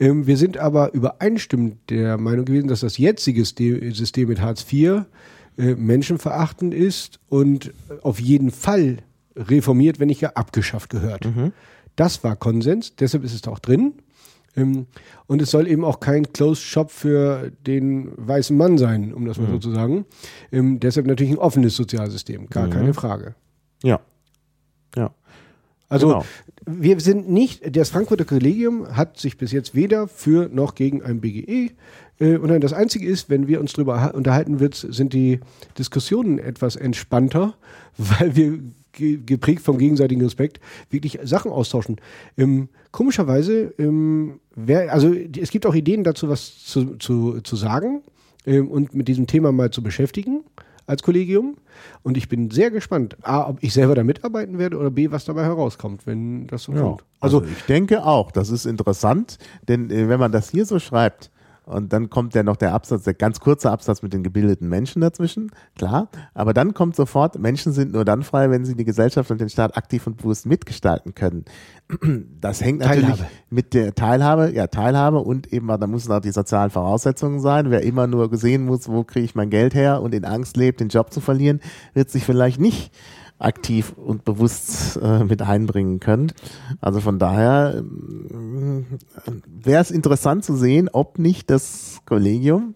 Ähm, 0.00 0.26
wir 0.26 0.36
sind 0.36 0.58
aber 0.58 0.92
übereinstimmend 0.92 1.76
der 1.90 2.18
Meinung 2.18 2.44
gewesen, 2.44 2.68
dass 2.68 2.80
das 2.80 2.98
jetzige 2.98 3.44
Ste- 3.44 3.92
System 3.92 4.28
mit 4.28 4.40
Hartz 4.40 4.64
IV 4.70 5.02
äh, 5.58 5.74
menschenverachtend 5.74 6.74
ist 6.74 7.20
und 7.28 7.72
auf 8.02 8.20
jeden 8.20 8.50
Fall 8.50 8.98
reformiert, 9.36 10.00
wenn 10.00 10.08
nicht 10.08 10.20
gar 10.20 10.36
abgeschafft 10.36 10.90
gehört. 10.90 11.28
Das 11.94 12.24
war 12.24 12.36
Konsens, 12.36 12.94
deshalb 12.96 13.22
ist 13.24 13.34
es 13.34 13.46
auch 13.48 13.58
drin. 13.58 13.94
Ähm, 14.56 14.86
und 15.26 15.42
es 15.42 15.50
soll 15.50 15.66
eben 15.68 15.84
auch 15.84 16.00
kein 16.00 16.32
Closed 16.32 16.62
Shop 16.64 16.90
für 16.90 17.52
den 17.66 18.10
weißen 18.16 18.56
Mann 18.56 18.78
sein, 18.78 19.12
um 19.12 19.26
das 19.26 19.38
mal 19.38 19.50
so 19.50 19.58
zu 19.58 19.70
sagen. 19.72 20.06
Ähm, 20.50 20.80
deshalb 20.80 21.06
natürlich 21.06 21.32
ein 21.32 21.38
offenes 21.38 21.76
Sozialsystem, 21.76 22.46
gar 22.48 22.68
keine 22.68 22.94
Frage. 22.94 23.34
Ja. 23.82 24.00
Ja. 24.96 25.10
Also 25.88 26.08
Genau. 26.08 26.24
wir 26.66 26.98
sind 27.00 27.30
nicht, 27.30 27.76
das 27.76 27.90
Frankfurter 27.90 28.24
Kollegium 28.24 28.96
hat 28.96 29.18
sich 29.18 29.36
bis 29.38 29.52
jetzt 29.52 29.74
weder 29.74 30.08
für 30.08 30.48
noch 30.52 30.74
gegen 30.74 31.02
ein 31.02 31.20
BGE 31.20 31.70
äh, 32.18 32.36
und 32.38 32.60
das 32.60 32.72
Einzige 32.72 33.06
ist, 33.06 33.28
wenn 33.30 33.46
wir 33.46 33.60
uns 33.60 33.74
darüber 33.74 34.00
ha- 34.00 34.08
unterhalten 34.08 34.58
wird, 34.58 34.74
sind 34.74 35.12
die 35.12 35.38
Diskussionen 35.78 36.38
etwas 36.40 36.74
entspannter, 36.74 37.54
weil 37.98 38.34
wir 38.34 38.58
geprägt 38.96 39.62
vom 39.62 39.78
gegenseitigen 39.78 40.22
Respekt 40.22 40.60
wirklich 40.90 41.18
Sachen 41.22 41.50
austauschen. 41.50 41.96
Ähm, 42.36 42.68
komischerweise, 42.90 43.72
ähm, 43.78 44.40
wer, 44.54 44.92
also 44.92 45.12
es 45.12 45.50
gibt 45.50 45.66
auch 45.66 45.74
Ideen 45.74 46.02
dazu, 46.04 46.28
was 46.28 46.64
zu, 46.64 46.96
zu, 46.96 47.40
zu 47.42 47.56
sagen 47.56 48.02
ähm, 48.46 48.68
und 48.68 48.94
mit 48.94 49.08
diesem 49.08 49.26
Thema 49.26 49.52
mal 49.52 49.70
zu 49.70 49.82
beschäftigen 49.82 50.42
als 50.86 51.02
Kollegium. 51.02 51.56
Und 52.02 52.16
ich 52.16 52.28
bin 52.28 52.50
sehr 52.50 52.70
gespannt, 52.70 53.16
A, 53.22 53.48
ob 53.48 53.62
ich 53.62 53.72
selber 53.72 53.94
da 53.94 54.02
mitarbeiten 54.04 54.58
werde 54.58 54.78
oder 54.78 54.90
B, 54.90 55.10
was 55.10 55.24
dabei 55.24 55.42
herauskommt, 55.44 56.06
wenn 56.06 56.46
das 56.46 56.62
so 56.64 56.72
Ja. 56.72 56.80
kommt. 56.82 57.04
Also, 57.20 57.40
Also, 57.40 57.50
ich 57.50 57.62
denke 57.64 58.04
auch, 58.04 58.30
das 58.30 58.50
ist 58.50 58.66
interessant, 58.66 59.38
denn 59.68 59.90
äh, 59.90 60.08
wenn 60.08 60.20
man 60.20 60.32
das 60.32 60.50
hier 60.50 60.64
so 60.64 60.78
schreibt, 60.78 61.30
und 61.66 61.92
dann 61.92 62.10
kommt 62.10 62.36
ja 62.36 62.44
noch 62.44 62.54
der 62.54 62.72
Absatz, 62.72 63.02
der 63.02 63.14
ganz 63.14 63.40
kurze 63.40 63.72
Absatz 63.72 64.00
mit 64.00 64.12
den 64.12 64.22
gebildeten 64.22 64.68
Menschen 64.68 65.02
dazwischen, 65.02 65.50
klar. 65.76 66.08
Aber 66.32 66.54
dann 66.54 66.74
kommt 66.74 66.94
sofort, 66.94 67.40
Menschen 67.40 67.72
sind 67.72 67.92
nur 67.92 68.04
dann 68.04 68.22
frei, 68.22 68.50
wenn 68.50 68.64
sie 68.64 68.76
die 68.76 68.84
Gesellschaft 68.84 69.32
und 69.32 69.40
den 69.40 69.48
Staat 69.48 69.76
aktiv 69.76 70.06
und 70.06 70.16
bewusst 70.16 70.46
mitgestalten 70.46 71.14
können. 71.14 71.44
Das 72.40 72.60
hängt 72.62 72.80
natürlich 72.80 73.06
Teilhabe. 73.06 73.26
mit 73.50 73.74
der 73.74 73.94
Teilhabe, 73.94 74.52
ja, 74.52 74.68
Teilhabe 74.68 75.18
und 75.18 75.52
eben, 75.52 75.66
da 75.66 75.86
müssen 75.86 76.12
auch 76.12 76.20
die 76.20 76.30
sozialen 76.30 76.70
Voraussetzungen 76.70 77.40
sein. 77.40 77.70
Wer 77.70 77.82
immer 77.82 78.06
nur 78.06 78.30
gesehen 78.30 78.64
muss, 78.64 78.88
wo 78.88 79.02
kriege 79.02 79.24
ich 79.24 79.34
mein 79.34 79.50
Geld 79.50 79.74
her 79.74 80.02
und 80.02 80.14
in 80.14 80.24
Angst 80.24 80.56
lebt, 80.56 80.80
den 80.80 80.88
Job 80.88 81.12
zu 81.12 81.20
verlieren, 81.20 81.60
wird 81.94 82.10
sich 82.10 82.24
vielleicht 82.24 82.60
nicht 82.60 82.92
aktiv 83.38 83.92
und 83.96 84.24
bewusst 84.24 84.98
äh, 85.02 85.24
mit 85.24 85.42
einbringen 85.42 86.00
können. 86.00 86.32
Also 86.80 87.00
von 87.00 87.18
daher 87.18 87.82
wäre 89.46 89.82
es 89.82 89.90
interessant 89.90 90.44
zu 90.44 90.56
sehen, 90.56 90.88
ob 90.92 91.18
nicht 91.18 91.50
das 91.50 92.00
Kollegium, 92.06 92.74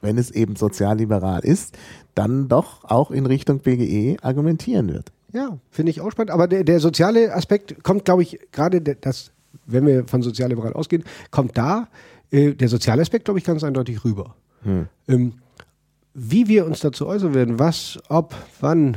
wenn 0.00 0.16
es 0.16 0.30
eben 0.30 0.56
sozialliberal 0.56 1.40
ist, 1.44 1.76
dann 2.14 2.48
doch 2.48 2.84
auch 2.84 3.10
in 3.10 3.26
Richtung 3.26 3.60
BGE 3.60 4.16
argumentieren 4.22 4.88
wird. 4.88 5.12
ja, 5.32 5.58
finde 5.70 5.90
ich 5.90 6.00
auch 6.00 6.10
spannend. 6.10 6.30
Aber 6.30 6.48
der, 6.48 6.64
der 6.64 6.80
soziale 6.80 7.34
Aspekt 7.34 7.82
kommt, 7.82 8.04
glaube 8.04 8.22
ich, 8.22 8.38
gerade 8.50 8.80
das, 8.80 9.32
wenn 9.66 9.86
wir 9.86 10.06
von 10.06 10.22
sozialliberal 10.22 10.72
ausgehen, 10.72 11.04
kommt 11.30 11.58
da 11.58 11.88
äh, 12.30 12.54
der 12.54 12.68
soziale 12.68 13.02
Aspekt, 13.02 13.26
glaube 13.26 13.38
ich, 13.38 13.44
ganz 13.44 13.62
eindeutig 13.62 14.04
rüber. 14.04 14.34
Ähm, 15.06 15.34
wie 16.14 16.48
wir 16.48 16.66
uns 16.66 16.80
dazu 16.80 17.06
äußern 17.06 17.34
werden, 17.34 17.58
was, 17.58 17.98
ob, 18.08 18.34
wann, 18.60 18.96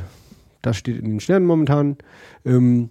das 0.62 0.76
steht 0.76 0.96
in 0.98 1.04
den 1.10 1.20
Sternen 1.20 1.46
momentan. 1.46 1.96
Ähm, 2.44 2.90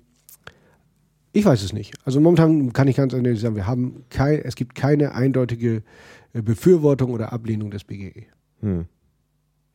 ich 1.34 1.46
weiß 1.46 1.64
es 1.64 1.72
nicht. 1.74 1.94
Also 2.06 2.20
momentan 2.20 2.74
kann 2.74 2.88
ich 2.90 2.98
ganz 2.98 3.14
ehrlich 3.14 3.40
sagen, 3.40 3.56
wir 3.56 3.66
haben 3.68 4.04
kein, 4.10 4.40
es 4.40 4.56
gibt 4.56 4.76
keine 4.76 5.16
eindeutige 5.16 5.82
äh, 6.34 6.42
Befürwortung 6.42 7.12
oder 7.12 7.32
Ablehnung 7.34 7.72
des 7.72 7.84
BGE. 7.86 8.26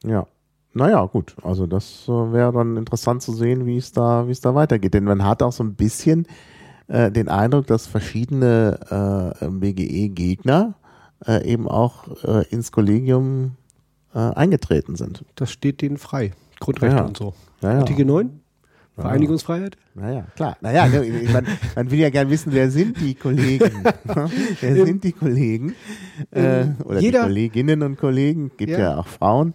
Ja. 0.04 0.26
Naja, 0.74 1.06
gut. 1.06 1.34
Also 1.42 1.66
das 1.66 2.04
äh, 2.06 2.10
wäre 2.32 2.52
dann 2.52 2.76
interessant 2.76 3.22
zu 3.22 3.32
sehen, 3.32 3.64
wie 3.64 3.78
es 3.78 3.92
da, 3.92 4.28
wie 4.28 4.32
es 4.32 4.42
da 4.42 4.54
weitergeht. 4.54 4.92
Denn 4.92 5.04
man 5.04 5.24
hat 5.24 5.42
auch 5.42 5.52
so 5.52 5.64
ein 5.64 5.74
bisschen 5.74 6.26
äh, 6.88 7.10
den 7.10 7.28
Eindruck, 7.28 7.66
dass 7.66 7.86
verschiedene 7.86 9.34
äh, 9.40 9.48
BGE-Gegner 9.48 10.74
äh, 11.26 11.50
eben 11.50 11.66
auch 11.66 12.22
äh, 12.24 12.46
ins 12.48 12.70
Kollegium 12.72 13.52
eingetreten 14.12 14.96
sind. 14.96 15.26
Das 15.34 15.50
steht 15.50 15.82
denen 15.82 15.98
frei. 15.98 16.32
Grundrechte 16.58 16.96
Ja. 16.96 17.04
und 17.04 17.18
so. 17.18 17.34
Ja, 17.62 17.72
ja. 17.72 17.78
Artikel 17.78 18.04
9? 18.04 18.40
Vereinigungsfreiheit? 18.96 19.76
Naja, 19.94 20.26
klar. 20.36 20.56
Naja, 20.62 20.86
ne, 20.88 21.04
mein, 21.32 21.46
man 21.74 21.90
will 21.90 21.98
ja 21.98 22.08
gern 22.08 22.30
wissen, 22.30 22.52
wer 22.52 22.70
sind 22.70 22.98
die 23.00 23.14
Kollegen? 23.14 23.84
wer 24.60 24.86
sind 24.86 25.04
die 25.04 25.12
Kollegen? 25.12 25.74
Äh, 26.30 26.66
oder 26.84 27.00
jeder- 27.00 27.20
die 27.20 27.26
Kolleginnen 27.26 27.82
und 27.82 27.98
Kollegen, 27.98 28.50
gibt 28.56 28.72
ja, 28.72 28.78
Ja. 28.78 28.96
auch 28.98 29.06
Frauen 29.06 29.52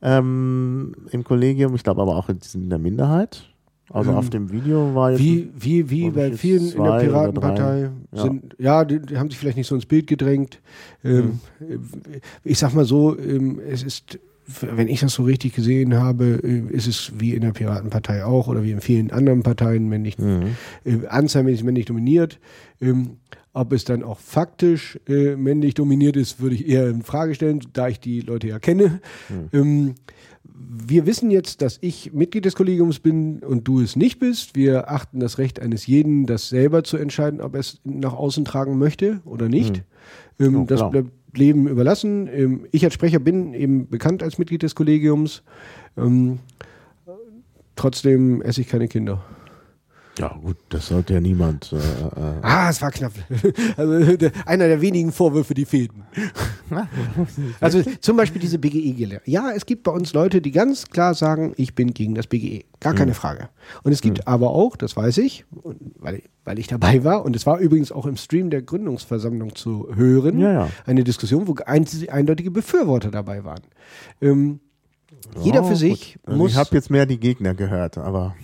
ähm, 0.00 0.94
im 1.10 1.24
Kollegium, 1.24 1.74
ich 1.74 1.82
glaube 1.82 2.02
aber 2.02 2.16
auch 2.16 2.28
in, 2.28 2.38
der 2.70 2.78
Minderheit. 2.78 3.50
Also 3.90 4.12
Ähm, 4.12 4.16
auf 4.16 4.30
dem 4.30 4.50
Video 4.52 4.94
war 4.94 5.10
jetzt. 5.10 5.20
Wie, 5.20 5.50
wie, 5.56 5.90
wie 5.90 6.10
bei 6.10 6.32
vielen 6.32 6.70
in 6.72 6.82
der 6.84 6.98
Piratenpartei 7.00 7.56
drei. 7.56 7.90
Ja. 8.16 8.22
sind, 8.22 8.54
ja, 8.58 8.84
die, 8.84 9.00
die 9.00 9.18
haben 9.18 9.28
sich 9.28 9.38
vielleicht 9.38 9.56
nicht 9.56 9.66
so 9.66 9.74
ins 9.74 9.86
Bild 9.86 10.06
gedrängt. 10.06 10.60
Ähm, 11.04 11.40
Ich 12.44 12.58
sag 12.58 12.74
mal 12.74 12.84
so, 12.84 13.18
ähm, 13.18 13.60
es 13.68 13.82
ist, 13.82 14.18
wenn 14.46 14.88
ich 14.88 15.00
das 15.00 15.14
so 15.14 15.22
richtig 15.24 15.54
gesehen 15.54 15.94
habe, 15.94 16.40
äh, 16.42 16.62
ist 16.74 16.86
es 16.86 17.12
wie 17.18 17.34
in 17.34 17.40
der 17.42 17.52
Piratenpartei 17.52 18.24
auch 18.24 18.48
oder 18.48 18.62
wie 18.62 18.72
in 18.72 18.80
vielen 18.80 19.10
anderen 19.10 19.42
Parteien 19.42 19.88
männlich, 19.88 20.18
Mhm. 20.18 20.56
äh, 20.84 21.06
anzahlmäßig 21.06 21.64
männlich 21.64 21.86
dominiert. 21.86 22.38
Ähm, 22.80 23.16
ob 23.52 23.72
es 23.72 23.84
dann 23.84 24.02
auch 24.02 24.18
faktisch 24.18 24.98
äh, 25.08 25.36
männlich 25.36 25.74
dominiert 25.74 26.16
ist, 26.16 26.40
würde 26.40 26.56
ich 26.56 26.66
eher 26.68 26.88
in 26.88 27.02
Frage 27.02 27.34
stellen, 27.36 27.60
da 27.72 27.86
ich 27.88 28.00
die 28.00 28.20
Leute 28.20 28.48
ja 28.48 28.58
kenne. 28.58 29.00
Ähm, 29.52 29.94
wir 30.86 31.06
wissen 31.06 31.30
jetzt, 31.30 31.62
dass 31.62 31.78
ich 31.80 32.12
Mitglied 32.12 32.44
des 32.44 32.54
Kollegiums 32.56 32.98
bin 32.98 33.38
und 33.38 33.66
du 33.66 33.80
es 33.80 33.94
nicht 33.96 34.18
bist. 34.18 34.56
Wir 34.56 34.90
achten 34.90 35.20
das 35.20 35.38
Recht 35.38 35.60
eines 35.60 35.86
jeden, 35.86 36.26
das 36.26 36.48
selber 36.48 36.82
zu 36.84 36.96
entscheiden, 36.96 37.40
ob 37.40 37.54
er 37.54 37.60
es 37.60 37.80
nach 37.84 38.12
außen 38.12 38.44
tragen 38.44 38.76
möchte 38.78 39.20
oder 39.24 39.48
nicht. 39.48 39.82
Ähm, 40.40 40.54
Ja, 40.60 40.64
das 40.64 40.90
bleibt 40.90 41.10
Leben 41.38 41.68
überlassen. 41.68 42.28
Ähm, 42.32 42.66
ich 42.70 42.84
als 42.84 42.94
Sprecher 42.94 43.18
bin 43.18 43.54
eben 43.54 43.88
bekannt 43.88 44.22
als 44.22 44.38
Mitglied 44.38 44.62
des 44.62 44.74
Kollegiums. 44.74 45.42
Ähm, 45.96 46.38
trotzdem 47.76 48.42
esse 48.42 48.60
ich 48.60 48.68
keine 48.68 48.88
Kinder. 48.88 49.24
Ja, 50.18 50.28
gut, 50.28 50.56
das 50.68 50.86
sollte 50.86 51.14
ja 51.14 51.20
niemand. 51.20 51.72
Äh, 51.72 51.76
äh, 51.76 52.34
Ah, 52.42 52.70
es 52.70 52.80
war 52.80 52.90
knapp. 52.92 53.12
Also, 53.76 54.16
der, 54.16 54.30
einer 54.46 54.68
der 54.68 54.80
wenigen 54.80 55.10
Vorwürfe, 55.10 55.54
die 55.54 55.64
fehlten. 55.64 56.04
Also 57.60 57.82
zum 58.00 58.16
Beispiel 58.16 58.40
diese 58.40 58.58
BGE-Gelehre. 58.58 59.22
Ja, 59.24 59.50
es 59.54 59.66
gibt 59.66 59.82
bei 59.82 59.92
uns 59.92 60.12
Leute, 60.12 60.40
die 60.40 60.52
ganz 60.52 60.86
klar 60.86 61.14
sagen, 61.14 61.52
ich 61.56 61.74
bin 61.74 61.94
gegen 61.94 62.14
das 62.14 62.26
BGE. 62.26 62.64
Gar 62.80 62.94
keine 62.94 63.14
Frage. 63.14 63.48
Und 63.82 63.92
es 63.92 64.02
gibt 64.02 64.28
aber 64.28 64.50
auch, 64.50 64.76
das 64.76 64.96
weiß 64.96 65.18
ich, 65.18 65.44
weil, 65.98 66.22
weil 66.44 66.58
ich 66.58 66.66
dabei 66.66 67.02
war, 67.02 67.24
und 67.24 67.34
es 67.34 67.46
war 67.46 67.58
übrigens 67.58 67.90
auch 67.90 68.06
im 68.06 68.16
Stream 68.16 68.50
der 68.50 68.62
Gründungsversammlung 68.62 69.54
zu 69.54 69.88
hören, 69.94 70.38
Ja, 70.38 70.52
ja. 70.52 70.68
eine 70.86 71.02
Diskussion, 71.02 71.48
wo 71.48 71.54
ein, 71.66 71.86
eindeutige 72.08 72.50
Befürworter 72.50 73.10
dabei 73.10 73.44
waren. 73.44 73.62
Ähm, 74.20 74.60
jeder 75.42 75.62
oh, 75.64 75.68
für 75.68 75.76
sich 75.76 76.14
gut. 76.14 76.22
Also 76.26 76.38
muss. 76.38 76.50
Ich 76.52 76.56
habe 76.56 76.70
jetzt 76.72 76.90
mehr 76.90 77.06
die 77.06 77.18
Gegner 77.18 77.54
gehört, 77.54 77.98
aber. 77.98 78.36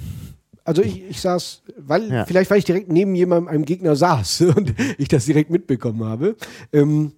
Also 0.70 0.82
ich, 0.82 1.02
ich 1.10 1.20
saß, 1.20 1.62
weil, 1.78 2.08
Ja. 2.12 2.24
vielleicht 2.26 2.48
weil 2.48 2.58
ich 2.60 2.64
direkt 2.64 2.92
neben 2.92 3.16
jemandem, 3.16 3.48
einem 3.48 3.64
Gegner 3.64 3.96
saß 3.96 4.40
und 4.56 4.72
ich 4.98 5.08
das 5.08 5.24
direkt 5.26 5.50
mitbekommen 5.50 6.04
habe. 6.04 6.36
Ähm, 6.72 7.10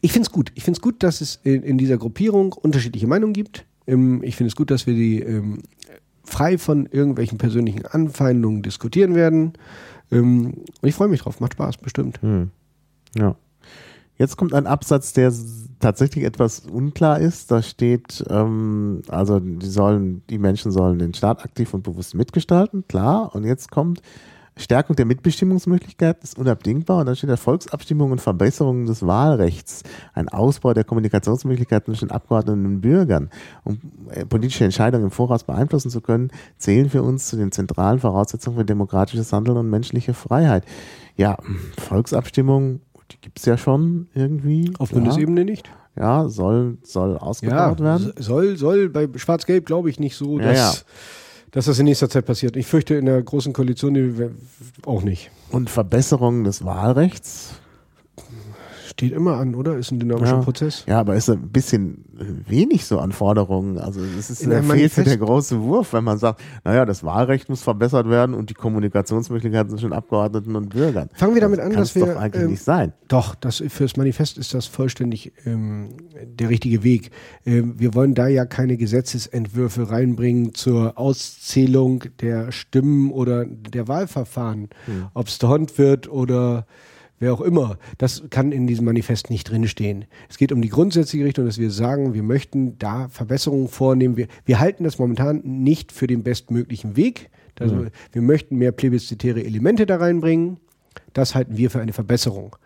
ich 0.00 0.12
finde 0.12 0.26
es 0.28 0.32
gut. 0.32 0.50
Ich 0.54 0.64
finde 0.64 0.78
es 0.78 0.80
gut, 0.80 1.02
dass 1.02 1.20
es 1.20 1.40
in, 1.42 1.62
in 1.62 1.76
dieser 1.76 1.98
Gruppierung 1.98 2.54
unterschiedliche 2.54 3.06
Meinungen 3.06 3.34
gibt. 3.34 3.66
Ähm, 3.86 4.22
ich 4.22 4.34
finde 4.34 4.48
es 4.48 4.56
gut, 4.56 4.70
dass 4.70 4.86
wir 4.86 4.94
die 4.94 5.20
ähm, 5.20 5.58
frei 6.24 6.56
von 6.56 6.86
irgendwelchen 6.86 7.36
persönlichen 7.36 7.84
Anfeindungen 7.84 8.62
diskutieren 8.62 9.14
werden. 9.14 9.52
Ähm, 10.10 10.54
und 10.80 10.88
ich 10.88 10.94
freue 10.94 11.08
mich 11.08 11.20
drauf. 11.20 11.40
Macht 11.40 11.52
Spaß, 11.52 11.76
bestimmt. 11.76 12.22
Hm. 12.22 12.50
Ja. 13.14 13.36
Jetzt 14.16 14.38
kommt 14.38 14.54
ein 14.54 14.66
Absatz, 14.66 15.12
der 15.12 15.30
tatsächlich 15.84 16.24
etwas 16.24 16.60
unklar 16.60 17.20
ist. 17.20 17.50
Da 17.50 17.60
steht, 17.60 18.24
ähm, 18.30 19.02
also 19.08 19.38
die 19.38 19.66
sollen, 19.66 20.22
die 20.30 20.38
Menschen 20.38 20.72
sollen 20.72 20.98
den 20.98 21.12
Staat 21.12 21.44
aktiv 21.44 21.74
und 21.74 21.82
bewusst 21.82 22.14
mitgestalten, 22.14 22.84
klar. 22.88 23.34
Und 23.34 23.44
jetzt 23.44 23.70
kommt 23.70 24.00
Stärkung 24.56 24.96
der 24.96 25.04
Mitbestimmungsmöglichkeiten 25.04 26.22
ist 26.22 26.38
unabdingbar. 26.38 27.00
Und 27.00 27.06
dann 27.06 27.16
steht 27.16 27.28
da 27.28 27.36
Volksabstimmung 27.36 28.12
und 28.12 28.20
Verbesserung 28.20 28.86
des 28.86 29.04
Wahlrechts, 29.06 29.82
ein 30.14 30.28
Ausbau 30.28 30.72
der 30.72 30.84
Kommunikationsmöglichkeiten 30.84 31.92
zwischen 31.92 32.10
Abgeordneten 32.10 32.64
und 32.64 32.80
Bürgern. 32.80 33.30
Um 33.64 33.78
äh, 34.10 34.24
politische 34.24 34.64
Entscheidungen 34.64 35.04
im 35.04 35.10
Voraus 35.10 35.44
beeinflussen 35.44 35.90
zu 35.90 36.00
können, 36.00 36.30
zählen 36.56 36.88
für 36.88 37.02
uns 37.02 37.26
zu 37.26 37.36
den 37.36 37.52
zentralen 37.52 37.98
Voraussetzungen 37.98 38.56
für 38.56 38.64
demokratisches 38.64 39.32
Handeln 39.32 39.58
und 39.58 39.68
menschliche 39.68 40.14
Freiheit. 40.14 40.64
Ja, 41.16 41.36
Volksabstimmung, 41.78 42.80
die 43.14 43.20
gibt's 43.20 43.44
ja 43.46 43.56
schon 43.56 44.08
irgendwie. 44.14 44.72
Auf 44.78 44.90
klar. 44.90 45.00
Bundesebene 45.00 45.44
nicht? 45.44 45.70
Ja, 45.96 46.28
soll, 46.28 46.78
soll 46.82 47.16
ausgebaut 47.16 47.80
werden. 47.80 48.12
soll, 48.18 48.56
soll 48.56 48.88
bei 48.88 49.08
Schwarz-Gelb 49.14 49.64
glaube 49.66 49.90
ich 49.90 50.00
nicht 50.00 50.16
so, 50.16 50.38
Ja, 50.40 50.46
dass, 50.48 50.58
ja. 50.58 50.84
dass 51.52 51.64
das 51.66 51.78
in 51.78 51.84
nächster 51.84 52.10
Zeit 52.10 52.26
passiert. 52.26 52.56
Ich 52.56 52.66
fürchte 52.66 52.96
in 52.96 53.06
der 53.06 53.22
großen 53.22 53.52
Koalition 53.52 54.34
auch 54.84 55.02
nicht. 55.02 55.30
Und 55.50 55.70
Verbesserung 55.70 56.42
des 56.44 56.64
Wahlrechts. 56.64 57.54
Steht 58.94 59.12
immer 59.12 59.38
an, 59.38 59.56
oder? 59.56 59.76
Ist 59.76 59.90
ein 59.90 59.98
dynamischer 59.98 60.36
Ja. 60.36 60.42
Prozess. 60.42 60.84
Ja, 60.86 61.00
aber 61.00 61.16
ist 61.16 61.28
ein 61.28 61.48
bisschen 61.48 62.04
wenig 62.46 62.84
so 62.84 63.00
an 63.00 63.10
Forderungen. 63.10 63.76
Also 63.76 64.00
es 64.16 64.30
ist 64.30 64.44
einem 64.44 64.70
fehlt 64.70 64.96
der 65.08 65.16
große 65.16 65.60
Wurf, 65.60 65.92
wenn 65.94 66.04
man 66.04 66.18
sagt, 66.18 66.40
naja, 66.62 66.84
das 66.84 67.02
Wahlrecht 67.02 67.48
muss 67.48 67.62
verbessert 67.62 68.08
werden 68.08 68.36
und 68.36 68.50
die 68.50 68.54
Kommunikationsmöglichkeiten 68.54 69.70
zwischen 69.70 69.92
Abgeordneten 69.92 70.54
und 70.54 70.68
Bürgern. 70.68 71.08
Fangen 71.14 71.34
wir 71.34 71.40
damit 71.40 71.58
an, 71.58 71.72
Kann's 71.72 71.92
dass 71.92 71.96
wir, 71.96 72.14
doch 72.14 72.20
eigentlich 72.20 72.44
ähm, 72.44 72.50
nicht 72.52 72.62
sein. 72.62 72.92
Doch, 73.08 73.34
das, 73.34 73.64
fürs 73.66 73.96
Manifest 73.96 74.38
ist 74.38 74.54
das 74.54 74.66
vollständig 74.66 75.32
ähm, 75.44 75.88
der 76.24 76.48
richtige 76.48 76.84
Weg. 76.84 77.10
Ähm, 77.44 77.74
wir 77.76 77.94
wollen 77.94 78.14
da 78.14 78.28
ja 78.28 78.44
keine 78.46 78.76
Gesetzesentwürfe 78.76 79.90
reinbringen 79.90 80.54
zur 80.54 80.96
Auszählung 80.96 82.04
der 82.20 82.52
Stimmen 82.52 83.10
oder 83.10 83.44
der 83.44 83.88
Wahlverfahren. 83.88 84.68
Hm. 84.86 85.06
Ob 85.14 85.26
es 85.26 85.38
der 85.38 85.78
wird 85.78 86.08
oder 86.08 86.66
wer 87.24 87.32
auch 87.32 87.40
immer. 87.40 87.78
Das 87.98 88.22
kann 88.30 88.52
in 88.52 88.66
diesem 88.66 88.84
Manifest 88.84 89.30
nicht 89.30 89.50
drinstehen. 89.50 90.04
Es 90.28 90.38
geht 90.38 90.52
um 90.52 90.62
die 90.62 90.68
grundsätzliche 90.68 91.24
Richtung, 91.24 91.46
dass 91.46 91.58
wir 91.58 91.70
sagen, 91.70 92.14
wir 92.14 92.22
möchten 92.22 92.78
da 92.78 93.08
Verbesserungen 93.08 93.68
vornehmen. 93.68 94.16
Wir, 94.16 94.28
wir 94.44 94.60
halten 94.60 94.84
das 94.84 94.98
momentan 94.98 95.40
nicht 95.42 95.90
für 95.90 96.06
den 96.06 96.22
bestmöglichen 96.22 96.96
Weg. 96.96 97.30
Also 97.58 97.86
wir 98.12 98.22
möchten 98.22 98.56
mehr 98.56 98.72
plebiszitäre 98.72 99.42
Elemente 99.42 99.86
da 99.86 99.96
reinbringen. 99.96 100.58
Das 101.12 101.34
halten 101.34 101.56
wir 101.56 101.70
für 101.70 101.80
eine 101.80 101.92
Verbesserung. 101.92 102.56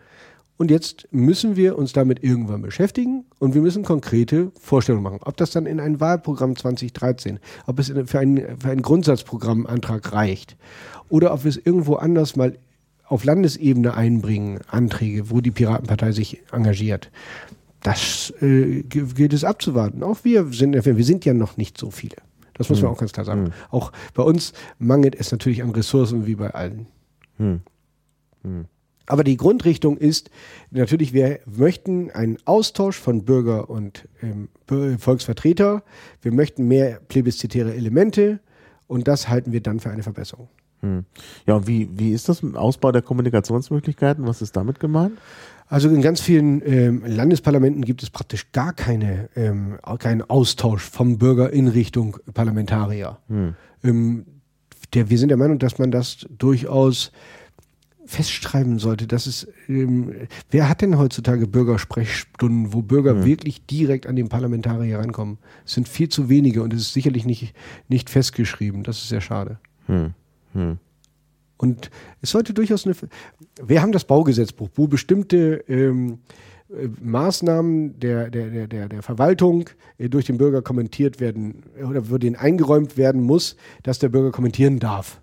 Und 0.57 0.71
jetzt 0.71 1.07
müssen 1.11 1.55
wir 1.55 1.77
uns 1.77 1.93
damit 1.93 2.21
irgendwann 2.21 2.61
beschäftigen 2.61 3.23
und 3.39 3.53
wir 3.53 3.61
müssen 3.61 3.83
konkrete 3.85 4.51
Vorstellungen 4.59 5.03
machen. 5.03 5.19
Ob 5.23 5.37
das 5.37 5.51
dann 5.51 5.65
in 5.65 5.79
ein 5.79 6.01
Wahlprogramm 6.01 6.57
2013, 6.57 7.39
ob 7.65 7.79
es 7.79 7.93
für 8.07 8.19
einen, 8.19 8.59
für 8.59 8.69
einen 8.69 8.81
Grundsatzprogrammantrag 8.81 10.11
reicht 10.11 10.57
oder 11.07 11.33
ob 11.33 11.45
wir 11.45 11.49
es 11.49 11.55
irgendwo 11.55 11.95
anders 11.95 12.35
mal 12.35 12.57
auf 13.09 13.23
Landesebene 13.23 13.95
einbringen, 13.95 14.59
Anträge, 14.67 15.29
wo 15.31 15.41
die 15.41 15.51
Piratenpartei 15.51 16.11
sich 16.11 16.43
engagiert. 16.51 17.11
Das 17.81 18.31
äh, 18.41 18.83
gilt 18.83 19.33
es 19.33 19.43
abzuwarten. 19.43 20.03
Auch 20.03 20.19
wir 20.23 20.47
sind, 20.53 20.73
wir 20.73 21.03
sind 21.03 21.25
ja 21.25 21.33
noch 21.33 21.57
nicht 21.57 21.77
so 21.77 21.91
viele. 21.91 22.17
Das 22.53 22.69
muss 22.69 22.81
man 22.81 22.91
auch 22.91 22.97
ganz 22.97 23.13
klar 23.13 23.25
sagen. 23.25 23.53
Auch 23.71 23.91
bei 24.13 24.21
uns 24.21 24.53
mangelt 24.79 25.15
es 25.15 25.31
natürlich 25.31 25.63
an 25.63 25.71
Ressourcen 25.71 26.27
wie 26.27 26.35
bei 26.35 26.53
allen. 26.53 26.87
Aber 29.05 29.23
die 29.23 29.37
Grundrichtung 29.37 29.97
ist 29.97 30.29
natürlich, 30.69 31.13
wir 31.13 31.39
möchten 31.45 32.11
einen 32.11 32.37
Austausch 32.45 32.99
von 32.99 33.23
Bürger 33.23 33.69
und 33.69 34.07
ähm, 34.21 34.49
Volksvertreter. 34.99 35.83
Wir 36.21 36.31
möchten 36.31 36.67
mehr 36.67 36.99
plebiszitäre 37.07 37.73
Elemente 37.73 38.39
und 38.87 39.07
das 39.07 39.29
halten 39.29 39.51
wir 39.51 39.61
dann 39.61 39.79
für 39.79 39.89
eine 39.89 40.03
Verbesserung. 40.03 40.49
Ja, 41.45 41.55
und 41.55 41.67
wie, 41.67 41.89
wie 41.93 42.11
ist 42.11 42.29
das 42.29 42.41
mit 42.43 42.53
dem 42.53 42.57
Ausbau 42.57 42.91
der 42.91 43.01
Kommunikationsmöglichkeiten? 43.01 44.25
Was 44.25 44.41
ist 44.41 44.55
damit 44.55 44.79
gemeint? 44.79 45.17
Also 45.67 45.87
in 45.89 46.01
ganz 46.01 46.19
vielen 46.19 46.61
ähm, 46.65 47.03
Landesparlamenten 47.05 47.85
gibt 47.85 48.01
es 48.01 48.09
praktisch 48.09 48.51
gar 48.51 48.73
keine, 48.73 49.29
ähm, 49.35 49.77
keinen 49.99 50.23
Austausch 50.23 50.81
vom 50.81 51.19
Bürger 51.19 51.53
in 51.53 51.67
Richtung 51.67 52.17
Parlamentarier. 52.33 53.19
Ähm, 53.83 54.25
der, 54.95 55.11
wir 55.11 55.17
sind 55.19 55.29
der 55.29 55.37
Meinung, 55.37 55.59
dass 55.59 55.77
man 55.77 55.91
das 55.91 56.25
durchaus 56.35 57.11
festschreiben 58.07 58.79
sollte, 58.79 59.05
dass 59.05 59.27
es, 59.27 59.47
ähm, 59.67 60.11
wer 60.49 60.67
hat 60.67 60.81
denn 60.81 60.97
heutzutage 60.97 61.45
Bürgersprechstunden, 61.45 62.73
wo 62.73 62.81
Bürger 62.81 63.23
wirklich 63.23 63.63
direkt 63.67 64.07
an 64.07 64.15
den 64.15 64.29
Parlamentarier 64.29 64.97
rankommen? 64.97 65.37
Es 65.63 65.73
sind 65.73 65.87
viel 65.87 66.09
zu 66.09 66.27
wenige 66.27 66.63
und 66.63 66.73
es 66.73 66.81
ist 66.81 66.93
sicherlich 66.93 67.25
nicht, 67.25 67.53
nicht 67.87 68.09
festgeschrieben. 68.09 68.81
Das 68.81 68.97
ist 68.97 69.09
sehr 69.09 69.21
schade. 69.21 69.59
Und 71.57 71.91
es 72.21 72.31
sollte 72.31 72.53
durchaus 72.53 72.85
eine. 72.85 72.95
Wir 73.61 73.81
haben 73.81 73.91
das 73.91 74.05
Baugesetzbuch, 74.05 74.69
wo 74.75 74.87
bestimmte 74.87 75.63
ähm, 75.67 76.19
äh, 76.69 76.87
Maßnahmen 77.01 77.99
der, 77.99 78.29
der, 78.29 78.67
der, 78.67 78.87
der, 78.87 79.01
Verwaltung 79.01 79.69
äh, 79.97 80.07
durch 80.07 80.25
den 80.25 80.37
Bürger 80.37 80.61
kommentiert 80.61 81.19
werden 81.19 81.63
oder 81.85 82.09
wo 82.09 82.17
denen 82.17 82.35
eingeräumt 82.35 82.95
werden 82.97 83.21
muss, 83.21 83.57
dass 83.83 83.99
der 83.99 84.09
Bürger 84.09 84.31
kommentieren 84.31 84.79
darf. 84.79 85.21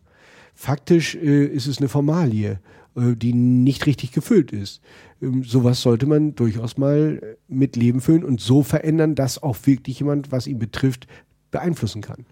Faktisch 0.55 1.15
äh, 1.15 1.45
ist 1.47 1.67
es 1.67 1.79
eine 1.79 1.89
Formalie, 1.89 2.61
äh, 2.97 3.15
die 3.15 3.33
nicht 3.33 3.87
richtig 3.87 4.13
gefüllt 4.13 4.53
ist. 4.53 4.81
Ähm, 5.23 5.45
sowas 5.45 5.83
sollte 5.83 6.07
man 6.07 6.35
durchaus 6.35 6.77
mal 6.79 7.21
äh, 7.23 7.37
mit 7.47 7.77
Leben 7.77 8.01
füllen 8.01 8.25
und 8.25 8.41
so 8.41 8.63
verändern, 8.63 9.15
dass 9.15 9.43
auch 9.43 9.57
wirklich 9.65 10.01
jemand, 10.01 10.33
was 10.33 10.47
ihn 10.47 10.59
betrifft, 10.59 11.07
beeinflussen 11.51 12.03
kann. 12.03 12.27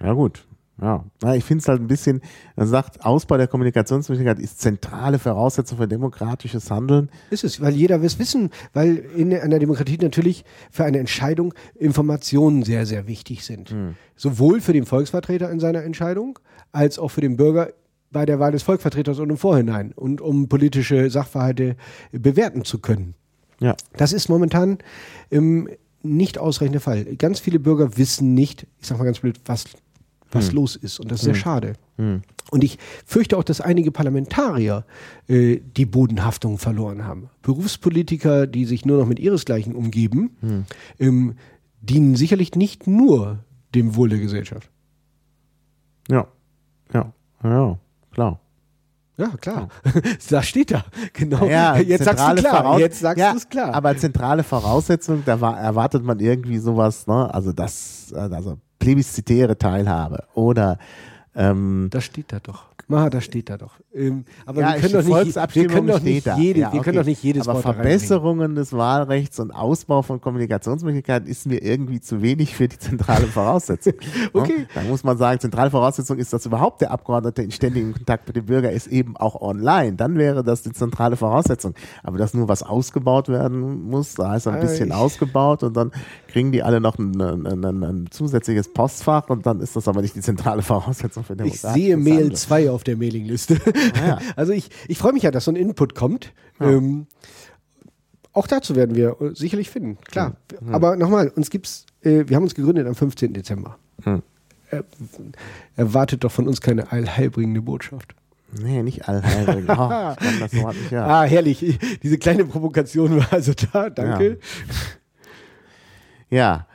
Ja 0.00 0.12
gut, 0.12 0.46
Ja, 0.80 1.04
ich 1.34 1.44
finde 1.44 1.62
es 1.62 1.68
halt 1.68 1.80
ein 1.80 1.86
bisschen, 1.86 2.20
man 2.56 2.66
sagt, 2.66 3.04
Ausbau 3.04 3.36
der 3.36 3.46
Kommunikationsmöglichkeit 3.46 4.40
ist 4.40 4.60
zentrale 4.60 5.20
Voraussetzung 5.20 5.78
für 5.78 5.86
demokratisches 5.86 6.70
Handeln. 6.70 7.10
Ist 7.30 7.44
es, 7.44 7.60
weil 7.60 7.74
jeder 7.74 8.00
will 8.00 8.08
es 8.08 8.18
wissen, 8.18 8.50
weil 8.72 8.96
in 8.96 9.32
einer 9.32 9.60
Demokratie 9.60 9.98
natürlich 9.98 10.44
für 10.72 10.84
eine 10.84 10.98
Entscheidung 10.98 11.54
Informationen 11.76 12.64
sehr, 12.64 12.86
sehr 12.86 13.06
wichtig 13.06 13.44
sind. 13.44 13.74
Sowohl 14.16 14.60
für 14.60 14.72
den 14.72 14.84
Volksvertreter 14.84 15.48
in 15.50 15.60
seiner 15.60 15.84
Entscheidung, 15.84 16.40
als 16.72 16.98
auch 16.98 17.08
für 17.08 17.20
den 17.20 17.36
Bürger 17.36 17.70
bei 18.10 18.26
der 18.26 18.40
Wahl 18.40 18.52
des 18.52 18.62
Volksvertreters 18.62 19.20
und 19.20 19.30
im 19.30 19.36
Vorhinein 19.36 19.92
und 19.92 20.20
um 20.20 20.48
politische 20.48 21.08
Sachverhalte 21.10 21.76
bewerten 22.10 22.64
zu 22.64 22.78
können. 22.78 23.14
Ja. 23.60 23.76
Das 23.96 24.12
ist 24.12 24.28
momentan 24.28 24.78
ähm, 25.30 25.68
nicht 26.02 26.38
ausreichend 26.38 26.74
der 26.74 26.80
Fall. 26.80 27.04
Ganz 27.16 27.40
viele 27.40 27.58
Bürger 27.58 27.96
wissen 27.96 28.34
nicht, 28.34 28.66
ich 28.80 28.86
sag 28.86 28.98
mal 28.98 29.04
ganz 29.04 29.20
blöd, 29.20 29.40
was, 29.46 29.64
was 30.34 30.52
los 30.52 30.76
ist. 30.76 31.00
Und 31.00 31.10
das 31.10 31.20
ist 31.20 31.24
sehr 31.24 31.34
schade. 31.34 31.74
Und 32.50 32.62
ich 32.64 32.78
fürchte 33.06 33.36
auch, 33.38 33.44
dass 33.44 33.60
einige 33.60 33.90
Parlamentarier 33.90 34.84
äh, 35.28 35.60
die 35.76 35.86
Bodenhaftung 35.86 36.58
verloren 36.58 37.04
haben. 37.06 37.30
Berufspolitiker, 37.42 38.46
die 38.46 38.64
sich 38.66 38.84
nur 38.84 38.98
noch 38.98 39.06
mit 39.06 39.18
ihresgleichen 39.18 39.74
umgeben, 39.74 40.70
ähm, 40.98 41.36
dienen 41.80 42.16
sicherlich 42.16 42.54
nicht 42.54 42.86
nur 42.86 43.38
dem 43.74 43.96
Wohl 43.96 44.08
der 44.10 44.18
Gesellschaft. 44.18 44.70
Ja. 46.10 46.26
Ja. 46.92 47.12
Ja, 47.42 47.78
klar. 48.12 48.40
Ja, 49.16 49.28
klar. 49.40 49.68
da 50.30 50.42
steht 50.42 50.72
da. 50.72 50.84
Genau. 51.12 51.46
Ja, 51.46 51.76
Jetzt 51.78 52.04
sagst 52.04 52.26
du 52.28 52.34
klar. 52.34 52.62
Voraus- 52.64 52.80
Jetzt 52.80 52.98
sagst 53.00 53.18
ja, 53.20 53.30
du 53.32 53.36
es 53.38 53.48
klar. 53.48 53.72
Aber 53.74 53.96
zentrale 53.96 54.42
Voraussetzung, 54.42 55.22
da 55.24 55.40
war, 55.40 55.58
erwartet 55.58 56.02
man 56.02 56.18
irgendwie 56.18 56.58
sowas, 56.58 57.06
ne? 57.06 57.32
Also 57.32 57.52
das, 57.52 58.12
also 58.12 58.58
plebiszitäre 58.84 59.56
Teilhabe 59.56 60.24
oder 60.34 60.76
ähm, 61.36 61.88
Das 61.90 62.04
steht 62.04 62.32
da 62.32 62.38
doch. 62.40 62.64
Ma, 62.86 63.08
das 63.08 63.24
steht 63.24 63.48
da 63.48 63.56
doch. 63.56 63.80
Ähm, 63.94 64.26
aber 64.44 64.60
ja, 64.60 64.74
wir 64.74 64.80
können 64.90 64.92
doch 65.08 65.24
nicht, 65.24 65.54
wir 65.54 65.66
können 65.68 65.86
doch 65.86 66.00
nicht, 66.02 66.26
jede, 66.36 66.60
Ja, 66.60 66.70
wir 66.70 66.80
können 66.82 66.96
okay. 66.98 66.98
doch 66.98 67.06
nicht 67.06 67.22
jedes 67.22 67.48
Aber 67.48 67.54
Wort. 67.64 67.76
Verbesserungen 67.76 68.54
des 68.56 68.74
Wahlrechts 68.74 69.40
und 69.40 69.52
Ausbau 69.52 70.02
von 70.02 70.20
Kommunikationsmöglichkeiten 70.20 71.26
ist 71.26 71.46
mir 71.46 71.62
irgendwie 71.62 72.00
zu 72.02 72.20
wenig 72.20 72.54
für 72.54 72.68
die 72.68 72.78
zentrale 72.78 73.26
Voraussetzung. 73.26 73.94
Okay. 74.34 74.58
Ne? 74.60 74.66
Da 74.74 74.82
muss 74.82 75.02
man 75.02 75.16
sagen, 75.16 75.40
zentrale 75.40 75.70
Voraussetzung 75.70 76.18
ist, 76.18 76.32
dass 76.34 76.44
überhaupt 76.44 76.82
der 76.82 76.90
Abgeordnete 76.90 77.42
in 77.42 77.50
ständigem 77.52 77.94
Kontakt 77.94 78.26
mit 78.26 78.36
dem 78.36 78.44
Bürger 78.46 78.70
ist, 78.70 78.88
eben 78.88 79.16
auch 79.16 79.40
online. 79.40 79.94
Dann 79.94 80.18
wäre 80.18 80.42
das 80.44 80.62
die 80.62 80.72
zentrale 80.72 81.16
Voraussetzung. 81.16 81.74
Aber 82.02 82.18
dass 82.18 82.34
nur 82.34 82.48
was 82.48 82.62
ausgebaut 82.62 83.28
werden 83.30 83.88
muss, 83.88 84.12
da 84.14 84.30
heißt 84.32 84.46
ein 84.48 84.56
Ah, 84.56 84.60
bisschen 84.60 84.88
ich- 84.88 84.94
ausgebaut 84.94 85.62
und 85.62 85.74
dann 85.74 85.90
kriegen 86.28 86.52
die 86.52 86.62
alle 86.62 86.80
noch 86.80 86.98
ein, 86.98 87.18
ein, 87.18 87.64
ein, 87.64 87.82
ein 87.84 88.06
zusätzliches 88.10 88.72
Postfach 88.74 89.30
und 89.30 89.46
dann 89.46 89.60
ist 89.60 89.74
das 89.76 89.88
aber 89.88 90.02
nicht 90.02 90.14
die 90.16 90.20
zentrale 90.20 90.60
Voraussetzung 90.62 91.23
für 91.24 91.32
Ich 91.32 91.38
demokratisches 91.38 91.74
sehe 91.74 91.96
Mail 91.96 92.14
Handeln. 92.14 92.36
2 92.36 92.70
auf 92.70 92.84
der 92.84 92.96
Mailingliste. 92.96 93.60
Ah, 94.02 94.06
ja. 94.06 94.18
Also 94.36 94.52
ich, 94.52 94.68
ich 94.88 94.98
freue 94.98 95.12
mich 95.12 95.22
ja, 95.22 95.30
dass 95.30 95.44
so 95.44 95.50
ein 95.50 95.56
Input 95.56 95.94
kommt. 95.94 96.32
Ähm, 96.60 97.06
auch 98.32 98.46
dazu 98.46 98.74
werden 98.76 98.96
wir 98.96 99.16
äh, 99.20 99.34
sicherlich 99.34 99.70
finden, 99.70 99.98
klar. 100.04 100.36
Aber 100.70 100.96
nochmal, 100.96 101.28
uns 101.28 101.50
gibt's, 101.50 101.86
äh, 102.02 102.24
wir 102.26 102.36
haben 102.36 102.44
uns 102.44 102.54
gegründet 102.54 102.86
am 102.86 102.94
15. 102.94 103.32
Dezember. 103.32 103.78
Hm. 104.02 104.22
Äh, 104.70 104.82
erwartet 105.76 106.24
doch 106.24 106.32
von 106.32 106.48
uns 106.48 106.60
keine 106.60 106.90
allheilbringende 106.90 107.62
Botschaft. 107.62 108.14
Nee, 108.60 108.82
nicht 108.82 109.08
allheilbringend. 109.08 109.68
Oh, 109.70 110.12
ich 110.12 110.26
kann 110.26 110.40
das 110.40 110.54
Wort 110.62 110.76
nicht 110.76 110.90
hören. 110.90 111.10
Ah, 111.10 111.22
herrlich. 111.24 111.78
Diese 112.02 112.18
kleine 112.18 112.44
Provokation 112.44 113.16
war 113.18 113.32
also 113.32 113.52
da. 113.72 113.90
Danke. 113.90 114.38
Ja, 116.30 116.66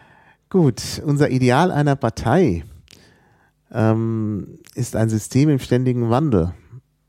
gut. 0.50 1.02
Unser 1.06 1.30
Ideal 1.30 1.72
einer 1.72 1.96
Partei 1.96 2.64
ähm, 3.72 4.60
ist 4.76 4.96
ein 4.96 5.10
System 5.10 5.50
im 5.50 5.60
ständigen 5.60 6.10
Wandel. 6.10 6.54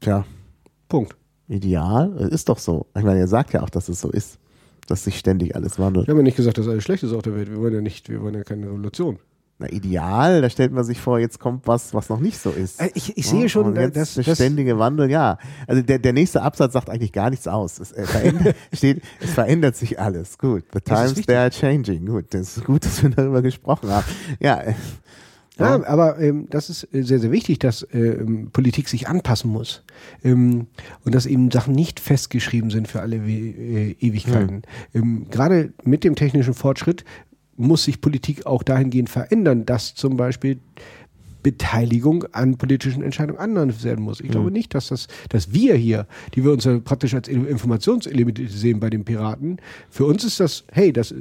Tja, 0.01 0.25
Punkt. 0.89 1.17
ideal? 1.49 2.17
Äh, 2.19 2.35
Ist 2.35 2.49
doch 2.49 2.59
so. 2.59 2.87
Ich 2.97 3.05
meine, 3.05 3.21
ihr 3.21 3.29
sagt 3.29 3.53
ja 3.53 3.63
auch, 3.63 3.71
dass 3.71 3.89
es 3.89 4.01
so 4.01 4.11
ist, 4.11 4.39
dass 4.87 5.05
sich 5.05 5.19
ständig 5.19 5.55
alles 5.57 5.79
wandelt. 5.79 6.07
Wir 6.07 6.13
haben 6.13 6.19
ja 6.19 6.25
nicht 6.25 6.37
gesagt, 6.37 6.59
dass 6.59 6.69
alles 6.69 6.85
schlecht 6.85 7.03
ist 7.03 7.13
auf 7.13 7.23
der 7.23 7.35
Welt. 7.35 7.51
Wir 7.51 7.59
wollen 7.59 7.75
ja 7.75 7.81
nicht, 7.81 8.09
wir 8.09 8.21
wollen 8.23 8.35
ja 8.35 8.45
keine 8.45 8.67
Revolution. 8.67 9.19
Na, 9.63 9.69
ideal, 9.71 10.41
da 10.41 10.49
stellt 10.49 10.73
man 10.73 10.85
sich 10.85 10.99
vor, 11.03 11.19
jetzt 11.19 11.39
kommt 11.39 11.67
was, 11.67 11.93
was 11.93 12.09
noch 12.09 12.19
nicht 12.19 12.39
so 12.41 12.49
ist. 12.49 12.81
Äh, 12.81 12.91
ich- 12.95 13.19
ich 13.19 13.27
sehe 13.29 13.47
schon, 13.51 13.77
jetzt 13.77 13.95
dass- 13.95 14.15
der 14.15 14.35
ständige 14.35 14.79
Wandel, 14.79 15.11
ja. 15.11 15.37
Also 15.67 15.83
der, 15.83 15.99
der 15.99 16.15
nächste 16.15 16.41
Absatz 16.41 16.73
sagt 16.73 16.89
eigentlich 16.89 17.13
gar 17.13 17.29
nichts 17.29 17.47
aus. 17.47 17.79
Es, 17.79 17.93
äh, 17.93 18.05
verändert, 18.07 18.57
steht, 18.73 19.03
es 19.21 19.31
verändert 19.33 19.77
sich 19.77 20.01
alles. 20.01 20.39
Gut. 20.39 20.65
The 20.73 20.81
times 20.81 21.15
they 21.27 21.37
are 21.37 21.51
changing. 21.51 22.07
Gut, 22.07 22.33
das 22.33 22.57
ist 22.57 22.65
gut, 22.65 22.87
dass 22.87 23.03
wir 23.03 23.11
darüber 23.11 23.43
gesprochen 23.43 23.91
haben. 23.91 24.07
Ja, 24.41 24.63
äh, 25.59 25.63
Ja, 25.63 25.87
aber 25.87 26.19
ähm, 26.19 26.47
das 26.51 26.71
ist 26.71 26.89
äh, 26.95 27.03
sehr, 27.03 27.19
sehr 27.19 27.31
wichtig, 27.31 27.59
dass 27.59 27.87
ähm, 27.93 28.51
Politik 28.53 28.89
sich 28.89 29.09
anpassen 29.09 29.51
muss. 29.51 29.83
Ähm, 30.25 30.67
und 31.05 31.15
dass 31.15 31.27
eben 31.27 31.51
Sachen 31.51 31.75
nicht 31.75 32.01
festgeschrieben 32.01 32.71
sind 32.71 32.89
für 32.89 33.01
alle 33.01 33.17
äh, 33.17 33.97
Ewigkeiten. 34.01 34.63
Ähm, 34.95 35.27
Gerade 35.31 35.73
mit 35.85 36.05
dem 36.05 36.15
technischen 36.15 36.55
Fortschritt 36.55 37.05
muss 37.57 37.85
sich 37.85 38.01
Politik 38.01 38.47
auch 38.47 38.63
dahingehend 38.63 39.11
verändern, 39.11 39.67
dass 39.67 39.95
zum 39.95 40.17
Beispiel 40.17 40.61
Beteiligung 41.43 42.25
an 42.33 42.57
politischen 42.59 43.03
Entscheidungen 43.03 43.39
anders 43.39 43.83
werden 43.85 44.05
muss. 44.05 44.21
Ich 44.21 44.31
glaube 44.31 44.51
nicht, 44.51 44.75
dass 44.75 44.89
das, 44.89 45.09
dass 45.29 45.53
wir 45.53 45.75
hier, 45.75 46.07
die 46.35 46.45
wir 46.45 46.53
uns 46.53 46.65
ja 46.65 46.79
praktisch 46.79 47.15
als 47.15 47.29
Informationselement 47.29 48.41
sehen 48.49 48.81
bei 48.81 48.91
den 48.91 49.05
Piraten, 49.05 49.59
für 49.89 50.05
uns 50.05 50.25
ist 50.25 50.41
das, 50.41 50.65
hey, 50.73 50.93
das, 50.93 51.15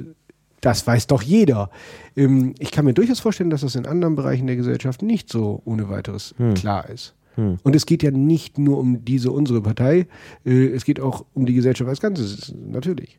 das 0.60 0.86
weiß 0.86 1.06
doch 1.06 1.22
jeder. 1.22 1.70
Ähm, 2.16 2.54
ich 2.58 2.70
kann 2.70 2.84
mir 2.84 2.94
durchaus 2.94 3.20
vorstellen, 3.20 3.50
dass 3.50 3.62
das 3.62 3.74
in 3.74 3.86
anderen 3.86 4.16
Bereichen 4.16 4.46
der 4.46 4.56
Gesellschaft 4.56 5.02
nicht 5.02 5.30
so 5.30 5.62
ohne 5.64 5.88
weiteres 5.88 6.34
klar 6.54 6.88
ist. 6.88 7.14
Und 7.62 7.74
es 7.74 7.86
geht 7.86 8.02
ja 8.02 8.10
nicht 8.10 8.58
nur 8.58 8.78
um 8.78 9.04
diese, 9.04 9.30
unsere 9.30 9.62
Partei, 9.62 10.08
äh, 10.44 10.66
es 10.66 10.84
geht 10.84 11.00
auch 11.00 11.24
um 11.32 11.46
die 11.46 11.54
Gesellschaft 11.54 11.88
als 11.88 12.00
Ganzes, 12.00 12.54
natürlich. 12.54 13.18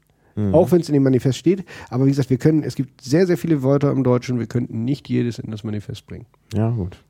Auch 0.54 0.72
wenn 0.72 0.80
es 0.80 0.88
in 0.88 0.94
dem 0.94 1.04
Manifest 1.04 1.38
steht. 1.38 1.66
Aber 1.90 2.06
wie 2.06 2.10
gesagt, 2.10 2.30
wir 2.30 2.38
können, 2.38 2.64
es 2.64 2.76
gibt 2.76 3.02
sehr, 3.02 3.28
sehr 3.28 3.38
viele 3.38 3.64
Wörter 3.64 3.92
im 3.92 4.04
Deutschen, 4.04 4.40
wir 4.40 4.48
könnten 4.48 4.86
nicht 4.86 5.10
jedes 5.10 5.40
in 5.40 5.52
das 5.52 5.64
Manifest 5.64 6.08
bringen. 6.08 6.26
Ja, 6.54 6.70
gut. 6.70 7.04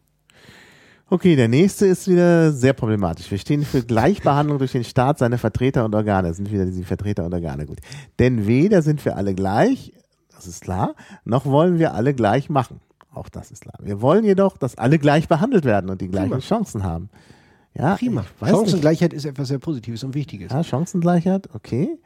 Okay, 1.07 1.35
der 1.35 1.47
nächste 1.47 1.85
ist 1.85 2.07
wieder 2.07 2.51
sehr 2.51 2.73
problematisch. 2.73 3.29
Wir 3.29 3.37
stehen 3.37 3.63
für 3.63 3.83
Gleichbehandlung 3.83 4.57
durch 4.57 4.71
den 4.71 4.83
Staat, 4.83 5.19
seine 5.19 5.37
Vertreter 5.37 5.85
und 5.85 5.93
Organe. 5.93 6.29
Das 6.29 6.37
sind 6.37 6.51
wieder 6.51 6.65
diese 6.65 6.83
Vertreter 6.83 7.25
und 7.25 7.33
Organe. 7.33 7.65
Gut. 7.65 7.79
Denn 8.17 8.47
weder 8.47 8.81
sind 8.81 9.03
wir 9.05 9.15
alle 9.15 9.35
gleich, 9.35 9.93
das 10.41 10.47
ist 10.47 10.61
klar, 10.61 10.95
noch 11.23 11.45
wollen 11.45 11.77
wir 11.77 11.93
alle 11.93 12.13
gleich 12.13 12.49
machen. 12.49 12.79
Auch 13.13 13.29
das 13.29 13.51
ist 13.51 13.61
klar. 13.61 13.75
Wir 13.81 14.01
wollen 14.01 14.23
jedoch, 14.23 14.57
dass 14.57 14.77
alle 14.77 14.97
gleich 14.97 15.27
behandelt 15.27 15.65
werden 15.65 15.89
und 15.89 16.01
die 16.01 16.07
gleichen 16.07 16.29
Prima. 16.29 16.41
Chancen 16.41 16.83
haben. 16.83 17.09
Ja, 17.73 17.95
Prima. 17.95 18.21
ich 18.21 18.41
weiß 18.41 18.51
nicht. 18.51 18.59
Chancengleichheit 18.59 19.13
ist 19.13 19.25
etwas 19.25 19.49
sehr 19.49 19.59
Positives 19.59 20.03
und 20.03 20.13
Wichtiges. 20.15 20.51
Ja, 20.51 20.63
Chancengleichheit, 20.63 21.49
okay. 21.53 21.97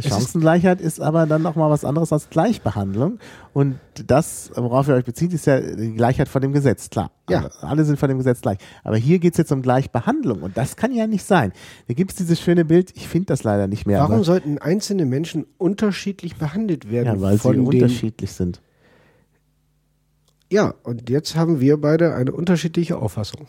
Chancengleichheit 0.00 0.80
ist 0.80 1.00
aber 1.00 1.26
dann 1.26 1.42
nochmal 1.42 1.70
was 1.70 1.84
anderes 1.84 2.12
als 2.12 2.30
Gleichbehandlung. 2.30 3.18
Und 3.52 3.78
das, 4.06 4.50
worauf 4.54 4.88
ihr 4.88 4.94
euch 4.94 5.04
bezieht, 5.04 5.32
ist 5.34 5.46
ja 5.46 5.60
die 5.60 5.92
Gleichheit 5.92 6.28
vor 6.28 6.40
dem 6.40 6.52
Gesetz, 6.52 6.88
klar. 6.88 7.10
Ja. 7.28 7.38
Alle, 7.38 7.50
alle 7.60 7.84
sind 7.84 7.98
vor 7.98 8.08
dem 8.08 8.18
Gesetz 8.18 8.40
gleich. 8.40 8.58
Aber 8.82 8.96
hier 8.96 9.18
geht's 9.18 9.36
jetzt 9.36 9.52
um 9.52 9.62
Gleichbehandlung 9.62 10.42
und 10.42 10.56
das 10.56 10.76
kann 10.76 10.92
ja 10.92 11.06
nicht 11.06 11.24
sein. 11.24 11.52
Da 11.86 11.94
gibt's 11.94 12.14
dieses 12.14 12.40
schöne 12.40 12.64
Bild, 12.64 12.92
ich 12.96 13.08
finde 13.08 13.26
das 13.26 13.44
leider 13.44 13.66
nicht 13.66 13.86
mehr. 13.86 14.00
Warum 14.00 14.24
sollten 14.24 14.58
einzelne 14.58 15.04
Menschen 15.04 15.46
unterschiedlich 15.58 16.36
behandelt 16.36 16.90
werden? 16.90 17.06
ja, 17.06 17.20
weil 17.20 17.38
sie 17.38 17.58
unterschiedlich 17.58 18.32
sind. 18.32 18.60
Ja, 20.50 20.74
und 20.82 21.10
jetzt 21.10 21.36
haben 21.36 21.60
wir 21.60 21.80
beide 21.80 22.14
eine 22.14 22.32
unterschiedliche 22.32 22.96
Auffassung. 22.96 23.46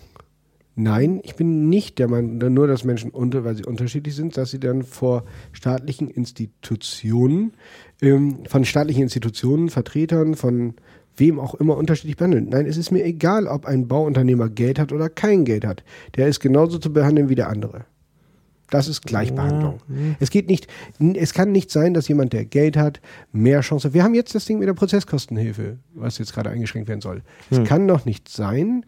Nein, 0.75 1.21
ich 1.23 1.35
bin 1.35 1.69
nicht 1.69 1.99
der 1.99 2.09
Meinung, 2.09 2.53
nur 2.53 2.67
dass 2.67 2.83
Menschen 2.83 3.11
unter, 3.11 3.45
weil 3.45 3.55
sie 3.55 3.63
unterschiedlich 3.63 4.13
sind, 4.13 4.35
dass 4.35 4.51
sie 4.51 4.59
dann 4.59 4.83
vor 4.83 5.23
staatlichen 5.53 6.09
Institutionen, 6.09 7.53
ähm, 8.01 8.39
von 8.47 8.65
staatlichen 8.65 9.03
Institutionen, 9.03 9.69
Vertretern, 9.69 10.35
von 10.35 10.73
wem 11.15 11.39
auch 11.39 11.55
immer 11.55 11.77
unterschiedlich 11.77 12.17
behandeln. 12.17 12.49
Nein, 12.49 12.65
es 12.65 12.75
ist 12.75 12.91
mir 12.91 13.05
egal, 13.05 13.47
ob 13.47 13.65
ein 13.65 13.87
Bauunternehmer 13.87 14.49
Geld 14.49 14.77
hat 14.77 14.91
oder 14.91 15.07
kein 15.07 15.45
Geld 15.45 15.65
hat. 15.65 15.83
Der 16.15 16.27
ist 16.27 16.41
genauso 16.41 16.77
zu 16.77 16.91
behandeln 16.91 17.29
wie 17.29 17.35
der 17.35 17.47
andere. 17.47 17.85
Das 18.69 18.87
ist 18.87 19.03
Gleichbehandlung. 19.03 19.79
Es 20.19 20.31
geht 20.31 20.49
nicht, 20.49 20.67
es 20.99 21.33
kann 21.33 21.51
nicht 21.51 21.69
sein, 21.69 21.93
dass 21.93 22.07
jemand, 22.07 22.33
der 22.33 22.45
Geld 22.45 22.77
hat, 22.77 22.99
mehr 23.31 23.61
Chance 23.61 23.87
hat. 23.87 23.93
Wir 23.93 24.03
haben 24.03 24.15
jetzt 24.15 24.33
das 24.33 24.45
Ding 24.45 24.57
mit 24.57 24.67
der 24.67 24.73
Prozesskostenhilfe, 24.73 25.77
was 25.93 26.17
jetzt 26.17 26.33
gerade 26.33 26.49
eingeschränkt 26.49 26.89
werden 26.89 27.01
soll. 27.01 27.21
Es 27.51 27.63
kann 27.63 27.87
doch 27.87 28.05
nicht 28.05 28.27
sein, 28.27 28.85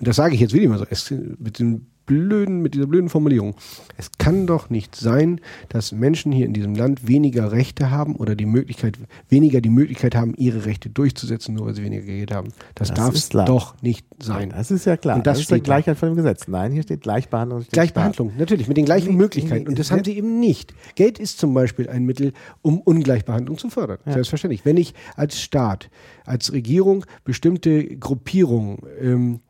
das 0.00 0.16
sage 0.16 0.34
ich 0.34 0.40
jetzt 0.40 0.54
wieder 0.54 0.68
mal 0.68 0.78
so, 0.78 0.86
es, 0.88 1.10
mit, 1.10 1.58
den 1.58 1.86
blöden, 2.06 2.60
mit 2.60 2.74
dieser 2.74 2.86
blöden 2.86 3.08
Formulierung. 3.08 3.54
Es 3.96 4.10
kann 4.18 4.46
doch 4.46 4.68
nicht 4.68 4.94
sein, 4.94 5.40
dass 5.70 5.92
Menschen 5.92 6.32
hier 6.32 6.44
in 6.46 6.52
diesem 6.52 6.74
Land 6.74 7.08
weniger 7.08 7.52
Rechte 7.52 7.90
haben 7.90 8.16
oder 8.16 8.34
die 8.36 8.44
Möglichkeit, 8.44 8.98
weniger 9.30 9.60
die 9.60 9.70
Möglichkeit 9.70 10.14
haben, 10.14 10.34
ihre 10.36 10.66
Rechte 10.66 10.90
durchzusetzen, 10.90 11.54
nur 11.54 11.66
weil 11.66 11.74
sie 11.74 11.82
weniger 11.82 12.02
Geld 12.04 12.30
haben. 12.32 12.48
Das, 12.74 12.88
Das 12.92 13.30
darf 13.30 13.46
doch 13.46 13.80
nicht 13.82 14.06
sein. 14.18 14.50
Das 14.50 14.70
ist 14.70 14.84
ja 14.84 14.96
klar. 14.96 15.16
Und 15.16 15.26
das 15.26 15.38
ist 15.38 15.50
die 15.50 15.54
steht. 15.54 15.64
Gleichheit 15.64 15.96
vor 15.96 16.08
dem 16.08 16.16
Gesetz. 16.16 16.46
Nein, 16.46 16.72
hier 16.72 16.82
steht 16.82 17.00
Gleichbehandlung. 17.00 17.60
den 17.60 17.68
Gleichbehandlung, 17.70 18.32
natürlich, 18.36 18.68
mit 18.68 18.76
den 18.76 18.84
gleichen 18.84 19.12
Nee, 19.12 19.16
Möglichkeiten. 19.16 19.62
nee, 19.64 19.68
Und 19.70 19.78
das 19.78 19.90
haben 19.90 20.04
sie 20.04 20.16
eben 20.16 20.40
nicht. 20.40 20.74
Geld 20.96 21.18
ist 21.18 21.38
zum 21.38 21.54
Beispiel 21.54 21.88
ein 21.88 22.04
Mittel, 22.04 22.32
um 22.60 22.80
Ungleichbehandlung 22.82 23.56
zu 23.56 23.70
fördern. 23.70 23.98
Selbstverständlich. 24.04 24.66
Wenn 24.66 24.76
ich 24.76 24.92
als 25.16 25.40
Staat, 25.40 25.88
als 26.26 26.52
Regierung 26.52 27.06
bestimmte 27.24 27.96
Gruppierungen 27.96 28.78
ähm, 29.00 29.40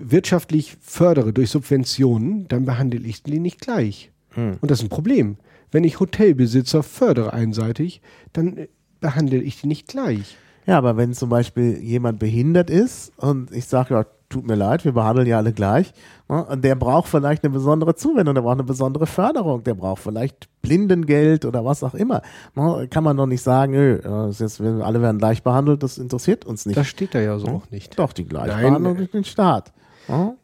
wirtschaftlich 0.00 0.76
fördere 0.80 1.32
durch 1.32 1.50
Subventionen, 1.50 2.46
dann 2.48 2.64
behandle 2.64 3.00
ich 3.00 3.22
die 3.22 3.40
nicht 3.40 3.60
gleich. 3.60 4.10
Und 4.36 4.58
das 4.62 4.78
ist 4.80 4.84
ein 4.86 4.88
Problem. 4.90 5.36
Wenn 5.72 5.84
ich 5.84 6.00
Hotelbesitzer 6.00 6.82
fördere 6.82 7.32
einseitig, 7.32 8.00
dann 8.32 8.56
äh, 8.56 8.68
behandle 9.00 9.38
ich 9.38 9.60
die 9.60 9.66
nicht 9.66 9.88
gleich. 9.88 10.36
Ja, 10.66 10.78
aber 10.78 10.96
wenn 10.96 11.12
zum 11.14 11.28
Beispiel 11.30 11.78
jemand 11.78 12.18
behindert 12.18 12.70
ist 12.70 13.12
und 13.18 13.50
ich 13.52 13.64
sage, 13.66 13.94
ja, 13.94 14.06
tut 14.28 14.46
mir 14.46 14.54
leid, 14.54 14.84
wir 14.84 14.92
behandeln 14.92 15.26
ja 15.26 15.38
alle 15.38 15.52
gleich, 15.54 15.92
ne, 16.28 16.44
und 16.44 16.62
der 16.62 16.74
braucht 16.74 17.08
vielleicht 17.08 17.42
eine 17.42 17.52
besondere 17.52 17.94
Zuwendung, 17.94 18.34
der 18.34 18.42
braucht 18.42 18.54
eine 18.54 18.64
besondere 18.64 19.06
Förderung, 19.06 19.64
der 19.64 19.74
braucht 19.74 20.02
vielleicht 20.02 20.48
Blindengeld 20.60 21.46
oder 21.46 21.64
was 21.64 21.82
auch 21.82 21.94
immer. 21.94 22.20
Ne, 22.54 22.86
kann 22.90 23.02
man 23.04 23.16
doch 23.16 23.26
nicht 23.26 23.42
sagen, 23.42 23.72
ist 23.74 24.40
jetzt, 24.40 24.62
wir 24.62 24.84
alle 24.84 25.00
werden 25.02 25.18
gleich 25.18 25.42
behandelt, 25.42 25.82
das 25.82 25.96
interessiert 25.98 26.44
uns 26.44 26.66
nicht. 26.66 26.76
Das 26.76 26.86
steht 26.86 27.14
da 27.14 27.20
ja 27.20 27.38
so 27.38 27.46
Hm? 27.46 27.54
auch 27.54 27.70
nicht. 27.70 27.98
Doch, 27.98 28.12
die 28.12 28.26
Gleichbehandlung 28.26 28.96
durch 28.98 29.10
den 29.10 29.24
Staat. 29.24 29.72
Ne? 30.08 30.36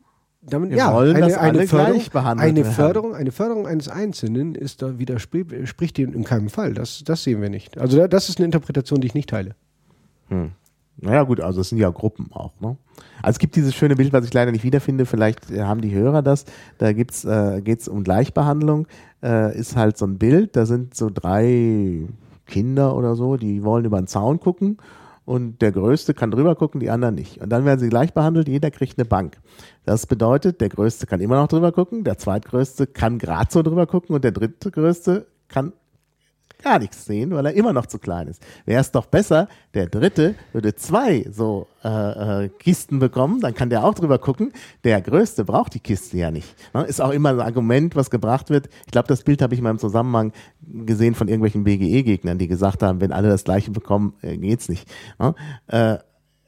Damit, 0.47 0.73
Wir 0.73 0.93
wollen, 0.93 1.19
dass 1.19 1.39
alle 1.39 1.67
gleich 1.67 2.11
behandelt 2.11 2.47
eine. 2.47 2.65
Förderung, 2.67 3.15
eine 3.15 3.33
Förderung 3.33 3.67
eines 3.67 3.89
Einzelnen 3.89 4.55
ist 4.55 4.83
da 4.83 4.99
widerspricht 4.99 5.97
dem 5.97 6.13
in 6.13 6.25
keinem 6.25 6.51
Fall. 6.51 6.75
Das, 6.75 7.03
das 7.05 7.23
sehen 7.23 7.41
wir 7.41 7.49
nicht. 7.49 7.79
Also 7.79 7.97
da, 7.97 8.09
das 8.09 8.29
ist 8.29 8.39
eine 8.39 8.45
Interpretation, 8.45 9.01
die 9.01 9.07
ich 9.07 9.15
nicht 9.15 9.31
teile. 9.31 9.55
Naja 11.01 11.23
gut, 11.23 11.41
also 11.41 11.61
es 11.61 11.71
sind 11.71 11.79
ja 11.79 11.91
Gruppen 11.91 12.31
auch. 12.33 12.53
Ne? 12.61 12.77
Also 13.23 13.37
es 13.37 13.39
gibt 13.39 13.57
dieses 13.57 13.75
schöne 13.75 13.97
Bild, 13.97 14.13
was 14.13 14.25
ich 14.25 14.35
leider 14.35 14.53
nicht 14.53 14.65
wiederfinde, 14.65 15.07
vielleicht 15.07 15.51
äh, 15.51 15.63
haben 15.63 15.81
die 15.81 15.95
Hörer 15.95 16.23
das, 16.23 16.45
da 16.79 16.93
gibt's, 16.93 17.25
äh, 17.25 17.63
geht 17.63 17.81
es 17.81 17.89
um 17.89 18.05
Gleichbehandlung, 18.05 18.87
äh, 19.23 19.59
ist 19.59 19.77
halt 19.77 19.97
so 19.97 20.07
ein 20.07 20.19
Bild, 20.19 20.57
da 20.57 20.67
sind 20.67 20.95
so 20.95 21.11
drei 21.13 22.07
Kinder 22.47 22.95
oder 22.95 23.17
so, 23.17 23.37
die 23.37 23.65
wollen 23.65 23.85
über 23.85 24.01
den 24.01 24.07
Zaun 24.07 24.39
gucken 24.39 24.79
und 25.25 25.63
der 25.63 25.73
Größte 25.73 26.15
kann 26.15 26.31
drüber 26.31 26.55
gucken, 26.55 26.81
die 26.81 26.91
anderen 26.91 27.15
nicht. 27.15 27.41
Und 27.41 27.51
dann 27.51 27.65
werden 27.65 27.81
sie 27.81 27.89
gleich 27.89 28.13
behandelt, 28.13 28.49
jeder 28.49 28.71
kriegt 28.71 28.99
eine 28.99 29.07
Bank. 29.07 29.39
Das 29.85 30.07
bedeutet, 30.07 30.61
der 30.61 30.69
Größte 30.69 31.07
kann 31.07 31.21
immer 31.21 31.37
noch 31.37 31.49
drüber 31.49 31.73
gucken, 31.73 32.05
der 32.05 32.19
Zweitgrößte 32.19 32.87
kann 32.87 33.19
gerade 33.19 33.51
so 33.51 33.63
drüber 33.63 33.87
gucken 33.87 34.15
und 34.15 34.25
der 34.25 34.33
Dritte 34.33 34.71
Größte 34.71 35.27
kann 35.49 35.73
gar 36.65 36.79
nichts 36.79 37.05
sehen, 37.05 37.31
weil 37.31 37.47
er 37.47 37.55
immer 37.55 37.73
noch 37.73 37.87
zu 37.87 37.99
klein 37.99 38.29
ist. 38.29 38.43
Wäre 38.65 38.81
es 38.81 38.91
doch 38.91 39.07
besser, 39.07 39.49
der 39.75 39.87
Dritte 39.87 40.35
würde 40.53 40.75
zwei 40.75 41.27
so 41.31 41.69
äh, 41.85 42.45
äh, 42.45 42.49
Kisten 42.49 42.99
bekommen, 42.99 43.41
dann 43.41 43.55
kann 43.55 43.71
der 43.71 43.85
auch 43.85 43.95
drüber 43.95 44.19
gucken. 44.19 44.53
Der 44.83 45.01
Größte 45.03 45.45
braucht 45.45 45.75
die 45.75 45.81
Kiste 45.81 46.17
ja 46.17 46.31
nicht. 46.31 46.57
Ne? 46.73 46.83
Ist 46.85 47.01
auch 47.01 47.11
immer 47.11 47.31
ein 47.31 47.41
Argument, 47.41 47.95
was 47.95 48.11
gebracht 48.11 48.51
wird. 48.51 48.69
Ich 48.87 48.93
glaube, 48.93 49.09
das 49.09 49.23
Bild 49.23 49.43
habe 49.43 49.55
ich 49.55 49.61
mal 49.61 49.71
im 49.71 49.79
Zusammenhang 49.79 50.33
gesehen 50.63 51.15
von 51.15 51.29
irgendwelchen 51.29 51.65
BGE-Gegnern, 51.65 52.39
die 52.39 52.49
gesagt 52.49 52.83
haben, 52.83 53.01
wenn 53.01 53.13
alle 53.13 53.29
das 53.29 53.45
Gleiche 53.45 53.71
bekommen, 53.71 54.15
äh, 54.23 54.37
geht's 54.39 54.69
nicht. 54.69 54.89
Ne? 55.19 55.35
Äh, 55.67 55.99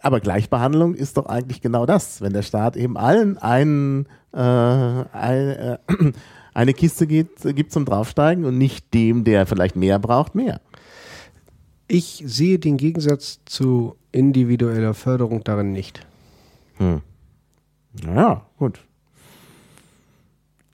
aber 0.00 0.20
Gleichbehandlung 0.20 0.94
ist 0.94 1.16
doch 1.16 1.26
eigentlich 1.26 1.60
genau 1.60 1.84
das, 1.84 2.20
wenn 2.20 2.32
der 2.32 2.42
Staat 2.42 2.76
eben 2.76 2.96
allen 2.96 3.38
einen, 3.38 4.06
äh, 4.32 4.38
ein, 4.38 5.48
äh, 5.48 5.78
eine 6.56 6.72
Kiste 6.74 7.06
gibt, 7.06 7.42
gibt 7.54 7.70
zum 7.70 7.84
Draufsteigen 7.84 8.44
und 8.44 8.56
nicht 8.56 8.94
dem, 8.94 9.24
der 9.24 9.46
vielleicht 9.46 9.76
mehr 9.76 9.98
braucht, 9.98 10.34
mehr. 10.34 10.60
Ich 11.86 12.22
sehe 12.26 12.58
den 12.58 12.76
Gegensatz 12.78 13.40
zu 13.44 13.94
individueller 14.10 14.94
Förderung 14.94 15.44
darin 15.44 15.72
nicht. 15.72 16.04
Naja, 18.02 18.42
gut. 18.58 18.80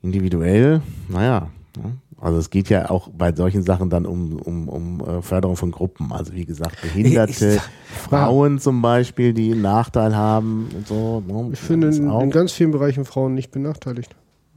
Individuell, 0.03 0.83
naja. 1.09 1.49
ne? 1.77 1.97
Also 2.21 2.39
es 2.39 2.51
geht 2.51 2.69
ja 2.69 2.89
auch 2.89 3.09
bei 3.09 3.35
solchen 3.35 3.65
Sachen 3.65 3.91
dann 3.91 4.07
um, 4.07 4.37
um, 4.37 4.69
um 4.69 5.01
äh, 5.01 5.23
Förderung 5.23 5.57
von 5.57 5.73
Gruppen. 5.73 6.13
Also 6.13 6.33
wie 6.35 6.45
gesagt, 6.45 6.81
Behinderte, 6.81 7.57
Ich- 7.57 7.99
Frauen 8.09 8.61
zum 8.61 8.81
Beispiel, 8.81 9.35
die 9.35 9.51
einen 9.53 9.63
Nachteil 9.63 10.15
haben 10.15 10.69
und 10.75 10.87
so. 10.87 11.21
ne? 11.27 11.51
Ich 11.53 11.59
finde 11.59 11.89
in, 11.89 12.09
in 12.09 12.31
ganz 12.31 12.53
vielen 12.53 12.71
Bereichen 12.71 13.05
Frauen 13.05 13.35
nicht 13.35 13.51
benachteiligt. 13.51 14.15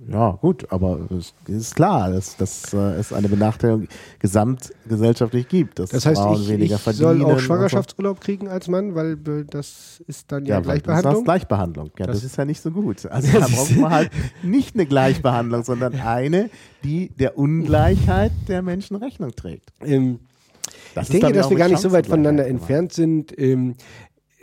Ja, 0.08 0.32
gut, 0.42 0.72
aber 0.72 1.00
es 1.18 1.34
ist 1.48 1.76
klar, 1.76 2.12
dass, 2.12 2.38
dass 2.38 2.74
äh, 2.74 2.78
es 3.00 3.12
eine 3.12 3.28
Benachteiligung 3.28 3.88
gesamtgesellschaftlich 4.20 5.48
gibt. 5.48 5.80
Dass 5.80 5.90
Das 5.90 6.06
heißt, 6.06 6.22
Frauen 6.22 6.42
ich, 6.42 6.48
weniger 6.50 6.76
ich 6.76 6.82
soll 6.96 7.24
auch. 7.26 7.40
Schwangerschaftsurlaub 7.40 8.22
kriegen 8.22 8.48
als 8.48 8.68
Mann, 8.68 8.96
weil 8.96 9.14
äh, 9.14 9.46
das 9.50 10.04
ist 10.08 10.32
dann 10.32 10.46
ja, 10.46 10.56
Ja, 10.56 10.62
Gleichbehandlung. 10.62 11.14
sagst 11.14 11.26
Gleichbehandlung. 11.26 11.92
Ja, 11.98 12.08
das, 12.08 12.18
Das- 12.18 12.24
ist 12.26 12.38
ja 12.38 12.46
nicht 12.46 12.62
so 12.62 12.72
gut. 12.72 13.06
Also 13.16 13.32
da 13.40 13.48
braucht 13.48 13.76
man 13.78 13.92
halt 13.92 14.12
nicht 14.44 14.76
eine 14.76 14.86
Gleichbehandlung, 14.86 15.64
sondern 15.64 15.94
eine, 15.96 16.50
die 16.84 17.10
der 17.10 17.38
Ungleichheit 17.38 18.32
der 18.48 18.62
Menschen 18.62 18.98
Rechnung 18.98 19.32
trägt. 19.36 19.70
Ähm, 19.84 20.20
Das 20.94 21.10
ich 21.10 21.20
denke, 21.20 21.34
dass 21.34 21.50
wir 21.50 21.58
gar 21.58 21.70
nicht 21.70 21.80
so 21.82 21.92
weit 21.92 22.08
voneinander 22.08 22.46
entfernt 22.48 22.94
sind. 22.94 23.38
Ähm, 23.40 23.76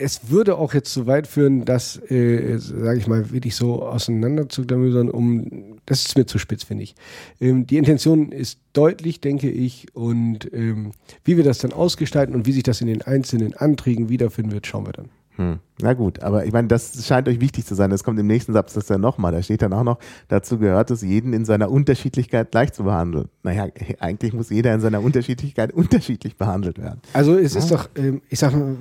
es 0.03 0.31
würde 0.31 0.57
auch 0.59 0.75
jetzt 0.75 0.93
so 0.93 1.07
weit 1.07 1.27
führen, 1.27 1.65
das, 1.65 1.97
äh, 2.11 2.59
sage 2.59 2.99
ich 2.99 3.07
mal, 3.07 3.31
wirklich 3.31 3.55
so 3.55 3.83
auseinander 3.83 4.49
zu 4.49 4.65
klamüsern, 4.65 5.11
um, 5.11 5.79
das 5.87 6.07
ist 6.07 6.17
mir 6.17 6.27
zu 6.27 6.39
spitz, 6.39 6.65
finde 6.65 6.85
ich. 6.85 6.95
Ähm, 7.41 7.67
die 7.67 7.77
Intention 7.77 8.33
ist 8.33 8.59
deutlich, 8.73 9.21
denke 9.21 9.51
ich, 9.51 9.87
und 9.95 10.53
ähm, 10.53 10.93
wie 11.25 11.37
wir 11.37 11.45
das 11.45 11.59
dann 11.59 11.73
ausgestalten 11.73 12.35
und 12.35 12.47
wie 12.47 12.53
sich 12.53 12.65
das 12.65 12.81
in 12.81 12.89
den 12.89 13.03
einzelnen 13.03 13.55
Anträgen 13.55 14.09
wiederfinden 14.09 14.53
wird, 14.53 14.67
schauen 14.67 14.87
wir 14.87 14.93
dann. 14.93 15.22
Hm. 15.37 15.61
Na 15.81 15.95
gut, 15.95 16.23
aber 16.23 16.45
ich 16.45 16.53
meine, 16.53 16.69
das 16.69 17.07
scheint 17.07 17.27
euch 17.27 17.41
wichtig 17.41 17.65
zu 17.65 17.75
sein. 17.75 17.91
Das 17.91 18.05
kommt 18.05 18.19
im 18.21 18.27
nächsten 18.27 18.53
Satz 18.53 18.75
das 18.75 18.89
ja 18.89 18.99
nochmal. 18.99 19.33
Da 19.33 19.43
steht 19.43 19.63
dann 19.63 19.73
auch 19.73 19.83
noch, 19.83 19.99
dazu 20.29 20.59
gehört 20.59 20.91
es, 20.91 21.03
jeden 21.03 21.33
in 21.33 21.45
seiner 21.45 21.71
Unterschiedlichkeit 21.71 22.51
gleich 22.51 22.73
zu 22.73 22.85
behandeln. 22.85 23.29
Naja, 23.43 23.67
eigentlich 23.99 24.35
muss 24.35 24.51
jeder 24.51 24.75
in 24.75 24.81
seiner 24.81 25.03
Unterschiedlichkeit 25.03 25.73
unterschiedlich 25.75 26.37
behandelt 26.37 26.79
werden. 26.79 27.01
Also 27.15 27.37
es 27.37 27.57
ist 27.57 27.71
doch, 27.71 27.89
ähm, 27.97 28.21
ich 28.29 28.39
sag 28.39 28.53
mal, 28.53 28.77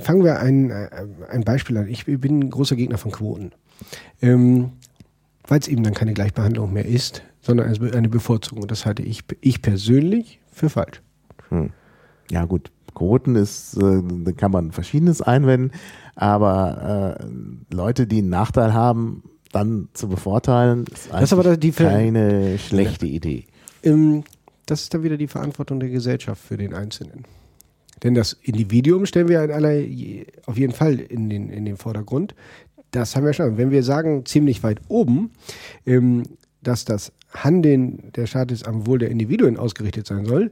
fangen 0.00 0.24
wir 0.24 0.40
ein, 0.40 0.70
äh, 0.70 0.88
ein 1.30 1.44
Beispiel 1.44 1.76
an. 1.76 1.88
Ich 1.88 2.06
bin 2.06 2.40
ein 2.40 2.50
großer 2.50 2.76
Gegner 2.76 2.98
von 2.98 3.12
Quoten. 3.12 3.52
Ähm, 4.22 4.72
Weil 5.46 5.60
es 5.60 5.68
eben 5.68 5.82
dann 5.82 5.94
keine 5.94 6.14
Gleichbehandlung 6.14 6.72
mehr 6.72 6.86
ist, 6.86 7.22
sondern 7.42 7.68
eine 7.68 7.92
eine 7.92 8.08
Bevorzugung. 8.08 8.62
Und 8.62 8.70
das 8.70 8.86
halte 8.86 9.02
ich, 9.02 9.24
ich 9.42 9.60
persönlich 9.60 10.40
für 10.50 10.70
falsch. 10.70 11.02
Ja 12.30 12.44
gut, 12.46 12.72
Quoten 12.96 13.36
ist, 13.36 13.76
äh, 13.76 14.32
kann 14.32 14.50
man 14.50 14.72
verschiedenes 14.72 15.20
einwenden, 15.20 15.70
aber 16.14 17.18
äh, 17.20 17.74
Leute, 17.74 18.06
die 18.06 18.18
einen 18.18 18.30
Nachteil 18.30 18.72
haben, 18.72 19.22
dann 19.52 19.88
zu 19.92 20.08
bevorteilen, 20.08 20.86
ist 20.92 21.12
Das 21.12 21.22
ist 21.24 21.32
aber 21.32 21.56
die 21.56 21.72
keine 21.72 22.58
schlechte 22.58 23.06
Idee. 23.06 23.44
Ähm, 23.82 24.24
das 24.64 24.82
ist 24.82 24.94
dann 24.94 25.02
wieder 25.02 25.18
die 25.18 25.28
Verantwortung 25.28 25.78
der 25.78 25.90
Gesellschaft 25.90 26.42
für 26.42 26.56
den 26.56 26.74
Einzelnen. 26.74 27.24
Denn 28.02 28.14
das 28.14 28.32
Individuum 28.32 29.06
stellen 29.06 29.28
wir 29.28 29.44
in 29.44 29.50
aller, 29.50 29.82
auf 30.46 30.58
jeden 30.58 30.72
Fall 30.72 30.98
in 30.98 31.28
den, 31.28 31.50
in 31.50 31.64
den 31.64 31.76
Vordergrund. 31.76 32.34
Das 32.90 33.14
haben 33.14 33.24
wir 33.24 33.32
schon. 33.32 33.58
Wenn 33.58 33.70
wir 33.70 33.82
sagen, 33.82 34.24
ziemlich 34.24 34.62
weit 34.62 34.80
oben, 34.88 35.30
ähm, 35.84 36.24
dass 36.62 36.84
das 36.84 37.12
Handeln 37.32 38.10
der 38.16 38.26
Staates 38.26 38.64
am 38.64 38.86
Wohl 38.86 38.98
der 38.98 39.10
Individuen 39.10 39.56
ausgerichtet 39.56 40.06
sein 40.06 40.24
soll, 40.24 40.50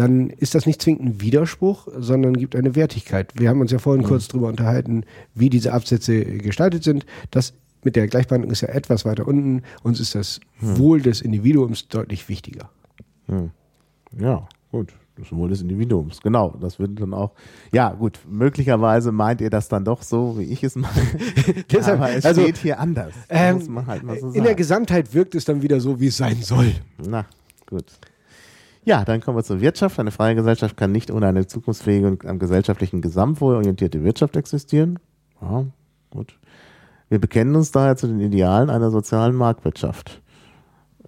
dann 0.00 0.30
ist 0.30 0.54
das 0.54 0.64
nicht 0.64 0.80
zwingend 0.80 1.02
ein 1.02 1.20
Widerspruch, 1.20 1.86
sondern 1.94 2.32
gibt 2.32 2.56
eine 2.56 2.74
Wertigkeit. 2.74 3.34
Wir 3.34 3.50
haben 3.50 3.60
uns 3.60 3.70
ja 3.70 3.78
vorhin 3.78 4.02
kurz 4.02 4.28
darüber 4.28 4.48
unterhalten, 4.48 5.04
wie 5.34 5.50
diese 5.50 5.74
Absätze 5.74 6.24
gestaltet 6.24 6.84
sind. 6.84 7.04
Das 7.30 7.52
mit 7.84 7.96
der 7.96 8.06
Gleichbehandlung 8.06 8.50
ist 8.50 8.62
ja 8.62 8.68
etwas 8.68 9.04
weiter 9.04 9.28
unten. 9.28 9.62
Uns 9.82 10.00
ist 10.00 10.14
das 10.14 10.40
Wohl 10.58 11.02
des 11.02 11.20
Individuums 11.20 11.88
deutlich 11.88 12.30
wichtiger. 12.30 12.70
Ja, 14.18 14.48
gut. 14.72 14.94
Das 15.18 15.30
Wohl 15.32 15.50
des 15.50 15.60
Individuums. 15.60 16.22
Genau, 16.22 16.56
das 16.58 16.78
würde 16.78 16.94
dann 16.94 17.12
auch. 17.12 17.32
Ja, 17.70 17.90
gut. 17.90 18.20
Möglicherweise 18.26 19.12
meint 19.12 19.42
ihr 19.42 19.50
das 19.50 19.68
dann 19.68 19.84
doch 19.84 20.00
so, 20.02 20.38
wie 20.38 20.44
ich 20.44 20.64
es 20.64 20.76
meine. 20.76 20.94
Deshalb, 21.70 22.00
Aber 22.00 22.10
es 22.10 22.24
also, 22.24 22.40
steht 22.40 22.56
hier 22.56 22.80
anders. 22.80 23.12
Ähm, 23.28 23.86
halt 23.86 24.02
so 24.18 24.30
in 24.30 24.44
der. 24.44 24.54
Gesamtheit 24.54 25.12
wirkt 25.12 25.34
es 25.34 25.44
dann 25.44 25.60
wieder 25.60 25.78
so, 25.78 26.00
wie 26.00 26.06
es 26.06 26.16
sein 26.16 26.40
soll. 26.40 26.72
Na, 27.06 27.26
gut. 27.66 27.84
Ja, 28.90 29.04
dann 29.04 29.20
kommen 29.20 29.36
wir 29.38 29.44
zur 29.44 29.60
Wirtschaft. 29.60 30.00
Eine 30.00 30.10
freie 30.10 30.34
Gesellschaft 30.34 30.76
kann 30.76 30.90
nicht 30.90 31.12
ohne 31.12 31.28
eine 31.28 31.46
zukunftsfähige 31.46 32.08
und 32.08 32.26
am 32.26 32.40
gesellschaftlichen 32.40 33.00
Gesamtwohl 33.00 33.54
orientierte 33.54 34.02
Wirtschaft 34.02 34.34
existieren. 34.34 34.98
Ja, 35.40 35.64
gut. 36.10 36.36
Wir 37.08 37.20
bekennen 37.20 37.54
uns 37.54 37.70
daher 37.70 37.94
zu 37.94 38.08
den 38.08 38.18
Idealen 38.20 38.68
einer 38.68 38.90
sozialen 38.90 39.36
Marktwirtschaft. 39.36 40.20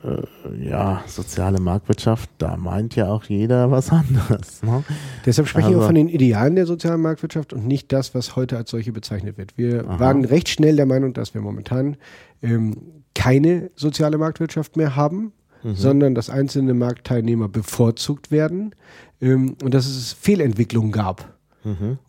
Äh, 0.05 0.23
ja, 0.65 1.03
soziale 1.09 1.61
Marktwirtschaft, 1.61 2.31
da 2.39 2.57
meint 2.57 2.95
ja 2.95 3.09
auch 3.09 3.25
jeder 3.25 3.73
was 3.73 3.91
anderes. 3.91 4.63
Ne? 4.63 4.85
Deshalb 5.27 5.49
sprechen 5.49 5.71
wir 5.71 5.79
Aber- 5.79 5.87
von 5.87 5.97
den 5.97 6.07
Idealen 6.09 6.55
der 6.55 6.67
sozialen 6.67 7.01
Marktwirtschaft 7.01 7.53
und 7.53 7.67
nicht 7.67 7.91
das, 7.91 8.15
was 8.15 8.37
heute 8.37 8.57
als 8.57 8.71
solche 8.71 8.93
bezeichnet 8.93 9.39
wird. 9.39 9.59
Wir 9.59 9.85
waren 9.99 10.25
recht 10.25 10.49
schnell 10.49 10.77
der 10.77 10.87
Meinung, 10.87 11.15
dass 11.15 11.35
wir 11.35 11.41
momentan 11.41 11.97
ähm, 12.43 12.77
keine 13.17 13.73
soziale 13.75 14.19
Marktwirtschaft 14.19 14.77
mehr 14.77 14.95
haben, 14.95 15.33
sondern 15.65 16.15
dass 16.15 16.31
einzelne 16.31 16.75
Marktteilnehmer 16.75 17.49
bevorzugt 17.49 18.31
werden 18.31 18.75
ähm, 19.21 19.57
und 19.63 19.75
dass 19.75 19.87
es 19.87 20.13
Fehlentwicklungen 20.13 20.93
gab. 20.93 21.33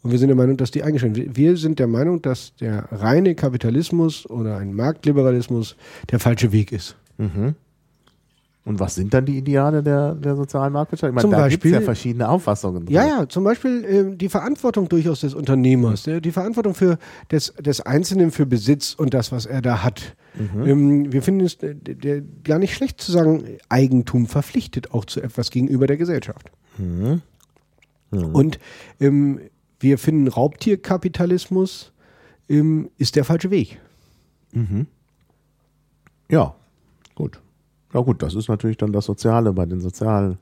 Und 0.01 0.11
wir 0.11 0.17
sind 0.17 0.29
der 0.29 0.35
Meinung, 0.35 0.57
dass 0.57 0.71
die 0.71 0.81
eingeschränkt 0.81 1.15
werden. 1.17 1.35
Wir 1.35 1.57
sind 1.57 1.77
der 1.77 1.85
Meinung, 1.87 2.21
dass 2.23 2.55
der 2.55 2.87
reine 2.91 3.35
Kapitalismus 3.35 4.27
oder 4.27 4.57
ein 4.57 4.73
Marktliberalismus 4.73 5.75
der 6.09 6.19
falsche 6.19 6.51
Weg 6.51 6.71
ist. 6.71 6.95
Und 8.65 8.79
was 8.79 8.95
sind 8.95 9.13
dann 9.13 9.25
die 9.25 9.37
Ideale 9.37 9.83
der, 9.83 10.15
der 10.15 10.35
sozialen 10.35 10.71
Marktwirtschaft? 10.71 11.11
Ich 11.11 11.15
meine, 11.15 11.21
Zum 11.21 11.31
da 11.31 11.47
gibt 11.49 11.65
es 11.65 11.71
ja 11.71 11.81
verschiedene 11.81 12.29
Auffassungen. 12.29 12.87
Ja, 12.87 13.05
ja, 13.05 13.27
zum 13.27 13.43
Beispiel 13.43 13.85
ähm, 13.87 14.17
die 14.17 14.29
Verantwortung 14.29 14.87
durchaus 14.87 15.19
des 15.19 15.33
Unternehmers, 15.33 16.03
der, 16.03 16.21
die 16.21 16.31
Verantwortung 16.31 16.73
für 16.73 16.97
des, 17.29 17.53
des 17.59 17.81
Einzelnen 17.81 18.31
für 18.31 18.45
Besitz 18.45 18.93
und 18.93 19.13
das, 19.13 19.31
was 19.31 19.45
er 19.45 19.61
da 19.61 19.83
hat. 19.83 20.15
Ähm, 20.65 21.11
wir 21.11 21.21
finden 21.21 21.41
es 21.45 21.55
äh, 21.61 22.23
gar 22.43 22.59
nicht 22.59 22.73
schlecht 22.73 22.99
zu 23.01 23.11
sagen, 23.11 23.43
Eigentum 23.69 24.25
verpflichtet 24.27 24.91
auch 24.91 25.05
zu 25.05 25.21
etwas 25.21 25.51
gegenüber 25.51 25.87
der 25.87 25.97
Gesellschaft. 25.97 26.51
Und 28.33 28.59
ähm, 28.99 29.39
wir 29.79 29.97
finden 29.97 30.27
Raubtierkapitalismus 30.27 31.91
ähm, 32.49 32.89
ist 32.97 33.15
der 33.15 33.25
falsche 33.25 33.49
Weg. 33.51 33.79
Ja, 36.29 36.55
gut. 37.15 37.39
Ja 37.93 38.01
gut, 38.01 38.21
das 38.23 38.33
ist 38.33 38.49
natürlich 38.49 38.77
dann 38.77 38.91
das 38.91 39.05
Soziale 39.05 39.53
bei 39.53 39.65
den 39.65 39.79
Sozial. 39.81 40.37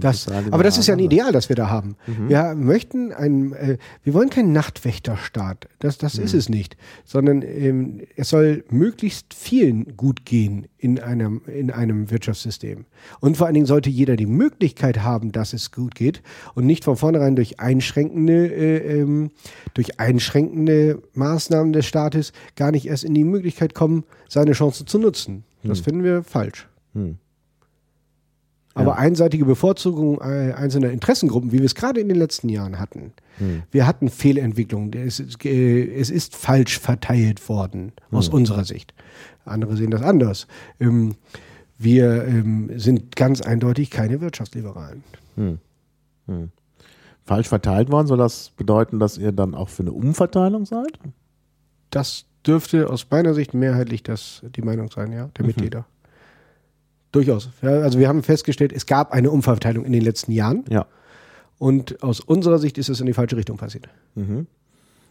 Das, 0.00 0.28
aber 0.28 0.62
das 0.62 0.78
ist 0.78 0.86
ja 0.86 0.94
ein 0.94 1.00
Ideal, 1.00 1.32
das 1.32 1.48
wir 1.48 1.56
da 1.56 1.68
haben. 1.68 1.96
Wir 2.28 2.54
möchten 2.54 3.12
einen, 3.12 3.52
äh, 3.52 3.78
wir 4.04 4.14
wollen 4.14 4.30
keinen 4.30 4.52
Nachtwächterstaat. 4.52 5.68
Das, 5.80 5.98
das 5.98 6.18
ist 6.18 6.34
es 6.34 6.48
nicht. 6.48 6.76
Sondern 7.04 7.42
ähm, 7.42 8.00
es 8.16 8.28
soll 8.28 8.64
möglichst 8.70 9.34
vielen 9.34 9.96
gut 9.96 10.24
gehen 10.24 10.68
in 10.78 11.00
einem, 11.00 11.42
in 11.46 11.70
einem 11.70 12.10
Wirtschaftssystem. 12.10 12.84
Und 13.20 13.36
vor 13.36 13.46
allen 13.46 13.54
Dingen 13.54 13.66
sollte 13.66 13.90
jeder 13.90 14.16
die 14.16 14.26
Möglichkeit 14.26 15.02
haben, 15.02 15.32
dass 15.32 15.52
es 15.52 15.72
gut 15.72 15.96
geht 15.96 16.22
und 16.54 16.64
nicht 16.66 16.84
von 16.84 16.96
vornherein 16.96 17.34
durch 17.34 17.58
einschränkende, 17.58 18.46
äh, 18.46 19.00
ähm, 19.00 19.30
durch 19.74 19.98
einschränkende 19.98 21.02
Maßnahmen 21.14 21.72
des 21.72 21.86
Staates 21.86 22.32
gar 22.54 22.70
nicht 22.70 22.86
erst 22.86 23.04
in 23.04 23.14
die 23.14 23.24
Möglichkeit 23.24 23.74
kommen, 23.74 24.04
seine 24.28 24.52
Chance 24.52 24.84
zu 24.84 24.98
nutzen. 24.98 25.44
Das 25.64 25.80
finden 25.80 26.04
wir 26.04 26.22
falsch. 26.22 26.68
Aber 28.74 28.96
einseitige 28.96 29.44
Bevorzugung 29.44 30.20
äh, 30.20 30.52
einzelner 30.52 30.90
Interessengruppen, 30.90 31.52
wie 31.52 31.58
wir 31.58 31.66
es 31.66 31.74
gerade 31.74 32.00
in 32.00 32.08
den 32.08 32.16
letzten 32.16 32.48
Jahren 32.48 32.78
hatten. 32.78 33.12
Wir 33.70 33.86
hatten 33.86 34.08
Fehlentwicklungen. 34.08 34.92
Es, 34.92 35.20
ist, 35.20 35.44
äh, 35.44 35.84
es 35.94 36.10
ist 36.10 36.36
falsch 36.36 36.78
verteilt 36.78 37.48
worden, 37.48 37.92
aus 38.10 38.28
unserer 38.28 38.64
Sicht. 38.64 38.94
Andere 39.44 39.76
sehen 39.76 39.90
das 39.90 40.02
anders. 40.02 40.46
Ähm, 40.80 41.16
wir 41.78 42.24
ähm, 42.24 42.70
sind 42.76 43.16
ganz 43.16 43.40
eindeutig 43.40 43.90
keine 43.90 44.20
Wirtschaftsliberalen. 44.20 45.02
falsch 47.24 47.48
verteilt 47.48 47.90
worden. 47.90 48.06
Soll 48.06 48.18
das 48.18 48.50
bedeuten, 48.56 48.98
dass 48.98 49.18
ihr 49.18 49.32
dann 49.32 49.54
auch 49.54 49.68
für 49.68 49.82
eine 49.82 49.92
Umverteilung 49.92 50.64
seid? 50.64 50.98
Das 51.90 52.26
dürfte 52.46 52.90
aus 52.90 53.06
meiner 53.10 53.34
Sicht 53.34 53.54
mehrheitlich 53.54 54.02
das, 54.02 54.42
die 54.56 54.62
Meinung 54.62 54.90
sein, 54.90 55.12
ja, 55.12 55.28
der 55.36 55.46
Mitglieder. 55.46 55.86
Durchaus. 57.12 57.50
Ja, 57.60 57.68
also 57.68 57.98
wir 57.98 58.08
haben 58.08 58.22
festgestellt, 58.22 58.72
es 58.72 58.86
gab 58.86 59.12
eine 59.12 59.30
Umverteilung 59.30 59.84
in 59.84 59.92
den 59.92 60.02
letzten 60.02 60.32
Jahren. 60.32 60.64
Ja. 60.68 60.86
Und 61.58 62.02
aus 62.02 62.20
unserer 62.20 62.58
Sicht 62.58 62.78
ist 62.78 62.88
es 62.88 63.00
in 63.00 63.06
die 63.06 63.12
falsche 63.12 63.36
Richtung 63.36 63.56
passiert. 63.58 63.88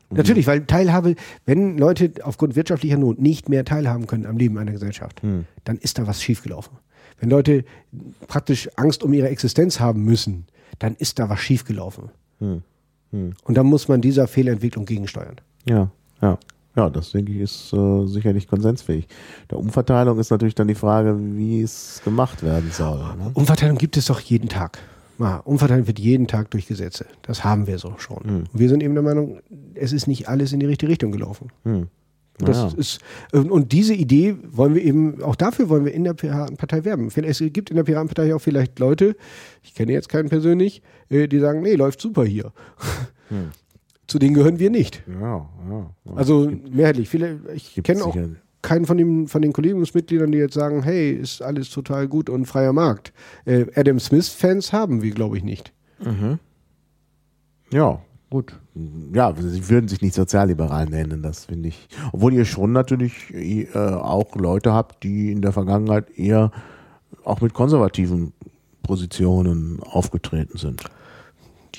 Natürlich, 0.10 0.48
weil 0.48 0.66
Teilhabe, 0.66 1.16
wenn 1.46 1.78
Leute 1.78 2.12
aufgrund 2.24 2.58
wirtschaftlicher 2.58 2.98
Not 2.98 3.20
nicht 3.20 3.48
mehr 3.48 3.64
teilhaben 3.64 4.08
können 4.08 4.26
am 4.26 4.36
Leben 4.36 4.58
einer 4.58 4.74
Gesellschaft, 4.74 5.22
dann 5.64 5.78
ist 5.78 6.00
da 6.00 6.08
was 6.08 6.22
schiefgelaufen. 6.22 6.78
Wenn 7.20 7.30
Leute 7.30 7.64
praktisch 8.28 8.70
Angst 8.76 9.04
um 9.04 9.14
ihre 9.14 9.30
Existenz 9.30 9.80
haben 9.80 10.04
müssen, 10.04 10.48
dann 10.80 10.96
ist 10.96 11.20
da 11.20 11.30
was 11.30 11.40
schiefgelaufen. 11.40 12.10
Und 12.40 12.64
dann 13.48 13.66
muss 13.68 13.88
man 13.88 14.02
dieser 14.02 14.28
Fehlentwicklung 14.28 14.86
gegensteuern. 14.86 15.36
Ja, 15.66 15.92
ja. 16.22 16.38
Ja, 16.76 16.90
das 16.90 17.12
denke 17.12 17.34
ich 17.34 17.40
ist 17.40 17.74
äh, 17.74 18.06
sicherlich 18.08 18.48
konsensfähig. 18.48 19.08
Der 19.50 19.58
Umverteilung 19.60 20.18
ist 20.20 20.30
natürlich 20.32 20.56
dann 20.56 20.68
die 20.70 20.76
Frage, 20.76 21.18
wie 21.20 21.62
es 21.62 22.02
gemacht 22.06 22.44
werden 22.44 22.72
soll. 22.72 22.98
Ne? 23.18 23.32
Umverteilung 23.34 23.78
gibt 23.78 23.98
es 23.98 24.06
doch 24.06 24.20
jeden 24.22 24.48
Tag. 24.48 24.80
Ja, 25.20 25.38
Umverteilung 25.38 25.86
wird 25.86 26.00
jeden 26.00 26.28
Tag 26.28 26.50
durch 26.52 26.68
Gesetze. 26.68 27.06
Das 27.24 27.44
haben 27.44 27.68
wir 27.68 27.78
so 27.78 27.94
schon. 27.98 28.18
Und 28.18 28.50
wir 28.54 28.70
sind 28.70 28.82
eben 28.82 28.94
der 28.94 29.04
Meinung, 29.04 29.40
es 29.76 29.92
ist 29.92 30.08
nicht 30.08 30.30
alles 30.30 30.54
in 30.54 30.60
die 30.62 30.66
richtige 30.66 30.90
Richtung 30.92 31.12
gelaufen. 31.12 31.50
Das 32.40 32.58
Ja. 32.58 32.72
ist, 32.76 33.00
und 33.34 33.72
diese 33.72 33.94
Idee 33.94 34.36
wollen 34.50 34.74
wir 34.74 34.82
eben, 34.84 35.22
auch 35.22 35.36
dafür 35.36 35.70
wollen 35.70 35.86
wir 35.86 35.94
in 35.94 36.06
der 36.06 36.14
Piratenpartei 36.16 36.86
werben. 36.86 37.10
Es 37.24 37.38
gibt 37.40 37.70
in 37.70 37.76
der 37.76 37.84
Piratenpartei 37.84 38.34
auch 38.34 38.40
vielleicht 38.40 38.80
Leute, 38.80 39.16
ich 39.62 39.76
kenne 39.76 39.92
jetzt 39.92 40.10
keinen 40.10 40.30
persönlich, 40.30 40.82
äh, 41.10 41.28
die 41.28 41.38
sagen, 41.40 41.62
nee, 41.62 41.76
läuft 41.76 42.02
super 42.02 42.24
hier. 42.24 42.52
Zu 44.12 44.20
denen 44.20 44.34
gehören 44.34 44.60
wir 44.60 44.70
nicht. 44.70 45.04
Ja, 45.08 45.50
ja. 45.70 45.90
ja. 46.06 46.14
Also 46.16 46.52
mehrheitlich. 46.70 47.08
Viele, 47.08 47.40
ich 47.56 47.80
kenne 47.82 48.04
auch 48.04 48.18
keinen 48.62 48.86
von, 48.86 48.98
dem, 48.98 49.30
von 49.30 49.42
den 49.42 49.54
Kollegiumsmitgliedern, 49.54 50.34
die 50.34 50.38
jetzt 50.38 50.54
sagen, 50.54 50.84
hey, 50.84 51.14
ist 51.14 51.42
alles 51.42 51.70
total 51.70 52.10
gut 52.10 52.30
und 52.30 52.46
freier 52.46 52.74
Markt. 52.74 53.14
Äh, 53.46 53.68
Adam 53.74 54.02
Smith-Fans 54.02 54.74
haben 54.74 55.02
wir, 55.02 55.12
glaube 55.12 55.38
ich, 55.38 55.46
nicht. 55.46 55.72
Ja, 57.72 58.02
gut. 58.30 58.60
Ja, 59.14 59.34
sie 59.34 59.70
würden 59.70 59.88
sich 59.88 60.02
nicht 60.02 60.14
sozialliberal 60.14 60.88
nennen, 60.88 61.24
das 61.24 61.46
finde 61.46 61.70
ich. 61.70 61.88
Obwohl 62.12 62.34
ihr 62.34 62.44
schon 62.44 62.74
natürlich 62.74 63.34
äh, 63.34 63.68
auch 63.74 64.36
Leute 64.36 64.74
habt, 64.74 65.06
die 65.06 65.32
in 65.32 65.42
der 65.42 65.54
Vergangenheit 65.54 66.10
eher 66.18 66.52
auch 67.24 67.40
mit 67.40 67.54
konservativen 67.54 68.34
Positionen 68.84 69.80
aufgetreten 69.82 70.58
sind. 70.58 70.84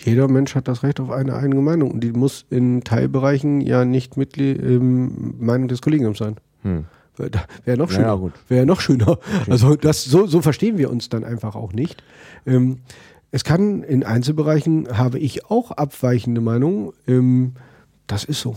Jeder 0.04 0.28
Mensch 0.28 0.54
hat 0.54 0.68
das 0.68 0.82
Recht 0.82 1.00
auf 1.00 1.10
eine 1.10 1.34
eigene 1.34 1.60
Meinung 1.60 1.90
und 1.90 2.00
die 2.00 2.12
muss 2.12 2.44
in 2.50 2.82
Teilbereichen 2.82 3.60
ja 3.60 3.84
nicht 3.84 4.16
Mitglied 4.16 4.60
ähm, 4.62 5.34
Meinung 5.38 5.68
des 5.68 5.80
Kollegiums 5.80 6.18
sein. 6.18 6.36
Wäre 7.64 7.78
noch 7.78 7.90
Ja, 7.90 7.94
schöner. 7.96 8.06
ja, 8.08 8.14
gut. 8.14 8.32
Wäre 8.48 8.66
noch 8.66 8.80
schöner. 8.80 9.18
Also 9.48 9.76
das 9.76 10.04
so, 10.04 10.26
so 10.26 10.40
verstehen 10.42 10.78
wir 10.78 10.90
uns 10.90 11.08
dann 11.08 11.24
einfach 11.24 11.54
auch 11.54 11.72
nicht. 11.72 12.02
Ähm, 12.46 12.78
es 13.30 13.44
kann 13.44 13.82
in 13.82 14.04
Einzelbereichen 14.04 14.98
habe 14.98 15.18
ich 15.18 15.50
auch 15.50 15.70
abweichende 15.70 16.40
Meinungen. 16.40 16.92
Ähm, 17.06 17.52
das 18.06 18.24
ist 18.24 18.40
so. 18.40 18.56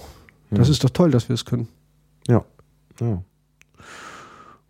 Das 0.51 0.69
ist 0.69 0.83
doch 0.83 0.89
toll, 0.89 1.11
dass 1.11 1.27
wir 1.27 1.33
es 1.33 1.43
können. 1.45 1.67
Ja. 2.27 2.45
ja. 3.01 3.21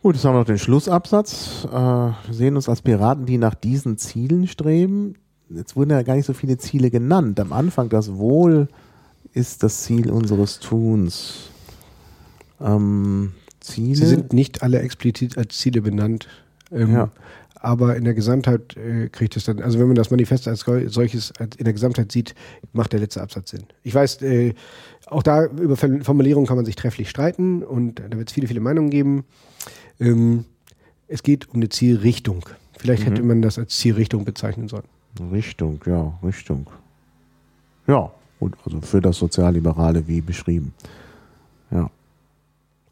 Gut, 0.02 0.16
jetzt 0.16 0.26
haben 0.26 0.34
wir 0.36 0.40
noch 0.40 0.46
den 0.46 0.58
Schlussabsatz. 0.58 1.68
Äh, 1.72 1.74
wir 1.74 2.14
sehen 2.32 2.56
uns 2.56 2.70
als 2.70 2.82
Piraten, 2.82 3.26
die 3.26 3.38
nach 3.38 3.56
diesen 3.56 3.98
Zielen 3.98 4.48
streben. 4.48 5.16
Jetzt 5.50 5.76
wurden 5.76 5.92
ja 5.92 6.02
gar 6.02 6.16
nicht 6.16 6.26
so 6.26 6.34
viele 6.34 6.58
Ziele 6.58 6.90
genannt. 6.90 7.40
Am 7.40 7.54
Anfang 7.54 7.90
das 7.90 8.16
Wohl 8.16 8.68
ist 9.34 9.64
das 9.64 9.84
Ziel 9.84 10.10
unseres 10.10 10.60
Tuns. 10.60 11.50
Ähm, 12.60 13.34
Ziele. 13.60 13.96
Sie 13.96 14.06
sind 14.06 14.34
nicht 14.34 14.64
alle 14.64 14.80
explizit 14.80 15.38
als 15.38 15.58
Ziele 15.58 15.82
benannt. 15.82 16.28
Ähm, 16.72 16.92
Ja. 16.94 17.12
Aber 17.56 17.96
in 17.96 18.04
der 18.04 18.14
Gesamtheit 18.14 18.78
äh, 18.78 19.10
kriegt 19.10 19.36
es 19.36 19.46
dann, 19.46 19.60
also 19.60 19.80
wenn 19.80 19.88
man 19.88 19.96
das 19.96 20.12
Manifest 20.12 20.48
als 20.48 20.66
solches 20.86 21.32
als 21.40 21.56
in 21.56 21.64
der 21.64 21.74
Gesamtheit 21.74 22.12
sieht, 22.12 22.36
macht 22.74 22.94
der 22.94 23.00
letzte 23.00 23.24
Absatz 23.24 23.50
Sinn. 23.52 23.64
Ich 23.82 23.96
weiß, 23.96 24.22
äh, 24.22 24.54
auch 25.08 25.24
da 25.24 25.46
über 25.46 25.76
Formulierungen 25.76 26.46
kann 26.48 26.58
man 26.58 26.66
sich 26.66 26.76
trefflich 26.76 27.10
streiten 27.10 27.64
und 27.64 28.04
da 28.08 28.18
wird 28.18 28.30
es 28.30 28.34
viele, 28.34 28.48
viele 28.48 28.60
Meinungen 28.60 28.92
geben. 28.92 29.24
Ähm, 30.00 30.46
es 31.08 31.24
geht 31.24 31.50
um 31.50 31.56
eine 31.56 31.70
Zielrichtung. 31.70 32.46
Vielleicht 32.78 33.06
hätte 33.06 33.24
man 33.24 33.42
das 33.42 33.58
als 33.58 33.76
Zielrichtung 33.78 34.26
bezeichnen 34.26 34.68
sollen. 34.68 34.86
Richtung, 35.32 35.80
ja, 35.86 36.14
Richtung. 36.24 36.68
Ja, 37.88 38.12
gut, 38.40 38.54
also 38.66 38.82
für 38.82 39.02
das 39.02 39.18
Sozialliberale 39.18 40.08
wie 40.08 40.22
beschrieben. 40.22 40.74
Ja. 41.72 41.90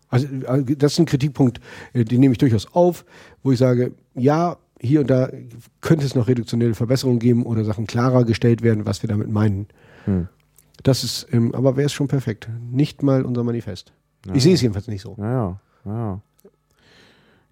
Also 0.09 0.27
äh, 0.27 0.63
das 0.75 0.93
ist 0.93 0.99
ein 0.99 1.05
Kritikpunkt, 1.05 1.59
äh, 1.93 2.05
den 2.05 2.19
nehme 2.19 2.33
ich 2.33 2.37
durchaus 2.37 2.67
auf, 2.73 3.03
wo 3.41 3.51
ich 3.51 3.59
sage, 3.59 3.93
ja, 4.13 4.57
hier 4.79 5.01
und 5.01 5.09
da 5.09 5.29
könnte 5.81 6.05
es 6.05 6.13
noch 6.13 6.27
reduktionelle 6.27 6.75
Verbesserungen 6.75 7.19
geben 7.19 7.45
oder 7.45 7.63
Sachen 7.63 7.87
klarer 7.87 8.25
gestellt 8.25 8.61
werden, 8.61 8.85
was 8.85 9.01
wir 9.01 9.07
damit 9.07 9.29
meinen. 9.29 9.67
Das 10.83 11.03
ist, 11.05 11.27
ähm, 11.31 11.55
aber 11.55 11.77
wäre 11.77 11.85
es 11.85 11.93
schon 11.93 12.09
perfekt. 12.09 12.49
Nicht 12.69 13.01
mal 13.01 13.23
unser 13.23 13.43
Manifest. 13.43 13.93
Ich 14.33 14.43
sehe 14.43 14.53
es 14.53 14.61
jedenfalls 14.61 14.87
nicht 14.87 15.01
so. 15.01 15.15
Ja, 15.17 15.31
ja, 15.31 15.59
ja. 15.85 16.21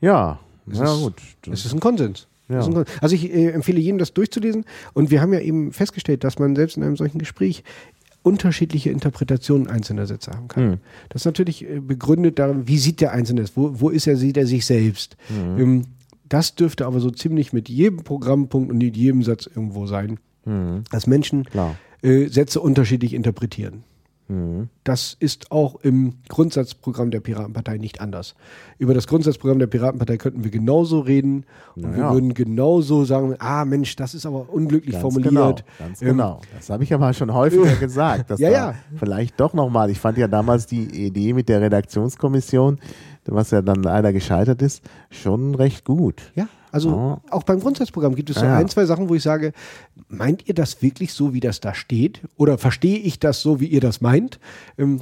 Ja, 0.01 0.39
ja 0.67 0.83
ist- 0.93 1.01
gut. 1.01 1.21
Es 1.49 1.65
ist 1.65 1.73
ein 1.73 1.79
Konsens. 1.79 2.27
Ja. 2.51 2.83
Also 3.01 3.15
ich 3.15 3.33
äh, 3.33 3.49
empfehle 3.49 3.79
jedem, 3.79 3.97
das 3.97 4.13
durchzulesen. 4.13 4.65
Und 4.93 5.11
wir 5.11 5.21
haben 5.21 5.33
ja 5.33 5.39
eben 5.39 5.71
festgestellt, 5.71 6.23
dass 6.23 6.39
man 6.39 6.55
selbst 6.55 6.77
in 6.77 6.83
einem 6.83 6.97
solchen 6.97 7.19
Gespräch 7.19 7.63
unterschiedliche 8.23 8.91
Interpretationen 8.91 9.67
einzelner 9.67 10.05
Sätze 10.05 10.31
haben 10.31 10.47
kann. 10.47 10.63
Hm. 10.63 10.77
Das 11.09 11.23
ist 11.23 11.25
natürlich 11.25 11.67
äh, 11.67 11.79
begründet 11.79 12.37
darin, 12.39 12.67
wie 12.67 12.77
sieht 12.77 13.01
der 13.01 13.11
Einzelne 13.13 13.41
es, 13.41 13.57
wo, 13.57 13.79
wo 13.79 13.89
ist 13.89 14.07
er, 14.07 14.15
sieht 14.15 14.37
er 14.37 14.45
sich 14.45 14.65
selbst. 14.65 15.17
Hm. 15.27 15.59
Ähm, 15.59 15.81
das 16.29 16.55
dürfte 16.55 16.85
aber 16.85 16.99
so 16.99 17.09
ziemlich 17.09 17.51
mit 17.51 17.67
jedem 17.67 18.03
Programmpunkt 18.03 18.71
und 18.71 18.77
mit 18.77 18.95
jedem 18.95 19.21
Satz 19.21 19.47
irgendwo 19.53 19.85
sein, 19.85 20.17
dass 20.89 21.05
Menschen 21.05 21.45
äh, 22.01 22.27
Sätze 22.27 22.61
unterschiedlich 22.61 23.13
interpretieren. 23.13 23.83
Mhm. 24.31 24.69
Das 24.85 25.17
ist 25.19 25.51
auch 25.51 25.75
im 25.81 26.13
Grundsatzprogramm 26.29 27.11
der 27.11 27.19
Piratenpartei 27.19 27.77
nicht 27.77 27.99
anders. 27.99 28.35
Über 28.77 28.93
das 28.93 29.05
Grundsatzprogramm 29.05 29.59
der 29.59 29.67
Piratenpartei 29.67 30.15
könnten 30.15 30.45
wir 30.45 30.51
genauso 30.51 31.01
reden 31.01 31.45
und 31.75 31.83
Na 31.83 31.91
wir 31.91 32.03
ja. 32.03 32.13
würden 32.13 32.33
genauso 32.33 33.03
sagen, 33.03 33.35
ah 33.39 33.65
Mensch, 33.65 33.97
das 33.97 34.13
ist 34.13 34.25
aber 34.25 34.49
unglücklich 34.49 34.93
Ganz 34.93 35.01
formuliert. 35.01 35.31
Genau, 35.33 35.55
ganz 35.79 36.01
Ähm, 36.01 36.07
genau. 36.07 36.41
Das 36.55 36.69
habe 36.69 36.83
ich 36.85 36.93
aber 36.93 37.13
schon 37.13 37.33
häufiger 37.33 37.75
gesagt. 37.79 38.39
Ja, 38.39 38.49
ja. 38.49 38.75
Vielleicht 38.95 39.37
doch 39.39 39.53
nochmal. 39.53 39.89
Ich 39.89 39.99
fand 39.99 40.17
ja 40.17 40.29
damals 40.29 40.65
die 40.65 41.05
Idee 41.05 41.33
mit 41.33 41.49
der 41.49 41.59
Redaktionskommission, 41.59 42.79
was 43.25 43.51
ja 43.51 43.61
dann 43.61 43.83
leider 43.83 44.13
gescheitert 44.13 44.61
ist, 44.61 44.81
schon 45.09 45.55
recht 45.55 45.83
gut. 45.83 46.31
Ja. 46.35 46.47
Also 46.71 46.89
Oh. 46.91 47.17
auch 47.29 47.43
beim 47.43 47.59
Grundsatzprogramm 47.59 48.15
gibt 48.15 48.29
es 48.29 48.37
so 48.37 48.43
Ja, 48.45 48.51
ja. 48.53 48.57
ein, 48.57 48.67
zwei 48.69 48.85
Sachen, 48.85 49.09
wo 49.09 49.15
ich 49.15 49.23
sage, 49.23 49.51
meint 50.07 50.47
ihr 50.47 50.53
das 50.53 50.81
wirklich 50.81 51.13
so, 51.13 51.33
wie 51.33 51.39
das 51.39 51.59
da 51.59 51.73
steht? 51.73 52.21
Oder 52.37 52.57
verstehe 52.57 52.97
ich 52.97 53.19
das 53.19 53.41
so, 53.41 53.59
wie 53.59 53.65
ihr 53.67 53.81
das 53.81 54.01
meint? 54.01 54.39
Ähm, 54.77 55.01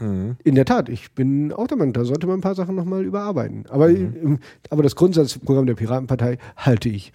Mhm. 0.00 0.34
In 0.42 0.56
der 0.56 0.64
Tat, 0.64 0.88
ich 0.88 1.12
bin 1.12 1.52
auch 1.52 1.68
der 1.68 1.76
Meinung, 1.76 1.92
da 1.92 2.04
sollte 2.04 2.26
man 2.26 2.38
ein 2.38 2.42
paar 2.42 2.56
Sachen 2.56 2.74
nochmal 2.74 3.04
überarbeiten. 3.04 3.64
Aber, 3.68 3.86
Mhm. 3.88 4.16
ähm, 4.24 4.38
aber 4.68 4.82
das 4.82 4.96
Grundsatzprogramm 4.96 5.66
der 5.66 5.74
Piratenpartei 5.76 6.38
halte 6.56 6.88
ich 6.88 7.12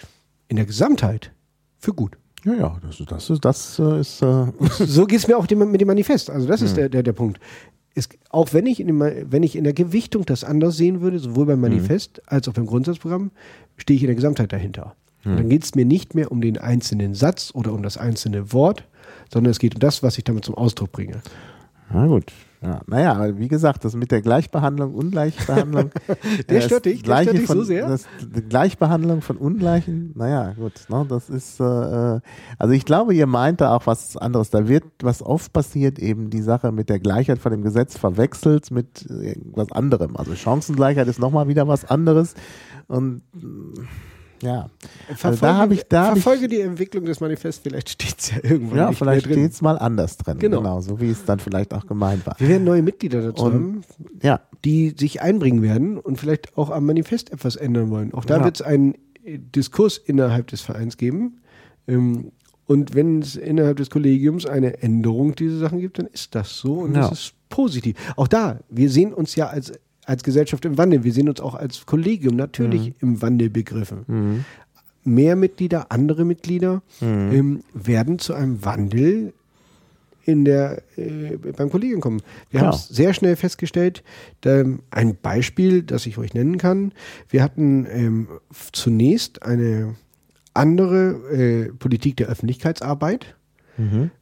in 0.47 0.55
der 0.55 0.65
Gesamtheit 0.65 1.33
für 1.77 1.91
gut. 1.93 2.13
Ja, 2.45 2.53
ja, 2.53 2.77
das, 2.81 3.01
ist- 3.01 3.11
das 3.11 3.29
ist, 3.29 3.43
das 3.43 3.79
äh, 3.79 3.99
ist, 3.99 4.21
äh, 4.21 4.45
So 4.87 5.05
geht 5.07 5.19
es 5.19 5.27
mir 5.27 5.37
auch 5.37 5.45
dem, 5.45 5.69
mit 5.69 5.81
dem 5.81 5.89
Manifest. 5.89 6.29
Also 6.29 6.47
das 6.47 6.61
ist 6.61 6.71
Mhm. 6.71 6.75
der, 6.77 6.89
der, 6.89 7.03
der 7.03 7.11
Punkt. 7.11 7.41
Es, 7.95 8.09
auch 8.29 8.53
wenn 8.53 8.65
ich, 8.65 8.79
in 8.79 8.87
dem, 8.87 8.99
wenn 8.99 9.43
ich 9.43 9.55
in 9.55 9.63
der 9.63 9.73
Gewichtung 9.73 10.25
das 10.25 10.43
anders 10.43 10.77
sehen 10.77 11.01
würde, 11.01 11.19
sowohl 11.19 11.47
beim 11.47 11.59
Manifest 11.61 12.21
als 12.27 12.47
auch 12.47 12.53
beim 12.53 12.65
Grundsatzprogramm, 12.65 13.31
stehe 13.77 13.95
ich 13.95 14.03
in 14.03 14.07
der 14.07 14.15
Gesamtheit 14.15 14.53
dahinter. 14.53 14.95
Und 15.25 15.37
dann 15.37 15.49
geht 15.49 15.63
es 15.63 15.75
mir 15.75 15.85
nicht 15.85 16.15
mehr 16.15 16.31
um 16.31 16.39
den 16.39 16.57
einzelnen 16.57 17.13
Satz 17.13 17.51
oder 17.53 17.73
um 17.73 17.83
das 17.83 17.97
einzelne 17.97 18.53
Wort, 18.53 18.85
sondern 19.31 19.51
es 19.51 19.59
geht 19.59 19.75
um 19.75 19.79
das, 19.79 20.01
was 20.01 20.17
ich 20.17 20.23
damit 20.23 20.45
zum 20.45 20.55
Ausdruck 20.55 20.91
bringe. 20.91 21.21
na 21.91 22.07
gut. 22.07 22.31
Ja, 22.61 22.81
naja, 22.87 23.13
aber 23.13 23.37
wie 23.37 23.47
gesagt, 23.47 23.85
das 23.85 23.95
mit 23.95 24.11
der 24.11 24.21
Gleichbehandlung, 24.21 24.93
Ungleichbehandlung. 24.93 25.91
Der 26.49 26.57
äh, 26.57 26.61
stört 26.61 26.85
das 26.85 26.91
dich? 26.91 27.03
Der 27.03 27.21
stört 27.21 27.37
dich 27.37 27.45
von, 27.45 27.57
so 27.57 27.63
sehr? 27.63 27.87
Das, 27.87 28.05
Gleichbehandlung 28.49 29.21
von 29.21 29.37
Ungleichen, 29.37 30.11
naja, 30.15 30.53
gut, 30.53 30.73
ne, 30.89 31.05
das 31.07 31.29
ist, 31.29 31.61
äh, 31.61 31.63
äh, 31.63 32.19
also 32.57 32.73
ich 32.73 32.83
glaube, 32.83 33.13
ihr 33.13 33.27
meint 33.27 33.61
da 33.61 33.75
auch 33.75 33.87
was 33.87 34.17
anderes. 34.17 34.49
Da 34.49 34.67
wird, 34.67 34.83
was 35.01 35.21
oft 35.21 35.53
passiert, 35.53 35.99
eben 35.99 36.29
die 36.29 36.41
Sache 36.41 36.73
mit 36.73 36.89
der 36.89 36.99
Gleichheit 36.99 37.39
von 37.39 37.53
dem 37.53 37.61
Gesetz 37.61 37.97
verwechselt 37.97 38.71
mit 38.71 39.05
irgendwas 39.09 39.71
anderem. 39.71 40.17
Also 40.17 40.35
Chancengleichheit 40.35 41.07
ist 41.07 41.19
nochmal 41.19 41.47
wieder 41.47 41.67
was 41.69 41.85
anderes. 41.85 42.33
Und 42.87 43.21
mm, 43.33 43.87
ja, 44.41 44.69
also 45.23 45.39
da 45.41 45.55
habe 45.57 45.73
ich, 45.73 45.83
da 45.87 46.07
habe 46.07 46.17
ich 46.17 46.23
verfolge 46.23 46.47
die 46.47 46.61
Entwicklung 46.61 47.05
des 47.05 47.19
Manifests, 47.19 47.61
vielleicht 47.63 47.89
steht 47.89 48.15
es 48.19 48.31
ja 48.31 48.37
irgendwann 48.43 48.77
Ja, 48.77 48.91
vielleicht 48.91 49.25
steht 49.25 49.51
es 49.51 49.61
mal 49.61 49.77
anders 49.77 50.17
drin. 50.17 50.39
Genau. 50.39 50.57
Genau. 50.57 50.81
so 50.81 50.99
wie 50.99 51.09
es 51.09 51.25
dann 51.25 51.39
vielleicht 51.39 51.73
auch 51.73 51.85
gemeint 51.87 52.25
war. 52.25 52.35
Wir 52.39 52.47
werden 52.49 52.63
neue 52.63 52.81
Mitglieder 52.81 53.21
dazu 53.21 53.43
Und- 53.45 53.53
haben, 53.53 53.81
Ja, 54.21 54.41
die 54.65 54.95
sich 54.97 55.21
einbringen 55.21 55.61
werden 55.61 55.97
und 55.97 56.17
vielleicht 56.19 56.57
auch 56.57 56.69
am 56.69 56.85
Manifest 56.85 57.31
etwas 57.31 57.55
ändern 57.55 57.89
wollen. 57.89 58.13
Auch 58.13 58.25
da 58.25 58.37
Ja. 58.37 58.43
wird 58.45 58.55
es 58.55 58.61
einen 58.61 58.95
äh, 59.23 59.37
Diskurs 59.39 59.97
innerhalb 59.97 60.47
des 60.47 60.61
Vereins 60.61 60.97
geben. 60.97 61.41
Ähm, 61.87 62.31
und 62.65 62.93
wenn 62.93 63.21
es 63.21 63.35
innerhalb 63.35 63.77
des 63.77 63.89
Kollegiums 63.89 64.45
eine 64.45 64.81
Änderung 64.83 65.33
dieser 65.35 65.57
Sachen 65.57 65.79
gibt, 65.79 65.97
dann 65.99 66.05
ist 66.07 66.35
das 66.35 66.57
so 66.57 66.73
und 66.79 66.93
Ja. 66.95 67.01
das 67.09 67.11
ist 67.13 67.33
positiv. 67.49 67.95
Auch 68.15 68.27
da, 68.27 68.59
wir 68.69 68.89
sehen 68.91 69.11
uns 69.13 69.35
ja 69.35 69.47
als, 69.47 69.71
als 70.09 70.23
Gesellschaft 70.23 70.65
im 70.65 70.77
Wandel. 70.77 71.03
Wir 71.03 71.13
sehen 71.13 71.29
uns 71.29 71.39
auch 71.39 71.53
als 71.55 71.85
Kollegium 71.85 72.35
natürlich 72.35 72.89
Mhm. 72.89 72.95
im 73.01 73.21
Wandel 73.21 73.49
begriffen. 73.49 74.43
Mehr 75.03 75.35
Mitglieder, 75.35 75.91
andere 75.91 76.25
Mitglieder 76.25 76.81
Mhm. 76.99 77.31
ähm, 77.31 77.63
werden 77.73 78.19
zu 78.19 78.33
einem 78.33 78.65
Wandel 78.65 79.33
in 80.25 80.45
der, 80.45 80.81
äh, 80.97 81.37
beim 81.37 81.69
Kollegium 81.71 82.01
kommen. 82.01 82.21
Wir 82.51 82.61
haben 82.61 82.69
es 82.69 82.87
sehr 82.87 83.13
schnell 83.13 83.35
festgestellt. 83.35 84.03
Da, 84.41 84.63
ein 84.91 85.15
Beispiel, 85.21 85.81
das 85.83 86.05
ich 86.05 86.17
euch 86.17 86.33
nennen 86.33 86.57
kann. 86.57 86.91
Wir 87.29 87.41
hatten 87.41 87.87
ähm, 87.89 88.27
zunächst 88.71 89.43
eine 89.43 89.95
andere 90.53 91.11
äh, 91.31 91.71
Politik 91.73 92.17
der 92.17 92.27
Öffentlichkeitsarbeit. 92.27 93.35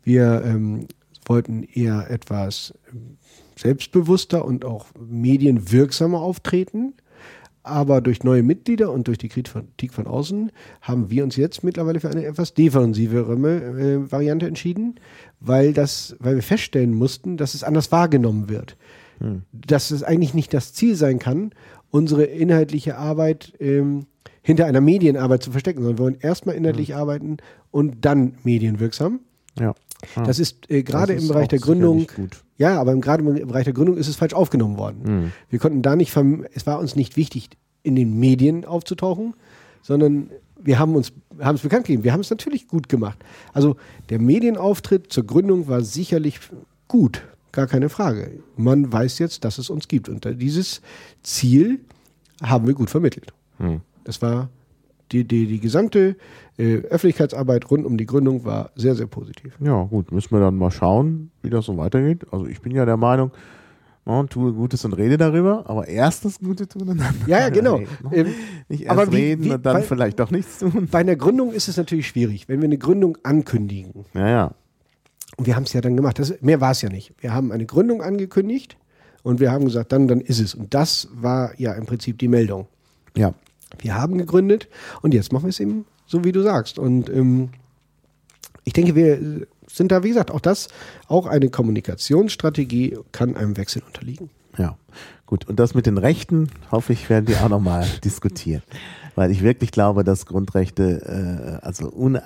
Wir 0.04 0.44
ähm, 0.46 0.88
wollten 1.26 1.64
eher 1.64 2.12
etwas 2.12 2.74
ähm, 2.94 3.18
selbstbewusster 3.58 4.46
und 4.46 4.66
auch 4.66 4.88
medienwirksamer 5.00 6.20
auftreten. 6.20 6.94
Aber 7.64 8.00
durch 8.00 8.24
neue 8.24 8.44
Mitglieder 8.44 8.92
und 8.94 9.10
durch 9.10 9.18
die 9.18 9.28
Kritik 9.28 9.94
von 9.94 10.08
außen 10.08 10.52
haben 10.82 11.10
wir 11.10 11.24
uns 11.26 11.36
jetzt 11.36 11.66
mittlerweile 11.66 12.00
für 12.00 12.10
eine 12.10 12.26
etwas 12.26 12.54
defensivere 12.54 13.34
äh, 13.34 14.10
Variante 14.10 14.48
entschieden, 14.48 14.96
weil, 15.42 15.74
das, 15.74 16.16
weil 16.20 16.36
wir 16.36 16.44
feststellen 16.44 16.94
mussten, 16.94 17.36
dass 17.36 17.56
es 17.56 17.66
anders 17.66 17.92
wahrgenommen 17.92 18.48
wird. 18.48 18.78
Dass 19.52 19.92
es 19.92 20.04
eigentlich 20.04 20.34
nicht 20.34 20.54
das 20.54 20.74
Ziel 20.74 20.96
sein 20.96 21.20
kann, 21.20 21.52
unsere 21.90 22.24
inhaltliche 22.24 22.98
Arbeit 22.98 23.54
ähm, 23.60 24.06
hinter 24.42 24.66
einer 24.66 24.82
Medienarbeit 24.82 25.44
zu 25.44 25.52
verstecken, 25.52 25.82
sondern 25.82 25.98
wir 25.98 26.04
wollen 26.04 26.18
erstmal 26.22 26.56
inhaltlich 26.56 26.96
arbeiten 26.96 27.38
und 27.72 28.06
dann 28.06 28.36
medienwirksam. 28.44 29.20
ja. 29.60 29.74
Das 30.26 30.40
ist 30.40 30.70
äh, 30.70 30.84
gerade 30.84 31.14
im 31.14 31.28
Bereich 31.28 31.48
der 31.48 31.60
Gründung, 31.60 32.06
gut. 32.16 32.44
ja, 32.58 32.80
aber 32.80 32.96
gerade 32.98 33.24
im 33.24 33.48
Bereich 33.48 33.64
der 33.64 33.74
Gründung 33.74 33.98
ist 33.98 34.08
es 34.08 34.16
falsch 34.16 34.34
aufgenommen 34.34 34.78
worden. 34.78 35.04
Hm. 35.06 35.32
Wir 35.50 35.60
konnten 35.60 35.82
da 35.82 35.96
nicht, 35.96 36.16
es 36.54 36.68
war 36.68 36.80
uns 36.80 36.96
nicht 36.96 37.18
wichtig, 37.18 37.50
in 37.84 37.96
den 37.96 38.20
Medien 38.20 38.64
aufzutauchen, 38.66 39.34
sondern 39.82 40.30
wir 40.62 40.78
haben 40.80 40.96
uns, 40.96 41.14
haben 41.40 41.56
es 41.56 41.62
bekannt 41.62 41.86
gegeben. 41.88 42.04
Wir 42.04 42.14
haben 42.14 42.20
es 42.22 42.30
natürlich 42.30 42.68
gut 42.68 42.90
gemacht. 42.90 43.18
Also 43.54 43.76
der 44.10 44.20
Medienauftritt 44.20 45.12
zur 45.12 45.26
Gründung 45.26 45.68
war 45.68 45.82
sicherlich 45.82 46.40
gut, 46.88 47.24
gar 47.52 47.68
keine 47.68 47.90
Frage. 47.90 48.40
Man 48.56 48.92
weiß 48.92 49.20
jetzt, 49.20 49.46
dass 49.46 49.58
es 49.58 49.70
uns 49.70 49.88
gibt. 49.88 50.10
Und 50.10 50.26
da- 50.26 50.32
dieses 50.34 50.82
Ziel 51.24 51.80
haben 52.44 52.68
wir 52.68 52.74
gut 52.74 52.90
vermittelt. 52.90 53.34
Hm. 53.58 53.82
Das 54.04 54.22
war 54.22 54.50
die, 55.12 55.24
die, 55.28 55.48
die 55.48 55.60
gesamte 55.60 56.16
äh, 56.58 56.78
Öffentlichkeitsarbeit 56.80 57.70
rund 57.72 57.86
um 57.86 57.98
die 57.98 58.06
Gründung 58.06 58.44
war 58.46 58.72
sehr, 58.76 58.96
sehr 58.96 59.08
positiv. 59.08 59.54
Ja, 59.60 59.84
gut, 59.84 60.12
müssen 60.12 60.32
wir 60.32 60.40
dann 60.40 60.58
mal 60.58 60.72
schauen, 60.72 61.32
wie 61.44 61.50
das 61.50 61.66
so 61.66 61.78
weitergeht. 61.78 62.26
Also 62.32 62.46
ich 62.48 62.62
bin 62.62 62.74
ja 62.76 62.86
der 62.86 62.98
Meinung, 62.98 63.32
man 64.06 64.30
tue 64.30 64.54
Gutes 64.54 64.86
und 64.86 64.94
rede 64.94 65.18
darüber, 65.18 65.70
aber 65.70 65.88
erst 65.88 66.24
das 66.26 66.40
Gute 66.40 66.68
tun 66.68 66.88
und 66.90 66.98
dann 67.00 67.14
Ja, 67.28 67.40
ja, 67.40 67.50
genau. 67.50 67.80
Ähm, 68.12 68.28
Nicht 68.70 68.84
erst 68.84 68.92
aber 68.92 69.12
wie- 69.12 69.16
reden 69.18 69.44
wie- 69.44 69.52
und 69.52 69.66
dann 69.66 69.76
weil- 69.78 69.84
vielleicht 69.84 70.20
doch 70.20 70.32
nichts 70.32 70.60
tun. 70.60 70.88
Bei 70.90 71.00
einer 71.00 71.16
Gründung 71.16 71.52
ist 71.52 71.68
es 71.68 71.78
natürlich 71.78 72.08
schwierig, 72.08 72.48
wenn 72.48 72.62
wir 72.62 72.66
eine 72.68 72.78
Gründung 72.78 73.18
ankündigen. 73.24 74.06
Ja, 74.14 74.28
ja. 74.30 74.52
Und 75.36 75.46
wir 75.46 75.56
haben 75.56 75.64
es 75.64 75.74
ja 75.74 75.82
dann 75.82 75.96
gemacht. 75.96 76.18
Das, 76.20 76.42
mehr 76.42 76.62
war 76.62 76.72
es 76.72 76.82
ja 76.82 76.90
nicht. 76.90 77.14
Wir 77.20 77.34
haben 77.34 77.52
eine 77.52 77.66
Gründung 77.66 78.02
angekündigt 78.02 78.78
und 79.24 79.40
wir 79.40 79.52
haben 79.52 79.66
gesagt, 79.66 79.92
dann, 79.92 80.08
dann 80.08 80.22
ist 80.22 80.40
es. 80.40 80.56
Und 80.56 80.74
das 80.74 81.10
war 81.14 81.52
ja 81.60 81.74
im 81.74 81.86
Prinzip 81.86 82.18
die 82.18 82.28
Meldung. 82.30 82.68
Ja. 83.16 83.34
Wir 83.80 83.96
haben 83.96 84.18
gegründet 84.18 84.68
und 85.02 85.14
jetzt 85.14 85.32
machen 85.32 85.46
wir 85.46 85.50
es 85.50 85.60
eben 85.60 85.86
so, 86.06 86.24
wie 86.24 86.32
du 86.32 86.42
sagst. 86.42 86.80
Und 86.80 87.10
ähm, 87.10 87.50
ich 88.64 88.74
denke, 88.74 88.96
wir 88.96 89.46
sind 89.68 89.92
da, 89.92 90.04
wie 90.04 90.10
gesagt, 90.10 90.32
auch 90.32 90.40
das, 90.40 90.70
auch 91.08 91.26
eine 91.26 91.50
Kommunikationsstrategie 91.50 92.98
kann 93.12 93.36
einem 93.36 93.58
Wechsel 93.58 93.84
unterliegen. 93.86 94.30
Ja, 94.58 94.78
gut. 95.26 95.48
Und 95.48 95.60
das 95.60 95.76
mit 95.76 95.86
den 95.86 95.98
Rechten, 95.98 96.50
hoffe 96.72 96.94
ich, 96.94 97.10
werden 97.10 97.28
wir 97.28 97.44
auch 97.44 97.50
nochmal 97.50 97.86
diskutieren. 98.04 98.64
Weil 99.16 99.32
ich 99.32 99.44
wirklich 99.44 99.72
glaube, 99.72 100.04
dass 100.04 100.26
Grundrechte 100.26 101.60
äh, 101.62 101.66
also 101.66 101.92
un 101.92 102.20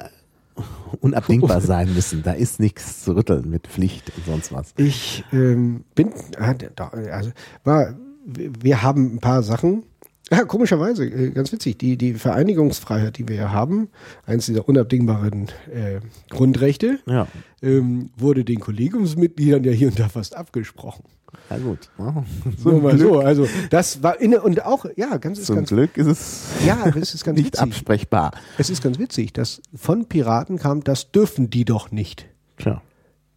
unabdingbar 1.00 1.62
sein 1.62 1.94
müssen. 1.94 2.24
Da 2.24 2.34
ist 2.34 2.60
nichts 2.60 3.04
zu 3.04 3.16
rütteln 3.16 3.50
mit 3.50 3.68
Pflicht 3.68 4.12
und 4.16 4.26
sonst 4.26 4.52
was. 4.52 4.74
Ich 4.78 5.24
ähm, 5.32 5.86
bin, 5.96 6.12
also, 6.38 7.32
war, 7.64 7.96
wir 8.26 8.84
haben 8.84 9.16
ein 9.16 9.20
paar 9.20 9.44
Sachen. 9.44 9.84
Ja, 10.32 10.46
komischerweise, 10.46 11.06
äh, 11.06 11.32
ganz 11.32 11.52
witzig, 11.52 11.78
die, 11.78 11.98
die 11.98 12.14
Vereinigungsfreiheit, 12.14 13.18
die 13.18 13.28
wir 13.28 13.36
ja 13.36 13.52
haben, 13.52 13.90
eins 14.26 14.46
dieser 14.46 14.68
unabdingbaren 14.68 15.48
äh, 15.74 16.00
Grundrechte, 16.30 17.00
Ja, 17.06 17.28
ähm, 17.62 18.12
wurde 18.18 18.46
den 18.46 18.60
Kollegiumsmitgliedern 18.62 19.64
ja 19.66 19.72
hier 19.74 19.90
und 19.90 20.00
da 20.00 20.08
fast 20.10 20.36
abgesprochen. 20.38 21.04
na 21.50 21.58
gut. 21.58 21.90
Nur 21.98 22.24
Zum, 22.64 22.82
mal 22.84 22.96
Glück, 22.96 23.02
so, 23.10 23.20
also 23.20 23.48
das 23.70 24.04
war 24.04 24.22
inne 24.22 24.42
und 24.42 24.66
auch, 24.66 24.86
ja, 24.96 25.18
ganz 25.18 25.44
zum 25.44 25.56
ganz 25.58 25.70
Glück 25.70 25.98
ist 25.98 26.08
es 26.08 26.44
Ja, 26.66 26.86
es 26.96 27.14
ist 27.14 27.24
ganz 27.26 27.36
nicht 27.38 27.48
witzig. 27.48 27.62
absprechbar. 27.62 28.32
Es 28.58 28.70
ist 28.70 28.82
ganz 28.82 29.00
witzig, 29.00 29.34
dass 29.34 29.62
von 29.76 30.06
Piraten 30.06 30.58
kam, 30.58 30.82
das 30.84 31.12
dürfen 31.12 31.50
die 31.50 31.66
doch 31.66 31.92
nicht. 31.92 32.26
Tja. 32.58 32.82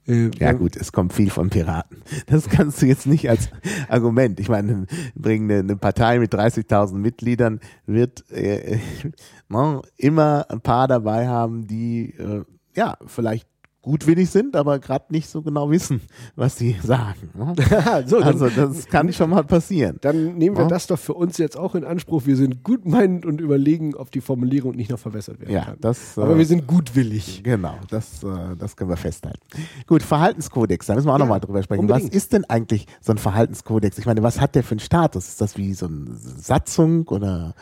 Äh, 0.06 0.30
Ja 0.38 0.52
gut, 0.52 0.76
es 0.76 0.92
kommt 0.92 1.12
viel 1.12 1.30
von 1.30 1.50
Piraten. 1.50 2.02
Das 2.26 2.48
kannst 2.48 2.82
du 2.82 2.86
jetzt 2.86 3.06
nicht 3.06 3.28
als 3.28 3.48
Argument. 3.88 4.40
Ich 4.40 4.48
meine, 4.48 4.86
bringen 5.14 5.50
eine, 5.50 5.60
eine 5.60 5.76
Partei 5.76 6.18
mit 6.18 6.34
30.000 6.34 6.94
Mitgliedern 6.94 7.60
wird 7.86 8.30
äh, 8.30 8.78
ne, 9.48 9.82
immer 9.96 10.46
ein 10.50 10.60
paar 10.60 10.88
dabei 10.88 11.28
haben, 11.28 11.66
die 11.66 12.14
äh, 12.18 12.44
ja 12.74 12.96
vielleicht 13.06 13.48
gutwillig 13.84 14.30
sind, 14.30 14.56
aber 14.56 14.80
gerade 14.80 15.04
nicht 15.10 15.28
so 15.28 15.42
genau 15.42 15.70
wissen, 15.70 16.00
was 16.34 16.56
sie 16.58 16.76
sagen. 16.82 17.30
Ne? 17.34 17.54
so, 18.06 18.18
dann, 18.18 18.24
Also 18.28 18.48
das 18.48 18.86
kann 18.86 19.12
schon 19.12 19.30
mal 19.30 19.44
passieren. 19.44 19.98
dann 20.00 20.34
nehmen 20.36 20.56
wir 20.56 20.62
Ja. 20.64 20.68
das 20.68 20.88
doch 20.88 20.98
für 20.98 21.14
uns 21.14 21.38
jetzt 21.38 21.56
auch 21.56 21.74
in 21.76 21.84
Anspruch. 21.84 22.26
Wir 22.26 22.36
sind 22.36 22.64
gutmeinend 22.64 23.24
und 23.24 23.40
überlegen, 23.40 23.94
ob 23.94 24.10
die 24.10 24.20
Formulierung 24.20 24.74
nicht 24.74 24.90
noch 24.90 24.98
verbessert 24.98 25.38
werden 25.40 25.52
Ja, 25.52 25.64
kann. 25.66 25.76
das. 25.80 26.18
Aber 26.18 26.34
äh, 26.34 26.38
wir 26.38 26.46
sind 26.46 26.66
gutwillig. 26.66 27.42
Genau, 27.44 27.74
das, 27.90 28.22
äh, 28.24 28.56
das 28.58 28.74
können 28.76 28.90
wir 28.90 28.96
festhalten. 28.96 29.40
Gut, 29.86 30.02
Verhaltenskodex, 30.02 30.86
da 30.86 30.94
müssen 30.94 31.06
wir 31.06 31.12
auch 31.12 31.18
Ja, 31.18 31.24
nochmal 31.24 31.40
drüber 31.40 31.62
sprechen. 31.62 31.80
unbedingt. 31.82 32.10
Was 32.10 32.16
ist 32.16 32.32
denn 32.32 32.44
eigentlich 32.46 32.86
so 33.00 33.12
ein 33.12 33.18
Verhaltenskodex? 33.18 33.98
Ich 33.98 34.06
meine, 34.06 34.22
was 34.22 34.40
hat 34.40 34.54
der 34.54 34.64
für 34.64 34.72
einen 34.72 34.80
Status? 34.80 35.28
Ist 35.28 35.40
das 35.40 35.56
wie 35.56 35.74
so 35.74 35.86
eine 35.86 36.06
Satzung 36.16 37.06
oder 37.08 37.54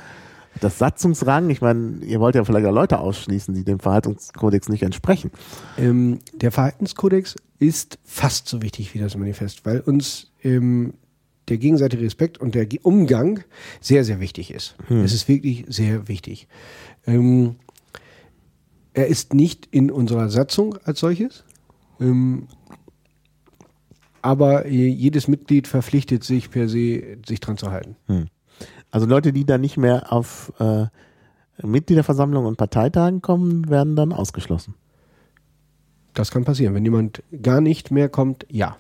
das 0.61 0.79
Satzungsrang? 0.79 1.51
Ich 1.51 1.61
meine, 1.61 2.05
ihr 2.05 2.21
wollt 2.21 2.35
ja 2.35 2.45
vielleicht 2.45 2.67
auch 2.67 2.73
Leute 2.73 2.99
ausschließen, 2.99 3.55
die 3.55 3.65
dem 3.65 3.81
Verhaltenskodex 3.81 4.69
nicht 4.69 4.83
entsprechen. 4.83 5.31
Ähm, 5.79 6.19
der 6.35 6.53
Verhaltenskodex 6.53 7.37
ist 7.59 7.99
fast 8.05 8.49
so 8.49 8.63
wichtig 8.63 8.95
wie 8.95 8.99
das 8.99 9.17
Manifest, 9.17 9.65
weil 9.65 9.81
uns 9.81 10.31
ähm, 10.43 10.95
der 11.49 11.59
gegenseitige 11.59 12.05
Respekt 12.05 12.39
und 12.39 12.55
der 12.55 12.67
Umgang 12.83 13.41
sehr, 13.81 14.05
sehr 14.05 14.21
wichtig 14.21 14.53
ist. 14.53 14.77
Es 15.05 15.13
ist 15.13 15.29
wirklich 15.29 15.65
sehr 15.69 16.09
wichtig. 16.09 16.49
Ähm, 17.07 17.57
er 18.95 19.07
ist 19.07 19.35
nicht 19.35 19.69
in 19.71 19.91
unserer 19.91 20.29
Satzung 20.29 20.77
als 20.85 21.01
solches, 21.01 21.45
ähm, 22.01 22.47
aber 24.21 24.69
jedes 24.69 25.27
Mitglied 25.27 25.67
verpflichtet 25.67 26.23
sich 26.23 26.51
per 26.51 26.69
se, 26.69 27.19
sich 27.27 27.41
dran 27.41 27.57
zu 27.57 27.73
halten. 27.73 27.97
Also 28.93 29.07
Leute, 29.07 29.33
die 29.33 29.45
da 29.45 29.59
nicht 29.59 29.77
mehr 29.77 30.13
auf 30.13 30.53
äh, 30.61 30.87
Mitgliederversammlungen 31.67 32.47
und 32.47 32.57
Parteitagen 32.57 33.23
kommen, 33.23 33.69
werden 33.69 33.97
dann 33.97 34.13
ausgeschlossen. 34.13 34.75
Das 36.15 36.31
kann 36.31 36.45
passieren. 36.45 36.75
Wenn 36.75 36.85
jemand 36.85 37.23
gar 37.43 37.61
nicht 37.61 37.91
mehr 37.91 38.09
kommt, 38.09 38.47
ja. 38.51 38.77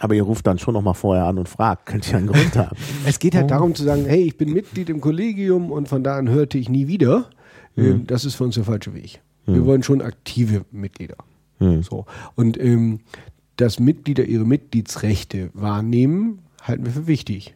Aber 0.00 0.14
ihr 0.14 0.24
ruft 0.24 0.46
dann 0.46 0.58
schon 0.58 0.74
noch 0.74 0.82
mal 0.82 0.94
vorher 0.94 1.26
an 1.26 1.38
und 1.38 1.48
fragt, 1.48 1.86
könnt 1.86 2.10
ihr 2.10 2.18
einen 2.18 2.26
Grund 2.26 2.56
haben? 2.56 2.76
Es 3.06 3.18
geht 3.18 3.34
halt 3.34 3.50
darum 3.50 3.74
zu 3.74 3.84
sagen, 3.84 4.06
hey, 4.06 4.22
ich 4.22 4.36
bin 4.36 4.52
Mitglied 4.52 4.90
im 4.90 5.00
Kollegium 5.00 5.70
und 5.70 5.88
von 5.88 6.02
da 6.02 6.16
an 6.16 6.28
hörte 6.28 6.58
ich 6.58 6.68
nie 6.68 6.88
wieder. 6.88 7.26
Ähm, 7.76 8.06
Das 8.06 8.24
ist 8.24 8.34
für 8.34 8.44
uns 8.44 8.56
der 8.56 8.64
falsche 8.64 8.94
Weg. 8.94 9.20
Wir 9.46 9.64
wollen 9.66 9.82
schon 9.82 10.00
aktive 10.00 10.64
Mitglieder. 10.70 11.16
Hm. 11.58 11.82
So. 11.82 12.06
Und 12.34 12.58
ähm, 12.60 13.00
dass 13.56 13.78
Mitglieder 13.78 14.24
ihre 14.24 14.44
Mitgliedsrechte 14.44 15.50
wahrnehmen, 15.54 16.40
halten 16.62 16.84
wir 16.84 16.92
für 16.92 17.06
wichtig. 17.06 17.54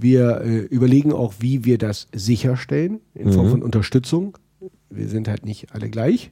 Wir 0.00 0.40
äh, 0.40 0.58
überlegen 0.58 1.12
auch, 1.12 1.34
wie 1.40 1.64
wir 1.64 1.78
das 1.78 2.08
sicherstellen, 2.12 3.00
in 3.14 3.32
Form 3.32 3.50
von 3.50 3.62
Unterstützung. 3.62 4.38
Wir 4.88 5.08
sind 5.08 5.28
halt 5.28 5.44
nicht 5.44 5.74
alle 5.74 5.90
gleich. 5.90 6.30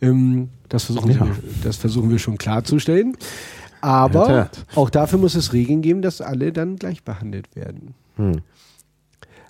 Ähm, 0.00 0.48
das, 0.68 0.84
versuchen 0.84 1.10
Ja. 1.12 1.20
wir, 1.20 1.36
das 1.64 1.76
versuchen 1.76 2.10
wir 2.10 2.18
schon 2.18 2.38
klarzustellen. 2.38 3.16
Aber 3.80 4.48
auch 4.76 4.90
dafür 4.90 5.18
muss 5.18 5.34
es 5.34 5.52
Regeln 5.52 5.82
geben, 5.82 6.02
dass 6.02 6.20
alle 6.20 6.52
dann 6.52 6.76
gleich 6.76 7.02
behandelt 7.02 7.54
werden. 7.56 7.94
Hm. 8.16 8.42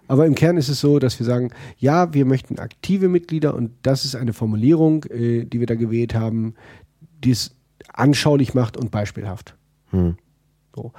Aber 0.09 0.27
im 0.27 0.35
Kern 0.35 0.56
ist 0.56 0.69
es 0.69 0.81
so, 0.81 0.98
dass 0.98 1.19
wir 1.19 1.27
sagen, 1.27 1.51
ja, 1.78 2.12
wir 2.14 2.24
möchten 2.24 2.59
aktive 2.59 3.09
Mitglieder 3.09 3.55
und 3.55 3.73
das 3.82 4.05
ist 4.05 4.14
eine 4.14 4.32
Formulierung, 4.32 5.05
äh, 5.05 5.44
die 5.44 5.60
wir 5.60 5.66
da 5.66 5.74
gewählt 5.74 6.14
haben, 6.14 6.55
die 7.24 7.31
es 7.31 7.55
anschaulich 7.93 8.55
macht 8.55 8.77
und 8.77 8.90
beispielhaft. 8.90 9.55
Hm. 9.90 10.16
So. 10.74 10.93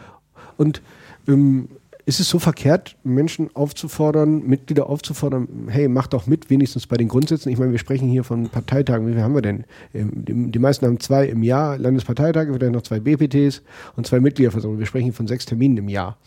Und 0.58 0.82
ähm, 1.28 1.70
ist 2.06 2.20
es 2.20 2.28
so 2.30 2.38
verkehrt, 2.40 2.98
Menschen 3.04 3.50
aufzufordern, 3.54 4.46
Mitglieder 4.46 4.90
aufzufordern, 4.90 5.48
hey, 5.68 5.88
mach 5.88 6.08
doch 6.08 6.28
mit, 6.28 6.50
wenigstens 6.50 6.86
bei 6.86 6.98
den 6.98 7.08
Grundsätzen. 7.08 7.50
Ich 7.50 7.58
meine, 7.58 7.72
wir 7.72 7.80
sprechen 7.80 8.10
hier 8.10 8.24
von 8.24 8.50
Parteitagen. 8.50 9.08
Wie 9.08 9.14
viel 9.14 9.22
haben 9.22 9.36
wir 9.36 9.42
denn? 9.42 9.64
Ähm, 9.94 10.12
Die, 10.52 10.60
meisten 10.60 10.86
haben 10.86 11.00
zwei 11.00 11.28
im 11.28 11.44
Jahr 11.44 11.78
Landesparteitage, 11.78 12.54
vielleicht 12.54 12.74
noch 12.74 12.82
zwei 12.82 13.00
BPTs 13.00 13.62
und 13.96 14.06
zwei 14.06 14.20
Mitgliederversammlungen. 14.20 14.80
Wir 14.80 14.86
sprechen 14.88 15.14
von 15.14 15.28
sechs 15.28 15.46
Terminen 15.46 15.78
im 15.78 15.88
Jahr. 15.90 16.18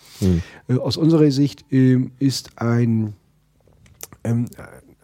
Äh, 0.68 0.78
Aus 0.78 0.96
unserer 0.96 1.30
Sicht 1.30 1.64
ähm, 1.70 2.12
ist 2.18 2.50
ein, 2.56 3.12
ähm, 4.24 4.46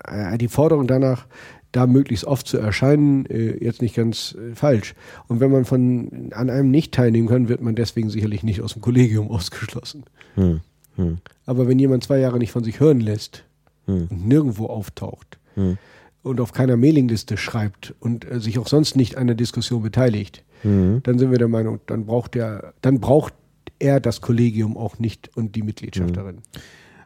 äh, 0.04 0.38
die 0.38 0.48
Forderung 0.48 0.86
danach, 0.86 1.26
da 1.72 1.86
möglichst 1.86 2.24
oft 2.26 2.46
zu 2.46 2.58
erscheinen, 2.58 3.26
äh, 3.26 3.56
jetzt 3.64 3.82
nicht 3.82 3.96
ganz 3.96 4.34
äh, 4.34 4.54
falsch. 4.54 4.94
Und 5.26 5.40
wenn 5.40 5.50
man 5.50 5.64
von 5.64 6.30
an 6.32 6.50
einem 6.50 6.70
nicht 6.70 6.92
teilnehmen 6.92 7.28
kann, 7.28 7.48
wird 7.48 7.62
man 7.62 7.74
deswegen 7.74 8.10
sicherlich 8.10 8.42
nicht 8.42 8.60
aus 8.60 8.74
dem 8.74 8.82
Kollegium 8.82 9.30
ausgeschlossen. 9.30 10.04
Hm. 10.34 10.60
Hm. 10.96 11.18
Aber 11.46 11.66
wenn 11.68 11.78
jemand 11.78 12.04
zwei 12.04 12.18
Jahre 12.18 12.38
nicht 12.38 12.52
von 12.52 12.64
sich 12.64 12.78
hören 12.80 13.00
lässt 13.00 13.44
Hm. 13.86 14.06
und 14.10 14.28
nirgendwo 14.28 14.66
auftaucht 14.66 15.38
Hm. 15.54 15.76
und 16.22 16.40
auf 16.40 16.52
keiner 16.52 16.76
Mailingliste 16.76 17.36
schreibt 17.36 17.94
und 17.98 18.30
äh, 18.30 18.38
sich 18.38 18.58
auch 18.60 18.68
sonst 18.68 18.94
nicht 18.94 19.16
an 19.16 19.26
der 19.26 19.34
Diskussion 19.34 19.82
beteiligt, 19.82 20.44
Hm. 20.60 21.00
dann 21.02 21.18
sind 21.18 21.32
wir 21.32 21.38
der 21.38 21.48
Meinung, 21.48 21.80
dann 21.86 22.06
braucht 22.06 22.36
er, 22.36 22.74
dann 22.82 23.00
braucht 23.00 23.34
er 23.80 23.98
das 23.98 24.20
Kollegium 24.20 24.76
auch 24.76 25.00
nicht 25.00 25.36
und 25.36 25.56
die 25.56 25.62
Mitgliedschaft 25.62 26.16
darin. 26.16 26.38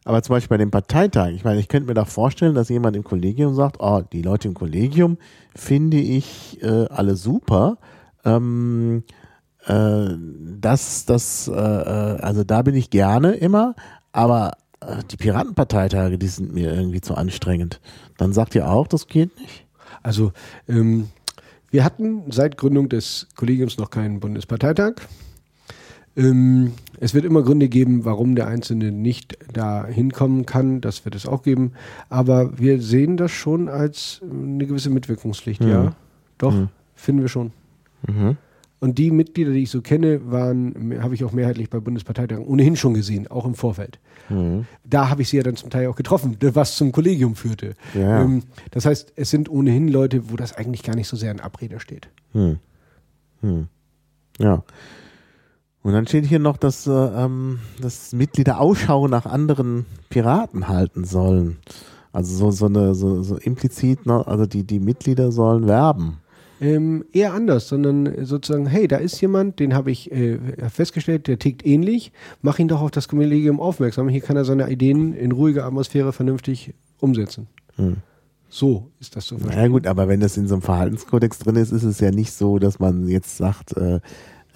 Aber 0.07 0.23
zum 0.23 0.35
Beispiel 0.35 0.57
bei 0.57 0.63
dem 0.63 0.71
Parteitag, 0.71 1.31
ich 1.31 1.43
meine, 1.43 1.59
ich 1.59 1.67
könnte 1.67 1.89
mir 1.89 1.95
da 1.95 2.05
vorstellen, 2.05 2.55
dass 2.55 2.69
jemand 2.69 2.95
im 2.95 3.03
Kollegium 3.03 3.57
sagt, 3.57 3.79
oh, 3.81 4.03
die 4.13 4.23
Leute 4.23 4.47
im 4.47 4.55
Kollegium 4.55 5.19
finde 5.53 5.97
ich 5.97 6.63
äh, 6.63 6.87
alle 6.91 7.17
super. 7.17 7.79
Ähm, 8.25 9.03
äh, 9.67 10.11
das, 10.61 11.07
das, 11.07 11.49
äh, 11.49 11.53
äh, 11.53 12.21
also 12.21 12.45
da 12.45 12.63
bin 12.63 12.77
ich 12.77 12.91
gerne 12.91 13.33
immer, 13.33 13.75
aber 14.13 14.53
äh, 14.79 14.99
die 15.11 15.17
Piratenparteitage, 15.17 16.19
die 16.19 16.29
sind 16.29 16.55
mir 16.55 16.73
irgendwie 16.73 17.01
zu 17.01 17.17
anstrengend. 17.17 17.81
Dann 18.17 18.33
sagt 18.33 18.55
ihr 18.55 18.71
auch, 18.71 18.87
das 18.87 19.09
geht 19.09 19.37
nicht. 19.41 19.67
Also 20.05 20.31
ähm, 20.69 21.09
wir 21.71 21.83
hatten 21.83 22.31
seit 22.31 22.57
Gründung 22.57 22.89
des 22.89 23.27
Kollegiums 23.35 23.77
noch 23.77 23.91
keinen 23.91 24.21
Bundesparteitag. 24.21 24.93
Ähm, 26.17 26.75
es 26.99 27.15
wird 27.15 27.25
immer 27.25 27.43
Gründe 27.43 27.69
geben, 27.69 28.05
warum 28.05 28.35
der 28.35 28.47
Einzelne 28.47 28.93
nicht 28.93 29.39
da 29.53 29.87
hinkommen 29.87 30.47
kann. 30.47 30.81
Das 30.81 31.05
wird 31.05 31.15
es 31.15 31.27
auch 31.27 31.43
geben. 31.43 31.73
Aber 32.09 32.59
wir 32.59 32.81
sehen 32.81 33.17
das 33.17 33.31
schon 33.31 33.69
als 33.69 34.23
äh, 34.23 34.33
eine 34.33 34.67
gewisse 34.67 34.91
Mitwirkungspflicht. 34.91 35.63
Ja, 35.63 35.95
doch, 36.39 36.55
finden 36.95 37.23
wir 37.23 37.29
schon. 37.29 37.53
Mhm. 38.07 38.37
Und 38.79 38.99
die 38.99 39.11
Mitglieder, 39.11 39.53
die 39.53 39.63
ich 39.63 39.71
so 39.71 39.81
kenne, 39.81 40.31
waren, 40.31 41.03
habe 41.03 41.15
ich 41.15 41.25
auch 41.25 41.33
mehrheitlich 41.33 41.71
bei 41.71 41.81
Bundesparteitagen 41.81 42.45
ohnehin 42.45 42.77
schon 42.77 42.93
gesehen, 42.93 43.27
auch 43.27 43.47
im 43.47 43.55
Vorfeld. 43.55 43.99
Mhm. 44.29 44.67
Da 44.85 45.09
habe 45.09 45.23
ich 45.23 45.29
sie 45.31 45.39
ja 45.39 45.43
dann 45.43 45.57
zum 45.57 45.71
Teil 45.71 45.87
auch 45.87 45.97
getroffen, 45.97 46.37
was 46.41 46.77
zum 46.77 46.93
Kollegium 46.93 47.37
führte. 47.37 47.75
Ja. 47.95 48.23
Ähm, 48.23 48.43
das 48.73 48.85
heißt, 48.85 49.15
es 49.17 49.31
sind 49.31 49.49
ohnehin 49.49 49.89
Leute, 49.89 50.31
wo 50.31 50.37
das 50.37 50.53
eigentlich 50.53 50.83
gar 50.83 50.95
nicht 50.95 51.09
so 51.09 51.17
sehr 51.17 51.31
in 51.31 51.41
Abrede 51.41 51.81
steht. 51.81 52.09
Hm. 52.33 52.59
Hm. 53.41 53.69
Ja. 54.39 54.63
Und 55.87 55.93
dann 55.93 56.05
steht 56.09 56.27
hier 56.27 56.41
noch, 56.41 56.57
dass, 56.57 56.89
äh, 56.89 56.91
ähm, 56.91 57.61
dass 57.81 58.13
Mitglieder 58.13 58.61
Ausschau 58.61 59.07
nach 59.07 59.25
anderen 59.25 59.87
Piraten 60.11 60.67
halten 60.67 61.05
sollen. 61.05 61.59
Also 62.13 62.35
so, 62.35 62.51
so 62.51 62.67
eine, 62.67 62.97
so, 62.97 63.23
so 63.23 63.37
implizit, 63.37 64.05
ne? 64.05 64.27
also 64.27 64.47
die, 64.47 64.65
die 64.65 64.81
Mitglieder 64.81 65.31
sollen 65.31 65.69
werben. 65.69 66.17
Ähm, 66.61 67.05
eher 67.13 67.35
anders, 67.35 67.69
sondern 67.69 68.25
sozusagen, 68.25 68.67
hey, 68.67 68.89
da 68.89 68.97
ist 68.97 69.21
jemand, 69.21 69.61
den 69.61 69.75
habe 69.75 69.93
ich 69.93 70.11
äh, 70.11 70.41
festgestellt, 70.71 71.29
der 71.29 71.39
tickt 71.39 71.65
ähnlich, 71.65 72.11
mach 72.43 72.59
ihn 72.59 72.67
doch 72.67 72.81
auf 72.81 72.91
das 72.91 73.07
Kollegium 73.07 73.61
aufmerksam. 73.61 74.09
Hier 74.09 74.23
kann 74.23 74.37
er 74.37 74.45
seine 74.45 74.69
Ideen 74.69 75.15
in 75.15 75.31
ruhiger 75.31 75.67
Atmosphäre 75.67 76.13
vernünftig 76.13 76.75
umsetzen. 76.99 77.47
Hm. 77.77 77.99
So 78.49 78.91
ist 78.99 79.15
das 79.15 79.27
zu 79.27 79.37
verstehen. 79.37 79.57
Na 79.57 79.67
ja, 79.67 79.69
gut, 79.69 79.87
aber 79.87 80.09
wenn 80.09 80.19
das 80.19 80.37
in 80.37 80.49
so 80.49 80.57
einem 80.57 80.63
Verhaltenskodex 80.63 81.39
drin 81.39 81.55
ist, 81.55 81.71
ist 81.71 81.85
es 81.85 82.01
ja 82.01 82.11
nicht 82.11 82.33
so, 82.33 82.59
dass 82.59 82.81
man 82.81 83.07
jetzt 83.07 83.37
sagt, 83.37 83.77
äh, 83.77 84.01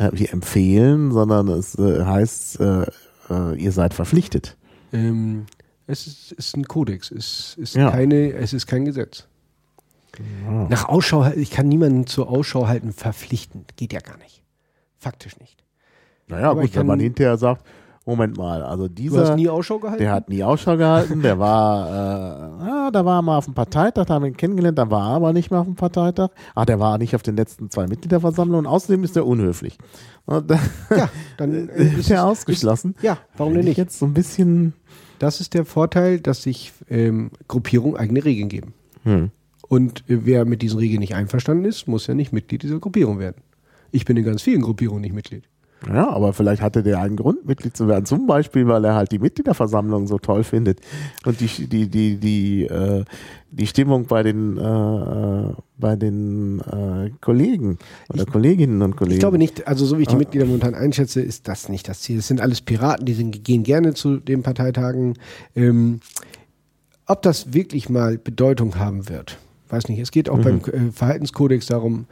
äh, 0.01 0.10
wir 0.12 0.32
empfehlen, 0.32 1.12
sondern 1.12 1.48
es 1.48 1.74
äh, 1.78 2.05
heißt, 2.05 2.60
äh, 2.60 2.86
äh, 3.31 3.55
ihr 3.56 3.72
seid 3.72 3.94
verpflichtet. 3.94 4.56
Ähm, 4.93 5.47
es 5.86 6.06
ist, 6.06 6.32
ist 6.32 6.56
ein 6.56 6.64
Kodex, 6.66 7.10
es 7.10 7.55
ist, 7.59 7.74
Ja. 7.77 7.90
keine, 7.90 8.32
es 8.32 8.52
ist 8.52 8.66
kein 8.66 8.85
Gesetz. 8.85 9.27
Ja. 10.44 10.66
Nach 10.68 10.89
Ausschau, 10.89 11.31
ich 11.36 11.51
kann 11.51 11.68
niemanden 11.68 12.06
zur 12.06 12.28
Ausschau 12.28 12.66
halten 12.66 12.93
verpflichten. 12.93 13.64
Geht 13.77 13.93
ja 13.93 14.01
gar 14.01 14.18
nicht. 14.18 14.43
Faktisch 14.98 15.39
nicht. 15.39 15.62
Naja, 16.27 16.51
Aber 16.51 16.60
gut, 16.62 16.70
ich 16.70 16.74
wenn 16.74 16.81
kann- 16.81 16.86
man 16.89 17.01
hinterher 17.01 17.36
sagt, 17.39 17.64
Moment 18.10 18.36
mal, 18.36 18.62
also 18.62 18.88
Du 18.88 18.94
dieser... 18.94 19.20
hast 19.28 19.36
nie 19.36 19.48
Ausschau 19.48 19.78
gehalten? 19.78 20.02
Der 20.02 20.12
hat 20.12 20.28
nie 20.28 20.42
Ausschau 20.42 20.76
gehalten, 20.76 21.22
der 21.22 21.38
war, 21.38 21.86
äh, 21.88 22.66
ja, 22.68 22.90
da 22.90 23.04
war 23.04 23.18
er 23.20 23.22
mal 23.22 23.38
auf 23.38 23.44
dem 23.44 23.54
Parteitag, 23.54 24.06
da 24.06 24.14
haben 24.14 24.22
wir 24.24 24.28
ihn 24.28 24.36
kennengelernt, 24.36 24.78
da 24.78 24.90
war 24.90 25.10
er 25.10 25.14
aber 25.16 25.32
nicht 25.32 25.50
mehr 25.50 25.60
auf 25.60 25.66
dem 25.66 25.76
Parteitag. 25.76 26.30
Ah, 26.54 26.64
der 26.64 26.80
war 26.80 26.98
nicht 26.98 27.14
auf 27.14 27.22
den 27.22 27.36
letzten 27.36 27.70
zwei 27.70 27.86
Mitgliederversammlungen 27.86 28.66
und 28.66 28.72
außerdem 28.72 29.04
ist 29.04 29.16
er 29.16 29.26
unhöflich. 29.26 29.78
Und 30.26 30.50
ja, 30.50 31.08
dann 31.36 31.68
äh, 31.70 31.98
ist 31.98 32.10
er 32.10 32.26
ausgeschlossen. 32.26 32.94
Ist, 32.96 33.04
ja, 33.04 33.18
warum 33.36 33.54
denn 33.54 33.64
nicht? 33.64 33.76
jetzt 33.78 33.98
so 33.98 34.06
ein 34.06 34.14
bisschen, 34.14 34.74
Das 35.18 35.40
ist 35.40 35.54
der 35.54 35.64
Vorteil, 35.64 36.20
dass 36.20 36.42
sich 36.42 36.72
ähm, 36.88 37.30
Gruppierungen 37.48 37.96
eigene 37.96 38.24
Regeln 38.24 38.48
geben. 38.48 38.74
hm, 39.04 39.30
Und 39.68 40.00
äh, 40.08 40.26
wer 40.26 40.44
mit 40.44 40.62
diesen 40.62 40.78
Regeln 40.78 41.00
nicht 41.00 41.14
einverstanden 41.14 41.64
ist, 41.64 41.86
muss 41.88 42.06
ja 42.06 42.14
nicht 42.14 42.32
Mitglied 42.32 42.62
dieser 42.64 42.78
Gruppierung 42.80 43.18
werden. 43.18 43.42
Ich 43.92 44.04
bin 44.04 44.16
in 44.16 44.24
ganz 44.24 44.42
vielen 44.42 44.62
Gruppierungen 44.62 45.00
nicht 45.02 45.14
Mitglied. 45.14 45.44
Ja, 45.89 46.11
aber 46.11 46.32
vielleicht 46.32 46.61
hatte 46.61 46.82
der 46.82 47.01
einen 47.01 47.16
Grund, 47.16 47.47
Mitglied 47.47 47.77
zu 47.77 47.89
werden. 47.89 48.05
Zum 48.05 48.27
Beispiel, 48.27 48.66
weil 48.66 48.85
er 48.85 48.94
halt 48.94 49.12
die 49.12 49.19
Mitgliederversammlung 49.19 50.07
so 50.07 50.19
toll 50.19 50.44
findet 50.44 50.81
und 51.24 51.40
die, 51.40 51.47
die, 51.47 51.89
die, 51.89 52.16
die, 52.16 52.65
äh, 52.65 53.05
die 53.51 53.66
Stimmung 53.66 54.07
bei 54.07 54.23
den, 54.23 54.59
äh, 54.59 54.61
äh, 54.62 55.55
bei 55.78 55.97
den 55.97 56.61
äh, 56.61 57.11
Kollegen 57.20 57.78
oder 58.12 58.27
Kolleginnen 58.27 58.82
und 58.82 58.97
Kollegen. 58.97 59.15
Ich 59.15 59.20
glaube 59.20 59.39
nicht, 59.39 59.66
also 59.66 59.86
so 59.86 59.98
wie 59.98 60.02
ich 60.02 60.09
die 60.09 60.16
Ah. 60.16 60.19
Mitglieder 60.19 60.44
momentan 60.47 60.74
einschätze, 60.74 61.23
ist 61.23 61.48
das 61.48 61.69
nicht 61.69 61.89
das 61.89 62.01
Ziel. 62.01 62.19
Es 62.19 62.28
sind 62.28 62.40
alles 62.40 62.61
Piraten, 62.61 63.07
die 63.07 63.15
sind, 63.15 63.43
gehen 63.44 63.62
gerne 63.62 63.94
zu 63.94 64.19
den 64.19 64.43
Parteitagen. 64.43 65.15
Ähm, 65.57 66.01
ob 67.07 67.23
das 67.23 67.55
wirklich 67.55 67.89
mal 67.89 68.19
Bedeutung 68.19 68.78
haben 68.78 69.09
wird, 69.09 69.39
weiß 69.70 69.89
nicht. 69.89 69.98
Es 69.98 70.11
geht 70.11 70.28
auch 70.28 70.39
beim 70.39 70.59
äh, 70.59 70.93
Verhaltenskodex 70.93 71.66
darum, 71.66 72.05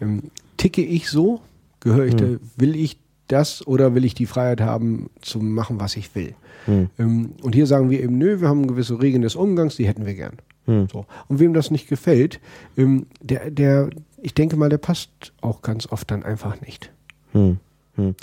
ähm, 0.00 0.22
ticke 0.56 0.82
ich 0.82 1.10
so? 1.10 1.40
Gehöre 1.80 2.06
ich 2.06 2.14
da, 2.14 2.24
will 2.56 2.74
ich 2.74 2.98
das 3.28 3.66
oder 3.66 3.94
will 3.94 4.04
ich 4.04 4.14
die 4.14 4.26
Freiheit 4.26 4.60
haben, 4.60 5.10
zu 5.20 5.40
machen, 5.40 5.80
was 5.80 5.96
ich 5.96 6.14
will? 6.14 6.34
Hm. 6.66 6.90
Ähm, 6.98 7.30
und 7.42 7.54
hier 7.54 7.66
sagen 7.66 7.90
wir 7.90 8.02
eben, 8.02 8.18
nö, 8.18 8.40
wir 8.40 8.48
haben 8.48 8.66
gewisse 8.66 9.00
Regeln 9.00 9.22
des 9.22 9.36
Umgangs, 9.36 9.76
die 9.76 9.86
hätten 9.86 10.06
wir 10.06 10.14
gern. 10.14 10.36
Hm. 10.66 10.88
So. 10.92 11.06
Und 11.28 11.38
wem 11.38 11.54
das 11.54 11.70
nicht 11.70 11.88
gefällt, 11.88 12.40
ähm, 12.76 13.06
der, 13.22 13.50
der, 13.50 13.90
ich 14.20 14.34
denke 14.34 14.56
mal, 14.56 14.68
der 14.68 14.78
passt 14.78 15.32
auch 15.40 15.62
ganz 15.62 15.90
oft 15.90 16.10
dann 16.10 16.22
einfach 16.22 16.60
nicht. 16.60 16.90
Hm, 17.32 17.58
hm. 17.94 18.14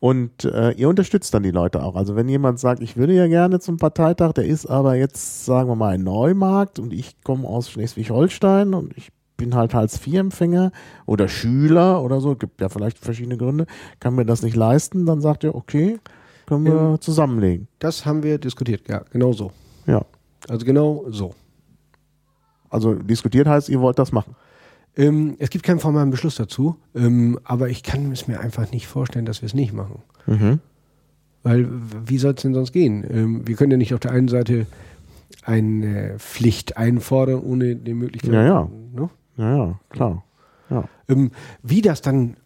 Und 0.00 0.44
äh, 0.44 0.72
ihr 0.72 0.88
unterstützt 0.88 1.34
dann 1.34 1.42
die 1.42 1.50
Leute 1.50 1.82
auch. 1.82 1.96
Also 1.96 2.14
wenn 2.14 2.28
jemand 2.28 2.60
sagt, 2.60 2.82
ich 2.82 2.96
würde 2.96 3.14
ja 3.14 3.26
gerne 3.26 3.58
zum 3.58 3.78
Parteitag, 3.78 4.32
der 4.32 4.44
ist 4.44 4.66
aber 4.66 4.94
jetzt, 4.94 5.44
sagen 5.44 5.68
wir 5.68 5.74
mal, 5.74 5.94
in 5.96 6.04
Neumarkt 6.04 6.78
und 6.78 6.92
ich 6.92 7.20
komme 7.24 7.48
aus 7.48 7.68
Schleswig-Holstein 7.70 8.74
und 8.74 8.96
ich 8.96 9.10
bin 9.38 9.54
halt 9.54 9.72
Hartz-IV-Empfänger 9.72 10.72
oder 11.06 11.28
Schüler 11.28 12.02
oder 12.02 12.20
so, 12.20 12.36
gibt 12.36 12.60
ja 12.60 12.68
vielleicht 12.68 12.98
verschiedene 12.98 13.38
Gründe, 13.38 13.64
kann 14.00 14.14
mir 14.14 14.26
das 14.26 14.42
nicht 14.42 14.56
leisten, 14.56 15.06
dann 15.06 15.22
sagt 15.22 15.44
ihr, 15.44 15.54
okay, 15.54 15.98
können 16.46 16.66
wir 16.66 16.72
Ähm, 16.74 17.00
zusammenlegen. 17.00 17.68
Das 17.78 18.04
haben 18.04 18.22
wir 18.22 18.36
diskutiert, 18.36 18.86
ja, 18.88 19.02
genau 19.10 19.32
so. 19.32 19.52
Ja. 19.86 20.04
Also 20.48 20.66
genau 20.66 21.06
so. 21.08 21.34
Also 22.68 22.94
diskutiert 22.94 23.46
heißt, 23.46 23.70
ihr 23.70 23.80
wollt 23.80 23.98
das 23.98 24.12
machen. 24.12 24.34
Ähm, 24.96 25.36
es 25.38 25.50
gibt 25.50 25.64
keinen 25.64 25.78
formalen 25.78 26.10
Beschluss 26.10 26.36
dazu, 26.36 26.76
ähm, 26.94 27.38
aber 27.44 27.68
ich 27.70 27.82
kann 27.82 28.10
es 28.12 28.28
mir 28.28 28.40
einfach 28.40 28.70
nicht 28.72 28.88
vorstellen, 28.88 29.24
dass 29.24 29.40
wir 29.40 29.46
es 29.46 29.54
nicht 29.54 29.72
machen. 29.72 30.02
Mhm. 30.26 30.60
Weil 31.44 31.68
wie 32.04 32.18
soll 32.18 32.34
es 32.34 32.42
denn 32.42 32.52
sonst 32.52 32.72
gehen? 32.72 33.06
Ähm, 33.08 33.46
wir 33.46 33.54
können 33.54 33.70
ja 33.70 33.76
nicht 33.78 33.94
auf 33.94 34.00
der 34.00 34.10
einen 34.10 34.28
Seite 34.28 34.66
eine 35.44 36.14
Pflicht 36.18 36.76
einfordern, 36.76 37.40
ohne 37.40 37.76
die 37.76 37.94
Möglichkeit. 37.94 38.32
Ja, 38.32 38.44
ja. 38.44 38.70
Ne? 38.92 39.08
Ja, 39.38 39.56
ja, 39.56 39.80
klar. 39.90 40.24
Ja. 40.70 40.84
Ähm, 41.08 41.30
wie 41.62 41.80
das 41.80 42.02
dann 42.02 42.36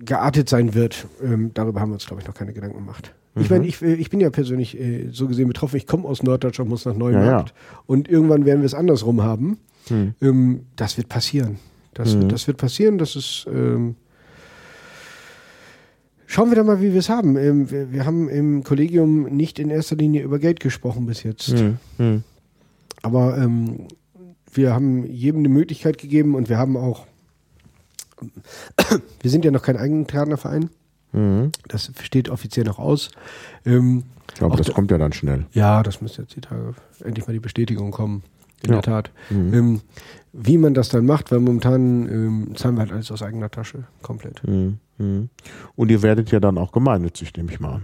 geartet 0.00 0.48
sein 0.48 0.74
wird, 0.74 1.06
ähm, 1.22 1.52
darüber 1.54 1.80
haben 1.80 1.90
wir 1.90 1.94
uns, 1.94 2.06
glaube 2.06 2.22
ich, 2.22 2.26
noch 2.28 2.34
keine 2.34 2.52
Gedanken 2.52 2.78
gemacht. 2.78 3.14
Ich 3.36 3.50
meine, 3.50 3.66
ich, 3.66 3.80
äh, 3.82 3.94
ich 3.94 4.10
bin 4.10 4.18
ja 4.18 4.30
persönlich 4.30 4.76
äh, 4.80 5.10
so 5.12 5.28
gesehen 5.28 5.46
betroffen. 5.46 5.76
Ich 5.76 5.86
komme 5.86 6.08
aus 6.08 6.24
Norddeutschland, 6.24 6.68
muss 6.68 6.84
nach 6.84 6.94
Neumarkt. 6.96 7.54
Und 7.86 8.08
irgendwann 8.08 8.44
werden 8.44 8.60
wir 8.62 8.66
es 8.66 8.74
andersrum 8.74 9.22
haben. 9.22 9.58
Hm. 9.88 10.14
Ähm, 10.20 10.66
das 10.74 10.96
wird 10.96 11.08
passieren. 11.08 11.58
Das, 11.94 12.14
Mhm. 12.14 12.22
wird, 12.22 12.32
das 12.32 12.46
wird 12.48 12.56
passieren. 12.56 12.98
Das 12.98 13.14
ist. 13.14 13.46
Ähm, 13.52 13.94
schauen 16.26 16.50
wir 16.50 16.56
da 16.56 16.64
mal, 16.64 16.80
wie 16.80 16.92
wir 16.92 16.98
es 16.98 17.08
haben. 17.08 17.36
Ähm, 17.36 17.70
wir, 17.70 17.92
wir 17.92 18.04
haben 18.06 18.28
im 18.28 18.64
Kollegium 18.64 19.24
nicht 19.24 19.58
in 19.58 19.70
erster 19.70 19.96
Linie 19.96 20.22
über 20.22 20.38
Geld 20.38 20.58
gesprochen 20.60 21.06
bis 21.06 21.22
jetzt. 21.22 21.48
Hm. 21.50 21.78
Hm. 21.98 22.22
Aber 23.02 23.38
ähm, 23.38 23.86
wir 24.52 24.72
haben 24.72 25.04
jedem 25.06 25.40
eine 25.40 25.48
Möglichkeit 25.48 25.98
gegeben 25.98 26.34
und 26.34 26.48
wir 26.48 26.58
haben 26.58 26.76
auch. 26.76 27.06
Wir 29.20 29.30
sind 29.30 29.44
ja 29.44 29.50
noch 29.52 29.62
kein 29.62 29.76
Eigentranerverein. 29.76 30.70
Mhm. 31.12 31.52
Das 31.68 31.90
steht 32.02 32.28
offiziell 32.28 32.64
noch 32.66 32.78
aus. 32.78 33.10
Ähm, 33.64 34.02
Ich 34.28 34.34
glaube, 34.34 34.56
das 34.56 34.66
da- 34.66 34.72
kommt 34.72 34.90
ja 34.90 34.98
dann 34.98 35.12
schnell. 35.12 35.46
ja, 35.52 35.82
das 35.82 36.00
müsste 36.02 36.22
jetzt 36.22 36.34
die 36.36 36.40
Tage 36.40 36.74
endlich 37.04 37.26
mal 37.26 37.32
die 37.32 37.40
Bestätigung 37.40 37.90
kommen. 37.92 38.22
In 38.64 38.70
Ja. 38.72 38.80
der 38.80 38.82
Tat. 38.82 39.10
Mhm. 39.30 39.54
Ähm, 39.54 39.80
wie 40.32 40.58
man 40.58 40.74
das 40.74 40.88
dann 40.88 41.06
macht, 41.06 41.30
weil 41.30 41.38
momentan 41.38 42.08
ähm, 42.08 42.56
zahlen 42.56 42.74
wir 42.74 42.80
halt 42.80 42.92
alles 42.92 43.10
aus 43.12 43.22
eigener 43.22 43.50
Tasche. 43.50 43.84
Komplett. 44.02 44.42
Mhm. 44.46 44.78
Mhm. 44.98 45.28
Und 45.76 45.90
ihr 45.92 46.02
werdet 46.02 46.32
ja 46.32 46.40
dann 46.40 46.58
auch 46.58 46.72
gemeinnützig, 46.72 47.32
nehme 47.36 47.52
ich 47.52 47.60
mal 47.60 47.74
an. 47.74 47.82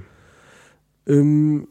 Ähm, 1.07 1.69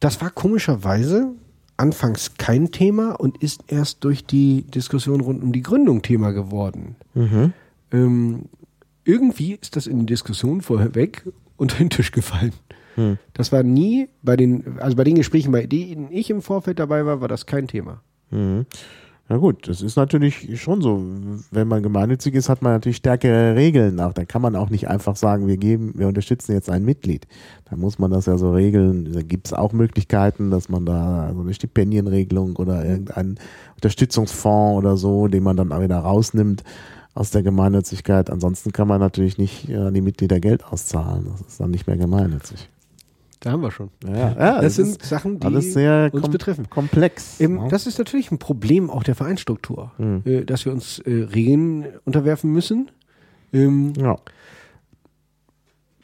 das 0.00 0.20
war 0.20 0.28
komischerweise 0.30 1.32
anfangs 1.76 2.34
kein 2.38 2.70
Thema 2.70 3.12
und 3.12 3.42
ist 3.42 3.64
erst 3.68 4.04
durch 4.04 4.24
die 4.24 4.62
Diskussion 4.62 5.20
rund 5.20 5.42
um 5.42 5.52
die 5.52 5.62
Gründung 5.62 6.02
Thema 6.02 6.32
geworden. 6.32 6.96
Mhm. 7.14 7.52
Ähm, 7.92 8.44
irgendwie 9.04 9.54
ist 9.54 9.76
das 9.76 9.86
in 9.86 9.98
den 9.98 10.06
Diskussionen 10.06 10.60
vorher 10.60 10.94
weg 10.94 11.24
unter 11.56 11.76
den 11.78 11.90
Tisch 11.90 12.12
gefallen. 12.12 12.52
Hm. 12.96 13.18
Das 13.32 13.50
war 13.50 13.62
nie 13.62 14.08
bei 14.22 14.36
den, 14.36 14.78
also 14.78 14.96
bei 14.96 15.04
den 15.04 15.16
Gesprächen, 15.16 15.50
bei 15.50 15.66
denen 15.66 16.12
ich 16.12 16.30
im 16.30 16.42
Vorfeld 16.42 16.78
dabei 16.78 17.04
war, 17.04 17.20
war 17.20 17.28
das 17.28 17.46
kein 17.46 17.66
Thema. 17.66 18.02
Mhm. 18.30 18.66
Na 19.26 19.38
gut, 19.38 19.68
das 19.68 19.80
ist 19.80 19.96
natürlich 19.96 20.60
schon 20.60 20.82
so. 20.82 21.02
Wenn 21.50 21.66
man 21.66 21.82
gemeinnützig 21.82 22.34
ist, 22.34 22.50
hat 22.50 22.60
man 22.60 22.72
natürlich 22.74 22.98
stärkere 22.98 23.56
Regeln 23.56 23.98
auch. 23.98 24.12
Da 24.12 24.26
kann 24.26 24.42
man 24.42 24.54
auch 24.54 24.68
nicht 24.68 24.88
einfach 24.88 25.16
sagen, 25.16 25.46
wir 25.46 25.56
geben, 25.56 25.94
wir 25.96 26.08
unterstützen 26.08 26.52
jetzt 26.52 26.68
ein 26.68 26.84
Mitglied. 26.84 27.26
Da 27.70 27.76
muss 27.76 27.98
man 27.98 28.10
das 28.10 28.26
ja 28.26 28.36
so 28.36 28.52
regeln. 28.52 29.10
Da 29.14 29.22
gibt 29.22 29.46
es 29.46 29.54
auch 29.54 29.72
Möglichkeiten, 29.72 30.50
dass 30.50 30.68
man 30.68 30.84
da 30.84 31.32
so 31.34 31.40
eine 31.40 31.54
Stipendienregelung 31.54 32.56
oder 32.56 32.84
irgendeinen 32.84 33.38
Unterstützungsfonds 33.76 34.76
oder 34.76 34.98
so, 34.98 35.26
den 35.26 35.42
man 35.42 35.56
dann 35.56 35.72
auch 35.72 35.80
wieder 35.80 35.98
rausnimmt 36.00 36.62
aus 37.14 37.30
der 37.30 37.42
Gemeinnützigkeit. 37.42 38.28
Ansonsten 38.28 38.72
kann 38.72 38.88
man 38.88 39.00
natürlich 39.00 39.38
nicht 39.38 39.70
äh, 39.70 39.76
an 39.76 39.94
die 39.94 40.02
Mitglieder 40.02 40.38
Geld 40.38 40.66
auszahlen. 40.66 41.28
Das 41.30 41.40
ist 41.40 41.60
dann 41.60 41.70
nicht 41.70 41.86
mehr 41.86 41.96
gemeinnützig. 41.96 42.68
Da 43.44 43.52
haben 43.52 43.60
wir 43.62 43.70
schon. 43.70 43.90
Ja, 44.06 44.32
ja, 44.32 44.60
das 44.62 44.76
sind 44.76 44.86
ist 44.88 45.04
Sachen, 45.04 45.38
die 45.38 45.46
alles 45.46 45.74
sehr 45.74 46.08
uns 46.12 46.22
kom 46.22 46.30
betreffen. 46.32 46.70
komplex. 46.70 47.38
Ähm, 47.40 47.56
ne? 47.56 47.68
Das 47.68 47.86
ist 47.86 47.98
natürlich 47.98 48.30
ein 48.32 48.38
Problem 48.38 48.88
auch 48.88 49.02
der 49.02 49.14
Vereinsstruktur, 49.14 49.92
Hm. 49.98 50.22
äh, 50.24 50.44
dass 50.44 50.64
wir 50.64 50.72
uns 50.72 50.98
äh, 51.00 51.10
Regeln 51.34 51.84
unterwerfen 52.04 52.50
müssen. 52.52 52.90
Ähm, 53.52 53.92
ja. 53.98 54.16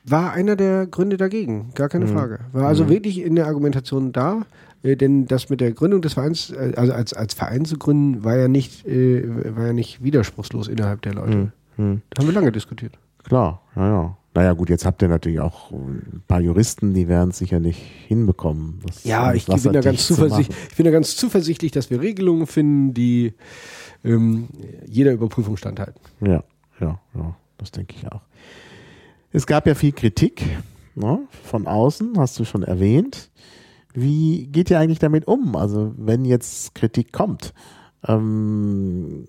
war 0.05 0.33
einer 0.33 0.57
der 0.57 0.87
Gründe 0.87 1.17
dagegen, 1.17 1.71
gar 1.75 1.89
keine 1.89 2.07
Mhm. 2.07 2.11
Frage. 2.13 2.39
War 2.53 2.67
also 2.67 2.85
Mhm. 2.85 2.89
wirklich 2.91 3.23
in 3.23 3.37
der 3.37 3.47
Argumentation 3.47 4.13
da, 4.13 4.43
äh, 4.83 4.97
denn 4.97 5.27
das 5.27 5.51
mit 5.51 5.61
der 5.61 5.73
Gründung 5.73 6.01
des 6.03 6.15
Vereins, 6.15 6.51
äh, 6.51 6.73
also 6.77 6.93
als, 6.93 7.13
als 7.13 7.35
Verein 7.35 7.65
zu 7.65 7.77
gründen, 7.79 8.25
war 8.25 8.37
ja 8.37 8.49
nicht, 8.49 8.87
äh, 8.87 9.23
war 9.57 9.67
ja 9.69 9.73
nicht 9.73 10.03
widerspruchslos 10.03 10.69
innerhalb 10.69 11.03
der 11.03 11.15
Leute. 11.15 11.33
Hm. 11.33 11.53
Hm. 11.77 12.03
Da 12.11 12.21
haben 12.23 12.29
wir 12.29 12.35
lange 12.35 12.51
diskutiert. 12.53 12.99
Klar, 13.25 13.61
ja, 13.77 13.87
ja. 13.89 14.17
Naja, 14.33 14.53
gut, 14.53 14.71
jetzt 14.71 14.87
habt 14.87 15.03
ihr 15.03 15.09
natürlich 15.09 15.41
auch 15.41 15.73
ein 15.73 16.23
paar 16.29 16.41
Juristen, 16.41 16.95
die 16.95 17.09
werden 17.09 17.31
es 17.31 17.39
sicherlich 17.39 17.83
hinbekommen. 18.07 18.79
Ja, 19.03 19.35
ich 19.35 19.47
bin, 19.47 19.73
da 19.73 19.81
ganz 19.81 20.07
zu 20.07 20.15
zuversichtlich, 20.15 20.57
ich 20.71 20.77
bin 20.77 20.85
da 20.85 20.93
ganz 20.93 21.17
zuversichtlich, 21.17 21.73
dass 21.73 21.91
wir 21.91 22.01
Regelungen 22.01 22.47
finden, 22.47 22.95
die 22.95 23.35
ähm, 24.05 24.49
jeder 24.87 25.13
Überprüfung 25.13 25.57
standhalten. 25.57 26.01
Ja, 26.21 26.45
ja, 26.81 27.01
ja, 27.15 27.37
das 27.59 27.73
denke 27.73 27.97
ich 27.97 28.11
auch. 28.11 28.23
Es 29.33 29.47
gab 29.47 29.67
ja 29.67 29.75
viel 29.75 29.93
Kritik 29.93 30.43
ne, 30.95 31.21
von 31.43 31.67
außen, 31.67 32.13
hast 32.17 32.39
du 32.39 32.45
schon 32.45 32.63
erwähnt. 32.63 33.31
Wie 33.95 34.47
geht 34.47 34.71
ihr 34.71 34.79
eigentlich 34.79 35.01
damit 35.01 35.27
um? 35.27 35.57
Also, 35.57 35.93
wenn 35.97 36.25
jetzt 36.25 36.77
Kritik 36.77 37.13
kommt, 37.13 37.53
ähm, 38.07 39.27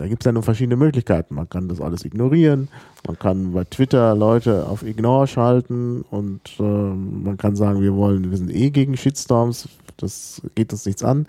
da 0.00 0.08
gibt 0.08 0.22
es 0.22 0.24
ja 0.24 0.32
nur 0.32 0.42
verschiedene 0.42 0.76
Möglichkeiten. 0.76 1.34
Man 1.34 1.48
kann 1.50 1.68
das 1.68 1.78
alles 1.78 2.06
ignorieren, 2.06 2.68
man 3.06 3.18
kann 3.18 3.52
bei 3.52 3.64
Twitter 3.64 4.14
Leute 4.14 4.66
auf 4.66 4.82
Ignore 4.82 5.26
schalten 5.26 6.06
und 6.10 6.40
ähm, 6.58 7.22
man 7.22 7.36
kann 7.36 7.54
sagen, 7.54 7.82
wir 7.82 7.94
wollen, 7.94 8.30
wir 8.30 8.38
sind 8.38 8.50
eh 8.50 8.70
gegen 8.70 8.96
Shitstorms, 8.96 9.68
das 9.98 10.40
geht 10.54 10.72
uns 10.72 10.86
nichts 10.86 11.04
an. 11.04 11.26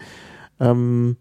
Ähm, 0.62 1.18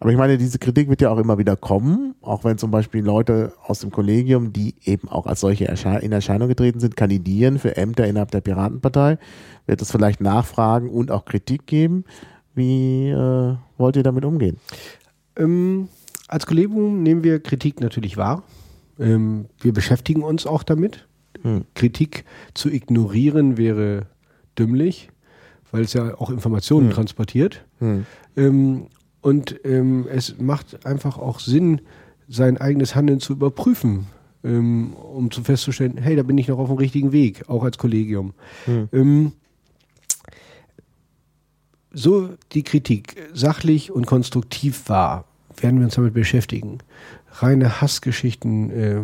aber 0.00 0.12
ich 0.12 0.16
meine, 0.16 0.38
diese 0.38 0.58
Kritik 0.58 0.88
wird 0.88 1.02
ja 1.02 1.10
auch 1.10 1.18
immer 1.18 1.36
wieder 1.36 1.56
kommen, 1.56 2.14
auch 2.22 2.42
wenn 2.42 2.56
zum 2.56 2.70
Beispiel 2.70 3.04
Leute 3.04 3.52
aus 3.66 3.80
dem 3.80 3.90
Kollegium, 3.90 4.54
die 4.54 4.74
eben 4.84 5.08
auch 5.08 5.26
als 5.26 5.40
solche 5.40 5.66
in 5.66 6.12
Erscheinung 6.12 6.48
getreten 6.48 6.80
sind, 6.80 6.96
kandidieren 6.96 7.58
für 7.58 7.76
Ämter 7.76 8.06
innerhalb 8.06 8.30
der 8.30 8.40
Piratenpartei, 8.40 9.18
wird 9.66 9.82
es 9.82 9.90
vielleicht 9.90 10.22
Nachfragen 10.22 10.88
und 10.88 11.10
auch 11.10 11.26
Kritik 11.26 11.66
geben. 11.66 12.04
Wie 12.54 13.10
äh, 13.10 13.56
wollt 13.76 13.96
ihr 13.96 14.02
damit 14.02 14.24
umgehen? 14.24 14.58
Ähm, 15.36 15.88
als 16.28 16.46
Kollegium 16.46 17.02
nehmen 17.02 17.24
wir 17.24 17.40
Kritik 17.40 17.80
natürlich 17.80 18.16
wahr. 18.16 18.42
Ähm, 18.98 19.46
wir 19.60 19.72
beschäftigen 19.72 20.22
uns 20.22 20.46
auch 20.46 20.62
damit. 20.62 21.06
Hm. 21.42 21.64
Kritik 21.74 22.24
zu 22.54 22.70
ignorieren 22.70 23.56
wäre 23.56 24.06
dümmlich, 24.58 25.10
weil 25.70 25.82
es 25.82 25.92
ja 25.92 26.18
auch 26.18 26.30
Informationen 26.30 26.88
Hm. 26.88 26.94
transportiert. 26.94 27.64
Hm. 27.80 28.06
Ähm, 28.36 28.86
und 29.20 29.60
ähm, 29.64 30.06
es 30.10 30.38
macht 30.38 30.86
einfach 30.86 31.18
auch 31.18 31.40
Sinn, 31.40 31.80
sein 32.28 32.58
eigenes 32.58 32.94
Handeln 32.94 33.20
zu 33.20 33.34
überprüfen, 33.34 34.06
ähm, 34.42 34.94
um 34.94 35.30
zu 35.30 35.42
festzustellen, 35.42 35.98
hey, 35.98 36.16
da 36.16 36.22
bin 36.22 36.38
ich 36.38 36.48
noch 36.48 36.58
auf 36.58 36.68
dem 36.68 36.78
richtigen 36.78 37.12
Weg, 37.12 37.48
auch 37.48 37.64
als 37.64 37.78
Kollegium. 37.78 38.34
Hm. 38.64 38.88
Ähm, 38.92 39.32
so 41.92 42.30
die 42.52 42.62
Kritik 42.62 43.16
sachlich 43.32 43.90
und 43.90 44.06
konstruktiv 44.06 44.88
war, 44.88 45.26
werden 45.58 45.78
wir 45.80 45.86
uns 45.86 45.94
damit 45.94 46.14
beschäftigen. 46.14 46.78
Reine 47.32 47.80
Hassgeschichten 47.80 48.70
äh, 48.70 49.00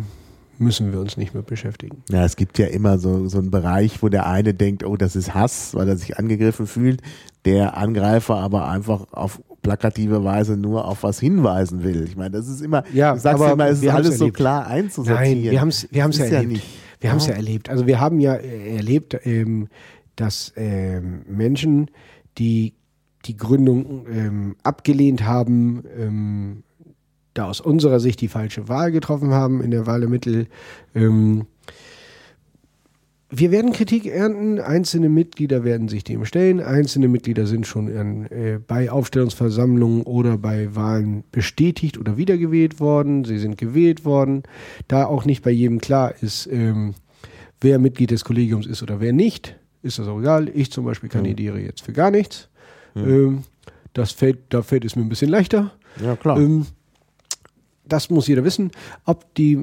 müssen 0.57 0.91
wir 0.91 0.99
uns 0.99 1.17
nicht 1.17 1.33
mehr 1.33 1.43
beschäftigen. 1.43 2.03
Ja, 2.09 2.23
es 2.23 2.35
gibt 2.35 2.57
ja 2.59 2.67
immer 2.67 2.97
so, 2.99 3.27
so 3.27 3.39
einen 3.39 3.51
Bereich, 3.51 4.01
wo 4.03 4.09
der 4.09 4.27
eine 4.27 4.53
denkt, 4.53 4.83
oh, 4.85 4.95
das 4.95 5.15
ist 5.15 5.33
Hass, 5.33 5.73
weil 5.75 5.89
er 5.89 5.97
sich 5.97 6.17
angegriffen 6.19 6.67
fühlt, 6.67 7.01
der 7.45 7.77
Angreifer 7.77 8.35
aber 8.35 8.67
einfach 8.69 9.07
auf 9.11 9.41
plakative 9.63 10.23
Weise 10.23 10.57
nur 10.57 10.85
auf 10.87 11.03
was 11.03 11.19
hinweisen 11.19 11.83
will. 11.83 12.03
Ich 12.03 12.15
meine, 12.15 12.31
das 12.31 12.47
ist 12.47 12.61
immer, 12.61 12.83
Ja, 12.93 13.13
du 13.13 13.19
sagst 13.19 13.41
aber 13.41 13.53
immer, 13.53 13.67
es 13.69 13.81
ist 13.81 13.89
alles 13.89 14.17
so 14.17 14.29
klar 14.31 14.67
einzusortieren. 14.67 15.41
Nein, 15.41 15.51
wir 15.51 15.61
haben 15.61 15.67
es 15.69 15.87
wir 15.91 16.03
haben's 16.03 16.17
ja 16.17 16.41
nicht. 16.43 16.63
wir 16.99 17.11
haben 17.11 17.17
es 17.17 17.25
ja 17.27 17.33
Ja. 17.33 17.37
erlebt. 17.37 17.69
Also 17.69 17.85
wir 17.87 17.99
haben 17.99 18.19
ja 18.19 18.35
äh, 18.35 18.75
erlebt, 18.77 19.19
ähm, 19.23 19.67
dass 20.15 20.53
ähm, 20.55 21.21
Menschen, 21.27 21.89
die 22.37 22.73
die 23.25 23.37
Gründung 23.37 24.05
ähm, 24.11 24.55
abgelehnt 24.63 25.23
haben, 25.23 25.83
ähm, 25.97 26.63
da 27.33 27.45
aus 27.45 27.61
unserer 27.61 27.99
Sicht 27.99 28.21
die 28.21 28.27
falsche 28.27 28.67
Wahl 28.67 28.91
getroffen 28.91 29.31
haben 29.31 29.61
in 29.61 29.71
der 29.71 29.87
Wahl 29.87 30.01
der 30.01 30.09
Mittel. 30.09 30.47
Ähm, 30.93 31.45
wir 33.33 33.49
werden 33.51 33.71
Kritik 33.71 34.07
ernten, 34.07 34.59
einzelne 34.59 35.07
Mitglieder 35.07 35.63
werden 35.63 35.87
sich 35.87 36.03
dem 36.03 36.25
stellen, 36.25 36.59
einzelne 36.59 37.07
Mitglieder 37.07 37.45
sind 37.45 37.65
schon 37.65 37.87
an, 37.97 38.25
äh, 38.25 38.59
bei 38.65 38.91
Aufstellungsversammlungen 38.91 40.01
oder 40.01 40.37
bei 40.37 40.75
Wahlen 40.75 41.23
bestätigt 41.31 41.97
oder 41.97 42.17
wiedergewählt 42.17 42.81
worden, 42.81 43.23
sie 43.23 43.37
sind 43.37 43.57
gewählt 43.57 44.03
worden. 44.03 44.43
Da 44.89 45.05
auch 45.05 45.23
nicht 45.23 45.43
bei 45.43 45.51
jedem 45.51 45.79
klar 45.79 46.13
ist, 46.21 46.49
ähm, 46.51 46.93
wer 47.61 47.79
Mitglied 47.79 48.11
des 48.11 48.25
Kollegiums 48.25 48.67
ist 48.67 48.83
oder 48.83 48.99
wer 48.99 49.13
nicht, 49.13 49.55
ist 49.81 49.97
das 49.97 50.09
auch 50.09 50.19
egal. 50.19 50.49
Ich 50.53 50.69
zum 50.69 50.83
Beispiel 50.83 51.09
kandidiere 51.09 51.61
jetzt 51.61 51.83
für 51.83 51.93
gar 51.93 52.11
nichts. 52.11 52.49
Ähm, 52.95 53.43
das 53.93 54.11
fällt, 54.11 54.39
da 54.49 54.61
fällt 54.61 54.85
es 54.85 54.95
mir 54.95 55.03
ein 55.03 55.09
bisschen 55.09 55.29
leichter. 55.29 55.71
Ja, 56.01 56.15
klar. 56.15 56.39
Ähm, 56.39 56.65
das 57.85 58.09
muss 58.09 58.27
jeder 58.27 58.43
wissen. 58.43 58.71
Ob 59.05 59.33
die, 59.35 59.59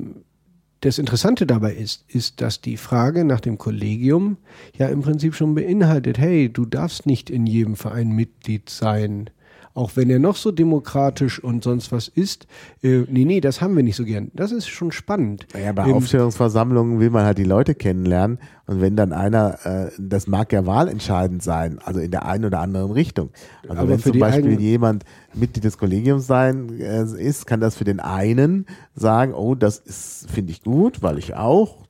das 0.80 0.98
Interessante 0.98 1.46
dabei 1.46 1.74
ist, 1.74 2.04
ist, 2.08 2.40
dass 2.40 2.60
die 2.60 2.76
Frage 2.76 3.24
nach 3.24 3.40
dem 3.40 3.58
Kollegium 3.58 4.36
ja 4.76 4.88
im 4.88 5.02
Prinzip 5.02 5.34
schon 5.34 5.54
beinhaltet, 5.54 6.18
hey, 6.18 6.52
du 6.52 6.66
darfst 6.66 7.06
nicht 7.06 7.30
in 7.30 7.46
jedem 7.46 7.76
Verein 7.76 8.10
Mitglied 8.10 8.68
sein. 8.68 9.30
Auch 9.78 9.92
wenn 9.94 10.10
er 10.10 10.18
noch 10.18 10.34
so 10.34 10.50
demokratisch 10.50 11.38
und 11.38 11.62
sonst 11.62 11.92
was 11.92 12.08
ist. 12.08 12.48
Äh, 12.82 13.04
nee, 13.08 13.24
nee, 13.24 13.40
das 13.40 13.60
haben 13.60 13.76
wir 13.76 13.84
nicht 13.84 13.94
so 13.94 14.04
gern. 14.04 14.32
Das 14.34 14.50
ist 14.50 14.66
schon 14.66 14.90
spannend. 14.90 15.46
Ja, 15.54 15.70
bei 15.70 15.86
Ähm, 15.86 15.94
Aufstellungsversammlungen 15.94 16.98
will 16.98 17.10
man 17.10 17.24
halt 17.24 17.38
die 17.38 17.44
Leute 17.44 17.76
kennenlernen 17.76 18.40
und 18.66 18.80
wenn 18.80 18.96
dann 18.96 19.12
einer, 19.12 19.64
äh, 19.64 19.90
das 19.96 20.26
mag 20.26 20.52
ja 20.52 20.66
wahlentscheidend 20.66 21.44
sein, 21.44 21.78
also 21.78 22.00
in 22.00 22.10
der 22.10 22.26
einen 22.26 22.44
oder 22.44 22.58
anderen 22.58 22.90
Richtung. 22.90 23.30
Also 23.68 23.82
Aber 23.82 23.88
wenn 23.88 24.00
zum 24.00 24.18
Beispiel 24.18 24.58
jemand 24.58 25.04
Mitglied 25.32 25.62
des 25.62 25.78
Kollegiums 25.78 26.26
sein 26.26 26.80
äh, 26.80 27.04
ist, 27.04 27.46
kann 27.46 27.60
das 27.60 27.76
für 27.76 27.84
den 27.84 28.00
einen 28.00 28.66
sagen, 28.96 29.32
oh, 29.32 29.54
das 29.54 29.78
ist 29.78 30.28
finde 30.28 30.50
ich 30.50 30.64
gut, 30.64 31.02
weil 31.02 31.18
ich 31.18 31.36
auch 31.36 31.87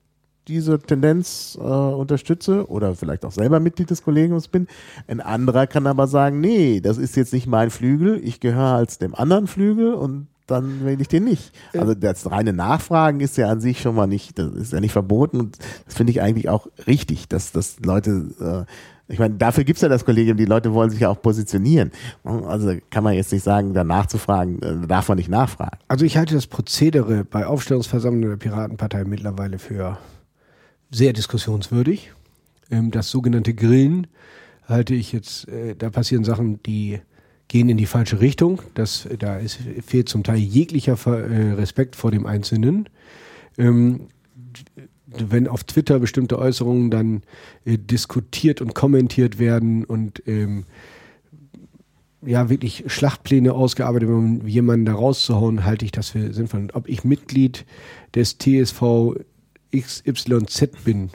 diese 0.49 0.79
Tendenz 0.79 1.57
äh, 1.61 1.62
unterstütze 1.62 2.69
oder 2.69 2.95
vielleicht 2.95 3.25
auch 3.25 3.33
selber 3.33 3.61
Mitglied 3.61 3.91
des 3.91 4.03
Kollegiums 4.03 4.49
bin. 4.49 4.66
Ein 5.07 5.20
anderer 5.20 5.66
kann 5.66 5.87
aber 5.87 6.07
sagen, 6.07 6.41
nee, 6.41 6.81
das 6.81 6.99
ist 6.99 7.16
jetzt 7.16 7.33
nicht 7.33 7.47
mein 7.47 7.70
Flügel, 7.70 8.20
ich 8.25 8.41
gehöre 8.41 8.75
als 8.75 8.99
dem 8.99 9.15
anderen 9.15 9.47
Flügel 9.47 9.95
und 9.95 10.27
dann 10.49 10.85
wähle 10.85 11.03
ich 11.03 11.09
den 11.09 11.25
nicht. 11.25 11.53
Also 11.75 11.95
das 11.95 12.31
reine 12.31 12.53
Nachfragen 12.53 13.20
ist 13.20 13.37
ja 13.37 13.49
an 13.49 13.61
sich 13.61 13.81
schon 13.81 13.95
mal 13.95 14.07
nicht, 14.07 14.39
das 14.39 14.53
ist 14.53 14.73
ja 14.73 14.81
nicht 14.81 14.93
verboten 14.93 15.39
und 15.39 15.59
das 15.85 15.95
finde 15.95 16.11
ich 16.11 16.23
eigentlich 16.23 16.49
auch 16.49 16.66
richtig, 16.87 17.29
dass, 17.29 17.53
dass 17.53 17.79
Leute, 17.81 18.66
äh, 18.69 19.12
ich 19.12 19.19
meine, 19.19 19.35
dafür 19.35 19.65
gibt's 19.65 19.83
ja 19.83 19.89
das 19.89 20.05
Kollegium, 20.05 20.37
die 20.37 20.47
Leute 20.47 20.73
wollen 20.73 20.91
sich 20.91 21.01
ja 21.01 21.11
auch 21.11 21.20
positionieren. 21.20 21.93
Also 22.25 22.75
kann 22.91 23.05
man 23.05 23.15
jetzt 23.15 23.33
nicht 23.33 23.45
sagen, 23.45 23.75
danach 23.75 24.07
zu 24.07 24.19
fragen, 24.19 24.61
äh, 24.62 24.87
darf 24.87 25.09
man 25.09 25.19
nicht 25.19 25.31
nachfragen. 25.31 25.79
Also 25.87 26.05
ich 26.05 26.16
halte 26.16 26.35
das 26.35 26.47
Prozedere 26.47 27.25
bei 27.25 27.47
Aufstellungsversammlungen 27.47 28.31
der 28.31 28.37
Piratenpartei 28.37 29.05
mittlerweile 29.05 29.59
für 29.59 29.99
sehr 30.90 31.12
diskussionswürdig. 31.12 32.12
Ähm, 32.70 32.90
das 32.90 33.10
sogenannte 33.10 33.55
Grillen 33.55 34.06
halte 34.66 34.94
ich 34.94 35.12
jetzt, 35.12 35.48
äh, 35.48 35.74
da 35.77 35.90
passieren 35.90 36.24
Sachen, 36.24 36.62
die 36.62 37.01
gehen 37.48 37.69
in 37.69 37.78
die 37.78 37.86
falsche 37.86 38.20
Richtung. 38.20 38.60
Das, 38.74 39.09
da 39.19 39.39
ist, 39.39 39.59
fehlt 39.85 40.09
zum 40.09 40.23
Teil 40.23 40.39
jeglicher 40.39 40.98
äh, 41.06 41.52
Respekt 41.52 41.97
vor 41.97 42.10
dem 42.10 42.27
Einzelnen. 42.27 42.89
Ähm, 43.56 44.09
wenn 45.06 45.48
auf 45.48 45.65
Twitter 45.65 45.98
bestimmte 45.98 46.39
Äußerungen 46.39 46.90
dann 46.90 47.23
äh, 47.65 47.78
diskutiert 47.78 48.60
und 48.60 48.74
kommentiert 48.74 49.39
werden 49.39 49.85
und 49.85 50.23
ähm, 50.27 50.66
ja 52.20 52.51
wirklich 52.51 52.85
Schlachtpläne 52.89 53.55
ausgearbeitet, 53.55 54.09
um 54.10 54.47
jemanden 54.47 54.85
da 54.85 54.94
rauszuhauen, 54.94 55.65
halte 55.65 55.85
ich 55.85 55.93
das 55.93 56.10
für 56.10 56.35
sinnvoll. 56.35 56.60
Und 56.60 56.74
ob 56.74 56.89
ich 56.89 57.05
Mitglied 57.05 57.65
des 58.15 58.36
TSV 58.39 59.15
XYZ 59.74 60.85
bin 60.85 61.11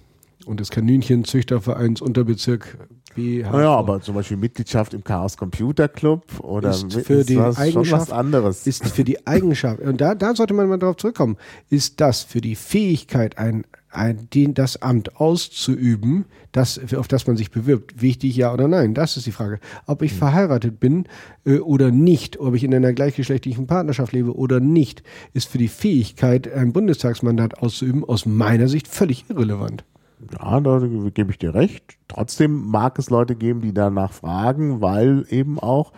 und 0.45 0.59
des 0.59 0.69
Kaninchenzüchtervereins 0.69 2.01
Unterbezirk 2.01 2.77
B. 3.15 3.43
Naja, 3.43 3.69
aber 3.75 4.01
zum 4.01 4.15
Beispiel 4.15 4.37
Mitgliedschaft 4.37 4.93
im 4.93 5.03
Chaos 5.03 5.37
Computer 5.37 5.87
Club 5.87 6.39
oder 6.39 6.71
Ist 6.71 6.93
für 6.93 7.13
ist 7.15 7.29
die 7.29 7.37
was 7.37 7.57
Eigenschaft- 7.57 8.11
anderes. 8.11 8.65
ist 8.65 8.85
für 8.87 9.03
die 9.03 9.25
Eigenschaft, 9.27 9.79
und 9.81 10.01
da, 10.01 10.15
da 10.15 10.35
sollte 10.35 10.53
man 10.53 10.67
mal 10.67 10.77
drauf 10.79 10.97
zurückkommen, 10.97 11.37
ist 11.69 12.01
das 12.01 12.23
für 12.23 12.41
die 12.41 12.55
Fähigkeit, 12.55 13.37
ein, 13.37 13.65
ein, 13.95 14.29
den, 14.33 14.53
das 14.53 14.81
Amt 14.81 15.17
auszuüben, 15.17 16.25
das, 16.51 16.79
auf 16.95 17.07
das 17.07 17.27
man 17.27 17.37
sich 17.37 17.51
bewirbt, 17.51 18.01
wichtig, 18.01 18.35
ja 18.35 18.53
oder 18.53 18.67
nein? 18.67 18.93
Das 18.93 19.17
ist 19.17 19.25
die 19.25 19.31
Frage. 19.31 19.59
Ob 19.85 20.01
ich 20.01 20.13
verheiratet 20.13 20.79
bin 20.79 21.05
äh, 21.45 21.59
oder 21.59 21.91
nicht, 21.91 22.39
ob 22.39 22.55
ich 22.55 22.63
in 22.63 22.73
einer 22.73 22.93
gleichgeschlechtlichen 22.93 23.67
Partnerschaft 23.67 24.13
lebe 24.13 24.35
oder 24.35 24.59
nicht, 24.59 25.03
ist 25.33 25.49
für 25.49 25.57
die 25.57 25.67
Fähigkeit, 25.67 26.51
ein 26.51 26.73
Bundestagsmandat 26.73 27.59
auszuüben, 27.59 28.03
aus 28.03 28.25
meiner 28.25 28.67
Sicht 28.67 28.87
völlig 28.87 29.25
irrelevant. 29.29 29.83
Ja, 30.31 30.59
da 30.59 30.79
gebe 31.13 31.31
ich 31.31 31.39
dir 31.39 31.53
recht. 31.53 31.97
Trotzdem 32.07 32.67
mag 32.67 32.97
es 32.97 33.09
Leute 33.09 33.35
geben, 33.35 33.61
die 33.61 33.73
danach 33.73 34.13
fragen, 34.13 34.81
weil 34.81 35.25
eben 35.29 35.59
auch 35.59 35.91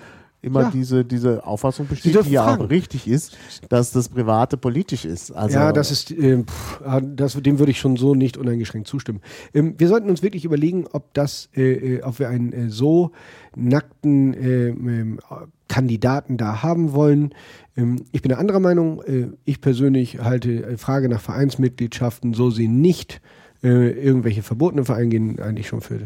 immer 0.45 0.61
Ja. 0.61 0.71
diese, 0.71 1.03
diese 1.03 1.45
Auffassung 1.45 1.87
besteht, 1.87 2.25
die 2.25 2.29
ja 2.31 2.43
fragen. 2.45 2.63
auch 2.63 2.69
richtig 2.69 3.07
ist, 3.07 3.37
dass 3.69 3.91
das 3.91 4.07
Private 4.09 4.55
politisch 4.57 5.03
ist. 5.03 5.31
Also, 5.31 5.57
ja, 5.57 5.73
das 5.73 5.91
ist, 5.91 6.11
ähm, 6.11 6.45
pff, 6.47 6.79
das, 7.03 7.33
dem 7.33 7.59
würde 7.59 7.71
ich 7.71 7.79
schon 7.79 7.97
so 7.97 8.15
nicht 8.15 8.37
uneingeschränkt 8.37 8.87
zustimmen. 8.87 9.21
Ähm, 9.53 9.75
wir 9.77 9.87
sollten 9.87 10.09
uns 10.09 10.23
wirklich 10.23 10.45
überlegen, 10.45 10.85
ob 10.91 11.13
das, 11.13 11.49
äh, 11.55 11.95
äh, 11.95 12.01
ob 12.03 12.19
wir 12.19 12.29
einen 12.29 12.53
äh, 12.53 12.69
so 12.69 13.11
nackten 13.55 14.33
äh, 14.33 14.67
ähm, 14.69 15.19
Kandidaten 15.67 16.37
da 16.37 16.61
haben 16.61 16.93
wollen. 16.93 17.33
Ähm, 17.75 18.05
ich 18.11 18.21
bin 18.21 18.29
der 18.29 18.39
anderer 18.39 18.59
Meinung. 18.59 19.01
Äh, 19.03 19.27
ich 19.45 19.59
persönlich 19.61 20.19
halte 20.19 20.63
äh, 20.63 20.77
Frage 20.77 21.09
nach 21.09 21.21
Vereinsmitgliedschaften, 21.21 22.33
so 22.33 22.51
sie 22.51 22.67
nicht 22.67 23.19
äh, 23.63 23.89
irgendwelche 23.89 24.43
verbotenen 24.43 24.85
Vereine 24.85 25.09
gehen, 25.09 25.39
eigentlich 25.39 25.67
schon 25.67 25.81
für 25.81 25.99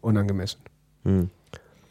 unangemessen. 0.00 0.60
Hm. 1.04 1.28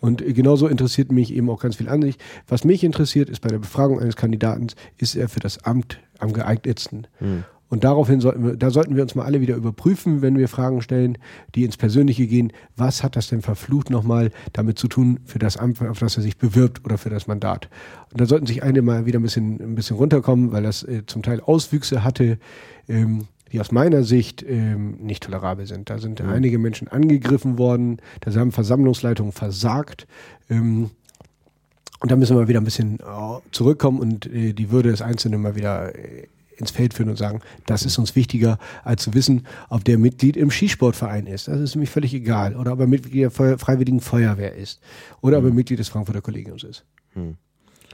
Und 0.08 0.24
genauso 0.26 0.68
interessiert 0.68 1.12
mich 1.12 1.34
eben 1.34 1.50
auch 1.50 1.60
ganz 1.60 1.76
viel 1.76 1.90
an 1.90 2.02
sich. 2.02 2.18
Was 2.48 2.64
mich 2.64 2.86
interessiert, 2.86 3.30
ist 3.30 3.42
bei 3.42 3.50
der 3.50 3.60
Befragung 3.60 4.00
eines 4.00 4.16
Kandidaten, 4.16 4.68
ist 4.98 5.16
er 5.16 5.28
für 5.28 5.42
das 5.42 5.66
Amt 5.66 6.00
am 6.20 6.32
geeignetsten. 6.32 7.08
Und 7.68 7.84
daraufhin 7.84 8.22
sollten 8.22 8.46
wir, 8.46 8.56
da 8.56 8.70
sollten 8.72 8.96
wir 8.96 9.04
uns 9.04 9.16
mal 9.16 9.26
alle 9.26 9.42
wieder 9.42 9.58
überprüfen, 9.58 10.22
wenn 10.22 10.38
wir 10.38 10.48
Fragen 10.48 10.82
stellen, 10.82 11.18
die 11.56 11.66
ins 11.66 11.76
Persönliche 11.76 12.26
gehen. 12.26 12.54
Was 12.78 13.04
hat 13.04 13.18
das 13.18 13.28
denn 13.28 13.42
verflucht 13.42 13.90
nochmal 13.90 14.32
damit 14.54 14.80
zu 14.80 14.88
tun 14.88 15.20
für 15.26 15.40
das 15.40 15.58
Amt, 15.58 15.82
auf 15.82 16.00
das 16.00 16.16
er 16.16 16.24
sich 16.24 16.38
bewirbt 16.38 16.86
oder 16.86 16.98
für 16.98 17.10
das 17.10 17.28
Mandat? 17.28 17.68
Und 18.14 18.22
da 18.22 18.26
sollten 18.26 18.46
sich 18.46 18.64
einige 18.64 18.84
mal 18.84 19.06
wieder 19.06 19.20
ein 19.20 19.24
bisschen, 19.24 19.60
ein 19.60 19.76
bisschen 19.76 19.98
runterkommen, 19.98 20.54
weil 20.54 20.64
das 20.64 20.84
äh, 20.84 21.06
zum 21.06 21.22
Teil 21.22 21.42
Auswüchse 21.42 22.06
hatte, 22.06 22.40
ähm, 22.88 23.28
die 23.52 23.60
aus 23.60 23.72
meiner 23.72 24.04
Sicht 24.04 24.44
ähm, 24.44 24.98
nicht 25.00 25.24
tolerabel 25.24 25.66
sind. 25.66 25.90
Da 25.90 26.00
sind 26.00 26.22
einige 26.22 26.60
Menschen 26.60 26.88
angegriffen 26.88 27.58
worden, 27.58 27.98
da 28.22 28.34
haben 28.34 28.52
Versammlungsleitungen 28.52 29.32
versagt. 29.32 30.08
Ähm, 30.50 30.92
und 32.00 32.12
da 32.12 32.16
müssen 32.16 32.38
wir 32.38 32.48
wieder 32.48 32.62
ein 32.62 32.66
bisschen 32.66 33.00
äh, 33.00 33.40
zurückkommen 33.52 34.00
und 34.00 34.28
äh, 34.28 34.54
die 34.54 34.72
Würde 34.72 34.92
des 34.92 35.02
Einzelnen 35.02 35.42
mal 35.42 35.56
wieder 35.56 35.96
äh, 35.96 36.28
ins 36.58 36.72
Feld 36.72 36.94
führen 36.94 37.10
und 37.10 37.18
sagen, 37.18 37.42
das 37.66 37.86
ist 37.86 37.98
uns 37.98 38.16
wichtiger, 38.16 38.58
als 38.84 39.04
zu 39.04 39.14
wissen, 39.14 39.46
ob 39.70 39.84
der 39.84 39.98
Mitglied 39.98 40.38
im 40.38 40.52
Skisportverein 40.52 41.28
ist. 41.28 41.48
Das 41.48 41.60
ist 41.60 41.76
nämlich 41.76 41.90
völlig 41.90 42.14
egal. 42.14 42.56
Oder 42.56 42.74
ob 42.74 42.80
er 42.80 42.88
Mitglied 42.88 43.24
der 43.24 43.32
Freiwilligen 43.32 44.00
Feuerwehr 44.00 44.56
ist. 44.56 44.82
Oder 45.22 45.38
ob 45.40 45.46
er 45.46 45.52
Mitglied 45.52 45.80
des 45.80 45.90
Frankfurter 45.90 46.22
Kollegiums 46.22 46.64
ist. 46.64 46.84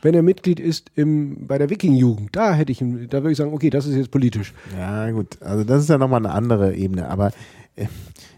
Wenn 0.03 0.13
er 0.13 0.21
Mitglied 0.21 0.59
ist 0.59 0.91
im, 0.95 1.47
bei 1.47 1.57
der 1.57 1.69
Wiking-Jugend, 1.69 2.35
da 2.35 2.53
hätte 2.53 2.71
ich, 2.71 2.79
da 2.79 3.23
würde 3.23 3.31
ich 3.31 3.37
sagen, 3.37 3.53
okay, 3.53 3.69
das 3.69 3.85
ist 3.87 3.95
jetzt 3.95 4.11
politisch. 4.11 4.53
Ja, 4.77 5.09
gut. 5.11 5.41
Also 5.41 5.63
das 5.63 5.81
ist 5.81 5.89
ja 5.89 5.97
nochmal 5.97 6.19
eine 6.19 6.33
andere 6.33 6.75
Ebene. 6.75 7.09
Aber 7.09 7.31
äh, 7.75 7.87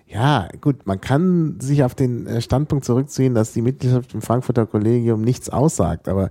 ja, 0.07 0.47
gut, 0.61 0.85
man 0.85 1.01
kann 1.01 1.59
sich 1.59 1.83
auf 1.83 1.95
den 1.95 2.27
äh, 2.27 2.41
Standpunkt 2.41 2.85
zurückziehen, 2.85 3.33
dass 3.33 3.51
die 3.51 3.61
Mitgliedschaft 3.61 4.13
im 4.13 4.21
Frankfurter 4.21 4.65
Kollegium 4.65 5.21
nichts 5.21 5.49
aussagt. 5.49 6.07
Aber 6.07 6.29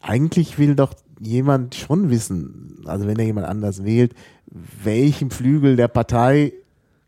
eigentlich 0.00 0.58
will 0.58 0.74
doch 0.74 0.92
jemand 1.18 1.74
schon 1.74 2.10
wissen, 2.10 2.82
also 2.84 3.06
wenn 3.06 3.18
er 3.18 3.24
jemand 3.24 3.46
anders 3.46 3.84
wählt, 3.84 4.14
welchem 4.82 5.30
Flügel 5.30 5.76
der 5.76 5.88
Partei 5.88 6.52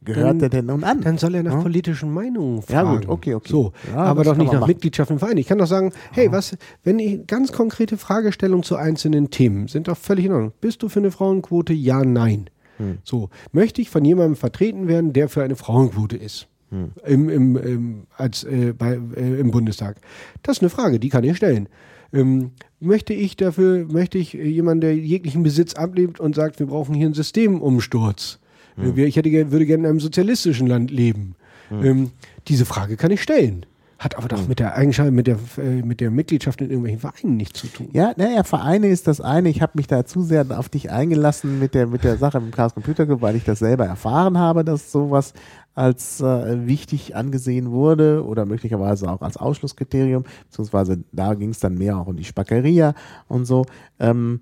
gehört 0.06 0.26
Dann- 0.30 0.40
er 0.40 0.48
denn 0.48 0.66
nun 0.66 0.82
an? 0.84 1.02
Dann 1.02 1.18
soll 1.18 1.34
er 1.34 1.42
nach 1.42 1.52
Ja? 1.52 1.60
politischen 1.60 2.12
Meinungen 2.14 2.62
Ja, 2.68 2.80
fragen. 2.80 3.00
gut, 3.00 3.08
okay, 3.08 3.34
okay. 3.34 3.50
So, 3.52 3.72
Ja, 3.92 3.98
aber 3.98 4.24
doch 4.24 4.36
nicht 4.36 4.50
nach 4.52 4.60
machen. 4.60 4.68
Mitgliedschaft 4.70 5.10
im 5.10 5.18
Verein. 5.18 5.36
Ich 5.36 5.46
kann 5.46 5.58
doch 5.58 5.66
sagen, 5.66 5.92
hey, 6.12 6.32
was, 6.32 6.56
wenn 6.84 6.98
ich 6.98 7.26
ganz 7.26 7.52
konkrete 7.52 7.98
Fragestellungen 7.98 8.62
zu 8.62 8.76
einzelnen 8.76 9.28
Themen 9.30 9.68
sind 9.68 9.88
doch 9.88 9.98
völlig 9.98 10.24
in 10.24 10.32
Ordnung. 10.32 10.52
Bist 10.62 10.82
du 10.82 10.88
für 10.88 11.00
eine 11.00 11.10
Frauenquote? 11.10 11.74
Ja, 11.74 12.02
nein. 12.04 12.48
Hm. 12.78 12.98
So, 13.04 13.28
möchte 13.52 13.82
ich 13.82 13.90
von 13.90 14.04
jemandem 14.04 14.36
vertreten 14.36 14.88
werden, 14.88 15.12
der 15.12 15.28
für 15.28 15.42
eine 15.42 15.56
Frauenquote 15.56 16.16
ist? 16.16 16.46
Hm. 16.70 16.90
Im, 17.06 17.28
im, 17.28 17.56
im, 17.56 18.06
als, 18.16 18.42
äh, 18.44 18.72
bei, 18.76 18.98
äh, 19.16 19.40
Im 19.40 19.50
Bundestag. 19.50 19.96
Das 20.42 20.56
ist 20.58 20.62
eine 20.62 20.70
Frage, 20.70 20.98
die 20.98 21.08
kann 21.10 21.22
ich 21.24 21.36
stellen. 21.36 21.68
Ähm, 22.12 22.52
möchte 22.80 23.12
ich 23.14 23.36
dafür, 23.36 23.84
möchte 23.90 24.18
ich 24.18 24.32
jemanden, 24.32 24.80
der 24.82 24.96
jeglichen 24.96 25.42
Besitz 25.42 25.74
ablehnt 25.74 26.20
und 26.20 26.34
sagt, 26.34 26.58
wir 26.60 26.66
brauchen 26.66 26.94
hier 26.94 27.06
einen 27.06 27.14
Systemumsturz? 27.14 28.38
Hm. 28.76 28.98
Ich 28.98 29.16
hätte, 29.16 29.50
würde 29.50 29.66
gerne 29.66 29.84
in 29.84 29.90
einem 29.90 30.00
sozialistischen 30.00 30.66
Land 30.66 30.90
leben. 30.90 31.34
Hm. 31.68 31.84
Ähm, 31.84 32.10
diese 32.48 32.64
Frage 32.64 32.96
kann 32.96 33.10
ich 33.10 33.22
stellen. 33.22 33.66
Hat 33.98 34.18
aber 34.18 34.28
doch 34.28 34.46
mit 34.46 34.58
der 34.58 34.74
Eigenschaft, 34.74 35.10
mit 35.10 35.26
der, 35.26 35.38
äh, 35.56 35.80
mit 35.80 36.00
der 36.00 36.10
Mitgliedschaft 36.10 36.60
in 36.60 36.68
irgendwelchen 36.68 37.00
Vereinen 37.00 37.38
nichts 37.38 37.60
zu 37.60 37.66
tun. 37.66 37.88
Ja, 37.94 38.12
naja, 38.18 38.44
Vereine 38.44 38.88
ist 38.88 39.06
das 39.06 39.22
eine. 39.22 39.48
Ich 39.48 39.62
habe 39.62 39.72
mich 39.76 39.86
da 39.86 40.04
zu 40.04 40.20
sehr 40.20 40.44
auf 40.50 40.68
dich 40.68 40.90
eingelassen 40.90 41.58
mit 41.58 41.74
der, 41.74 41.86
mit 41.86 42.04
der 42.04 42.18
Sache 42.18 42.36
im 42.36 42.50
Chaos 42.50 42.74
Computer 42.74 43.06
Club, 43.06 43.22
weil 43.22 43.36
ich 43.36 43.44
das 43.44 43.58
selber 43.60 43.86
erfahren 43.86 44.36
habe, 44.36 44.64
dass 44.64 44.92
sowas 44.92 45.32
als 45.74 46.20
äh, 46.20 46.66
wichtig 46.66 47.16
angesehen 47.16 47.70
wurde 47.70 48.22
oder 48.22 48.44
möglicherweise 48.44 49.10
auch 49.10 49.22
als 49.22 49.38
Ausschlusskriterium, 49.38 50.24
beziehungsweise 50.44 51.02
da 51.12 51.32
ging 51.32 51.50
es 51.50 51.60
dann 51.60 51.78
mehr 51.78 51.96
auch 51.96 52.06
um 52.06 52.16
die 52.16 52.24
Spackeria 52.24 52.94
und 53.28 53.46
so. 53.46 53.64
Ähm, 53.98 54.40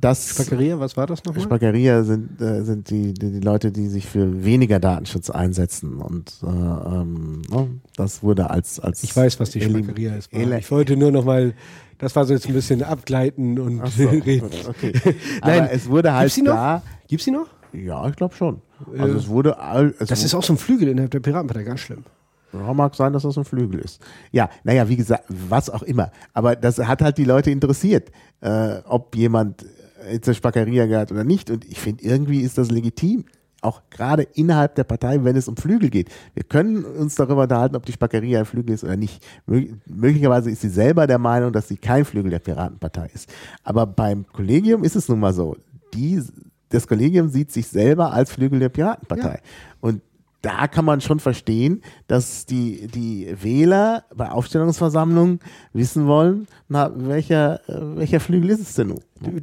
das 0.00 0.28
Spackeria, 0.28 0.78
was 0.78 0.96
war 0.96 1.06
das 1.06 1.24
nochmal? 1.24 1.42
Spackeria 1.42 2.02
sind, 2.02 2.40
äh, 2.40 2.62
sind 2.62 2.90
die, 2.90 3.14
die, 3.14 3.32
die 3.32 3.40
Leute, 3.40 3.72
die 3.72 3.88
sich 3.88 4.06
für 4.06 4.44
weniger 4.44 4.78
Datenschutz 4.78 5.30
einsetzen. 5.30 6.00
Und 6.00 6.36
äh, 6.42 6.46
ähm, 6.46 7.42
ne, 7.50 7.68
das 7.96 8.22
wurde 8.22 8.50
als, 8.50 8.78
als 8.78 9.02
Ich 9.02 9.16
weiß, 9.16 9.40
was 9.40 9.50
die 9.50 9.62
Spackeria 9.62 10.16
ist. 10.16 10.30
Ich 10.32 10.70
wollte 10.70 10.96
nur 10.96 11.12
nochmal, 11.12 11.54
das 11.98 12.14
war 12.14 12.26
so 12.26 12.34
jetzt 12.34 12.46
ein 12.46 12.52
bisschen 12.52 12.82
abgleiten 12.82 13.58
und 13.58 13.86
so, 13.88 14.08
reden. 14.08 14.50
okay. 14.68 14.92
Aber 15.40 15.56
Nein, 15.56 15.68
es 15.72 15.88
wurde 15.88 16.12
halt 16.12 16.24
gibt's 16.24 16.34
die 16.34 16.42
noch? 16.42 16.54
da. 16.54 16.82
Gibt's 17.08 17.24
die 17.24 17.30
noch? 17.30 17.46
Ja, 17.72 18.08
ich 18.08 18.16
glaube 18.16 18.34
schon. 18.34 18.60
Also 18.98 19.16
es 19.16 19.28
wurde 19.28 19.58
all, 19.58 19.94
es 19.98 20.08
Das 20.08 20.22
ist 20.22 20.34
auch 20.34 20.42
so 20.42 20.52
ein 20.52 20.58
Flügel 20.58 20.88
innerhalb 20.88 21.10
der 21.10 21.20
Piratenpartei, 21.20 21.62
ganz 21.64 21.80
schlimm. 21.80 22.04
Ja, 22.52 22.72
mag 22.72 22.94
sein, 22.94 23.12
dass 23.12 23.22
das 23.22 23.36
ein 23.36 23.44
Flügel 23.44 23.80
ist. 23.80 24.00
Ja, 24.30 24.48
naja, 24.64 24.88
wie 24.88 24.96
gesagt, 24.96 25.24
was 25.28 25.68
auch 25.68 25.82
immer. 25.82 26.10
Aber 26.32 26.56
das 26.56 26.78
hat 26.78 27.02
halt 27.02 27.18
die 27.18 27.24
Leute 27.24 27.50
interessiert, 27.50 28.10
äh, 28.40 28.78
ob 28.84 29.16
jemand 29.16 29.64
äh, 30.06 30.20
zur 30.20 30.34
Spackeria 30.34 30.86
gehört 30.86 31.12
oder 31.12 31.24
nicht. 31.24 31.50
Und 31.50 31.64
ich 31.64 31.80
finde, 31.80 32.04
irgendwie 32.04 32.40
ist 32.40 32.58
das 32.58 32.70
legitim. 32.70 33.24
Auch 33.62 33.82
gerade 33.90 34.22
innerhalb 34.22 34.74
der 34.74 34.84
Partei, 34.84 35.24
wenn 35.24 35.34
es 35.34 35.48
um 35.48 35.56
Flügel 35.56 35.90
geht. 35.90 36.10
Wir 36.34 36.44
können 36.44 36.84
uns 36.84 37.14
darüber 37.14 37.44
unterhalten, 37.44 37.74
ob 37.74 37.86
die 37.86 37.92
Spackeria 37.92 38.40
ein 38.40 38.44
Flügel 38.44 38.74
ist 38.74 38.84
oder 38.84 38.96
nicht. 38.96 39.24
Mö 39.46 39.66
möglicherweise 39.86 40.50
ist 40.50 40.60
sie 40.60 40.68
selber 40.68 41.06
der 41.06 41.18
Meinung, 41.18 41.52
dass 41.52 41.68
sie 41.68 41.76
kein 41.76 42.04
Flügel 42.04 42.30
der 42.30 42.38
Piratenpartei 42.38 43.10
ist. 43.12 43.32
Aber 43.64 43.86
beim 43.86 44.26
Kollegium 44.26 44.84
ist 44.84 44.94
es 44.94 45.08
nun 45.08 45.20
mal 45.20 45.32
so. 45.32 45.56
Die, 45.94 46.22
das 46.68 46.86
Kollegium 46.86 47.28
sieht 47.28 47.50
sich 47.50 47.66
selber 47.66 48.12
als 48.12 48.30
Flügel 48.30 48.60
der 48.60 48.68
Piratenpartei. 48.68 49.40
Und 49.80 50.02
da 50.42 50.68
kann 50.68 50.84
man 50.84 51.00
schon 51.00 51.18
verstehen, 51.18 51.82
dass 52.06 52.46
die, 52.46 52.86
die 52.88 53.34
Wähler 53.42 54.04
bei 54.14 54.30
Aufstellungsversammlungen 54.30 55.40
wissen 55.72 56.06
wollen, 56.06 56.46
na, 56.68 56.90
welcher, 56.94 57.60
äh, 57.68 57.96
welcher 57.96 58.20
Flügel 58.20 58.50
ist 58.50 58.60
es 58.60 58.74
denn 58.74 58.88
nun? 58.88 59.00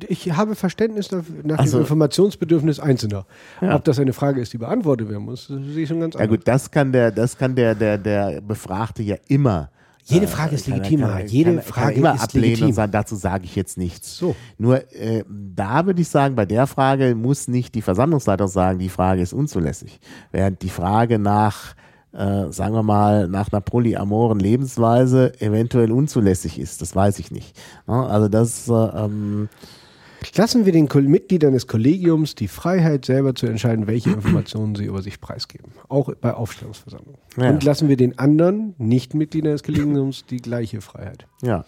Ich 0.07 0.31
habe 0.31 0.55
Verständnis 0.55 1.09
nach 1.43 1.57
Also- 1.59 1.77
dem 1.77 1.81
Informationsbedürfnis 1.81 2.79
Einzelner. 2.79 3.25
Ja. 3.61 3.75
Ob 3.75 3.83
das 3.83 3.99
eine 3.99 4.13
Frage 4.13 4.39
ist, 4.41 4.53
die 4.53 4.57
beantwortet 4.59 5.09
werden 5.09 5.25
muss, 5.25 5.47
das 5.47 5.59
sehe 5.73 5.83
ich 5.83 5.89
schon 5.89 5.99
ganz 5.99 6.13
Ja 6.15 6.21
anders. 6.21 6.37
gut, 6.37 6.47
das 6.47 6.71
kann 6.71 6.91
der, 6.91 7.11
das 7.11 7.37
kann 7.37 7.55
der, 7.55 7.75
der, 7.75 7.97
der 7.97 8.39
Befragte 8.41 9.03
ja 9.03 9.15
immer. 9.27 9.69
Jede 10.05 10.25
äh, 10.25 10.27
Frage 10.27 10.55
ist 10.55 10.65
kann 10.65 10.75
legitim, 10.77 10.99
kann 11.01 11.09
er- 11.09 11.13
Harald. 11.15 11.31
Jede 11.31 11.49
kann 11.51 11.57
er- 11.57 11.63
kann 11.63 11.69
er 11.69 11.73
Frage 11.85 11.95
immer 11.99 12.15
ist 12.15 12.21
ablehnen 12.23 12.43
legitim. 12.45 12.67
und 12.67 12.73
sagen, 12.73 12.91
dazu 12.91 13.15
sage 13.15 13.45
ich 13.45 13.55
jetzt 13.55 13.77
nichts. 13.77 14.17
So. 14.17 14.35
Nur 14.57 14.91
äh, 14.93 15.23
da 15.29 15.85
würde 15.85 16.01
ich 16.01 16.09
sagen, 16.09 16.35
bei 16.35 16.45
der 16.45 16.67
Frage 16.67 17.15
muss 17.15 17.47
nicht 17.47 17.73
die 17.75 17.81
Versammlungsleitung 17.81 18.47
sagen, 18.47 18.79
die 18.79 18.89
Frage 18.89 19.21
ist 19.21 19.33
unzulässig. 19.33 19.99
Während 20.31 20.61
die 20.61 20.69
Frage 20.69 21.19
nach 21.19 21.75
äh, 22.15 22.51
sagen 22.51 22.75
wir 22.75 22.83
mal, 22.83 23.27
nach 23.27 23.51
einer 23.51 23.59
polyamoren 23.61 24.39
Lebensweise 24.39 25.33
eventuell 25.41 25.91
unzulässig 25.91 26.59
ist. 26.59 26.79
Das 26.83 26.95
weiß 26.95 27.17
ich 27.17 27.31
nicht. 27.31 27.59
Ja, 27.87 28.05
also 28.05 28.27
das, 28.27 28.67
äh, 28.69 28.73
ähm, 28.73 29.49
Lassen 30.35 30.65
wir 30.65 30.71
den 30.71 30.89
Mitgliedern 31.09 31.53
des 31.53 31.67
Kollegiums 31.67 32.35
die 32.35 32.47
Freiheit, 32.47 33.05
selber 33.05 33.35
zu 33.35 33.47
entscheiden, 33.47 33.87
welche 33.87 34.09
Informationen 34.13 34.75
sie 34.75 34.85
über 34.85 35.01
sich 35.01 35.19
preisgeben. 35.19 35.71
Auch 35.89 36.13
bei 36.15 36.33
Aufstellungsversammlungen. 36.33 37.19
Ja. 37.37 37.49
Und 37.49 37.63
lassen 37.63 37.89
wir 37.89 37.97
den 37.97 38.17
anderen 38.19 38.75
Nicht-Mitgliedern 38.77 39.53
des 39.53 39.63
Kollegiums 39.63 40.25
die 40.25 40.37
gleiche 40.37 40.81
Freiheit. 40.81 41.25
ja. 41.41 41.65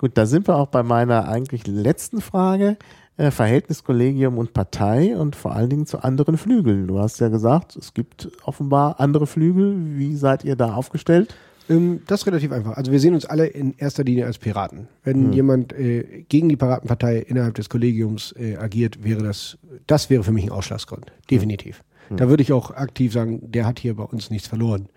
Gut, 0.00 0.12
da 0.14 0.26
sind 0.26 0.46
wir 0.46 0.54
auch 0.54 0.68
bei 0.68 0.84
meiner 0.84 1.28
eigentlich 1.28 1.66
letzten 1.66 2.20
Frage. 2.20 2.76
Äh, 3.16 3.32
Verhältnis 3.32 3.82
Kollegium 3.82 4.38
und 4.38 4.54
Partei 4.54 5.16
und 5.16 5.34
vor 5.34 5.52
allen 5.56 5.70
Dingen 5.70 5.86
zu 5.86 6.04
anderen 6.04 6.38
Flügeln. 6.38 6.86
Du 6.86 7.00
hast 7.00 7.18
ja 7.18 7.28
gesagt, 7.28 7.74
es 7.74 7.92
gibt 7.94 8.30
offenbar 8.44 9.00
andere 9.00 9.26
Flügel. 9.26 9.74
Wie 9.98 10.14
seid 10.14 10.44
ihr 10.44 10.54
da 10.54 10.74
aufgestellt? 10.74 11.34
Ähm, 11.68 12.00
das 12.06 12.20
ist 12.20 12.26
relativ 12.26 12.52
einfach. 12.52 12.76
Also 12.76 12.92
wir 12.92 13.00
sehen 13.00 13.14
uns 13.14 13.24
alle 13.24 13.46
in 13.46 13.74
erster 13.76 14.04
Linie 14.04 14.26
als 14.26 14.38
Piraten. 14.38 14.88
Wenn 15.04 15.32
jemand 15.32 15.72
äh, 15.72 16.24
gegen 16.28 16.48
die 16.48 16.56
Piratenpartei 16.56 17.18
innerhalb 17.18 17.54
des 17.54 17.68
Kollegiums 17.68 18.34
äh, 18.38 18.56
agiert, 18.56 19.04
wäre 19.04 19.22
das, 19.22 19.58
das 19.86 20.10
wäre 20.10 20.24
für 20.24 20.32
mich 20.32 20.44
ein 20.44 20.50
Ausschlagsgrund. 20.50 21.12
Definitiv. 21.30 21.82
Da 22.10 22.28
würde 22.30 22.42
ich 22.42 22.52
auch 22.52 22.70
aktiv 22.70 23.12
sagen, 23.12 23.50
der 23.50 23.66
hat 23.66 23.78
hier 23.78 23.94
bei 23.94 24.04
uns 24.04 24.30
nichts 24.30 24.48
verloren. 24.48 24.88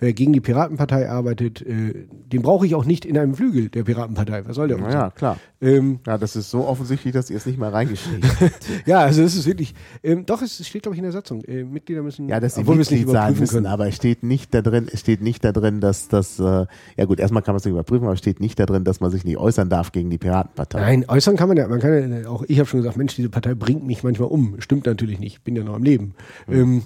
Wer 0.00 0.12
gegen 0.12 0.32
die 0.32 0.40
Piratenpartei 0.40 1.10
arbeitet, 1.10 1.60
äh, 1.62 2.06
den 2.08 2.42
brauche 2.42 2.66
ich 2.66 2.74
auch 2.74 2.84
nicht 2.84 3.04
in 3.04 3.18
einem 3.18 3.34
Flügel 3.34 3.68
der 3.68 3.82
Piratenpartei. 3.82 4.46
Was 4.46 4.56
soll 4.56 4.68
der 4.68 4.76
uns? 4.76 4.86
Naja, 4.86 5.10
klar. 5.10 5.38
Ähm, 5.60 6.00
Ja, 6.06 6.18
das 6.18 6.36
ist 6.36 6.50
so 6.50 6.66
offensichtlich, 6.66 7.12
dass 7.12 7.30
ihr 7.30 7.36
es 7.36 7.46
nicht 7.46 7.58
mehr 7.58 7.72
reingeschrieben 7.72 8.22
habt. 8.40 8.52
ja, 8.86 9.00
also 9.00 9.22
das 9.22 9.34
ist 9.34 9.46
wirklich. 9.46 9.74
Ähm, 10.02 10.24
doch, 10.26 10.40
es 10.42 10.66
steht, 10.66 10.82
glaube 10.82 10.94
ich, 10.94 10.98
in 10.98 11.04
der 11.04 11.12
Satzung. 11.12 11.42
Äh, 11.44 11.64
Mitglieder 11.64 12.02
müssen. 12.02 12.28
Ja, 12.28 12.38
dass 12.38 12.54
sie 12.54 12.64
Mitglied 12.64 12.86
sein 12.86 13.02
überprüfen 13.02 13.40
müssen, 13.40 13.54
können. 13.54 13.66
aber 13.66 13.88
es 13.88 13.96
steht 13.96 14.22
nicht 14.22 14.54
da 14.54 14.62
drin, 14.62 14.86
es 14.92 15.00
steht 15.00 15.20
nicht 15.20 15.44
da 15.44 15.52
drin, 15.52 15.80
dass 15.80 16.08
das, 16.08 16.38
äh, 16.38 16.66
ja 16.96 17.04
gut, 17.06 17.18
erstmal 17.18 17.42
kann 17.42 17.54
man 17.54 17.58
es 17.58 17.64
nicht 17.64 17.72
überprüfen, 17.72 18.04
aber 18.04 18.14
es 18.14 18.20
steht 18.20 18.40
nicht 18.40 18.58
da 18.60 18.66
drin, 18.66 18.84
dass 18.84 19.00
man 19.00 19.10
sich 19.10 19.24
nicht 19.24 19.38
äußern 19.38 19.68
darf 19.68 19.90
gegen 19.92 20.10
die 20.10 20.18
Piratenpartei. 20.18 20.80
Nein, 20.80 21.04
äußern 21.08 21.36
kann 21.36 21.48
man 21.48 21.56
ja. 21.56 21.66
Man 21.66 21.80
kann 21.80 22.22
ja 22.22 22.28
auch 22.28 22.44
ich 22.46 22.58
habe 22.58 22.68
schon 22.68 22.80
gesagt, 22.80 22.96
Mensch, 22.96 23.16
diese 23.16 23.28
Partei 23.28 23.54
bringt 23.54 23.86
mich 23.86 24.02
manchmal 24.02 24.28
um. 24.28 24.60
Stimmt 24.60 24.86
natürlich 24.86 25.18
nicht. 25.18 25.38
Ich 25.38 25.42
bin 25.42 25.56
ja 25.56 25.64
noch 25.64 25.74
am 25.74 25.82
Leben. 25.82 26.14
Ähm, 26.48 26.84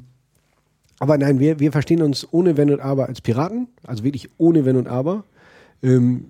aber 1.02 1.18
nein, 1.18 1.40
wir, 1.40 1.58
wir 1.58 1.72
verstehen 1.72 2.00
uns 2.00 2.28
ohne 2.30 2.56
Wenn 2.56 2.70
und 2.70 2.78
Aber 2.78 3.08
als 3.08 3.20
Piraten. 3.20 3.66
Also 3.82 4.04
wirklich 4.04 4.30
ohne 4.38 4.64
Wenn 4.64 4.76
und 4.76 4.86
Aber. 4.86 5.24
Ähm, 5.82 6.26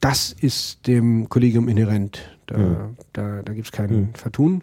das 0.00 0.32
ist 0.32 0.86
dem 0.86 1.28
Kollegium 1.28 1.68
inhärent. 1.68 2.20
Da, 2.46 2.90
da, 3.12 3.42
da 3.42 3.52
gibt 3.52 3.66
es 3.66 3.72
kein 3.72 4.10
Vertun. 4.14 4.62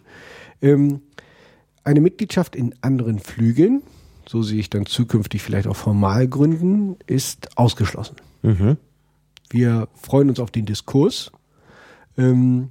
Ähm, 0.62 1.02
eine 1.84 2.00
Mitgliedschaft 2.00 2.56
in 2.56 2.74
anderen 2.80 3.18
Flügeln, 3.18 3.82
so 4.26 4.42
sehe 4.42 4.58
ich 4.58 4.70
dann 4.70 4.86
zukünftig 4.86 5.42
vielleicht 5.42 5.66
auch 5.66 5.76
formal 5.76 6.28
gründen, 6.28 6.96
ist 7.06 7.58
ausgeschlossen. 7.58 8.16
Mhm. 8.40 8.78
Wir 9.50 9.86
freuen 10.00 10.30
uns 10.30 10.40
auf 10.40 10.50
den 10.50 10.64
Diskurs. 10.64 11.30
Ähm, 12.16 12.70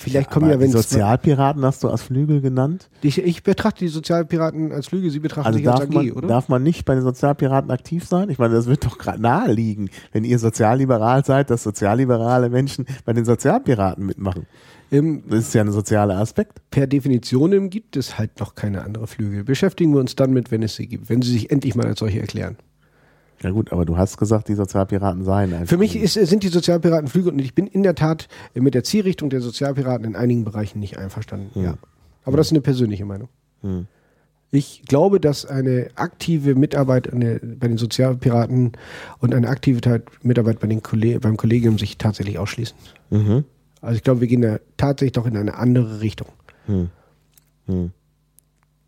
vielleicht 0.00 0.30
kommen 0.30 0.50
ja, 0.50 0.58
wenn 0.60 0.70
Sozialpiraten 0.70 1.64
hast 1.64 1.82
du 1.84 1.88
als 1.88 2.02
Flügel 2.02 2.40
genannt. 2.40 2.88
ich, 3.02 3.18
ich 3.22 3.42
betrachte 3.42 3.80
die 3.84 3.88
Sozialpiraten 3.88 4.72
als 4.72 4.90
Lüge, 4.90 5.10
Sie 5.10 5.18
betrachten 5.20 5.46
Also 5.48 5.58
sich 5.58 5.68
als 5.68 5.80
AG, 5.82 5.90
man, 5.92 6.10
oder? 6.12 6.28
darf 6.28 6.48
man 6.48 6.62
nicht 6.62 6.84
bei 6.84 6.94
den 6.94 7.02
Sozialpiraten 7.02 7.70
aktiv 7.70 8.06
sein? 8.06 8.30
Ich 8.30 8.38
meine, 8.38 8.54
das 8.54 8.66
wird 8.66 8.84
doch 8.84 8.98
gerade 8.98 9.20
naheliegen, 9.20 9.90
wenn 10.12 10.24
ihr 10.24 10.38
sozialliberal 10.38 11.24
seid, 11.24 11.50
dass 11.50 11.62
sozialliberale 11.62 12.48
Menschen 12.50 12.86
bei 13.04 13.12
den 13.12 13.24
Sozialpiraten 13.24 14.04
mitmachen. 14.06 14.46
ähm, 14.90 15.22
Das 15.28 15.40
ist 15.40 15.54
ja 15.54 15.62
ein 15.62 15.70
sozialer 15.72 16.18
Aspekt. 16.18 16.60
per 16.70 16.86
Definition 16.86 17.70
gibt 17.70 17.96
es 17.96 18.18
halt 18.18 18.40
noch 18.40 18.54
keine 18.54 18.82
andere 18.84 19.06
Flügel. 19.06 19.44
Beschäftigen 19.44 19.92
wir 19.92 20.00
uns 20.00 20.16
dann 20.16 20.32
mit, 20.32 20.50
wenn 20.50 20.62
es 20.62 20.76
sie 20.76 20.86
gibt, 20.86 21.08
wenn 21.08 21.22
sie 21.22 21.32
sich 21.32 21.50
endlich 21.50 21.74
mal 21.74 21.86
als 21.86 22.00
solche 22.00 22.20
erklären. 22.20 22.56
Ja 23.42 23.50
gut, 23.50 23.72
aber 23.72 23.86
du 23.86 23.96
hast 23.96 24.18
gesagt, 24.18 24.48
die 24.48 24.54
Sozialpiraten 24.54 25.24
seien 25.24 25.54
ein 25.54 25.66
Für 25.66 25.78
mich 25.78 25.96
ist, 25.96 26.14
sind 26.14 26.42
die 26.42 26.48
Sozialpiraten 26.48 27.08
Flügel 27.08 27.32
und 27.32 27.38
ich 27.38 27.54
bin 27.54 27.66
in 27.66 27.82
der 27.82 27.94
Tat 27.94 28.28
mit 28.54 28.74
der 28.74 28.84
Zielrichtung 28.84 29.30
der 29.30 29.40
Sozialpiraten 29.40 30.04
in 30.04 30.14
einigen 30.14 30.44
Bereichen 30.44 30.78
nicht 30.78 30.98
einverstanden. 30.98 31.58
Ja. 31.58 31.74
Aber 32.24 32.36
das 32.36 32.48
ist 32.48 32.52
eine 32.52 32.60
persönliche 32.60 33.06
Meinung. 33.06 33.28
Hm. 33.62 33.86
Ich 34.52 34.82
glaube, 34.82 35.20
dass 35.20 35.46
eine 35.46 35.88
aktive 35.94 36.54
Mitarbeit 36.54 37.08
bei 37.12 37.68
den 37.68 37.78
Sozialpiraten 37.78 38.72
und 39.20 39.34
eine 39.34 39.48
aktive 39.48 40.02
Mitarbeit 40.22 40.58
bei 40.58 40.66
den 40.66 40.82
Kolle 40.82 41.20
beim 41.20 41.36
Kollegium 41.36 41.78
sich 41.78 41.98
tatsächlich 41.98 42.38
ausschließen. 42.38 42.76
Mhm. 43.10 43.44
Also 43.80 43.96
ich 43.96 44.02
glaube, 44.02 44.20
wir 44.20 44.26
gehen 44.26 44.42
da 44.42 44.58
tatsächlich 44.76 45.12
doch 45.12 45.26
in 45.26 45.36
eine 45.36 45.54
andere 45.54 46.00
Richtung. 46.00 46.26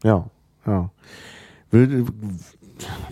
Ja, 0.02 0.30
ja. 0.66 0.90
Würde, 1.70 2.06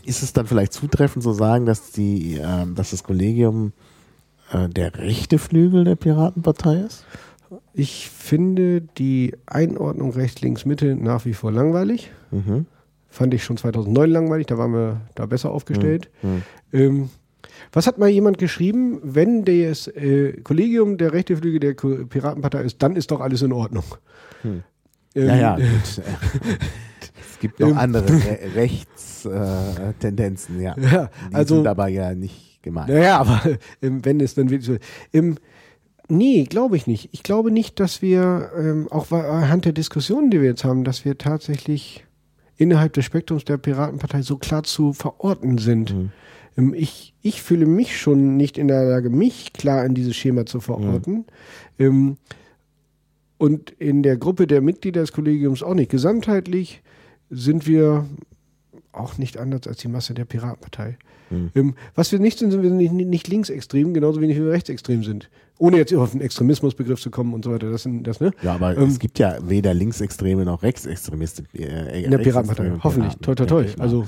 ist 0.05 0.23
es 0.23 0.33
dann 0.33 0.47
vielleicht 0.47 0.73
zutreffend 0.73 1.23
zu 1.23 1.33
sagen, 1.33 1.67
dass 1.67 1.93
die, 1.93 2.39
ähm, 2.43 2.75
dass 2.75 2.91
das 2.91 3.05
Kollegium 3.05 3.73
äh, 4.53 4.69
der 4.69 4.97
rechte 4.99 5.39
Flügel 5.39 5.85
der 5.85 5.97
Piratenpartei 5.97 6.77
ist? 6.77 7.05
Ich 7.75 8.09
finde 8.09 8.81
die 8.81 9.35
Einordnung 9.47 10.13
rechts, 10.13 10.41
links, 10.41 10.65
Mitte 10.65 10.95
nach 10.97 11.25
wie 11.25 11.35
vor 11.35 11.51
langweilig. 11.51 12.11
Mhm. 12.31 12.67
Fand 13.09 13.35
ich 13.35 13.43
schon 13.43 13.57
2009 13.57 14.09
langweilig, 14.11 14.47
da 14.47 14.57
waren 14.57 14.73
wir 14.73 15.01
da 15.17 15.27
besser 15.27 15.51
aufgestellt. 15.51 16.11
Mhm. 16.23 16.43
Ähm, 16.73 17.11
was 17.73 17.87
hat 17.87 17.99
mal 17.99 18.09
jemand 18.09 18.39
geschrieben? 18.39 19.01
Wenn 19.03 19.45
das 19.45 19.89
äh, 19.89 20.41
Kollegium 20.43 20.97
der 20.99 21.13
rechte 21.13 21.37
Flügel 21.37 21.61
der 21.61 21.75
Piratenpartei 21.75 22.63
ist, 22.63 22.83
dann 22.83 22.95
ist 22.97 23.11
doch 23.11 23.21
alles 23.21 23.43
in 23.43 23.53
Ordnung. 23.53 23.85
Ähm, 24.45 24.63
Ja, 25.29 25.37
ja, 25.37 25.57
gut. 25.57 26.03
Es 27.41 27.43
gibt 27.43 27.61
noch 27.61 27.75
andere 27.75 28.07
Re 28.07 28.39
Rechtstendenzen, 28.55 29.99
Tendenzen, 29.99 30.61
ja. 30.61 30.77
Ja, 30.79 31.11
Die 31.31 31.35
also- 31.35 31.57
sind 31.57 31.67
aber 31.67 31.89
ja 31.89 32.15
nicht 32.15 32.63
gemeint. 32.63 32.91
Naja, 32.91 33.19
aber 33.19 33.41
wenn 33.81 34.21
es 34.21 34.35
dann 34.35 34.51
wirklich 34.51 34.67
so. 34.67 34.77
Ähm, 35.15 35.39
nee, 36.09 36.45
glaube 36.45 36.77
ich 36.77 36.87
nicht. 36.87 37.09
Ich 37.13 37.23
glaube 37.23 37.51
nicht, 37.51 37.81
dass 37.81 38.03
wir, 38.03 38.51
ähm, 38.59 38.89
auch 38.91 39.11
anhand 39.11 39.65
der 39.65 39.73
Diskussionen, 39.73 40.31
die 40.31 40.43
wir 40.43 40.49
jetzt 40.51 40.65
haben, 40.65 40.85
dass 40.85 41.07
wir 41.07 41.17
tatsächlich 41.17 42.05
innerhalb 42.59 42.93
des 42.93 43.07
Spektrums 43.07 43.47
der 43.47 43.57
Piratenpartei 43.57 44.21
so 44.21 44.37
klar 44.37 44.63
zu 44.65 44.93
verorten 44.93 45.57
sind. 45.57 45.95
Ähm, 46.59 46.75
ich, 46.77 47.15
ich 47.23 47.41
fühle 47.41 47.65
mich 47.65 47.99
schon 47.99 48.37
nicht 48.37 48.59
in 48.59 48.69
der 48.69 48.85
Lage, 48.85 49.09
mich 49.09 49.55
klar 49.55 49.87
in 49.87 49.95
dieses 49.95 50.15
Schema 50.15 50.45
zu 50.45 50.61
verorten. 50.61 51.25
Ähm, 51.79 52.19
und 53.39 53.71
in 53.71 54.03
der 54.03 54.19
Gruppe 54.19 54.47
der 54.47 54.61
Mitglieder 54.61 55.01
des 55.01 55.13
Kollegiums 55.13 55.63
auch 55.63 55.73
nicht. 55.73 55.91
Gesamtheitlich 55.91 56.83
sind 57.31 57.67
wir 57.67 58.07
auch 58.93 59.19
nicht 59.19 59.39
anders 59.39 59.67
als 59.67 59.79
die 59.79 59.89
Masse 59.89 60.15
der 60.15 60.25
Piratenpartei. 60.25 60.99
Ähm, 61.55 61.75
was 61.95 62.11
wir 62.11 62.19
nicht 62.19 62.41
sind, 62.41 62.51
sind 62.51 62.63
wir 62.63 62.71
nicht, 62.71 62.93
nicht 62.93 63.29
linksextrem, 63.29 63.95
genauso 63.95 64.21
wenig 64.21 64.37
wie 64.37 64.43
wir 64.45 64.51
rechtsextrem 64.51 65.05
sind. 65.05 65.31
Ohne 65.59 65.77
jetzt 65.77 65.95
auf 65.95 66.11
den 66.11 66.23
Extremismusbegriff 66.23 67.01
zu 67.01 67.11
kommen 67.11 67.35
und 67.35 67.45
so 67.45 67.53
weiter. 67.53 67.71
Das 67.71 67.89
das, 68.03 68.21
ne? 68.21 68.33
Ja, 68.43 68.55
aber 68.55 68.77
Ähm, 68.77 68.89
es 68.89 68.99
gibt 68.99 69.19
ja 69.21 69.39
weder 69.49 69.73
Linksextreme 69.73 70.45
noch 70.45 70.63
Rechtsextremisten. 70.65 71.47
Äh, 71.55 72.03
In 72.03 72.11
der 72.11 72.19
Piratenpartei, 72.19 72.73
hoffentlich. 72.83 73.15
Toi, 73.19 73.35
toi, 73.37 73.47
toi. 73.47 73.67
Also, 73.79 74.07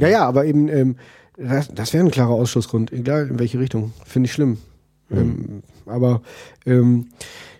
ja, 0.00 0.08
ja, 0.08 0.26
aber 0.26 0.44
eben, 0.46 0.68
ähm, 0.68 0.96
das, 1.36 1.68
das 1.72 1.92
wäre 1.92 2.04
ein 2.04 2.10
klarer 2.10 2.30
Ausschlussgrund, 2.34 2.92
egal 2.92 3.28
in 3.28 3.38
welche 3.38 3.60
Richtung. 3.60 3.92
Finde 4.04 4.26
ich 4.26 4.32
schlimm. 4.32 4.58
Ähm, 5.10 5.62
aber 5.84 6.22
ähm, 6.64 7.10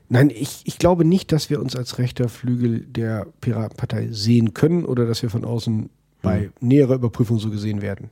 nein, 0.09 0.31
ich, 0.31 0.63
ich 0.65 0.79
glaube 0.79 1.05
nicht, 1.05 1.33
dass 1.33 1.51
wir 1.51 1.61
uns 1.61 1.77
als 1.77 1.99
rechter 1.99 2.29
Flügel 2.29 2.81
der 2.81 3.27
Piratenpartei 3.41 4.09
sehen 4.11 4.55
können 4.55 4.85
oder 4.85 5.07
dass 5.07 5.23
wir 5.23 5.31
von 5.31 5.45
außen 5.45 5.91
bei 6.23 6.51
näherer 6.61 6.95
Überprüfung 6.95 7.39
so 7.39 7.51
gesehen 7.51 7.83
werden. 7.83 8.11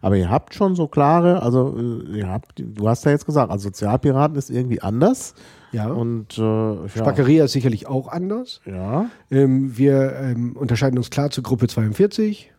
Aber 0.00 0.16
ihr 0.16 0.30
habt 0.30 0.54
schon 0.54 0.74
so 0.74 0.86
klare, 0.86 1.42
also 1.42 1.76
äh, 1.78 2.18
ihr 2.18 2.28
habt, 2.28 2.52
du 2.56 2.88
hast 2.88 3.04
ja 3.04 3.10
jetzt 3.10 3.26
gesagt, 3.26 3.50
also 3.50 3.64
Sozialpiraten 3.64 4.36
ist 4.36 4.50
irgendwie 4.50 4.82
anders. 4.82 5.34
Ja. 5.72 5.86
Und 5.86 6.36
äh, 6.38 6.42
ja, 6.42 6.88
Spackeria 6.88 7.44
ist 7.44 7.52
sicherlich 7.52 7.86
auch 7.86 8.08
anders. 8.08 8.60
ja. 8.66 9.10
Ähm, 9.30 9.76
wir 9.76 10.14
ähm, 10.16 10.56
unterscheiden 10.56 10.98
uns 10.98 11.10
klar 11.10 11.30
zur 11.30 11.42
Gruppe 11.42 11.68
42. 11.68 12.52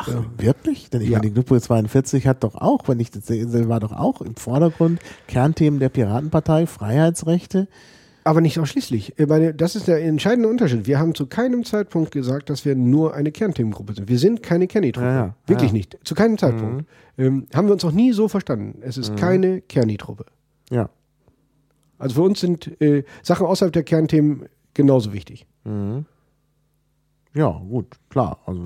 Ach, 0.00 0.24
wirklich? 0.36 0.90
Denn 0.90 1.00
ich 1.02 1.08
Ja. 1.08 1.18
meine, 1.18 1.30
die 1.30 1.34
Gruppe 1.34 1.60
42 1.60 2.26
hat 2.26 2.44
doch 2.44 2.54
auch, 2.54 2.86
wenn 2.88 3.00
ich 3.00 3.10
das 3.10 3.26
sehe, 3.26 3.68
war 3.68 3.80
doch 3.80 3.92
auch 3.92 4.20
im 4.22 4.36
Vordergrund 4.36 5.00
Kernthemen 5.26 5.80
der 5.80 5.88
Piratenpartei, 5.88 6.66
Freiheitsrechte. 6.66 7.68
Aber 8.24 8.40
nicht 8.42 8.58
ausschließlich. 8.60 9.14
Das 9.56 9.74
ist 9.74 9.88
der 9.88 10.04
entscheidende 10.04 10.48
Unterschied. 10.50 10.86
Wir 10.86 10.98
haben 10.98 11.14
zu 11.14 11.26
keinem 11.26 11.64
Zeitpunkt 11.64 12.10
gesagt, 12.10 12.50
dass 12.50 12.64
wir 12.66 12.74
nur 12.76 13.14
eine 13.14 13.32
Kernthemengruppe 13.32 13.94
sind. 13.94 14.08
Wir 14.08 14.18
sind 14.18 14.42
keine 14.42 14.66
Kenny-Truppe. 14.66 15.06
Ja, 15.06 15.14
ja. 15.14 15.34
Wirklich 15.46 15.70
Ja. 15.70 15.76
nicht. 15.78 15.98
Zu 16.04 16.14
keinem 16.14 16.36
Zeitpunkt. 16.36 16.84
Ähm, 17.16 17.46
haben 17.54 17.68
wir 17.68 17.72
uns 17.72 17.84
auch 17.86 17.92
nie 17.92 18.12
so 18.12 18.28
verstanden. 18.28 18.80
Es 18.82 18.98
ist 18.98 19.16
keine 19.16 19.62
Kerni-Truppe. 19.62 20.26
Ja. 20.70 20.90
Also 21.98 22.16
für 22.16 22.22
uns 22.22 22.40
sind 22.40 22.78
äh, 22.82 23.02
Sachen 23.22 23.46
außerhalb 23.46 23.72
der 23.72 23.82
Kernthemen 23.82 24.44
genauso 24.74 25.12
wichtig. 25.14 25.46
Ja, 27.34 27.50
gut, 27.68 27.96
klar. 28.10 28.38
Also, 28.46 28.60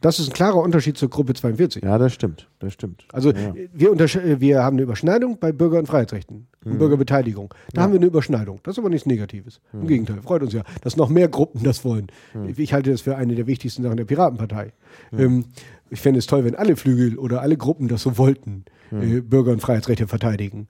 Das 0.00 0.20
ist 0.20 0.30
ein 0.30 0.32
klarer 0.32 0.56
Unterschied 0.56 0.96
zur 0.96 1.10
Gruppe 1.10 1.34
42. 1.34 1.82
ja, 1.82 1.98
das 1.98 2.12
stimmt. 2.12 2.48
Das 2.60 2.72
stimmt. 2.72 3.04
Also 3.12 3.32
ja. 3.32 3.54
wir, 3.72 4.40
wir 4.40 4.62
haben 4.62 4.74
eine 4.76 4.82
Überschneidung 4.82 5.38
bei 5.38 5.50
Bürger- 5.52 5.78
und 5.78 5.86
Freiheitsrechten 5.86 6.46
und 6.64 6.78
Bürgerbeteiligung. 6.78 7.52
Da 7.72 7.82
haben 7.82 7.92
wir 7.92 7.98
eine 7.98 8.06
Überschneidung. 8.06 8.60
Das 8.62 8.74
ist 8.74 8.78
aber 8.78 8.90
nichts 8.90 9.06
Negatives. 9.06 9.60
Im 9.72 9.86
Gegenteil, 9.86 10.20
freut 10.22 10.42
uns 10.42 10.52
ja, 10.52 10.62
dass 10.82 10.96
noch 10.96 11.08
mehr 11.08 11.28
Gruppen 11.28 11.62
das 11.64 11.84
wollen. 11.84 12.08
Ich 12.56 12.72
halte 12.72 12.90
das 12.90 13.00
für 13.00 13.16
eine 13.16 13.34
der 13.34 13.46
wichtigsten 13.46 13.82
Sachen 13.82 13.96
der 13.96 14.04
Piratenpartei. 14.04 14.72
Ähm, 15.12 15.46
ich 15.90 16.00
fände 16.00 16.18
es 16.18 16.26
toll, 16.26 16.44
wenn 16.44 16.54
alle 16.54 16.76
Flügel 16.76 17.18
oder 17.18 17.40
alle 17.40 17.56
Gruppen 17.56 17.88
das 17.88 18.02
so 18.02 18.18
wollten, 18.18 18.64
äh, 18.92 19.20
Bürger- 19.20 19.52
und 19.52 19.60
Freiheitsrechte 19.60 20.06
verteidigen. 20.06 20.68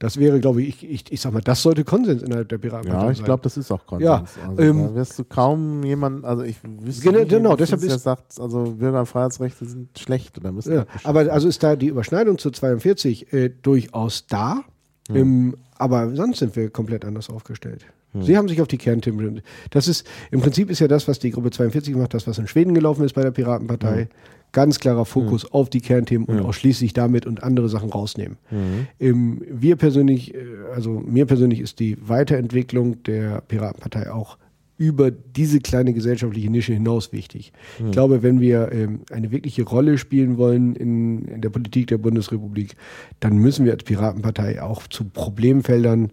Das 0.00 0.16
wäre, 0.16 0.38
glaube 0.38 0.62
ich, 0.62 0.82
ich, 0.84 0.90
ich, 0.90 1.12
ich 1.12 1.20
sag 1.20 1.32
mal, 1.32 1.40
das 1.40 1.60
sollte 1.62 1.82
Konsens 1.84 2.22
innerhalb 2.22 2.48
der 2.48 2.58
Piratenpartei 2.58 3.04
Ja, 3.06 3.10
ich 3.10 3.16
sein. 3.18 3.24
glaube, 3.24 3.42
das 3.42 3.56
ist 3.56 3.70
auch 3.72 3.84
Konsens. 3.84 4.04
Ja, 4.06 4.24
also, 4.48 4.62
ähm, 4.62 4.82
da 4.84 4.94
wirst 4.94 5.18
du 5.18 5.24
kaum 5.24 5.82
jemanden, 5.82 6.24
also 6.24 6.44
ich 6.44 6.56
wüsste 6.62 7.02
Genau, 7.04 7.18
nicht, 7.20 7.28
genau, 7.30 7.56
deshalb 7.56 7.80
der 7.80 7.96
ist- 7.96 8.02
sagt, 8.04 8.38
also 8.40 8.74
Bürger- 8.78 9.00
und 9.00 9.06
Freiheitsrechte 9.06 9.64
sind 9.64 9.98
schlecht 9.98 10.38
oder 10.38 10.52
müssen 10.52 10.72
Ja, 10.74 10.80
abgeschafft 10.82 11.06
aber 11.06 11.32
also 11.32 11.48
ist 11.48 11.62
da 11.62 11.74
die 11.74 11.88
Überschneidung 11.88 12.38
zu 12.38 12.50
42 12.50 13.32
äh, 13.32 13.48
durchaus 13.62 14.26
da. 14.28 14.60
Ähm, 15.10 15.56
aber 15.78 16.14
sonst 16.14 16.38
sind 16.40 16.54
wir 16.54 16.68
komplett 16.70 17.04
anders 17.04 17.30
aufgestellt. 17.30 17.86
Sie 18.20 18.36
haben 18.36 18.48
sich 18.48 18.60
auf 18.60 18.68
die 18.68 18.78
Kernthemen. 18.78 19.42
Das 19.70 19.86
ist 19.88 20.06
im 20.30 20.40
Prinzip 20.40 20.70
ist 20.70 20.78
ja 20.80 20.88
das, 20.88 21.08
was 21.08 21.18
die 21.18 21.30
Gruppe 21.30 21.50
42 21.50 21.94
macht, 21.94 22.14
das, 22.14 22.26
was 22.26 22.38
in 22.38 22.46
Schweden 22.46 22.74
gelaufen 22.74 23.04
ist 23.04 23.14
bei 23.14 23.22
der 23.22 23.30
Piratenpartei. 23.30 24.08
Ganz 24.52 24.78
klarer 24.78 25.04
Fokus 25.04 25.50
auf 25.52 25.68
die 25.68 25.80
Kernthemen 25.80 26.26
und 26.26 26.40
ausschließlich 26.40 26.92
damit 26.92 27.26
und 27.26 27.42
andere 27.42 27.68
Sachen 27.68 27.90
rausnehmen. 27.90 28.38
Ähm, 28.98 29.42
wir 29.48 29.76
persönlich, 29.76 30.34
äh, 30.34 30.38
also 30.74 31.00
mir 31.00 31.26
persönlich 31.26 31.60
ist 31.60 31.80
die 31.80 31.96
Weiterentwicklung 32.00 33.02
der 33.02 33.42
Piratenpartei 33.42 34.10
auch 34.10 34.38
über 34.78 35.10
diese 35.10 35.58
kleine 35.58 35.92
gesellschaftliche 35.92 36.50
Nische 36.50 36.72
hinaus 36.72 37.12
wichtig. 37.12 37.52
Ich 37.84 37.90
glaube, 37.90 38.22
wenn 38.22 38.40
wir 38.40 38.70
ähm, 38.72 39.00
eine 39.10 39.32
wirkliche 39.32 39.64
Rolle 39.64 39.98
spielen 39.98 40.38
wollen 40.38 40.76
in, 40.76 41.24
in 41.26 41.40
der 41.40 41.50
Politik 41.50 41.88
der 41.88 41.98
Bundesrepublik, 41.98 42.76
dann 43.18 43.38
müssen 43.38 43.64
wir 43.64 43.72
als 43.72 43.82
Piratenpartei 43.82 44.62
auch 44.62 44.86
zu 44.86 45.04
Problemfeldern 45.04 46.12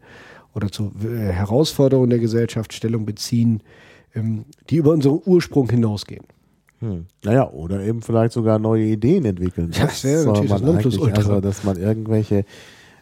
oder 0.56 0.72
zu 0.72 0.92
äh, 1.04 1.32
Herausforderungen 1.32 2.10
der 2.10 2.20
Gesellschaft 2.20 2.74
Stellung 2.74 3.06
beziehen, 3.06 3.62
ähm, 4.16 4.46
die 4.72 4.78
über 4.78 4.92
unseren 4.92 5.22
Ursprung 5.26 5.70
hinausgehen. 5.70 6.26
Hm. 6.86 7.06
Naja, 7.24 7.50
oder 7.50 7.82
eben 7.82 8.02
vielleicht 8.02 8.34
sogar 8.34 8.60
neue 8.60 8.84
Ideen 8.84 9.26
entwickeln. 9.26 9.72
Ja, 9.74 9.86
das 9.86 10.04
wäre 10.04 10.26
natürlich 10.26 10.50
man 10.52 10.62
das 10.62 10.86
eigentlich- 10.86 11.16
Also, 11.18 11.42
dass 11.42 11.64
man 11.64 11.78
irgendwelche 11.78 12.46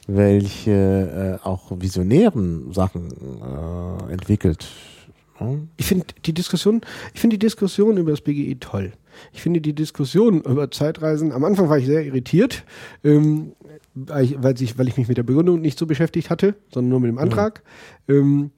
welche 0.08 1.40
äh, 1.42 1.48
auch 1.48 1.72
visionären 1.80 2.74
Sachen 2.74 3.10
äh, 3.10 4.12
entwickelt. 4.12 4.68
Hm? 5.38 5.70
Ich 5.78 5.86
finde 5.86 6.06
die 6.26 6.34
Diskussion, 6.34 6.82
ich 7.14 7.22
finde 7.22 7.36
die 7.38 7.46
Diskussion 7.46 7.98
über 7.98 8.12
das 8.12 8.22
BGE 8.22 8.56
toll. 8.60 8.92
Ich 9.32 9.42
finde 9.42 9.62
die 9.62 9.74
Diskussion 9.74 10.42
über 10.42 10.70
Zeitreisen, 10.72 11.32
am 11.32 11.44
Anfang 11.46 11.70
war 11.70 11.78
ich 11.78 11.86
sehr 11.86 12.04
irritiert, 12.06 12.64
ähm, 13.04 13.54
weil, 13.96 14.26
ich, 14.26 14.44
weil, 14.44 14.62
ich, 14.62 14.78
weil 14.78 14.88
ich 14.88 14.98
mich 14.98 15.08
mit 15.08 15.18
der 15.18 15.24
Begründung 15.24 15.62
nicht 15.62 15.78
so 15.80 15.86
beschäftigt 15.86 16.30
hatte, 16.30 16.56
sondern 16.74 16.90
nur 16.90 17.00
mit 17.00 17.10
dem 17.10 17.18
Antrag. 17.18 17.62
Ähm, 18.10 18.52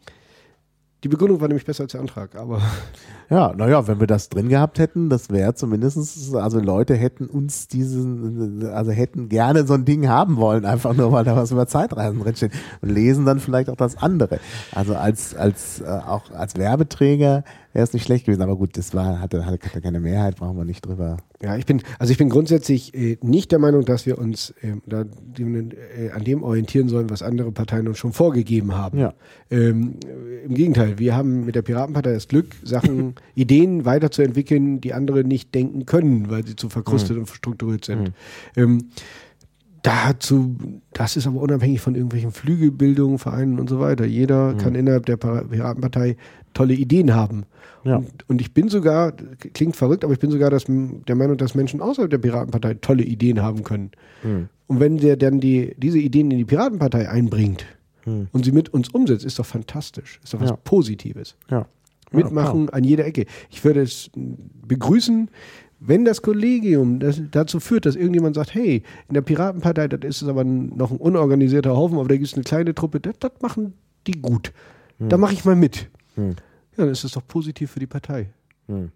die 1.03 1.09
Begründung 1.09 1.39
war 1.41 1.47
nämlich 1.47 1.65
besser 1.65 1.83
als 1.83 1.91
der 1.91 2.01
Antrag, 2.01 2.35
aber 2.35 2.59
Ja, 3.29 3.53
naja, 3.55 3.87
wenn 3.87 3.99
wir 3.99 4.07
das 4.07 4.29
drin 4.29 4.49
gehabt 4.49 4.77
hätten, 4.79 5.09
das 5.09 5.29
wäre 5.29 5.55
zumindestens, 5.55 6.33
also 6.33 6.59
Leute 6.59 6.95
hätten 6.95 7.25
uns 7.25 7.67
diesen, 7.67 8.65
also 8.67 8.91
hätten 8.91 9.29
gerne 9.29 9.65
so 9.65 9.73
ein 9.73 9.85
Ding 9.85 10.07
haben 10.07 10.37
wollen, 10.37 10.65
einfach 10.65 10.93
nur, 10.93 11.11
weil 11.11 11.23
da 11.23 11.35
was 11.35 11.51
über 11.51 11.67
Zeitreisen 11.67 12.19
drinsteht 12.19 12.51
und 12.81 12.89
lesen 12.89 13.25
dann 13.25 13.39
vielleicht 13.39 13.69
auch 13.69 13.75
das 13.75 13.97
andere. 13.97 14.39
Also 14.71 14.95
als, 14.95 15.35
als, 15.35 15.81
äh, 15.81 15.85
auch 15.85 16.31
als 16.31 16.55
Werbeträger 16.55 17.43
wäre 17.75 17.83
es 17.83 17.91
nicht 17.91 18.05
schlecht 18.05 18.25
gewesen, 18.25 18.41
aber 18.41 18.55
gut, 18.55 18.77
das 18.77 18.93
war, 18.93 19.19
hatte, 19.19 19.45
hatte 19.45 19.81
keine 19.81 19.99
Mehrheit, 19.99 20.37
brauchen 20.37 20.55
wir 20.57 20.63
nicht 20.63 20.85
drüber. 20.85 21.17
Ja, 21.41 21.57
ich 21.57 21.65
bin, 21.65 21.81
also 21.99 22.11
ich 22.11 22.17
bin 22.17 22.29
grundsätzlich 22.29 22.93
äh, 22.93 23.17
nicht 23.21 23.51
der 23.51 23.59
Meinung, 23.59 23.83
dass 23.83 24.05
wir 24.05 24.17
uns 24.17 24.53
ähm, 24.61 24.81
da, 24.85 25.01
äh, 25.01 26.11
an 26.11 26.23
dem 26.23 26.41
orientieren 26.41 26.87
sollen, 26.87 27.09
was 27.09 27.21
andere 27.21 27.51
Parteien 27.51 27.87
uns 27.89 27.97
schon 27.97 28.13
vorgegeben 28.13 28.77
haben. 28.77 28.97
Ja. 28.97 29.13
Ähm, 29.51 29.99
äh, 30.05 30.45
Im 30.45 30.53
Gegenteil, 30.55 30.99
wir 30.99 31.15
haben 31.17 31.45
mit 31.45 31.55
der 31.55 31.63
Piratenpartei 31.63 32.13
das 32.13 32.29
Glück, 32.29 32.55
Sachen, 32.63 33.14
Ideen 33.35 33.85
weiterzuentwickeln, 33.85 34.81
die 34.81 34.93
andere 34.93 35.23
nicht 35.23 35.53
denken 35.55 35.85
können, 35.85 36.29
weil 36.29 36.45
sie 36.45 36.55
zu 36.55 36.69
verkrustet 36.69 37.17
und 37.17 37.27
strukturiert 37.29 37.85
sind. 37.85 38.11
Ähm, 38.55 38.89
dazu, 39.81 40.55
das 40.93 41.15
ist 41.15 41.27
aber 41.27 41.39
unabhängig 41.41 41.79
von 41.81 41.95
irgendwelchen 41.95 42.31
Flügelbildungen, 42.31 43.19
Vereinen 43.19 43.59
und 43.59 43.69
so 43.69 43.79
weiter. 43.79 44.05
Jeder 44.05 44.55
kann 44.55 44.73
innerhalb 44.75 45.05
der 45.05 45.17
Piratenpartei 45.17 46.17
tolle 46.53 46.73
Ideen 46.73 47.13
haben. 47.13 47.43
Ja. 47.83 47.97
Und, 47.97 48.27
und 48.27 48.41
ich 48.41 48.53
bin 48.53 48.69
sogar, 48.69 49.11
klingt 49.53 49.75
verrückt, 49.75 50.03
aber 50.03 50.13
ich 50.13 50.19
bin 50.19 50.31
sogar 50.31 50.49
das, 50.49 50.65
der 50.67 51.15
Meinung, 51.15 51.37
dass 51.37 51.53
Menschen 51.53 51.81
außerhalb 51.81 52.09
der 52.09 52.17
Piratenpartei 52.17 52.75
tolle 52.75 53.03
Ideen 53.03 53.41
haben 53.43 53.63
können. 53.63 53.91
Und 54.67 54.79
wenn 54.79 54.97
der 54.97 55.17
dann 55.17 55.39
die, 55.39 55.75
diese 55.77 55.99
Ideen 55.99 56.31
in 56.31 56.39
die 56.39 56.45
Piratenpartei 56.45 57.07
einbringt 57.07 57.65
und 58.05 58.45
sie 58.45 58.51
mit 58.51 58.69
uns 58.73 58.89
umsetzt, 58.89 59.25
ist 59.25 59.37
doch 59.37 59.45
fantastisch. 59.45 60.19
Ist 60.23 60.33
doch 60.33 60.39
was 60.39 60.49
Ja. 60.51 60.55
Positives. 60.57 61.35
Ja. 61.49 61.67
Mitmachen 62.11 62.69
an 62.69 62.83
jeder 62.83 63.05
Ecke. 63.05 63.25
Ich 63.49 63.63
würde 63.63 63.81
es 63.81 64.09
begrüßen, 64.13 65.29
wenn 65.79 66.05
das 66.05 66.21
Kollegium 66.21 66.99
das 66.99 67.21
dazu 67.31 67.59
führt, 67.59 67.85
dass 67.85 67.95
irgendjemand 67.95 68.35
sagt, 68.35 68.53
hey, 68.55 68.83
in 69.07 69.13
der 69.13 69.21
Piratenpartei, 69.21 69.87
das 69.87 70.21
ist 70.21 70.27
aber 70.27 70.43
noch 70.43 70.91
ein 70.91 70.97
unorganisierter 70.97 71.75
Haufen, 71.75 71.97
aber 71.97 72.07
da 72.07 72.15
gibt 72.15 72.27
es 72.27 72.33
eine 72.33 72.43
kleine 72.43 72.73
Truppe, 72.73 72.99
das, 72.99 73.15
das 73.19 73.31
machen 73.41 73.73
die 74.07 74.19
gut. 74.21 74.53
Da 74.99 75.17
mache 75.17 75.33
ich 75.33 75.43
mal 75.43 75.55
mit. 75.55 75.89
Hm. 76.15 76.35
Ja, 76.77 76.85
dann 76.85 76.89
ist 76.89 77.03
das 77.03 77.11
doch 77.11 77.27
positiv 77.27 77.71
für 77.71 77.79
die 77.79 77.87
Partei. 77.87 78.29
Hm. 78.67 78.91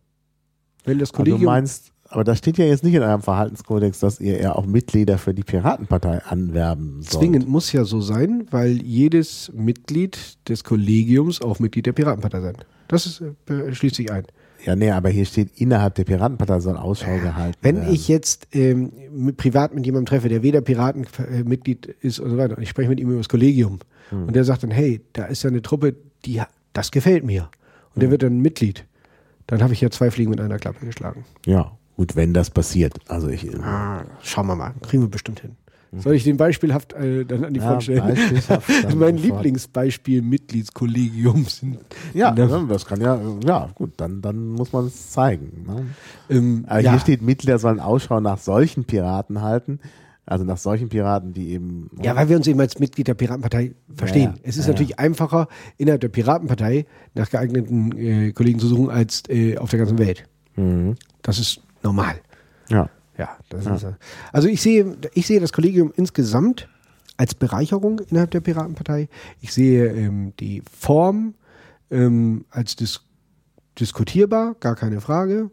Wenn 0.86 1.00
das 1.00 1.10
Aber 1.14 1.24
du 1.26 1.32
Kollegium 1.32 1.52
meinst, 1.52 1.92
aber 2.08 2.24
da 2.24 2.36
steht 2.36 2.58
ja 2.58 2.66
jetzt 2.66 2.84
nicht 2.84 2.96
in 2.96 3.04
eurem 3.04 3.22
Verhaltenskodex, 3.22 4.00
dass 4.00 4.20
ihr 4.20 4.42
ja 4.42 4.56
auch 4.56 4.66
Mitglieder 4.66 5.18
für 5.18 5.34
die 5.34 5.44
Piratenpartei 5.44 6.24
anwerben 6.24 7.02
sollt. 7.02 7.12
zwingend 7.12 7.48
muss 7.48 7.72
ja 7.72 7.84
so 7.84 8.02
sein, 8.02 8.48
weil 8.50 8.82
jedes 8.82 9.52
Mitglied 9.54 10.38
des 10.48 10.64
Kollegiums 10.64 11.42
auch 11.42 11.60
Mitglied 11.60 11.86
der 11.86 11.94
Piratenpartei 11.94 12.42
sein. 12.42 12.56
Das 12.90 13.06
ist, 13.06 13.22
äh, 13.22 13.74
schließt 13.74 13.96
sich 13.96 14.12
ein. 14.12 14.26
Ja, 14.66 14.76
nee, 14.76 14.92
aber 14.92 15.08
hier 15.08 15.24
steht, 15.26 15.52
innerhalb 15.56 15.96
der 15.96 16.04
Piratenpartei 16.04 16.60
soll 16.60 16.76
Ausschau 16.76 17.18
gehalten 17.20 17.58
Wenn 17.62 17.78
werden. 17.78 17.94
ich 17.94 18.10
jetzt 18.10 18.50
ähm, 18.52 18.92
mit, 19.10 19.38
privat 19.38 19.74
mit 19.74 19.86
jemandem 19.86 20.08
treffe, 20.08 20.28
der 20.28 20.44
weder 20.44 20.60
Piratenmitglied 20.60 21.86
ist 22.02 22.20
und 22.20 22.30
so 22.30 22.38
weiter, 22.38 22.58
und 22.58 22.64
ich 22.64 22.70
spreche 22.70 22.90
mit 22.90 23.00
ihm 23.00 23.08
über 23.10 23.18
das 23.20 23.30
Kollegium 23.30 23.80
und 24.12 24.36
der 24.36 24.44
sagt 24.44 24.64
dann, 24.64 24.72
hey, 24.72 25.00
da 25.14 25.26
ist 25.26 25.44
ja 25.44 25.50
eine 25.50 25.62
Truppe, 25.62 25.96
die 26.26 26.42
das 26.74 26.92
gefällt 26.92 27.24
mir. 27.24 27.50
Und 27.96 28.02
der 28.02 28.10
wird 28.12 28.24
dann 28.24 28.40
Mitglied. 28.40 28.86
Dann 29.48 29.62
habe 29.64 29.74
ich 29.74 29.82
ja 29.82 29.90
zwei 29.92 30.10
Fliegen 30.12 30.32
mit 30.32 30.42
einer 30.42 30.58
Klappe 30.58 30.86
geschlagen. 30.86 31.26
Ja, 31.46 31.72
gut, 31.96 32.16
wenn 32.16 32.34
das 32.34 32.50
passiert. 32.50 32.96
Also 33.08 33.30
ich, 33.30 33.48
Ah, 33.62 34.04
schauen 34.24 34.48
wir 34.48 34.56
mal. 34.56 34.74
Kriegen 34.82 35.04
wir 35.04 35.10
bestimmt 35.10 35.40
hin. 35.42 35.56
Soll 35.98 36.14
ich 36.14 36.24
den 36.24 36.38
beispielhaft 36.38 36.94
äh, 36.94 37.26
dann 37.26 37.44
an 37.46 37.54
die 37.54 37.60
Front 37.60 37.84
stellen? 37.84 38.16
mein. 38.96 39.18
Lieblingsbeispiel 39.18 40.22
Mitgliedskollegium 40.22 41.46
sind. 41.46 41.80
Ja, 42.14 42.32
Ne? 42.32 42.46
ne, 42.46 42.66
das 42.70 42.86
kann 42.86 43.02
ja, 43.02 43.20
ja, 43.46 43.70
gut, 43.74 43.94
dann, 43.98 44.22
dann 44.22 44.50
muss 44.50 44.72
man 44.72 44.86
es 44.86 45.12
zeigen. 45.12 45.66
Ne? 45.68 45.86
Ähm, 46.30 46.66
Aber 46.68 46.80
ja, 46.80 46.92
hier 46.92 47.00
steht, 47.00 47.22
Mitglieder 47.22 47.58
sollen 47.58 47.80
Ausschau 47.80 48.20
nach 48.20 48.38
solchen 48.38 48.84
Piraten 48.86 49.42
halten, 49.42 49.80
also 50.28 50.46
nach 50.46 50.58
solchen 50.58 50.90
Piraten, 50.90 51.34
die 51.34 51.50
eben. 51.54 51.90
ja, 52.04 52.16
weil 52.16 52.30
wir 52.30 52.38
uns 52.38 52.46
eben 52.46 52.60
als 52.60 52.78
Mitglied 52.80 53.08
der 53.08 53.16
Piratenpartei 53.16 53.74
verstehen. 53.96 54.34
Ja, 54.36 54.42
es 54.44 54.58
ist 54.58 54.66
ja, 54.68 54.74
natürlich 54.74 55.00
einfacher, 55.00 55.48
innerhalb 55.78 56.02
der 56.02 56.10
Piratenpartei 56.10 56.86
nach 57.16 57.32
geeigneten 57.32 57.98
äh, 57.98 58.32
Kollegen 58.32 58.60
zu 58.60 58.68
suchen, 58.68 58.92
als 58.92 59.24
äh, 59.28 59.58
auf 59.58 59.72
der 59.72 59.80
ganzen 59.80 59.98
Welt. 59.98 60.26
Mhm. 60.56 60.96
Das 61.24 61.40
ist 61.40 61.62
normal. 61.82 62.16
Ja. 62.70 62.90
Ja, 63.20 63.38
das 63.50 63.66
ist. 63.66 63.84
äh, 63.84 63.94
Also 64.32 64.48
ich 64.48 64.62
sehe, 64.62 64.98
ich 65.14 65.28
sehe 65.28 65.40
das 65.40 65.52
Kollegium 65.54 65.92
insgesamt 65.96 66.68
als 67.18 67.36
Bereicherung 67.36 68.00
innerhalb 68.10 68.32
der 68.32 68.40
Piratenpartei. 68.40 69.10
Ich 69.42 69.54
sehe 69.54 69.88
ähm, 69.88 70.34
die 70.40 70.64
Form 70.72 71.36
ähm, 71.92 72.46
als 72.50 72.78
dis 72.78 73.02
diskutierbar, 73.78 74.56
gar 74.60 74.76
keine 74.76 75.02
Frage. 75.02 75.52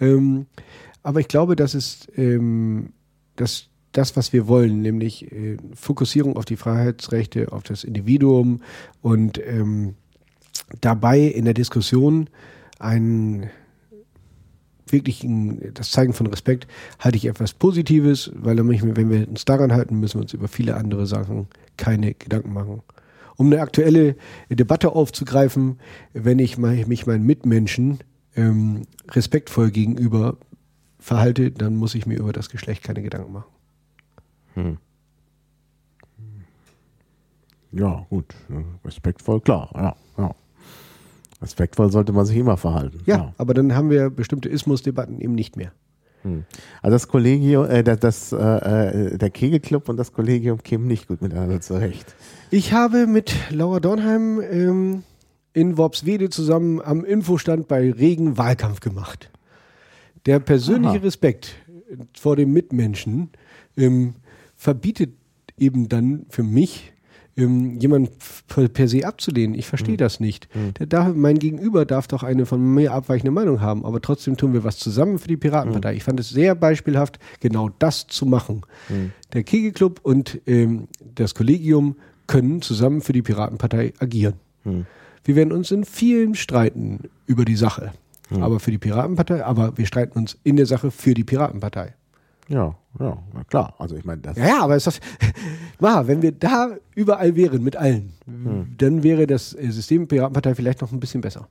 Ähm, 0.00 0.46
aber 1.02 1.20
ich 1.20 1.28
glaube, 1.28 1.56
dass 1.56 1.74
es 1.74 2.06
ähm, 2.16 2.92
dass 3.36 3.66
das, 3.92 4.16
was 4.16 4.32
wir 4.32 4.46
wollen, 4.46 4.82
nämlich 4.82 5.30
äh, 5.32 5.56
Fokussierung 5.74 6.36
auf 6.36 6.44
die 6.44 6.56
Freiheitsrechte, 6.56 7.50
auf 7.52 7.64
das 7.64 7.82
Individuum 7.84 8.62
und 9.02 9.38
ähm, 9.44 9.94
dabei 10.80 11.20
in 11.20 11.44
der 11.46 11.54
Diskussion 11.54 12.28
ein 12.78 13.50
wirklich 14.92 15.24
ein, 15.24 15.72
das 15.74 15.90
Zeigen 15.90 16.12
von 16.12 16.26
Respekt 16.26 16.66
halte 16.98 17.16
ich 17.16 17.26
etwas 17.26 17.54
Positives, 17.54 18.30
weil 18.34 18.56
dann 18.56 18.68
wenn 18.68 19.10
wir 19.10 19.28
uns 19.28 19.44
daran 19.44 19.72
halten, 19.72 19.98
müssen 20.00 20.14
wir 20.14 20.22
uns 20.22 20.34
über 20.34 20.48
viele 20.48 20.76
andere 20.76 21.06
Sachen 21.06 21.48
keine 21.76 22.14
Gedanken 22.14 22.52
machen. 22.52 22.82
Um 23.36 23.46
eine 23.46 23.60
aktuelle 23.60 24.16
Debatte 24.50 24.90
aufzugreifen, 24.90 25.78
wenn 26.12 26.38
ich 26.40 26.58
mich 26.58 27.06
meinen 27.06 27.24
Mitmenschen 27.24 27.98
ähm, 28.34 28.82
respektvoll 29.10 29.70
gegenüber 29.70 30.36
verhalte, 30.98 31.50
dann 31.52 31.76
muss 31.76 31.94
ich 31.94 32.06
mir 32.06 32.18
über 32.18 32.32
das 32.32 32.50
Geschlecht 32.50 32.82
keine 32.82 33.02
Gedanken 33.02 33.32
machen. 33.32 34.78
Ja, 37.72 38.06
gut. 38.10 38.34
Respektvoll, 38.84 39.40
klar, 39.40 39.70
ja, 39.74 39.96
ja. 40.16 40.34
Respektvoll 41.40 41.92
sollte 41.92 42.12
man 42.12 42.26
sich 42.26 42.36
immer 42.36 42.56
verhalten. 42.56 43.00
Ja, 43.06 43.16
klar. 43.16 43.34
aber 43.38 43.54
dann 43.54 43.74
haben 43.74 43.90
wir 43.90 44.10
bestimmte 44.10 44.48
Ismusdebatten 44.48 45.20
eben 45.20 45.34
nicht 45.34 45.56
mehr. 45.56 45.72
Also 46.82 46.94
das 46.94 47.08
Kollegium, 47.08 47.66
äh, 47.66 47.82
das, 47.82 48.00
das, 48.00 48.32
äh, 48.32 48.36
äh, 48.36 49.18
der 49.18 49.30
Kegelclub 49.30 49.88
und 49.88 49.96
das 49.96 50.12
Kollegium 50.12 50.62
kämen 50.62 50.86
nicht 50.86 51.08
gut 51.08 51.22
miteinander 51.22 51.60
zurecht. 51.60 52.14
Ich 52.50 52.72
habe 52.72 53.06
mit 53.06 53.34
Laura 53.50 53.80
Dornheim 53.80 54.40
ähm, 54.40 55.02
in 55.52 55.78
Worpswede 55.78 56.28
zusammen 56.28 56.80
am 56.80 57.04
Infostand 57.04 57.68
bei 57.68 57.90
Regen 57.90 58.36
Wahlkampf 58.36 58.80
gemacht. 58.80 59.30
Der 60.26 60.40
persönliche 60.40 60.98
Aha. 60.98 61.04
Respekt 61.04 61.54
vor 62.18 62.36
dem 62.36 62.52
Mitmenschen 62.52 63.30
ähm, 63.76 64.14
verbietet 64.56 65.14
eben 65.56 65.88
dann 65.88 66.26
für 66.28 66.42
mich, 66.42 66.92
ähm, 67.38 67.78
jemanden 67.78 68.10
per, 68.74 68.88
se 68.88 69.06
abzulehnen. 69.06 69.54
Ich 69.58 69.66
verstehe 69.66 69.96
das 69.96 70.20
nicht. 70.20 70.48
Der 70.78 70.86
darf, 70.86 71.14
mein 71.14 71.38
Gegenüber 71.38 71.86
darf 71.86 72.08
doch 72.08 72.22
eine 72.22 72.44
von 72.44 72.74
mir 72.74 72.92
abweichende 72.92 73.30
Meinung 73.30 73.60
haben, 73.60 73.86
aber 73.86 74.02
trotzdem 74.02 74.36
tun 74.36 74.52
wir 74.52 74.64
was 74.64 74.76
zusammen 74.78 75.18
für 75.18 75.28
die 75.28 75.36
Piratenpartei. 75.36 75.94
Ich 75.94 76.04
fand 76.04 76.20
es 76.20 76.28
sehr 76.28 76.54
beispielhaft, 76.54 77.18
genau 77.40 77.70
das 77.78 78.06
zu 78.08 78.26
machen. 78.26 78.62
Der 79.32 79.44
Kegelclub 79.44 80.00
und 80.02 80.40
ähm, 80.46 80.88
das 81.14 81.34
Kollegium 81.34 81.96
können 82.26 82.60
zusammen 82.60 83.00
für 83.00 83.12
die 83.12 83.22
Piratenpartei 83.22 83.94
agieren. 84.00 84.34
Wir 85.24 85.36
werden 85.36 85.52
uns 85.52 85.70
in 85.70 85.84
vielen 85.84 86.34
streiten 86.34 87.08
über 87.26 87.44
die 87.44 87.56
Sache. 87.56 87.92
Aber 88.42 88.60
für 88.60 88.70
die 88.70 88.78
Piratenpartei, 88.78 89.42
aber 89.44 89.78
wir 89.78 89.86
streiten 89.86 90.18
uns 90.18 90.36
in 90.44 90.56
der 90.56 90.66
Sache 90.66 90.90
für 90.90 91.14
die 91.14 91.24
Piratenpartei. 91.24 91.94
Ja, 92.48 92.76
ja, 93.00 93.18
na 93.32 93.44
klar. 93.44 93.74
Also 93.78 93.96
ich 93.96 94.04
meine, 94.04 94.20
das 94.22 94.36
Ja, 94.36 94.46
ja, 94.46 94.62
aber 94.62 94.76
ist 94.76 94.86
das, 94.86 95.00
Maha, 95.80 96.06
wenn 96.06 96.22
wir 96.22 96.32
da 96.32 96.76
überall 96.94 97.36
wären 97.36 97.62
mit 97.62 97.76
allen, 97.76 98.12
dann 98.78 99.02
wäre 99.02 99.26
das 99.26 99.54
äh, 99.54 99.70
System 99.70 100.08
Piratenpartei 100.08 100.54
vielleicht 100.54 100.80
noch 100.80 100.92
ein 100.92 101.00
bisschen 101.00 101.20
besser. 101.20 101.48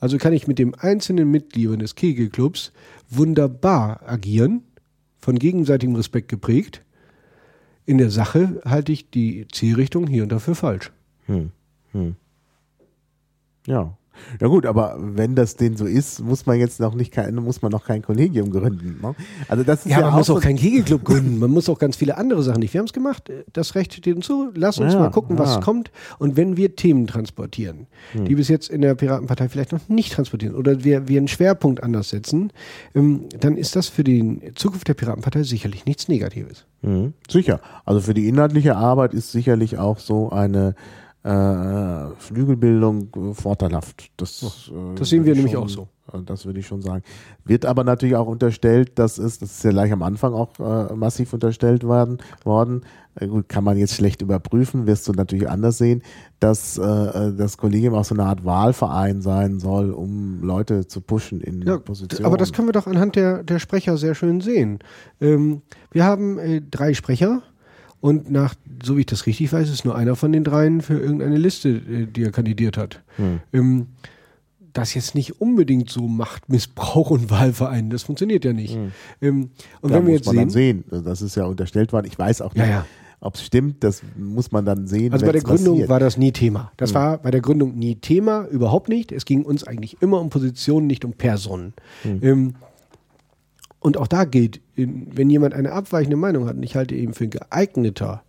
Also 0.00 0.18
kann 0.18 0.32
ich 0.32 0.46
mit 0.46 0.58
dem 0.58 0.74
einzelnen 0.74 1.30
Mitglied 1.30 1.80
des 1.80 1.94
Kegelclubs 1.94 2.72
wunderbar 3.08 4.02
agieren, 4.06 4.62
von 5.18 5.38
gegenseitigem 5.38 5.96
Respekt 5.96 6.28
geprägt. 6.28 6.82
In 7.86 7.98
der 7.98 8.10
Sache 8.10 8.60
halte 8.64 8.92
ich 8.92 9.10
die 9.10 9.46
Zielrichtung 9.50 10.06
hier 10.06 10.22
und 10.22 10.32
da 10.32 10.38
für 10.38 10.54
falsch. 10.54 10.92
Ja. 13.66 13.96
Ja 14.40 14.48
gut, 14.48 14.66
aber 14.66 14.96
wenn 14.98 15.34
das 15.34 15.56
denn 15.56 15.76
so 15.76 15.84
ist, 15.86 16.20
muss 16.22 16.46
man 16.46 16.58
jetzt 16.58 16.80
noch 16.80 16.94
nicht 16.94 17.12
kein, 17.12 17.34
muss 17.36 17.62
man 17.62 17.70
noch 17.72 17.84
kein 17.84 18.02
Kollegium 18.02 18.50
gründen. 18.50 18.98
Ne? 19.02 19.14
Also 19.48 19.64
das 19.64 19.80
ist 19.86 19.92
Ja, 19.92 20.00
ja, 20.00 20.06
man 20.06 20.16
muss 20.18 20.26
so- 20.26 20.36
auch 20.36 20.40
keinen 20.40 20.56
Kegelclub 20.58 21.04
gründen. 21.04 21.38
Man 21.38 21.50
muss 21.50 21.68
auch 21.68 21.78
ganz 21.78 21.96
viele 21.96 22.16
andere 22.16 22.42
Sachen 22.42 22.60
nicht. 22.60 22.72
Wir 22.74 22.78
haben 22.80 22.86
es 22.86 22.92
gemacht. 22.92 23.30
Das 23.52 23.74
Recht 23.74 23.92
steht 23.94 24.16
uns 24.16 24.26
zu. 24.26 24.50
Lass 24.54 24.78
uns 24.78 24.92
Ja, 24.92 24.98
mal 25.00 25.10
gucken, 25.10 25.38
was 25.38 25.54
ja. 25.56 25.60
kommt. 25.60 25.90
Und 26.18 26.36
wenn 26.36 26.56
wir 26.56 26.76
Themen 26.76 27.06
transportieren, 27.06 27.86
die 28.14 28.34
bis 28.34 28.48
jetzt 28.48 28.70
in 28.70 28.80
der 28.82 28.94
Piratenpartei 28.94 29.48
vielleicht 29.48 29.72
noch 29.72 29.88
nicht 29.88 30.12
transportieren 30.12 30.54
oder 30.54 30.84
wir, 30.84 31.08
wir 31.08 31.18
einen 31.18 31.28
Schwerpunkt 31.28 31.82
anders 31.82 32.10
setzen, 32.10 32.52
ähm, 32.94 33.22
dann 33.40 33.56
ist 33.56 33.76
das 33.76 33.88
für 33.88 34.04
die 34.04 34.40
Zukunft 34.54 34.88
der 34.88 34.94
Piratenpartei 34.94 35.42
sicherlich 35.42 35.84
nichts 35.86 36.08
Negatives. 36.08 36.64
Mhm, 36.82 37.14
sicher. 37.30 37.60
Also 37.84 38.00
für 38.00 38.14
die 38.14 38.28
inhaltliche 38.28 38.76
Arbeit 38.76 39.14
ist 39.14 39.32
sicherlich 39.32 39.78
auch 39.78 39.98
so 39.98 40.30
eine 40.30 40.74
äh, 41.24 42.14
Flügelbildung 42.18 43.08
äh, 43.16 43.34
vorteilhaft. 43.34 44.10
Das, 44.18 44.42
äh, 44.42 44.94
das 44.94 45.08
sehen 45.08 45.24
wir 45.24 45.34
nämlich 45.34 45.52
schon, 45.54 45.64
auch 45.64 45.68
so. 45.70 45.88
äh, 46.12 46.18
Das 46.24 46.44
würde 46.44 46.60
ich 46.60 46.66
schon 46.66 46.82
sagen. 46.82 47.02
Wird 47.44 47.64
aber 47.64 47.82
natürlich 47.82 48.14
auch 48.16 48.26
unterstellt, 48.26 48.98
dass 48.98 49.16
es, 49.18 49.38
das 49.38 49.52
ist 49.52 49.64
ja 49.64 49.70
gleich 49.70 49.90
am 49.90 50.02
Anfang 50.02 50.34
auch 50.34 50.50
äh, 50.58 50.94
massiv 50.94 51.32
unterstellt 51.32 51.82
worden, 51.84 52.18
worden. 52.44 52.82
Gut, 53.28 53.48
kann 53.48 53.62
man 53.64 53.78
jetzt 53.78 53.94
schlecht 53.94 54.22
überprüfen, 54.22 54.86
wirst 54.86 55.06
du 55.06 55.12
natürlich 55.12 55.48
anders 55.48 55.78
sehen, 55.78 56.02
dass 56.40 56.76
äh, 56.78 57.32
das 57.32 57.56
Kollegium 57.56 57.94
auch 57.94 58.04
so 58.04 58.14
eine 58.14 58.24
Art 58.24 58.44
Wahlverein 58.44 59.22
sein 59.22 59.60
soll, 59.60 59.92
um 59.92 60.42
Leute 60.42 60.88
zu 60.88 61.00
pushen 61.00 61.40
in 61.40 61.62
Ja, 61.62 61.78
Positionen. 61.78 62.26
aber 62.26 62.36
das 62.36 62.52
können 62.52 62.68
wir 62.68 62.72
doch 62.72 62.88
anhand 62.88 63.14
der, 63.16 63.44
der 63.44 63.60
Sprecher 63.60 63.96
sehr 63.96 64.16
schön 64.16 64.40
sehen. 64.40 64.80
Ähm, 65.20 65.62
wir 65.92 66.04
haben 66.04 66.38
drei 66.72 66.92
Sprecher 66.92 67.42
und 68.04 68.30
nach, 68.30 68.54
so 68.82 68.98
wie 68.98 69.00
ich 69.00 69.06
das 69.06 69.24
richtig 69.24 69.50
weiß, 69.50 69.70
ist 69.70 69.86
nur 69.86 69.96
einer 69.96 70.14
von 70.14 70.30
den 70.30 70.44
dreien 70.44 70.82
für 70.82 70.98
irgendeine 70.98 71.38
Liste, 71.38 71.70
äh, 71.70 72.04
die 72.04 72.22
er 72.24 72.32
kandidiert 72.32 72.76
hat. 72.76 73.00
Ähm, 73.50 73.86
das 74.74 74.92
jetzt 74.92 75.14
nicht 75.14 75.40
unbedingt 75.40 75.88
so 75.88 76.06
Machtmissbrauch 76.06 77.08
und 77.10 77.30
Wahlverein, 77.30 77.88
das 77.88 78.02
funktioniert 78.02 78.44
ja 78.44 78.52
nicht. 78.52 78.76
Ähm, 79.22 79.48
und 79.80 79.90
da 79.90 79.94
wenn 79.96 80.06
wir 80.06 80.12
muss 80.18 80.26
jetzt 80.26 80.34
man 80.34 80.50
sehen, 80.50 80.84
dann 80.90 80.98
sehen, 81.00 81.04
das 81.06 81.22
ist 81.22 81.34
ja 81.34 81.46
unterstellt 81.46 81.94
worden. 81.94 82.04
Ich 82.06 82.18
weiß 82.18 82.42
auch 82.42 82.54
Ja, 82.54 82.62
nicht, 82.64 82.72
ja. 82.72 82.86
ob 83.20 83.36
es 83.36 83.42
stimmt, 83.46 83.82
das 83.82 84.02
muss 84.18 84.52
man 84.52 84.66
dann 84.66 84.86
sehen. 84.86 85.10
Also 85.14 85.24
bei 85.24 85.32
der 85.32 85.40
Gründung 85.40 85.76
passiert. 85.76 85.88
war 85.88 86.00
das 86.00 86.18
nie 86.18 86.32
Thema. 86.32 86.72
Das 86.76 86.92
war 86.92 87.16
bei 87.16 87.30
der 87.30 87.40
Gründung 87.40 87.74
nie 87.78 87.94
Thema, 87.94 88.44
überhaupt 88.48 88.90
nicht. 88.90 89.12
Es 89.12 89.24
ging 89.24 89.46
uns 89.46 89.64
eigentlich 89.64 90.02
immer 90.02 90.20
um 90.20 90.28
Positionen, 90.28 90.86
nicht 90.86 91.06
um 91.06 91.14
Personen. 91.14 91.72
Ähm, 92.04 92.56
und 93.84 93.96
auch 93.98 94.06
da 94.08 94.24
gilt, 94.24 94.60
in- 94.76 95.06
wenn 95.14 95.28
jemand 95.28 95.52
eine 95.54 95.72
abweichende 95.72 96.16
Meinung 96.16 96.46
hat 96.46 96.56
und 96.56 96.62
ich 96.62 96.74
halte 96.74 96.94
ihn 96.94 97.12
für 97.12 97.28
geeigneter, 97.28 98.22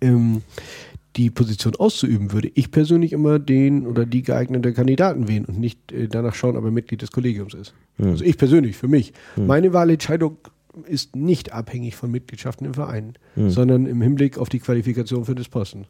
ähm, 0.00 0.42
die 1.16 1.30
Position 1.30 1.74
auszuüben, 1.76 2.32
würde 2.32 2.50
ich 2.54 2.70
persönlich 2.70 3.12
immer 3.12 3.38
den 3.40 3.86
oder 3.86 4.06
die 4.06 4.22
geeignete 4.22 4.72
Kandidaten 4.72 5.26
wählen 5.28 5.44
und 5.44 5.58
nicht 5.58 5.90
äh, 5.92 6.06
danach 6.08 6.34
schauen, 6.34 6.56
ob 6.56 6.64
er 6.64 6.70
Mitglied 6.70 7.02
des 7.02 7.10
Kollegiums 7.10 7.54
ist. 7.54 7.74
Also 7.98 8.24
ich 8.24 8.38
persönlich, 8.38 8.76
für 8.76 8.86
mich. 8.88 9.12
Meine 9.36 9.72
Wahlentscheidung 9.72 10.36
ist 10.86 11.16
nicht 11.16 11.52
abhängig 11.52 11.96
von 11.96 12.10
Mitgliedschaften 12.12 12.64
im 12.66 12.74
Verein, 12.74 13.14
sondern 13.34 13.86
im 13.86 14.00
Hinblick 14.00 14.38
auf 14.38 14.48
die 14.48 14.60
Qualifikation 14.60 15.24
für 15.24 15.34
das 15.34 15.48
Posten. 15.48 15.86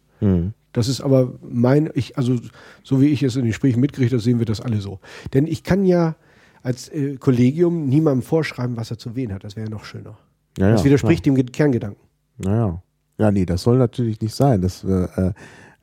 Das 0.72 0.88
ist 0.88 1.00
aber 1.02 1.34
mein, 1.42 1.90
ich, 1.94 2.16
also 2.16 2.36
so 2.82 3.00
wie 3.02 3.08
ich 3.08 3.22
es 3.22 3.34
in 3.36 3.42
den 3.42 3.48
Gesprächen 3.48 3.80
mitgekriegt 3.80 4.12
habe, 4.12 4.22
sehen 4.22 4.38
wir 4.38 4.46
das 4.46 4.60
alle 4.60 4.80
so. 4.80 5.00
Denn 5.34 5.46
ich 5.46 5.64
kann 5.64 5.84
ja 5.84 6.14
als 6.62 6.88
äh, 6.88 7.16
Kollegium 7.16 7.86
niemandem 7.88 8.22
vorschreiben, 8.22 8.76
was 8.76 8.90
er 8.90 8.98
zu 8.98 9.16
wählen 9.16 9.32
hat. 9.32 9.44
Das 9.44 9.56
wäre 9.56 9.66
ja 9.66 9.70
noch 9.70 9.84
schöner. 9.84 10.16
Ja, 10.58 10.72
das 10.72 10.84
widerspricht 10.84 11.24
dem 11.26 11.34
Ge- 11.34 11.44
Kerngedanken. 11.44 12.02
Naja. 12.38 12.82
Ja, 13.18 13.30
nee, 13.30 13.44
das 13.46 13.62
soll 13.62 13.78
natürlich 13.78 14.20
nicht 14.20 14.34
sein, 14.34 14.62
dass 14.62 14.82
äh, 14.84 15.04
äh, 15.04 15.32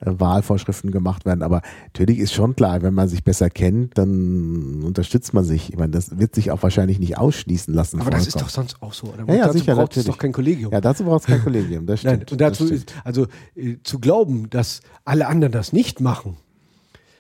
Wahlvorschriften 0.02 0.92
gemacht 0.92 1.26
werden. 1.26 1.42
Aber 1.44 1.62
natürlich 1.86 2.20
ist 2.20 2.34
schon 2.34 2.56
klar, 2.56 2.82
wenn 2.82 2.94
man 2.94 3.08
sich 3.08 3.24
besser 3.24 3.50
kennt, 3.50 3.98
dann 3.98 4.84
unterstützt 4.84 5.34
man 5.34 5.44
sich. 5.44 5.70
Ich 5.72 5.78
meine, 5.78 5.92
das 5.92 6.18
wird 6.20 6.36
sich 6.36 6.52
auch 6.52 6.62
wahrscheinlich 6.64 7.00
nicht 7.00 7.18
ausschließen 7.18 7.74
lassen. 7.74 8.02
Aber 8.02 8.12
das 8.12 8.28
ist 8.28 8.40
doch 8.42 8.50
sonst 8.50 8.82
auch 8.82 8.94
so. 8.94 9.08
Oder? 9.08 9.26
Ja, 9.28 9.34
ja, 9.36 9.46
dazu 9.48 9.58
sicher, 9.60 9.76
braucht 9.76 9.92
es 9.92 9.98
natürlich. 9.98 10.16
doch 10.16 10.18
kein 10.22 10.32
Kollegium. 10.34 10.72
Ja, 10.72 10.82
dazu 10.82 11.04
braucht 11.04 11.22
es 11.22 11.28
kein 11.28 11.44
Kollegium, 11.44 11.86
das 11.86 12.04
Nein, 12.04 12.16
stimmt. 12.18 12.32
und 12.34 12.42
dazu 12.42 12.66
ist, 12.66 12.94
also 13.04 13.28
äh, 13.56 13.78
zu 13.84 14.00
glauben, 14.00 14.50
dass 14.50 14.82
alle 15.06 15.28
anderen 15.28 15.52
das 15.54 15.74
nicht 15.74 16.02
machen. 16.02 16.38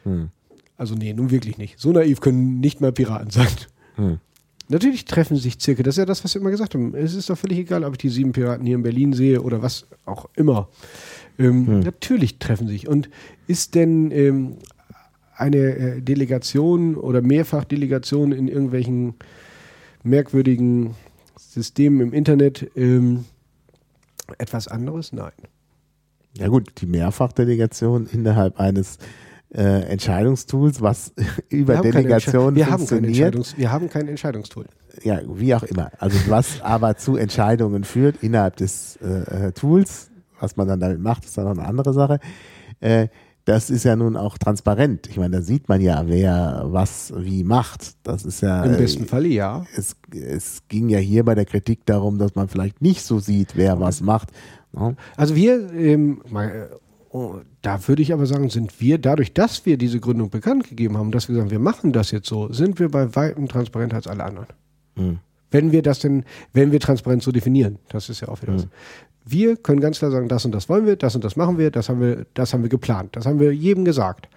Hm. 0.03 0.29
Also 0.77 0.95
nee, 0.95 1.13
nun 1.13 1.31
wirklich 1.31 1.57
nicht. 1.57 1.79
So 1.79 1.91
naiv 1.91 2.21
können 2.21 2.59
nicht 2.59 2.81
mal 2.81 2.91
Piraten 2.91 3.31
sein. 3.31 3.47
Natürlich 4.69 5.05
treffen 5.05 5.37
sich 5.37 5.59
Zirkel. 5.59 5.83
Das 5.83 5.95
ist 5.95 5.99
ja 5.99 6.05
das, 6.05 6.23
was 6.23 6.35
wir 6.35 6.41
immer 6.41 6.51
gesagt 6.51 6.75
haben. 6.75 6.93
Es 6.93 7.15
ist 7.15 7.29
doch 7.29 7.37
völlig 7.37 7.57
egal, 7.57 7.83
ob 7.83 7.93
ich 7.93 7.99
die 7.99 8.09
sieben 8.09 8.33
Piraten 8.33 8.65
hier 8.65 8.75
in 8.75 8.83
Berlin 8.83 9.13
sehe 9.13 9.41
oder 9.41 9.61
was 9.61 9.87
auch 10.05 10.27
immer. 10.35 10.67
Ähm, 11.39 11.79
Natürlich 11.79 12.37
treffen 12.37 12.67
sich. 12.67 12.87
Und 12.87 13.09
ist 13.47 13.75
denn 13.75 14.11
ähm, 14.11 14.57
eine 15.35 15.57
äh, 15.57 16.01
Delegation 16.01 16.95
oder 16.95 17.21
Mehrfachdelegation 17.21 18.33
in 18.33 18.47
irgendwelchen 18.49 19.15
merkwürdigen 20.03 20.95
Systemen 21.37 22.01
im 22.01 22.13
Internet 22.13 22.69
ähm, 22.75 23.23
etwas 24.37 24.67
anderes? 24.67 25.13
Nein. 25.13 25.31
Ja 26.37 26.49
gut, 26.49 26.81
die 26.81 26.87
Mehrfachdelegation 26.87 28.07
innerhalb 28.11 28.59
eines 28.59 28.97
äh, 29.53 29.81
Entscheidungstools, 29.83 30.81
was 30.81 31.13
über 31.49 31.77
haben 31.77 31.91
Delegation 31.91 32.55
wir 32.55 32.65
haben, 32.65 32.71
kein 32.71 32.77
funktioniert. 32.79 33.35
Entscheidungs 33.35 33.57
wir 33.57 33.71
haben 33.71 33.89
kein 33.89 34.07
Entscheidungstool. 34.07 34.65
ja, 35.03 35.21
wie 35.27 35.55
auch 35.55 35.63
immer. 35.63 35.91
Also 35.99 36.17
was 36.27 36.61
aber 36.63 36.97
zu 36.97 37.15
Entscheidungen 37.15 37.83
führt 37.83 38.23
innerhalb 38.23 38.57
des 38.57 38.97
äh, 38.97 39.47
äh, 39.47 39.51
Tools, 39.53 40.09
was 40.39 40.57
man 40.57 40.67
dann 40.67 40.79
damit 40.79 40.99
macht, 40.99 41.25
ist 41.25 41.37
dann 41.37 41.45
noch 41.45 41.51
eine 41.51 41.65
andere 41.65 41.93
Sache. 41.93 42.19
Äh, 42.79 43.07
das 43.47 43.69
ist 43.69 43.85
ja 43.85 43.95
nun 43.95 44.17
auch 44.17 44.37
transparent. 44.37 45.07
Ich 45.07 45.15
meine, 45.15 45.37
da 45.37 45.41
sieht 45.41 45.69
man 45.69 45.79
ja, 45.79 46.03
wer 46.05 46.63
was 46.65 47.13
wie 47.15 47.45
macht. 47.45 47.95
Das 48.03 48.25
ist 48.25 48.41
ja. 48.41 48.65
Im 48.65 48.73
äh, 48.73 48.77
besten 48.77 49.05
Falle 49.05 49.29
ja. 49.29 49.65
es, 49.73 49.95
es 50.11 50.67
ging 50.67 50.89
ja 50.89 50.99
hier 50.99 51.23
bei 51.23 51.33
der 51.33 51.45
Kritik 51.45 51.85
darum, 51.85 52.17
dass 52.17 52.35
man 52.35 52.49
vielleicht 52.49 52.81
nicht 52.81 53.03
so 53.03 53.19
sieht, 53.19 53.55
wer 53.55 53.79
was 53.79 54.01
macht. 54.01 54.31
Ne? 54.73 54.97
Also 55.15 55.35
wir, 55.35 55.71
ähm, 55.73 56.21
äh, 56.35 56.65
oh, 57.11 57.41
da 57.61 57.87
würde 57.87 58.01
ich 58.01 58.13
aber 58.13 58.25
sagen, 58.25 58.49
sind 58.49 58.79
wir, 58.79 58.97
dadurch, 58.97 59.33
dass 59.33 59.65
wir 59.65 59.77
diese 59.77 59.99
Gründung 59.99 60.29
bekannt 60.29 60.67
gegeben 60.69 60.97
haben, 60.97 61.11
dass 61.11 61.29
wir 61.29 61.35
sagen, 61.35 61.51
wir 61.51 61.59
machen 61.59 61.93
das 61.93 62.11
jetzt 62.11 62.27
so, 62.27 62.51
sind 62.51 62.79
wir 62.79 62.89
bei 62.89 63.15
weitem 63.15 63.47
transparenter 63.47 63.95
als 63.95 64.07
alle 64.07 64.23
anderen. 64.23 64.47
Hm. 64.95 65.19
Wenn 65.51 65.71
wir 65.71 65.81
das 65.81 65.99
denn, 65.99 66.25
wenn 66.53 66.71
wir 66.71 66.79
Transparenz 66.79 67.23
so 67.23 67.31
definieren, 67.31 67.79
das 67.89 68.09
ist 68.09 68.21
ja 68.21 68.27
auch 68.27 68.41
wieder 68.41 68.55
was. 68.55 68.67
Wir 69.25 69.57
können 69.57 69.81
ganz 69.81 69.99
klar 69.99 70.11
sagen, 70.11 70.27
das 70.29 70.45
und 70.45 70.53
das 70.53 70.69
wollen 70.69 70.85
wir, 70.85 70.95
das 70.95 71.15
und 71.15 71.23
das 71.23 71.35
machen 71.35 71.57
wir, 71.57 71.71
das 71.71 71.89
haben 71.89 72.01
wir, 72.01 72.25
das 72.33 72.53
haben 72.53 72.63
wir 72.63 72.69
geplant, 72.69 73.15
das 73.15 73.25
haben 73.25 73.39
wir 73.39 73.53
jedem 73.53 73.85
gesagt. 73.85 74.29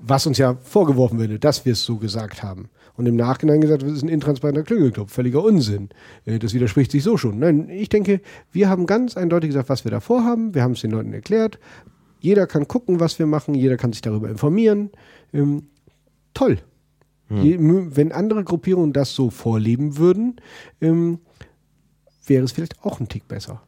Was 0.00 0.26
uns 0.26 0.38
ja 0.38 0.54
vorgeworfen 0.62 1.18
würde, 1.18 1.38
dass 1.38 1.64
wir 1.64 1.72
es 1.72 1.84
so 1.84 1.96
gesagt 1.96 2.42
haben. 2.42 2.68
Und 2.94 3.06
im 3.06 3.16
Nachhinein 3.16 3.60
gesagt, 3.60 3.82
das 3.82 3.92
ist 3.92 4.02
ein 4.02 4.08
intransparenter 4.08 4.62
Klüngelclub, 4.64 5.10
völliger 5.10 5.42
Unsinn. 5.42 5.88
Äh, 6.26 6.38
Das 6.38 6.52
widerspricht 6.54 6.90
sich 6.92 7.02
so 7.02 7.16
schon. 7.16 7.38
Nein, 7.38 7.68
ich 7.70 7.88
denke, 7.88 8.20
wir 8.52 8.68
haben 8.68 8.86
ganz 8.86 9.16
eindeutig 9.16 9.48
gesagt, 9.50 9.68
was 9.68 9.84
wir 9.84 9.90
da 9.90 10.00
vorhaben. 10.00 10.54
Wir 10.54 10.62
haben 10.62 10.72
es 10.72 10.80
den 10.82 10.90
Leuten 10.90 11.12
erklärt. 11.12 11.58
Jeder 12.20 12.46
kann 12.46 12.68
gucken, 12.68 13.00
was 13.00 13.18
wir 13.18 13.26
machen. 13.26 13.54
Jeder 13.54 13.76
kann 13.76 13.92
sich 13.92 14.02
darüber 14.02 14.28
informieren. 14.28 14.90
Ähm, 15.32 15.64
toll. 16.34 16.58
Je, 17.30 17.56
mü- 17.56 17.88
wenn 17.96 18.12
andere 18.12 18.44
Gruppierungen 18.44 18.92
das 18.92 19.14
so 19.14 19.30
vorleben 19.30 19.96
würden, 19.96 20.36
ähm, 20.82 21.18
wäre 22.26 22.44
es 22.44 22.52
vielleicht 22.52 22.84
auch 22.84 23.00
ein 23.00 23.08
Tick 23.08 23.26
besser. 23.26 23.62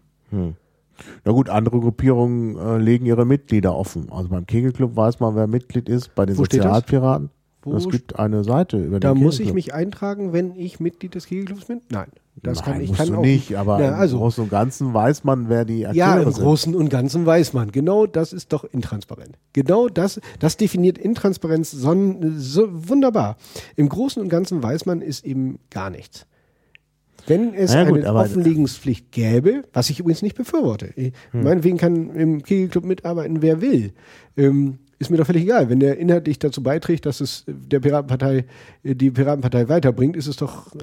Na 1.25 1.33
gut, 1.33 1.49
andere 1.49 1.81
Gruppierungen 1.81 2.57
äh, 2.57 2.79
legen 2.79 3.07
ihre 3.07 3.25
Mitglieder 3.25 3.75
offen. 3.75 4.11
Also 4.11 4.29
beim 4.29 4.47
Kegelclub 4.47 4.97
weiß 4.97 5.21
man, 5.21 5.35
wer 5.35 5.47
Mitglied 5.47 5.89
ist. 5.89 6.15
Bei 6.15 6.27
den 6.27 6.37
Wo? 6.37 6.43
Sozialpiraten. 6.43 7.31
Es 7.73 7.89
gibt 7.89 8.19
eine 8.19 8.45
Seite 8.45 8.79
über 8.79 9.01
Da 9.01 9.15
muss 9.15 9.41
ich 9.41 9.55
mich 9.55 9.73
eintragen, 9.73 10.33
wenn 10.33 10.55
ich 10.55 10.81
Mitglied 10.81 11.15
des 11.15 11.27
Kegelclubs 11.27 11.65
bin? 11.67 11.81
Nein. 11.89 12.09
Das 12.43 12.59
Nein, 12.59 12.65
kann 12.65 12.81
ich 12.83 12.93
kann 12.93 13.09
du 13.09 13.19
auch 13.19 13.23
nicht, 13.23 13.55
aber 13.55 13.79
Na, 13.79 13.89
im 13.89 13.95
also, 13.95 14.19
Großen 14.19 14.43
und 14.43 14.51
Ganzen 14.51 14.93
weiß 14.93 15.23
man, 15.23 15.49
wer 15.49 15.65
die 15.65 15.87
Akteure 15.87 15.97
Ja, 15.97 16.17
im 16.17 16.33
sind. 16.33 16.43
Großen 16.43 16.75
und 16.75 16.89
Ganzen 16.89 17.25
weiß 17.25 17.53
man. 17.53 17.71
Genau 17.71 18.07
das 18.07 18.33
ist 18.33 18.53
doch 18.53 18.65
intransparent. 18.65 19.39
Genau 19.53 19.89
das, 19.89 20.21
das 20.41 20.57
definiert 20.57 20.99
Intransparenz 20.99 21.71
so, 21.71 21.95
so 22.37 22.89
wunderbar. 22.89 23.37
Im 23.77 23.89
Großen 23.89 24.21
und 24.21 24.29
Ganzen 24.29 24.63
weiß 24.63 24.85
man, 24.85 25.01
ist 25.01 25.25
eben 25.25 25.61
gar 25.71 25.91
nichts. 25.91 26.27
Wenn 27.27 27.55
es 27.55 27.73
ja, 27.73 27.85
gut, 27.85 28.05
eine 28.05 28.15
Offenlegungspflicht 28.15 29.11
gäbe, 29.13 29.63
was 29.73 29.89
ich 29.91 30.01
übrigens 30.01 30.23
nicht 30.23 30.37
befürworte, 30.37 30.91
ich- 30.97 31.13
Hm. 31.31 31.43
meinetwegen 31.43 31.79
kann 31.79 32.15
im 32.15 32.43
Kegelclub 32.43 32.85
mitarbeiten, 32.85 33.41
wer 33.43 33.61
will. 33.61 33.93
Ähm, 34.37 34.79
ist 34.99 35.11
mir 35.11 35.17
doch 35.17 35.27
völlig 35.27 35.43
egal. 35.43 35.69
Wenn 35.69 35.81
der 35.81 35.99
inhaltlich 35.99 36.39
dazu 36.39 36.63
beiträgt, 36.63 37.05
dass 37.07 37.21
es 37.21 37.45
der 37.47 37.81
Piratenpartei, 37.81 38.45
äh, 38.83 38.95
die 38.95 39.11
Piratenpartei 39.11 39.69
weiterbringt, 39.69 40.17
ist 40.17 40.27
es 40.29 40.37
doch 40.37 40.75
äh, 40.77 40.79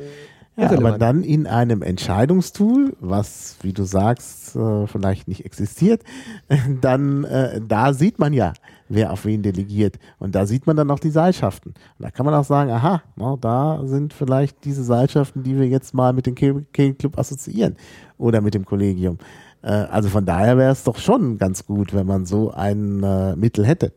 Ja, 0.57 0.65
aber 0.65 0.73
irrelevant. 0.75 1.01
dann 1.01 1.23
in 1.23 1.47
einem 1.47 1.81
Entscheidungstool, 1.81 2.93
was, 2.99 3.55
wie 3.61 3.71
du 3.73 3.83
sagst, 3.83 4.55
äh, 4.55 4.85
vielleicht 4.87 5.27
nicht 5.27 5.45
existiert, 5.45 6.03
dann 6.81 7.23
äh, 7.23 7.61
da 7.65 7.93
sieht 7.93 8.19
man 8.19 8.33
ja, 8.33 8.53
wer 8.89 9.11
auf 9.13 9.23
wen 9.25 9.41
delegiert. 9.41 9.97
Und 10.19 10.35
da 10.35 10.45
sieht 10.45 10.67
man 10.67 10.75
dann 10.75 10.91
auch 10.91 10.99
die 10.99 11.09
Seilschaften. 11.09 11.69
Und 11.97 12.03
da 12.03 12.11
kann 12.11 12.25
man 12.25 12.35
auch 12.35 12.43
sagen, 12.43 12.69
aha, 12.71 13.01
da 13.39 13.81
sind 13.85 14.13
vielleicht 14.13 14.65
diese 14.65 14.83
Seilschaften, 14.83 15.43
die 15.43 15.57
wir 15.57 15.67
jetzt 15.67 15.93
mal 15.93 16.11
mit 16.13 16.25
dem 16.25 16.35
Ke- 16.35 16.65
Kegelclub 16.73 17.17
assoziieren 17.17 17.77
oder 18.17 18.41
mit 18.41 18.53
dem 18.53 18.65
Kollegium. 18.65 19.19
Äh, 19.61 19.69
also 19.71 20.09
von 20.09 20.25
daher 20.25 20.57
wäre 20.57 20.71
es 20.73 20.83
doch 20.83 20.97
schon 20.97 21.37
ganz 21.37 21.65
gut, 21.65 21.93
wenn 21.93 22.05
man 22.07 22.25
so 22.25 22.51
ein 22.51 22.99
Mittel 23.39 23.65
hätte. 23.65 23.93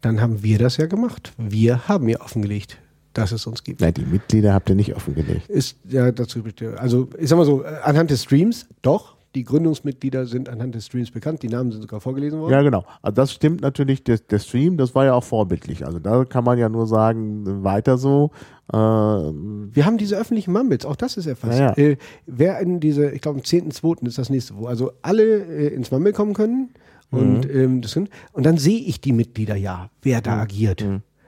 Dann 0.00 0.20
haben 0.20 0.42
wir 0.42 0.58
das 0.58 0.76
ja 0.78 0.86
gemacht. 0.86 1.32
Wir 1.38 1.88
haben 1.88 2.08
ja 2.08 2.20
offengelegt, 2.20 2.78
dass 3.14 3.32
es 3.32 3.46
uns 3.46 3.64
gibt. 3.64 3.80
Na, 3.80 3.90
die 3.90 4.04
Mitglieder 4.04 4.52
habt 4.52 4.68
ihr 4.68 4.74
nicht 4.74 4.94
offengelegt. 4.94 5.48
Ist 5.48 5.78
ja 5.88 6.12
dazu, 6.12 6.42
also 6.76 7.08
ich 7.18 7.28
sag 7.28 7.36
mal 7.36 7.44
so, 7.44 7.62
äh, 7.62 7.68
anhand 7.82 8.10
des 8.10 8.22
Streams, 8.24 8.66
doch, 8.82 9.14
die 9.34 9.42
Gründungsmitglieder 9.42 10.26
sind 10.26 10.48
anhand 10.48 10.74
des 10.74 10.86
Streams 10.86 11.10
bekannt, 11.10 11.42
die 11.42 11.48
Namen 11.48 11.72
sind 11.72 11.82
sogar 11.82 12.00
vorgelesen 12.00 12.40
worden. 12.40 12.52
Ja, 12.52 12.62
genau. 12.62 12.84
Also 13.02 13.16
das 13.16 13.32
stimmt 13.32 13.62
natürlich, 13.62 14.04
der, 14.04 14.18
der 14.18 14.38
Stream, 14.38 14.76
das 14.76 14.94
war 14.94 15.04
ja 15.04 15.14
auch 15.14 15.24
vorbildlich. 15.24 15.84
Also 15.84 15.98
da 15.98 16.24
kann 16.24 16.44
man 16.44 16.56
ja 16.56 16.68
nur 16.68 16.86
sagen, 16.86 17.64
weiter 17.64 17.98
so. 17.98 18.30
Äh, 18.72 18.76
Wir 18.76 19.86
haben 19.86 19.98
diese 19.98 20.16
öffentlichen 20.16 20.52
Mumbles, 20.52 20.84
auch 20.86 20.96
das 20.96 21.16
ist 21.16 21.26
erfasst. 21.26 21.58
Ja, 21.58 21.74
ja. 21.76 21.90
Äh, 21.90 21.96
wer 22.26 22.60
in 22.60 22.78
diese, 22.78 23.10
ich 23.10 23.20
glaube 23.20 23.40
am 23.40 23.44
10.2. 23.44 24.06
ist 24.06 24.18
das 24.18 24.30
nächste, 24.30 24.56
wo 24.56 24.66
also 24.66 24.92
alle 25.02 25.24
äh, 25.24 25.74
ins 25.74 25.90
Mumble 25.90 26.12
kommen 26.12 26.34
können 26.34 26.70
und, 27.10 27.48
ähm, 27.52 27.80
das 27.80 27.92
sind, 27.92 28.10
und 28.32 28.44
dann 28.44 28.56
sehe 28.56 28.80
ich 28.80 29.00
die 29.00 29.12
Mitglieder 29.12 29.56
ja, 29.56 29.90
wer 30.02 30.20
da 30.20 30.40
agiert. 30.40 30.84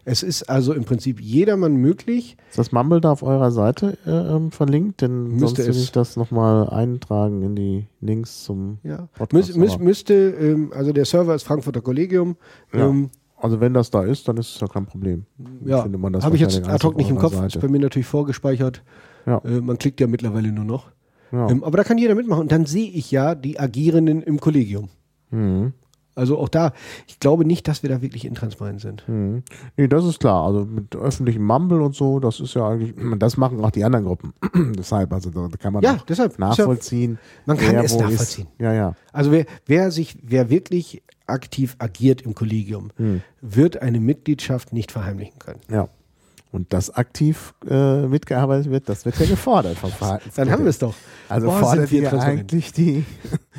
Es 0.08 0.22
ist 0.22 0.48
also 0.48 0.72
im 0.72 0.84
Prinzip 0.84 1.20
jedermann 1.20 1.74
möglich, 1.76 2.36
ist 2.48 2.58
das 2.58 2.70
Mumble 2.70 3.00
da 3.00 3.10
auf 3.10 3.24
eurer 3.24 3.50
Seite 3.50 3.98
äh, 4.06 4.10
ähm, 4.10 4.52
verlinkt? 4.52 5.02
Denn 5.02 5.24
Müsste 5.24 5.64
sonst 5.64 5.76
will 5.76 5.82
ich 5.82 5.90
das 5.90 6.16
nochmal 6.16 6.70
eintragen 6.70 7.42
in 7.42 7.56
die 7.56 7.86
Links 8.00 8.44
zum 8.44 8.78
ja, 8.84 9.08
Podcast. 9.18 9.56
aber- 9.56 9.78
müsste, 9.78 10.14
ähm, 10.14 10.72
also 10.72 10.92
der 10.92 11.06
Server 11.06 11.34
ist 11.34 11.42
Frankfurter 11.42 11.80
Kollegium, 11.80 12.36
ja. 12.72 12.86
ähm, 12.88 13.10
also 13.36 13.60
wenn 13.60 13.74
das 13.74 13.90
da 13.90 14.04
ist, 14.04 14.28
dann 14.28 14.36
ist 14.36 14.54
es 14.54 14.60
ja 14.60 14.68
kein 14.68 14.86
Problem. 14.86 15.26
Ja, 15.64 15.82
Findet 15.82 16.00
man 16.00 16.12
das 16.12 16.24
habe 16.24 16.36
ich 16.36 16.40
jetzt 16.40 16.66
ad 16.66 16.86
hoc 16.86 16.96
nicht 16.96 17.10
im 17.10 17.18
Kopf, 17.18 17.32
ist 17.32 17.38
Seite. 17.38 17.58
bei 17.58 17.68
mir 17.68 17.80
natürlich 17.80 18.06
vorgespeichert. 18.06 18.82
Ja. 19.26 19.38
Äh, 19.44 19.60
man 19.60 19.76
klickt 19.76 20.00
ja 20.00 20.06
mittlerweile 20.06 20.52
nur 20.52 20.64
noch. 20.64 20.86
Ja. 21.32 21.50
Ähm, 21.50 21.64
aber 21.64 21.76
da 21.78 21.82
kann 21.84 21.98
jeder 21.98 22.14
mitmachen 22.14 22.42
und 22.42 22.52
dann 22.52 22.64
sehe 22.64 22.88
ich 22.88 23.10
ja 23.10 23.34
die 23.34 23.58
Agierenden 23.58 24.22
im 24.22 24.38
Kollegium. 24.38 24.88
Mhm. 25.30 25.72
Also 26.16 26.38
auch 26.38 26.48
da, 26.48 26.72
ich 27.06 27.20
glaube 27.20 27.44
nicht, 27.44 27.68
dass 27.68 27.82
wir 27.82 27.90
da 27.90 28.00
wirklich 28.02 28.24
intransparent 28.24 28.80
sind. 28.80 29.06
Mhm. 29.06 29.42
Nee, 29.76 29.86
das 29.86 30.04
ist 30.06 30.18
klar. 30.18 30.44
Also 30.46 30.64
mit 30.64 30.96
öffentlichem 30.96 31.44
Mumble 31.44 31.82
und 31.82 31.94
so, 31.94 32.18
das 32.20 32.40
ist 32.40 32.54
ja 32.54 32.66
eigentlich, 32.68 32.94
das 33.18 33.36
machen 33.36 33.62
auch 33.62 33.70
die 33.70 33.84
anderen 33.84 34.06
Gruppen. 34.06 34.32
Deshalb, 34.78 35.12
also 35.12 35.30
da 35.30 35.48
kann 35.58 35.74
man 35.74 35.82
Ja, 35.82 35.96
auch 35.96 36.02
deshalb. 36.02 36.38
Nachvollziehen. 36.38 37.18
Man 37.44 37.58
kann 37.58 37.76
es 37.76 37.96
nachvollziehen. 37.96 38.46
Ist. 38.56 38.60
Ja, 38.60 38.72
ja. 38.72 38.94
Also 39.12 39.30
wer, 39.30 39.44
wer 39.66 39.90
sich, 39.90 40.16
wer 40.22 40.48
wirklich 40.50 41.02
aktiv 41.26 41.76
agiert 41.78 42.22
im 42.22 42.34
Kollegium, 42.34 42.90
Hm. 42.96 43.20
wird 43.42 43.82
eine 43.82 44.00
Mitgliedschaft 44.00 44.72
nicht 44.72 44.92
verheimlichen 44.92 45.38
können. 45.38 45.60
Ja. 45.70 45.88
Und 46.56 46.72
dass 46.72 46.88
aktiv 46.88 47.52
äh, 47.68 48.06
mitgearbeitet 48.06 48.70
wird, 48.70 48.88
das 48.88 49.04
wird 49.04 49.18
ja 49.20 49.26
gefordert 49.26 49.76
vom 49.76 49.90
Verhaltenskodex. 49.92 50.36
Dann 50.36 50.50
haben 50.50 50.64
wir 50.64 50.70
es 50.70 50.78
doch. 50.78 50.94
Also 51.28 51.48
Boah, 51.48 51.58
fordert 51.58 51.88
sind 51.90 52.00
wir 52.00 52.08
transparent. 52.08 52.40
eigentlich 52.40 52.72
die. 52.72 53.04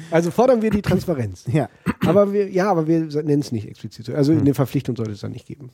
Also 0.09 0.31
fordern 0.31 0.61
wir 0.63 0.71
die 0.71 0.81
Transparenz. 0.81 1.43
ja. 1.51 1.69
aber 2.05 2.31
wir, 2.33 2.49
ja, 2.49 2.71
aber 2.71 2.87
wir 2.87 3.01
nennen 3.23 3.41
es 3.41 3.51
nicht 3.51 3.67
explizit. 3.67 4.05
so. 4.07 4.13
Also 4.15 4.31
eine 4.31 4.53
Verpflichtung 4.55 4.95
sollte 4.95 5.11
es 5.11 5.19
dann 5.19 5.31
nicht 5.33 5.45
geben. 5.45 5.69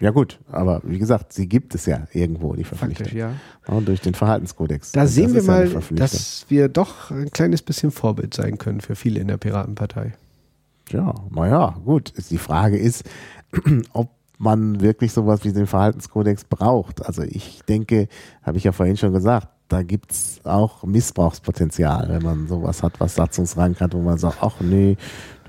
Ja 0.00 0.10
gut, 0.10 0.38
aber 0.50 0.80
wie 0.84 0.98
gesagt, 0.98 1.32
sie 1.34 1.48
gibt 1.48 1.74
es 1.74 1.84
ja 1.86 2.06
irgendwo, 2.12 2.54
die 2.54 2.64
Verpflichtung. 2.64 3.04
Faktisch, 3.06 3.18
ja. 3.18 3.34
Und 3.66 3.88
durch 3.88 4.00
den 4.00 4.14
Verhaltenskodex. 4.14 4.92
Da 4.92 5.02
Und 5.02 5.08
sehen 5.08 5.34
das 5.34 5.34
wir 5.34 5.42
ja 5.42 5.46
mal, 5.60 5.66
Verpflichtung. 5.66 5.96
dass 5.96 6.46
wir 6.48 6.68
doch 6.68 7.10
ein 7.10 7.30
kleines 7.30 7.60
bisschen 7.60 7.90
Vorbild 7.90 8.32
sein 8.32 8.56
können 8.56 8.80
für 8.80 8.94
viele 8.94 9.20
in 9.20 9.28
der 9.28 9.36
Piratenpartei. 9.36 10.14
Ja, 10.90 11.14
naja, 11.30 11.76
gut. 11.84 12.14
Die 12.30 12.38
Frage 12.38 12.78
ist, 12.78 13.04
ob 13.92 14.08
man 14.40 14.80
wirklich 14.80 15.12
sowas 15.12 15.44
wie 15.44 15.52
den 15.52 15.66
Verhaltenskodex 15.66 16.44
braucht. 16.44 17.04
Also 17.04 17.22
ich 17.22 17.60
denke, 17.68 18.08
habe 18.42 18.56
ich 18.56 18.64
ja 18.64 18.72
vorhin 18.72 18.96
schon 18.96 19.12
gesagt, 19.12 19.48
da 19.68 19.82
gibt's 19.82 20.40
auch 20.44 20.82
Missbrauchspotenzial, 20.82 22.08
wenn 22.08 22.22
man 22.22 22.48
sowas 22.48 22.82
hat, 22.82 22.98
was 23.00 23.14
Satzungsrang 23.14 23.78
hat, 23.78 23.92
wo 23.92 24.00
man 24.00 24.16
sagt, 24.16 24.38
ach 24.40 24.58
nee, 24.60 24.96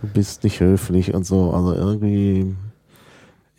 du 0.02 0.08
bist 0.08 0.44
nicht 0.44 0.60
höflich 0.60 1.14
und 1.14 1.26
so. 1.26 1.52
Also 1.52 1.74
irgendwie, 1.74 2.54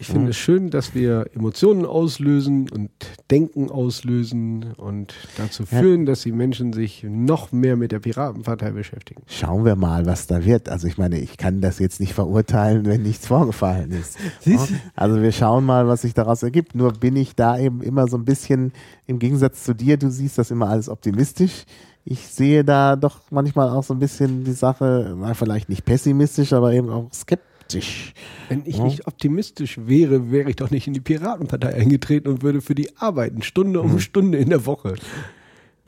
Ich 0.03 0.09
finde 0.09 0.31
es 0.31 0.37
schön, 0.37 0.71
dass 0.71 0.97
wir 0.97 1.27
Emotionen 1.33 1.87
auslösen 1.87 2.69
und 2.69 2.91
Denken 3.31 3.71
auslösen 3.71 4.73
und 4.77 5.15
dazu 5.37 5.65
führen, 5.65 6.07
dass 6.07 6.23
die 6.23 6.33
Menschen 6.33 6.73
sich 6.73 7.07
noch 7.09 7.53
mehr 7.53 7.77
mit 7.77 7.93
der 7.93 8.01
Piratenpartei 8.01 8.73
beschäftigen. 8.73 9.23
Schauen 9.29 9.65
wir 9.65 9.77
mal, 9.77 10.05
was 10.05 10.27
da 10.27 10.45
wird. 10.45 10.69
Also 10.69 10.89
ich 10.89 10.99
meine, 10.99 11.21
ich 11.21 11.37
kann 11.37 11.61
das 11.61 11.79
jetzt 11.79 12.01
nicht 12.01 12.15
verurteilen, 12.15 12.85
wenn 12.85 13.03
nichts 13.03 13.29
vorgefallen 13.29 13.93
ist. 13.93 14.19
Also 14.97 15.23
wir 15.23 15.33
schauen 15.33 15.65
mal, 15.65 15.87
was 15.87 16.03
sich 16.03 16.15
daraus 16.15 16.43
ergibt. 16.43 16.75
Nur 16.75 16.93
bin 16.93 17.15
ich 17.15 17.37
da 17.37 17.59
eben 17.59 17.81
immer 17.81 18.09
so 18.09 18.17
ein 18.17 18.25
bisschen 18.25 18.73
im 19.07 19.21
Gegensatz 19.21 19.63
zu 19.63 19.75
dir, 19.75 19.97
du 19.97 20.11
siehst 20.11 20.37
das 20.37 20.51
immer 20.51 20.69
alles 20.69 20.89
optimistisch. 20.89 21.65
Ich 22.05 22.27
sehe 22.27 22.65
da 22.65 22.97
doch 22.97 23.21
manchmal 23.31 23.69
auch 23.71 23.85
so 23.85 23.95
ein 23.95 24.01
bisschen 24.01 24.43
die 24.43 24.53
Sache, 24.53 25.17
vielleicht 25.35 25.69
nicht 25.69 25.85
pessimistisch, 25.85 26.53
aber 26.53 26.73
eben 26.73 26.91
auch 26.91 27.13
skeptisch 27.13 27.52
optimistisch. 27.79 28.15
Wenn 28.49 28.63
ich 28.65 28.77
ja. 28.79 28.85
nicht 28.85 29.07
optimistisch 29.07 29.79
wäre, 29.87 30.31
wäre 30.31 30.51
ich 30.51 30.57
doch 30.57 30.71
nicht 30.71 30.87
in 30.87 30.95
die 30.95 31.01
Piratenpartei 31.01 31.75
eingetreten 31.75 32.29
und 32.29 32.43
würde 32.43 32.61
für 32.61 32.75
die 32.75 32.97
arbeiten, 32.97 33.43
Stunde 33.43 33.81
um 33.81 33.93
hm. 33.93 33.99
Stunde 34.01 34.39
in 34.39 34.51
der 34.51 34.67
Woche. 34.67 34.95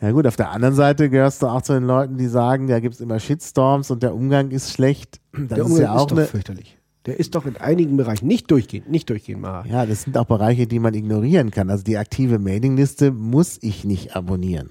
Ja 0.01 0.11
gut, 0.11 0.27
auf 0.27 0.37
der 0.37 0.51
anderen 0.51 0.75
Seite 0.75 1.09
gehörst 1.09 1.43
du 1.43 1.47
auch 1.47 1.63
zu 1.63 1.73
den 1.73 1.85
Leuten, 1.85 2.19
die 2.19 2.27
sagen, 2.27 2.67
da 2.67 2.81
gibt 2.81 2.95
es 2.95 3.01
immer 3.01 3.21
Shitstorms 3.21 3.91
und 3.91 4.03
der 4.03 4.15
Umgang 4.15 4.51
ist 4.51 4.73
schlecht. 4.73 5.21
Das 5.33 5.49
der 5.49 5.65
Umgang 5.65 5.73
ist, 5.73 5.83
ja 5.83 5.95
auch 5.95 6.11
ist 6.11 6.19
doch 6.19 6.27
fürchterlich. 6.27 6.79
Der 7.07 7.21
ist 7.21 7.35
doch 7.35 7.45
in 7.45 7.59
einigen 7.59 7.97
Bereichen 7.99 8.27
nicht 8.27 8.51
durchgehend, 8.51 8.91
nicht 8.91 9.11
durchgehend 9.11 9.43
mal. 9.43 9.67
Ja, 9.67 9.85
das 9.85 10.03
sind 10.03 10.17
auch 10.17 10.25
Bereiche, 10.25 10.67
die 10.67 10.79
man 10.79 10.95
ignorieren 10.95 11.51
kann. 11.51 11.69
Also 11.69 11.85
die 11.85 11.99
aktive 11.99 12.39
Mailingliste 12.39 13.13
muss 13.13 13.59
ich 13.61 13.85
nicht 13.85 14.17
abonnieren. 14.17 14.71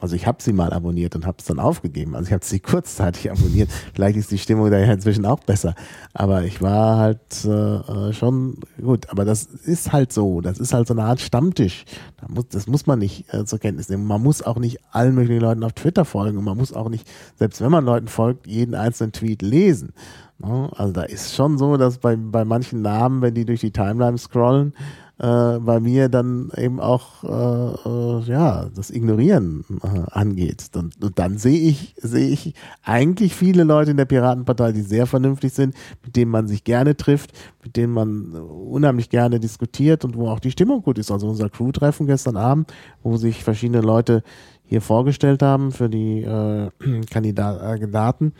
Also 0.00 0.14
ich 0.14 0.26
habe 0.26 0.42
sie 0.42 0.52
mal 0.52 0.72
abonniert 0.72 1.14
und 1.16 1.26
habe 1.26 1.38
es 1.40 1.46
dann 1.46 1.58
aufgegeben. 1.58 2.14
Also 2.14 2.28
ich 2.28 2.32
habe 2.32 2.44
sie 2.44 2.60
kurzzeitig 2.60 3.30
abonniert. 3.30 3.70
Vielleicht 3.94 4.16
ist 4.16 4.30
die 4.30 4.38
Stimmung 4.38 4.70
da 4.70 4.78
ja 4.78 4.92
inzwischen 4.92 5.24
auch 5.26 5.40
besser. 5.40 5.74
Aber 6.12 6.42
ich 6.44 6.60
war 6.60 6.98
halt 6.98 7.44
äh, 7.44 8.12
schon 8.12 8.58
gut. 8.80 9.10
Aber 9.10 9.24
das 9.24 9.44
ist 9.44 9.92
halt 9.92 10.12
so. 10.12 10.40
Das 10.40 10.58
ist 10.58 10.74
halt 10.74 10.86
so 10.86 10.94
eine 10.94 11.04
Art 11.04 11.20
Stammtisch. 11.20 11.84
Da 12.20 12.26
muss, 12.28 12.48
das 12.48 12.66
muss 12.66 12.86
man 12.86 12.98
nicht 12.98 13.32
äh, 13.32 13.44
zur 13.44 13.58
Kenntnis 13.58 13.88
nehmen. 13.88 14.06
Man 14.06 14.22
muss 14.22 14.42
auch 14.42 14.58
nicht 14.58 14.78
allen 14.90 15.14
möglichen 15.14 15.40
Leuten 15.40 15.64
auf 15.64 15.72
Twitter 15.72 16.04
folgen 16.04 16.38
und 16.38 16.44
man 16.44 16.56
muss 16.56 16.72
auch 16.72 16.88
nicht, 16.88 17.08
selbst 17.36 17.60
wenn 17.60 17.70
man 17.70 17.84
Leuten 17.84 18.08
folgt, 18.08 18.46
jeden 18.46 18.74
einzelnen 18.74 19.12
Tweet 19.12 19.42
lesen. 19.42 19.92
Ne? 20.38 20.70
Also 20.76 20.92
da 20.92 21.02
ist 21.02 21.34
schon 21.34 21.58
so, 21.58 21.76
dass 21.76 21.98
bei, 21.98 22.16
bei 22.16 22.44
manchen 22.44 22.82
Namen, 22.82 23.22
wenn 23.22 23.34
die 23.34 23.44
durch 23.44 23.60
die 23.60 23.72
Timeline 23.72 24.18
scrollen, 24.18 24.74
äh, 25.18 25.58
bei 25.58 25.80
mir 25.80 26.08
dann 26.08 26.50
eben 26.56 26.78
auch 26.78 27.24
äh, 27.24 27.88
äh, 27.88 28.20
ja 28.24 28.66
das 28.74 28.90
Ignorieren 28.90 29.64
äh, 29.82 30.10
angeht. 30.10 30.70
Und, 30.74 31.02
und 31.02 31.18
dann 31.18 31.38
sehe 31.38 31.58
ich 31.58 31.94
sehe 31.98 32.28
ich 32.28 32.54
eigentlich 32.82 33.34
viele 33.34 33.64
Leute 33.64 33.92
in 33.92 33.96
der 33.96 34.04
Piratenpartei, 34.04 34.72
die 34.72 34.82
sehr 34.82 35.06
vernünftig 35.06 35.54
sind, 35.54 35.74
mit 36.04 36.16
denen 36.16 36.30
man 36.30 36.48
sich 36.48 36.64
gerne 36.64 36.96
trifft, 36.96 37.32
mit 37.62 37.76
denen 37.76 37.94
man 37.94 38.34
unheimlich 38.34 39.08
gerne 39.08 39.40
diskutiert 39.40 40.04
und 40.04 40.16
wo 40.16 40.28
auch 40.28 40.40
die 40.40 40.50
Stimmung 40.50 40.82
gut 40.82 40.98
ist. 40.98 41.10
Also 41.10 41.28
unser 41.28 41.48
Crew-Treffen 41.48 42.06
gestern 42.06 42.36
Abend, 42.36 42.72
wo 43.02 43.16
sich 43.16 43.42
verschiedene 43.42 43.80
Leute 43.80 44.22
hier 44.66 44.82
vorgestellt 44.82 45.42
haben 45.42 45.72
für 45.72 45.88
die 45.88 46.22
äh, 46.22 46.70
Kandidaten 47.10 48.32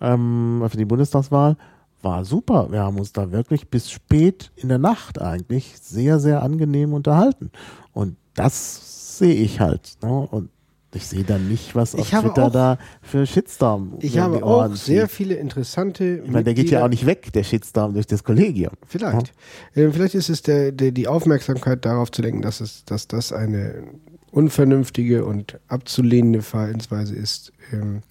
ähm, 0.00 0.64
für 0.68 0.76
die 0.76 0.84
Bundestagswahl 0.84 1.56
war 2.02 2.24
super. 2.24 2.68
Wir 2.70 2.80
haben 2.80 2.98
uns 2.98 3.12
da 3.12 3.30
wirklich 3.32 3.68
bis 3.68 3.90
spät 3.90 4.50
in 4.56 4.68
der 4.68 4.78
Nacht 4.78 5.20
eigentlich 5.20 5.74
sehr, 5.80 6.20
sehr 6.20 6.42
angenehm 6.42 6.92
unterhalten. 6.92 7.50
Und 7.92 8.16
das 8.34 9.18
sehe 9.18 9.34
ich 9.34 9.60
halt. 9.60 9.98
Ne? 10.02 10.28
Und 10.30 10.50
ich 10.92 11.06
sehe 11.06 11.22
dann 11.22 11.48
nicht, 11.48 11.76
was 11.76 11.94
auf 11.94 12.08
Twitter 12.08 12.46
auch, 12.46 12.52
da 12.52 12.78
für 13.00 13.24
Shitstorm. 13.24 13.94
Ich 14.00 14.18
habe 14.18 14.42
auch 14.42 14.74
sehr 14.74 15.08
viele 15.08 15.34
interessante. 15.34 16.22
Ich 16.24 16.30
meine, 16.30 16.44
der 16.44 16.54
geht 16.54 16.70
ja 16.70 16.84
auch 16.84 16.88
nicht 16.88 17.06
weg, 17.06 17.32
der 17.32 17.44
Shitstorm 17.44 17.94
durch 17.94 18.06
das 18.06 18.24
Kollegium. 18.24 18.72
Vielleicht. 18.86 19.32
Ja? 19.74 19.82
Äh, 19.82 19.92
vielleicht 19.92 20.16
ist 20.16 20.28
es 20.28 20.42
der, 20.42 20.72
der, 20.72 20.90
die 20.90 21.06
Aufmerksamkeit 21.06 21.84
darauf 21.84 22.10
zu 22.10 22.22
lenken, 22.22 22.42
dass 22.42 22.60
es, 22.60 22.84
dass 22.86 23.06
das 23.06 23.32
eine 23.32 23.84
unvernünftige 24.32 25.24
und 25.24 25.60
abzulehnende 25.68 26.42
Verhaltensweise 26.42 27.14
ist. 27.14 27.52
Ähm, 27.72 28.02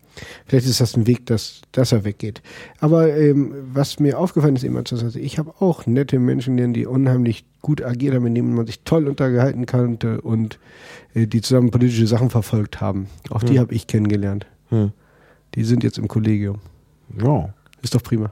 Vielleicht 0.46 0.68
ist 0.68 0.82
das 0.82 0.96
ein 0.96 1.08
Weg, 1.08 1.26
dass, 1.26 1.62
dass 1.72 1.92
er 1.92 2.04
weggeht. 2.04 2.42
Aber 2.80 3.16
ähm, 3.16 3.54
was 3.74 4.00
mir 4.00 4.20
aufgefallen 4.20 4.56
ist 4.56 4.64
immer, 4.64 4.84
ich 5.16 5.40
habe 5.40 5.54
auch 5.60 5.86
nette 5.86 6.20
Menschen, 6.20 6.74
die 6.74 6.86
unheimlich 6.86 7.46
gut 7.62 7.84
agiert 7.84 8.16
haben, 8.16 8.24
mit 8.24 8.38
denen 8.38 8.54
man 8.54 8.66
sich 8.66 8.84
toll 8.84 9.08
untergehalten 9.08 9.66
konnte 9.66 10.22
und 10.22 10.60
äh, 11.14 11.28
die 11.28 11.42
zusammen 11.42 11.72
politische 11.72 12.08
Sachen 12.08 12.30
verfolgt 12.30 12.82
haben. 12.82 13.08
Auch 13.30 13.42
hm. 13.42 13.50
die 13.50 13.60
habe 13.60 13.74
ich 13.74 13.88
kennengelernt. 13.88 14.46
Hm. 14.70 14.92
Die 15.56 15.64
sind 15.64 15.84
jetzt 15.84 15.98
im 15.98 16.08
Kollegium. 16.08 16.60
Ja. 17.22 17.54
Ist 17.82 17.96
doch 17.96 18.04
prima. 18.04 18.32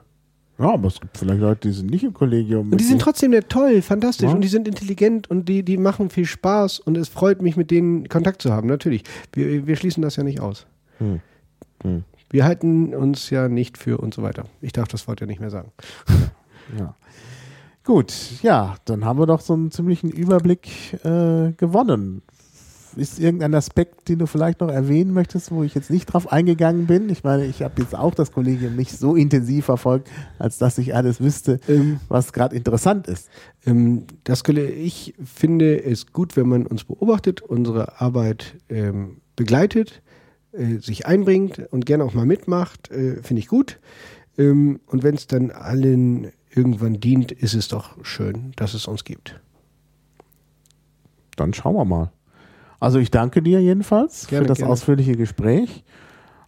Ja, 0.60 0.74
aber 0.74 0.88
es 0.88 1.00
gibt 1.00 1.18
vielleicht 1.18 1.40
Leute, 1.40 1.68
die 1.68 1.74
sind 1.74 1.92
nicht 1.92 2.04
im 2.04 2.14
Kollegium. 2.14 2.72
Und 2.72 2.82
die 2.82 2.84
sind 2.84 3.00
trotzdem 3.00 3.32
nett, 3.32 3.48
toll, 3.50 3.82
fantastisch 3.84 4.28
ja. 4.28 4.34
und 4.34 4.42
die 4.42 4.48
sind 4.48 4.68
intelligent 4.68 5.30
und 5.30 5.48
die, 5.48 5.62
die 5.64 5.78
machen 5.78 6.10
viel 6.10 6.26
Spaß 6.26 6.80
und 6.80 6.98
es 6.98 7.10
freut 7.10 7.42
mich, 7.44 7.58
mit 7.58 7.70
denen 7.70 8.10
Kontakt 8.10 8.42
zu 8.42 8.52
haben. 8.52 8.68
Natürlich. 8.68 9.04
Wir, 9.34 9.68
wir 9.68 9.76
schließen 9.76 10.02
das 10.02 10.16
ja 10.16 10.24
nicht 10.24 10.40
aus. 10.40 10.66
Hm. 10.98 11.20
Hm. 11.84 12.04
Wir 12.30 12.46
halten 12.46 12.94
uns 12.94 13.30
ja 13.30 13.48
nicht 13.48 13.78
für 13.78 14.00
und 14.00 14.14
so 14.14 14.22
weiter. 14.22 14.46
Ich 14.62 14.74
darf 14.74 14.88
das 14.88 15.08
Wort 15.08 15.22
ja 15.22 15.28
nicht 15.28 15.40
mehr 15.40 15.50
sagen. 15.52 15.72
Ja. 16.78 16.96
Gut, 17.86 18.14
ja, 18.44 18.76
dann 18.84 19.06
haben 19.06 19.18
wir 19.18 19.26
doch 19.26 19.40
so 19.40 19.54
einen 19.54 19.72
ziemlichen 19.72 20.10
Überblick 20.10 20.68
äh, 21.06 21.54
gewonnen. 21.54 22.22
Ist 22.98 23.20
irgendein 23.20 23.54
Aspekt, 23.54 24.10
den 24.10 24.20
du 24.20 24.26
vielleicht 24.26 24.60
noch 24.60 24.70
erwähnen 24.70 25.14
möchtest, 25.14 25.52
wo 25.52 25.64
ich 25.64 25.74
jetzt 25.74 25.90
nicht 25.90 26.08
drauf 26.08 26.30
eingegangen 26.30 26.88
bin? 26.88 27.10
Ich 27.10 27.24
meine, 27.24 27.46
ich 27.46 27.62
habe 27.62 27.82
jetzt 27.82 27.96
auch 27.96 28.14
das 28.14 28.34
Kollegium 28.34 28.76
nicht 28.76 28.92
so 28.92 29.16
intensiv 29.16 29.64
verfolgt, 29.64 30.10
als 30.38 30.58
dass 30.58 30.78
ich 30.80 30.94
alles 30.94 31.22
wüsste, 31.22 31.62
ähm, 31.70 32.02
was 32.10 32.34
gerade 32.34 32.58
interessant 32.58 33.08
ist. 33.08 33.30
Ähm, 33.66 34.04
das, 34.26 34.44
ich 34.46 35.14
finde 35.24 35.82
es 35.82 36.08
gut, 36.08 36.36
wenn 36.36 36.50
man 36.50 36.68
uns 36.68 36.84
beobachtet, 36.84 37.42
unsere 37.42 38.02
Arbeit 38.02 38.58
ähm, 38.68 39.22
begleitet 39.38 40.02
äh, 40.58 40.80
sich 40.80 41.06
einbringt 41.06 41.60
und 41.72 41.86
gerne 41.86 42.04
auch 42.04 42.14
mal 42.14 42.26
mitmacht, 42.26 42.92
äh, 42.92 43.22
finde 43.22 43.42
ich 43.42 43.48
gut. 43.48 43.80
Ähm, 44.38 44.80
und 44.88 45.04
wenn 45.04 45.16
es 45.16 45.28
dann 45.28 45.52
allen 45.52 46.32
irgendwann 46.54 47.00
dient, 47.00 47.32
ist 47.32 47.54
es 47.54 47.68
doch 47.68 48.04
schön, 48.04 48.52
dass 48.56 48.74
es 48.74 48.88
uns 48.88 49.04
gibt. 49.04 49.40
Dann 51.36 51.54
schauen 51.54 51.76
wir 51.76 51.86
mal. 51.86 52.12
Also 52.80 53.00
ich 53.00 53.12
danke 53.12 53.42
dir 53.42 53.62
jedenfalls 53.62 54.28
gerne, 54.28 54.46
für 54.46 54.48
das 54.50 54.58
gerne. 54.60 54.72
ausführliche 54.72 55.16
Gespräch. 55.16 55.84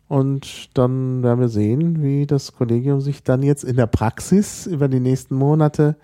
Und 0.08 0.76
dann 0.76 1.22
werden 1.22 1.40
wir 1.40 1.50
sehen, 1.50 2.02
wie 2.02 2.26
das 2.26 2.54
Kollegium 2.54 3.00
sich 3.00 3.24
dann 3.24 3.44
jetzt 3.44 3.64
in 3.64 3.76
der 3.76 3.86
Praxis 3.86 4.66
über 4.66 4.88
die 4.88 5.00
nächsten 5.00 5.36
Monate 5.36 5.96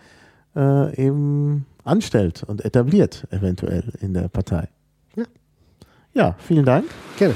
äh, 0.56 0.96
eben 1.04 1.66
anstellt 1.84 2.44
und 2.44 2.64
etabliert, 2.64 3.28
eventuell 3.32 3.94
in 4.02 4.14
der 4.14 4.28
Partei. 4.28 4.68
Ja, 5.16 5.26
ja 6.14 6.36
vielen 6.40 6.66
Dank. 6.66 6.86
Gerne. 7.18 7.36